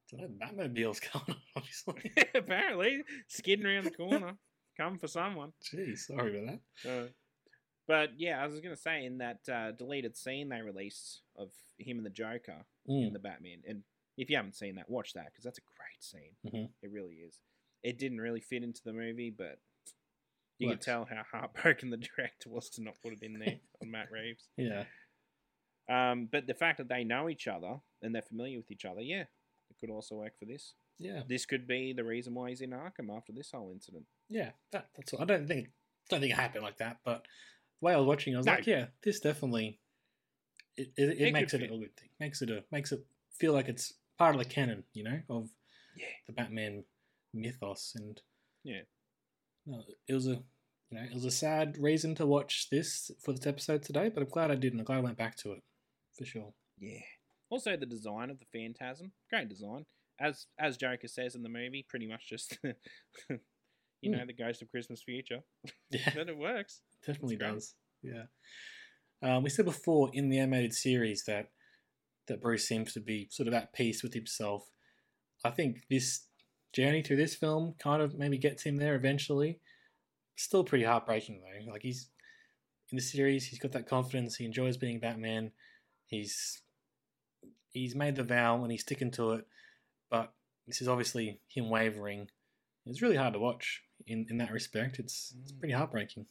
So 0.07 0.17
that 0.17 0.37
Batmobile's 0.39 0.99
going 1.13 1.25
on, 1.29 1.35
obviously. 1.55 2.11
Apparently, 2.35 3.03
skidding 3.27 3.65
around 3.65 3.85
the 3.85 3.91
corner, 3.91 4.33
coming 4.77 4.99
for 4.99 5.07
someone. 5.07 5.53
Jeez, 5.63 5.99
sorry 5.99 6.37
about 6.43 6.59
that. 6.83 6.89
Uh, 6.89 7.07
but 7.87 8.09
yeah, 8.17 8.41
I 8.41 8.47
was 8.47 8.59
gonna 8.61 8.75
say 8.77 9.05
in 9.05 9.17
that 9.19 9.39
uh, 9.51 9.71
deleted 9.71 10.15
scene 10.17 10.49
they 10.49 10.61
released 10.61 11.21
of 11.37 11.49
him 11.79 11.97
and 11.97 12.05
the 12.05 12.09
Joker 12.11 12.65
Mm. 12.89 13.07
in 13.07 13.13
the 13.13 13.19
Batman, 13.19 13.59
and 13.65 13.81
if 14.17 14.29
you 14.29 14.35
haven't 14.35 14.55
seen 14.57 14.75
that, 14.75 14.89
watch 14.89 15.13
that 15.13 15.27
because 15.31 15.45
that's 15.45 15.57
a 15.57 15.61
great 15.61 16.03
scene. 16.03 16.35
Mhm. 16.45 16.69
It 16.81 16.91
really 16.91 17.15
is. 17.15 17.39
It 17.81 17.97
didn't 17.97 18.19
really 18.19 18.41
fit 18.41 18.61
into 18.61 18.81
the 18.83 18.91
movie, 18.91 19.29
but 19.35 19.57
you 20.59 20.67
Works. 20.67 20.85
can 20.85 20.93
tell 20.93 21.05
how 21.05 21.23
heartbroken 21.31 21.89
the 21.91 21.97
director 21.97 22.49
was 22.49 22.69
to 22.71 22.83
not 22.83 22.95
put 23.01 23.13
it 23.13 23.23
in 23.23 23.39
there 23.39 23.59
on 23.81 23.89
Matt 23.89 24.11
Reeves. 24.11 24.49
Yeah. 24.57 24.83
Um, 25.89 26.29
but 26.31 26.47
the 26.47 26.53
fact 26.53 26.77
that 26.77 26.87
they 26.87 27.03
know 27.03 27.29
each 27.29 27.47
other 27.47 27.75
and 28.01 28.13
they're 28.15 28.21
familiar 28.21 28.57
with 28.57 28.71
each 28.71 28.85
other, 28.85 29.01
yeah, 29.01 29.21
it 29.69 29.77
could 29.79 29.89
also 29.89 30.15
work 30.15 30.37
for 30.39 30.45
this. 30.45 30.73
Yeah. 30.99 31.23
This 31.27 31.45
could 31.45 31.67
be 31.67 31.91
the 31.93 32.03
reason 32.03 32.33
why 32.33 32.49
he's 32.49 32.61
in 32.61 32.69
Arkham 32.71 33.15
after 33.15 33.31
this 33.33 33.51
whole 33.51 33.71
incident. 33.71 34.05
Yeah. 34.29 34.51
That, 34.71 34.89
that's 34.95 35.11
what, 35.13 35.21
I 35.21 35.25
don't 35.25 35.47
think 35.47 35.69
don't 36.09 36.19
think 36.19 36.31
it 36.33 36.35
happened 36.35 36.63
like 36.63 36.77
that, 36.77 36.97
but 37.03 37.25
the 37.81 37.85
way 37.87 37.93
I 37.93 37.97
was 37.97 38.05
watching, 38.07 38.33
I 38.35 38.37
was 38.37 38.45
No. 38.45 38.53
like, 38.53 38.67
yeah, 38.67 38.85
this 39.03 39.19
definitely 39.19 39.79
it, 40.77 40.91
it, 40.97 41.09
it, 41.09 41.21
It 41.27 41.33
makes 41.33 41.53
it 41.53 41.63
a 41.63 41.67
good 41.67 41.95
thing. 41.97 42.09
Makes 42.19 42.41
it 42.41 42.49
a 42.49 42.63
makes 42.71 42.91
it 42.91 43.05
feel 43.37 43.53
like 43.53 43.67
it's 43.67 43.93
part 44.17 44.35
of 44.35 44.39
the 44.39 44.47
canon, 44.49 44.83
you 44.93 45.03
know, 45.03 45.19
of 45.29 45.49
Yeah. 45.95 46.05
the 46.27 46.33
Batman 46.33 46.85
mythos 47.33 47.93
and 47.95 48.21
Yeah. 48.63 48.81
no, 49.65 49.83
it 50.07 50.13
was 50.13 50.27
a 50.27 50.43
you 50.89 50.99
know, 50.99 51.03
it 51.03 51.13
was 51.13 51.25
a 51.25 51.31
sad 51.31 51.77
reason 51.79 52.13
to 52.15 52.25
watch 52.27 52.69
this 52.69 53.09
for 53.19 53.33
this 53.33 53.47
episode 53.47 53.81
today, 53.81 54.09
but 54.09 54.21
I'm 54.21 54.29
glad 54.29 54.51
I 54.51 54.55
did 54.55 54.73
and 54.73 54.79
I'm 54.81 54.85
glad 54.85 54.97
I 54.97 55.01
went 55.01 55.17
back 55.17 55.35
to 55.37 55.53
it. 55.53 55.63
For 56.17 56.25
sure. 56.25 56.53
Yeah. 56.79 56.99
Also, 57.49 57.77
the 57.77 57.85
design 57.85 58.29
of 58.29 58.39
the 58.39 58.45
Phantasm, 58.51 59.11
great 59.29 59.49
design. 59.49 59.85
As 60.19 60.47
as 60.59 60.77
Joker 60.77 61.07
says 61.07 61.35
in 61.35 61.43
the 61.43 61.49
movie, 61.49 61.85
pretty 61.87 62.07
much 62.07 62.29
just, 62.29 62.57
you 64.01 64.11
know, 64.11 64.25
the 64.25 64.33
Ghost 64.33 64.61
of 64.61 64.69
Christmas 64.69 65.01
Future. 65.03 65.41
Yeah. 65.89 66.09
but 66.15 66.29
it 66.29 66.37
works. 66.37 66.81
definitely 67.05 67.37
does. 67.37 67.75
Yeah. 68.01 68.23
Um, 69.21 69.43
we 69.43 69.49
said 69.49 69.65
before 69.65 70.09
in 70.13 70.29
the 70.29 70.39
animated 70.39 70.73
series 70.73 71.23
that 71.25 71.49
that 72.27 72.41
Bruce 72.41 72.67
seems 72.67 72.93
to 72.93 72.99
be 72.99 73.27
sort 73.31 73.47
of 73.47 73.53
at 73.53 73.73
peace 73.73 74.03
with 74.03 74.13
himself. 74.13 74.69
I 75.43 75.49
think 75.49 75.83
this 75.89 76.25
journey 76.73 77.01
through 77.01 77.17
this 77.17 77.35
film 77.35 77.75
kind 77.79 78.01
of 78.01 78.17
maybe 78.17 78.37
gets 78.37 78.63
him 78.63 78.77
there 78.77 78.95
eventually. 78.95 79.59
Still 80.35 80.63
pretty 80.63 80.85
heartbreaking 80.85 81.41
though. 81.41 81.71
Like 81.71 81.83
he's 81.83 82.09
in 82.91 82.95
the 82.95 83.01
series, 83.01 83.45
he's 83.45 83.59
got 83.59 83.71
that 83.73 83.87
confidence. 83.87 84.35
He 84.35 84.45
enjoys 84.45 84.77
being 84.77 84.99
Batman. 84.99 85.51
He's 86.13 86.61
he's 87.71 87.95
made 87.95 88.15
the 88.15 88.23
vow 88.23 88.61
and 88.61 88.71
he's 88.71 88.81
sticking 88.81 89.11
to 89.11 89.31
it. 89.33 89.47
But 90.11 90.31
this 90.67 90.81
is 90.81 90.87
obviously 90.87 91.39
him 91.47 91.69
wavering. 91.69 92.29
It's 92.85 93.01
really 93.01 93.15
hard 93.15 93.33
to 93.33 93.39
watch 93.39 93.81
in, 94.05 94.25
in 94.29 94.37
that 94.37 94.51
respect. 94.51 94.99
It's 94.99 95.33
it's 95.41 95.51
Mm. 95.51 95.59
pretty 95.59 95.73
heartbreaking. 95.73 96.25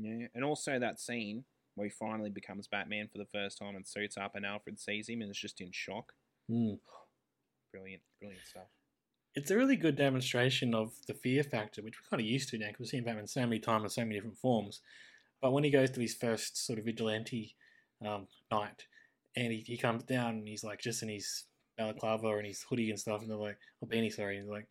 Yeah. 0.00 0.26
And 0.34 0.44
also 0.44 0.78
that 0.78 1.00
scene 1.00 1.44
where 1.74 1.86
he 1.86 1.90
finally 1.90 2.30
becomes 2.30 2.66
Batman 2.68 3.08
for 3.10 3.18
the 3.18 3.26
first 3.26 3.58
time 3.58 3.76
and 3.76 3.86
suits 3.86 4.16
up, 4.16 4.34
and 4.34 4.44
Alfred 4.46 4.78
sees 4.78 5.08
him 5.08 5.22
and 5.22 5.30
is 5.30 5.38
just 5.38 5.60
in 5.60 5.70
shock. 5.72 6.12
Mm. 6.50 6.78
Brilliant, 7.72 8.02
brilliant 8.20 8.44
stuff. 8.46 8.68
It's 9.34 9.50
a 9.50 9.56
really 9.56 9.76
good 9.76 9.96
demonstration 9.96 10.74
of 10.74 10.92
the 11.06 11.14
fear 11.14 11.42
factor, 11.42 11.80
which 11.82 11.94
we're 11.98 12.08
kind 12.10 12.20
of 12.20 12.30
used 12.30 12.50
to 12.50 12.58
now 12.58 12.66
because 12.66 12.80
we've 12.80 12.88
seen 12.88 13.04
Batman 13.04 13.26
so 13.26 13.40
many 13.46 13.58
times 13.60 13.84
in 13.84 13.88
so 13.88 14.02
many 14.02 14.14
different 14.16 14.36
forms. 14.36 14.80
But 15.40 15.52
when 15.52 15.64
he 15.64 15.70
goes 15.70 15.90
to 15.92 16.00
his 16.00 16.14
first 16.14 16.66
sort 16.66 16.78
of 16.78 16.84
vigilante 16.84 17.54
um, 18.06 18.26
night 18.50 18.86
and 19.36 19.52
he, 19.52 19.60
he 19.60 19.76
comes 19.76 20.02
down 20.04 20.34
and 20.36 20.46
he's 20.48 20.62
like 20.64 20.80
just 20.80 21.02
in 21.02 21.08
his 21.08 21.44
balaclava 21.78 22.36
and 22.36 22.46
his 22.46 22.62
hoodie 22.68 22.90
and 22.90 22.98
stuff, 23.00 23.22
and 23.22 23.30
they're 23.30 23.36
like, 23.36 23.58
or 23.80 23.88
beanie, 23.88 24.12
sorry, 24.12 24.36
and 24.38 24.46
they're 24.46 24.54
like, 24.54 24.68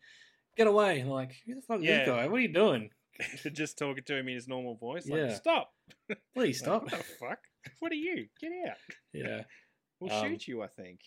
get 0.56 0.66
away. 0.66 1.00
And 1.00 1.08
they're 1.08 1.14
like, 1.14 1.34
who 1.46 1.54
the 1.56 1.62
fuck 1.62 1.80
is 1.80 1.84
Yeah. 1.86 1.98
this 1.98 2.08
guy? 2.08 2.26
What 2.28 2.36
are 2.38 2.40
you 2.42 2.52
doing? 2.52 2.90
just 3.52 3.76
talking 3.78 4.04
to 4.04 4.16
him 4.16 4.28
in 4.28 4.34
his 4.34 4.48
normal 4.48 4.76
voice, 4.76 5.08
like, 5.08 5.18
Yeah. 5.20 5.34
stop. 5.34 5.72
Please 6.34 6.60
Like, 6.62 6.66
stop. 6.66 6.82
what 6.84 6.90
the 6.92 6.96
fuck? 7.18 7.38
What 7.80 7.92
are 7.92 7.96
you? 7.96 8.26
Get 8.40 8.52
out. 8.68 8.76
yeah. 9.12 9.42
We'll 10.00 10.12
Um, 10.12 10.30
shoot 10.30 10.48
you, 10.48 10.62
I 10.62 10.66
think. 10.66 11.00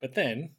But 0.00 0.14
then 0.14 0.50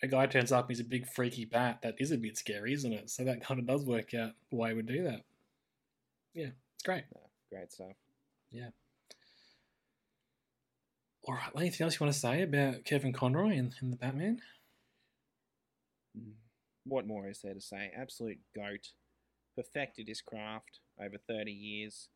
a 0.00 0.06
guy 0.06 0.26
turns 0.26 0.52
up, 0.52 0.68
he's 0.68 0.78
a 0.78 0.84
big 0.84 1.08
freaky 1.08 1.44
bat. 1.44 1.80
That 1.82 1.96
is 1.98 2.12
a 2.12 2.16
bit 2.18 2.36
scary, 2.36 2.72
isn't 2.72 2.92
it? 2.92 3.10
So 3.10 3.24
that 3.24 3.40
kind 3.42 3.58
of 3.58 3.66
does 3.66 3.84
work 3.84 4.14
out 4.14 4.32
why 4.50 4.68
he 4.68 4.74
would 4.74 4.86
do 4.86 5.02
that. 5.02 5.22
Yeah, 6.34 6.50
it's 6.74 6.84
great. 6.84 7.04
Great 7.50 7.72
stuff. 7.72 7.96
All 11.30 11.36
right. 11.36 11.54
Well, 11.54 11.60
anything 11.62 11.84
else 11.84 11.94
you 11.94 12.04
want 12.04 12.12
to 12.12 12.18
say 12.18 12.42
about 12.42 12.84
Kevin 12.84 13.12
Conroy 13.12 13.56
and, 13.56 13.72
and 13.80 13.92
the 13.92 13.96
Batman? 13.96 14.40
Mm. 16.18 16.32
What 16.84 17.06
more 17.06 17.28
is 17.28 17.40
there 17.40 17.54
to 17.54 17.60
say? 17.60 17.92
Absolute 17.96 18.40
goat. 18.52 18.88
Perfected 19.54 20.08
his 20.08 20.20
craft 20.20 20.80
over 21.00 21.18
30 21.28 21.52
years. 21.52 22.08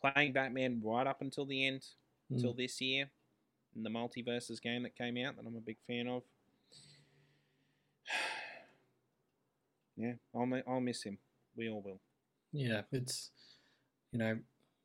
Playing 0.00 0.32
Batman 0.32 0.80
right 0.84 1.08
up 1.08 1.22
until 1.22 1.44
the 1.44 1.66
end, 1.66 1.84
until 2.30 2.54
Mm. 2.54 2.58
this 2.58 2.80
year, 2.80 3.10
in 3.74 3.82
the 3.82 3.90
MultiVersus 3.90 4.62
game 4.62 4.84
that 4.84 4.94
came 4.94 5.16
out 5.16 5.34
that 5.34 5.44
I'm 5.44 5.56
a 5.56 5.60
big 5.60 5.78
fan 5.84 6.06
of. 6.06 6.22
yeah, 9.96 10.12
I'll, 10.36 10.62
I'll 10.68 10.80
miss 10.80 11.02
him. 11.02 11.18
We 11.56 11.68
all 11.68 11.82
will. 11.82 12.00
Yeah, 12.52 12.82
it's 12.92 13.32
you 14.12 14.20
know 14.20 14.38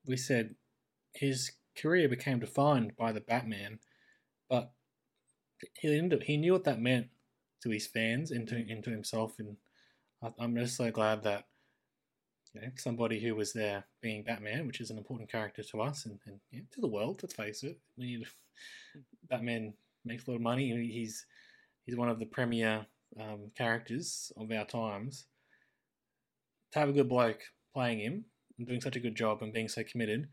we 0.08 0.18
said 0.18 0.56
his 1.14 1.52
career 1.82 2.08
became 2.10 2.40
defined 2.40 2.96
by 2.98 3.12
the 3.12 3.22
Batman, 3.22 3.80
but 4.50 4.72
he 5.80 5.98
ended, 5.98 6.24
he 6.24 6.38
knew 6.38 6.54
what 6.54 6.64
that 6.66 6.82
meant 6.82 7.08
to 7.64 7.70
his 7.70 7.88
fans 7.88 8.32
and 8.32 8.48
to, 8.48 8.56
and 8.56 8.84
to 8.84 8.90
himself, 8.90 9.36
and 9.40 9.58
I, 10.22 10.30
I'm 10.40 10.56
just 10.56 10.76
so 10.76 10.92
glad 10.92 11.24
that 11.24 11.46
you 12.54 12.62
know 12.62 12.68
somebody 12.78 13.20
who 13.20 13.36
was 13.36 13.54
there 13.54 13.86
being 14.02 14.24
Batman, 14.24 14.68
which 14.68 14.82
is 14.82 14.90
an 14.90 14.98
important 14.98 15.32
character 15.32 15.64
to 15.64 15.82
us 15.82 16.06
and, 16.06 16.20
and 16.26 16.40
yeah, 16.52 16.62
to 16.72 16.82
the 16.82 16.88
world. 16.88 17.20
Let's 17.22 17.36
face 17.36 17.64
it, 17.64 17.80
we 17.98 18.06
need 18.06 18.26
Batman 19.30 19.74
makes 20.06 20.28
a 20.28 20.32
lot 20.32 20.36
of 20.36 20.42
money. 20.42 20.70
He's 20.92 21.26
he's 21.86 21.96
one 21.96 22.10
of 22.10 22.20
the 22.20 22.26
premier 22.26 22.86
um, 23.20 23.52
characters 23.58 24.32
of 24.38 24.52
our 24.52 24.66
times. 24.66 25.26
To 26.74 26.80
have 26.80 26.90
a 26.90 26.94
good 26.94 27.10
bloke 27.10 27.42
playing 27.74 28.00
him 28.00 28.26
and 28.58 28.66
doing 28.66 28.80
such 28.80 28.96
a 28.96 29.02
good 29.02 29.16
job 29.16 29.42
and 29.42 29.52
being 29.52 29.68
so 29.68 29.84
committed, 29.84 30.30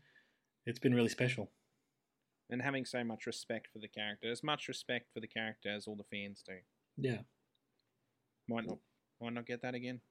it's 0.69 0.79
been 0.79 0.95
really 0.95 1.09
special. 1.09 1.49
and 2.49 2.61
having 2.61 2.85
so 2.85 3.03
much 3.03 3.25
respect 3.25 3.67
for 3.71 3.79
the 3.79 3.87
character, 3.87 4.29
as 4.31 4.43
much 4.43 4.67
respect 4.67 5.13
for 5.13 5.19
the 5.19 5.27
character 5.27 5.69
as 5.69 5.87
all 5.87 5.95
the 5.95 6.03
fans 6.03 6.43
do. 6.45 6.53
Yeah. 6.97 7.19
Might 8.47 8.65
not, 8.67 8.79
might 9.21 9.33
not 9.33 9.45
get 9.45 9.61
that 9.61 9.75
again. 9.75 10.01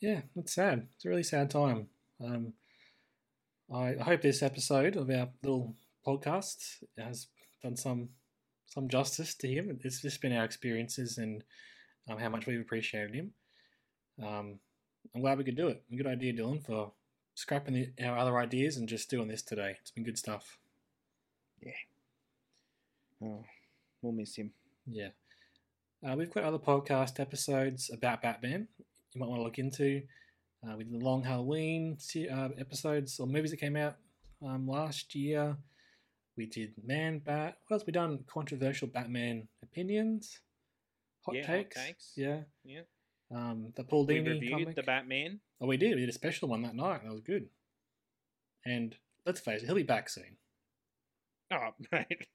Yeah, 0.00 0.22
it's 0.36 0.54
sad. 0.54 0.86
It's 0.94 1.04
a 1.04 1.08
really 1.08 1.22
sad 1.22 1.50
time. 1.50 1.88
Um, 2.24 2.54
I, 3.72 3.96
I 4.00 4.02
hope 4.02 4.22
this 4.22 4.42
episode 4.42 4.96
of 4.96 5.10
our 5.10 5.28
little 5.42 5.74
podcast 6.06 6.82
has 6.96 7.26
done 7.62 7.76
some 7.76 8.10
some 8.66 8.88
justice 8.88 9.34
to 9.34 9.48
him. 9.48 9.78
It's 9.82 10.02
just 10.02 10.20
been 10.20 10.32
our 10.36 10.44
experiences 10.44 11.16
and 11.18 11.42
um, 12.08 12.18
how 12.18 12.28
much 12.28 12.46
we've 12.46 12.60
appreciated 12.60 13.14
him. 13.14 13.32
Um, 14.22 14.58
I'm 15.14 15.22
glad 15.22 15.38
we 15.38 15.44
could 15.44 15.56
do 15.56 15.68
it. 15.68 15.82
Good 15.96 16.06
idea, 16.06 16.34
Dylan, 16.34 16.64
for 16.64 16.92
scrapping 17.38 17.74
the, 17.74 18.04
our 18.04 18.18
other 18.18 18.38
ideas 18.38 18.76
and 18.76 18.88
just 18.88 19.08
doing 19.10 19.28
this 19.28 19.42
today. 19.42 19.76
It's 19.80 19.90
been 19.90 20.04
good 20.04 20.18
stuff. 20.18 20.58
Yeah. 21.62 21.72
Oh, 23.22 23.44
we'll 24.02 24.12
miss 24.12 24.36
him. 24.36 24.52
Yeah. 24.86 25.08
Uh, 26.06 26.14
we've 26.16 26.32
got 26.32 26.44
other 26.44 26.58
podcast 26.58 27.18
episodes 27.20 27.90
about 27.92 28.22
Batman 28.22 28.68
you 29.14 29.20
might 29.20 29.28
want 29.28 29.40
to 29.40 29.44
look 29.44 29.58
into. 29.58 30.02
Uh, 30.66 30.76
we 30.76 30.84
did 30.84 30.92
the 31.00 31.04
Long 31.04 31.22
Halloween 31.22 31.96
uh, 32.32 32.48
episodes 32.58 33.18
or 33.20 33.26
movies 33.26 33.50
that 33.52 33.58
came 33.60 33.76
out 33.76 33.96
um, 34.44 34.66
last 34.66 35.14
year. 35.14 35.56
We 36.36 36.46
did 36.46 36.72
Man 36.84 37.18
Bat. 37.20 37.58
What 37.66 37.76
else 37.76 37.86
we 37.86 37.92
done? 37.92 38.20
Controversial 38.26 38.88
Batman 38.88 39.48
opinions, 39.62 40.40
hot 41.24 41.36
Yeah, 41.36 41.46
hot 41.46 41.52
takes. 41.52 41.76
takes. 41.76 42.12
Yeah. 42.16 42.40
Yeah. 42.64 42.82
Um, 43.34 43.72
the 43.76 43.84
Paul 43.84 44.06
Dini 44.06 44.24
We 44.24 44.30
reviewed 44.30 44.52
comic. 44.52 44.74
the 44.76 44.82
Batman. 44.82 45.40
oh, 45.60 45.66
we 45.66 45.76
did. 45.76 45.94
We 45.94 46.00
did 46.00 46.08
a 46.08 46.12
special 46.12 46.48
one 46.48 46.62
that 46.62 46.74
night. 46.74 47.02
That 47.04 47.12
was 47.12 47.20
good. 47.20 47.48
And 48.64 48.96
let's 49.26 49.40
face 49.40 49.62
it, 49.62 49.66
he'll 49.66 49.74
be 49.74 49.82
back 49.82 50.08
soon. 50.08 50.36
Oh, 51.50 51.70
mate, 51.92 52.26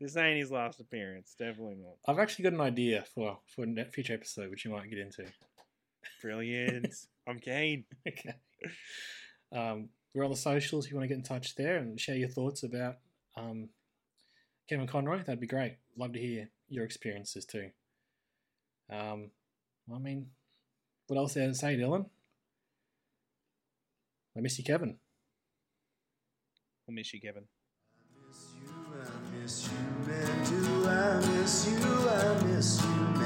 this 0.00 0.16
ain't 0.16 0.38
his 0.38 0.50
last 0.50 0.80
appearance. 0.80 1.34
Definitely 1.38 1.76
not. 1.76 1.96
I've 2.06 2.18
actually 2.20 2.44
got 2.44 2.52
an 2.52 2.60
idea 2.60 3.04
for 3.14 3.38
for 3.54 3.64
a 3.64 3.84
future 3.86 4.14
episode, 4.14 4.50
which 4.50 4.64
you 4.64 4.70
might 4.72 4.88
get 4.90 4.98
into. 4.98 5.24
Brilliant. 6.22 6.94
I'm 7.28 7.38
keen. 7.38 7.84
okay. 8.06 8.34
Um, 9.52 9.88
we're 10.14 10.24
on 10.24 10.30
the 10.30 10.36
socials. 10.36 10.86
If 10.86 10.90
you 10.92 10.96
want 10.96 11.04
to 11.08 11.14
get 11.14 11.18
in 11.18 11.24
touch 11.24 11.54
there 11.56 11.76
and 11.76 12.00
share 12.00 12.16
your 12.16 12.28
thoughts 12.28 12.62
about 12.62 12.96
um, 13.36 13.68
Kevin 14.68 14.86
Conroy, 14.86 15.18
that'd 15.18 15.40
be 15.40 15.46
great. 15.46 15.76
Love 15.96 16.12
to 16.14 16.18
hear 16.20 16.48
your 16.68 16.84
experiences 16.84 17.44
too. 17.44 17.70
Um, 18.90 19.30
I 19.94 19.98
mean, 19.98 20.26
what 21.06 21.16
else 21.16 21.34
there 21.34 21.46
to 21.46 21.54
say, 21.54 21.76
Dylan? 21.76 22.06
I 24.36 24.40
miss 24.40 24.58
you, 24.58 24.64
Kevin. 24.64 24.96
I'll 26.88 26.94
miss 26.94 27.12
you, 27.14 27.20
Kevin. 27.20 27.44
I 28.28 29.36
miss 29.40 29.68
you, 29.68 30.10
man. 30.10 30.44
Do 30.44 30.88
I 30.88 31.20
miss 31.38 31.66
you? 31.68 31.78
I 32.08 32.42
miss 32.44 32.82
you, 32.82 32.88
man. 32.88 33.25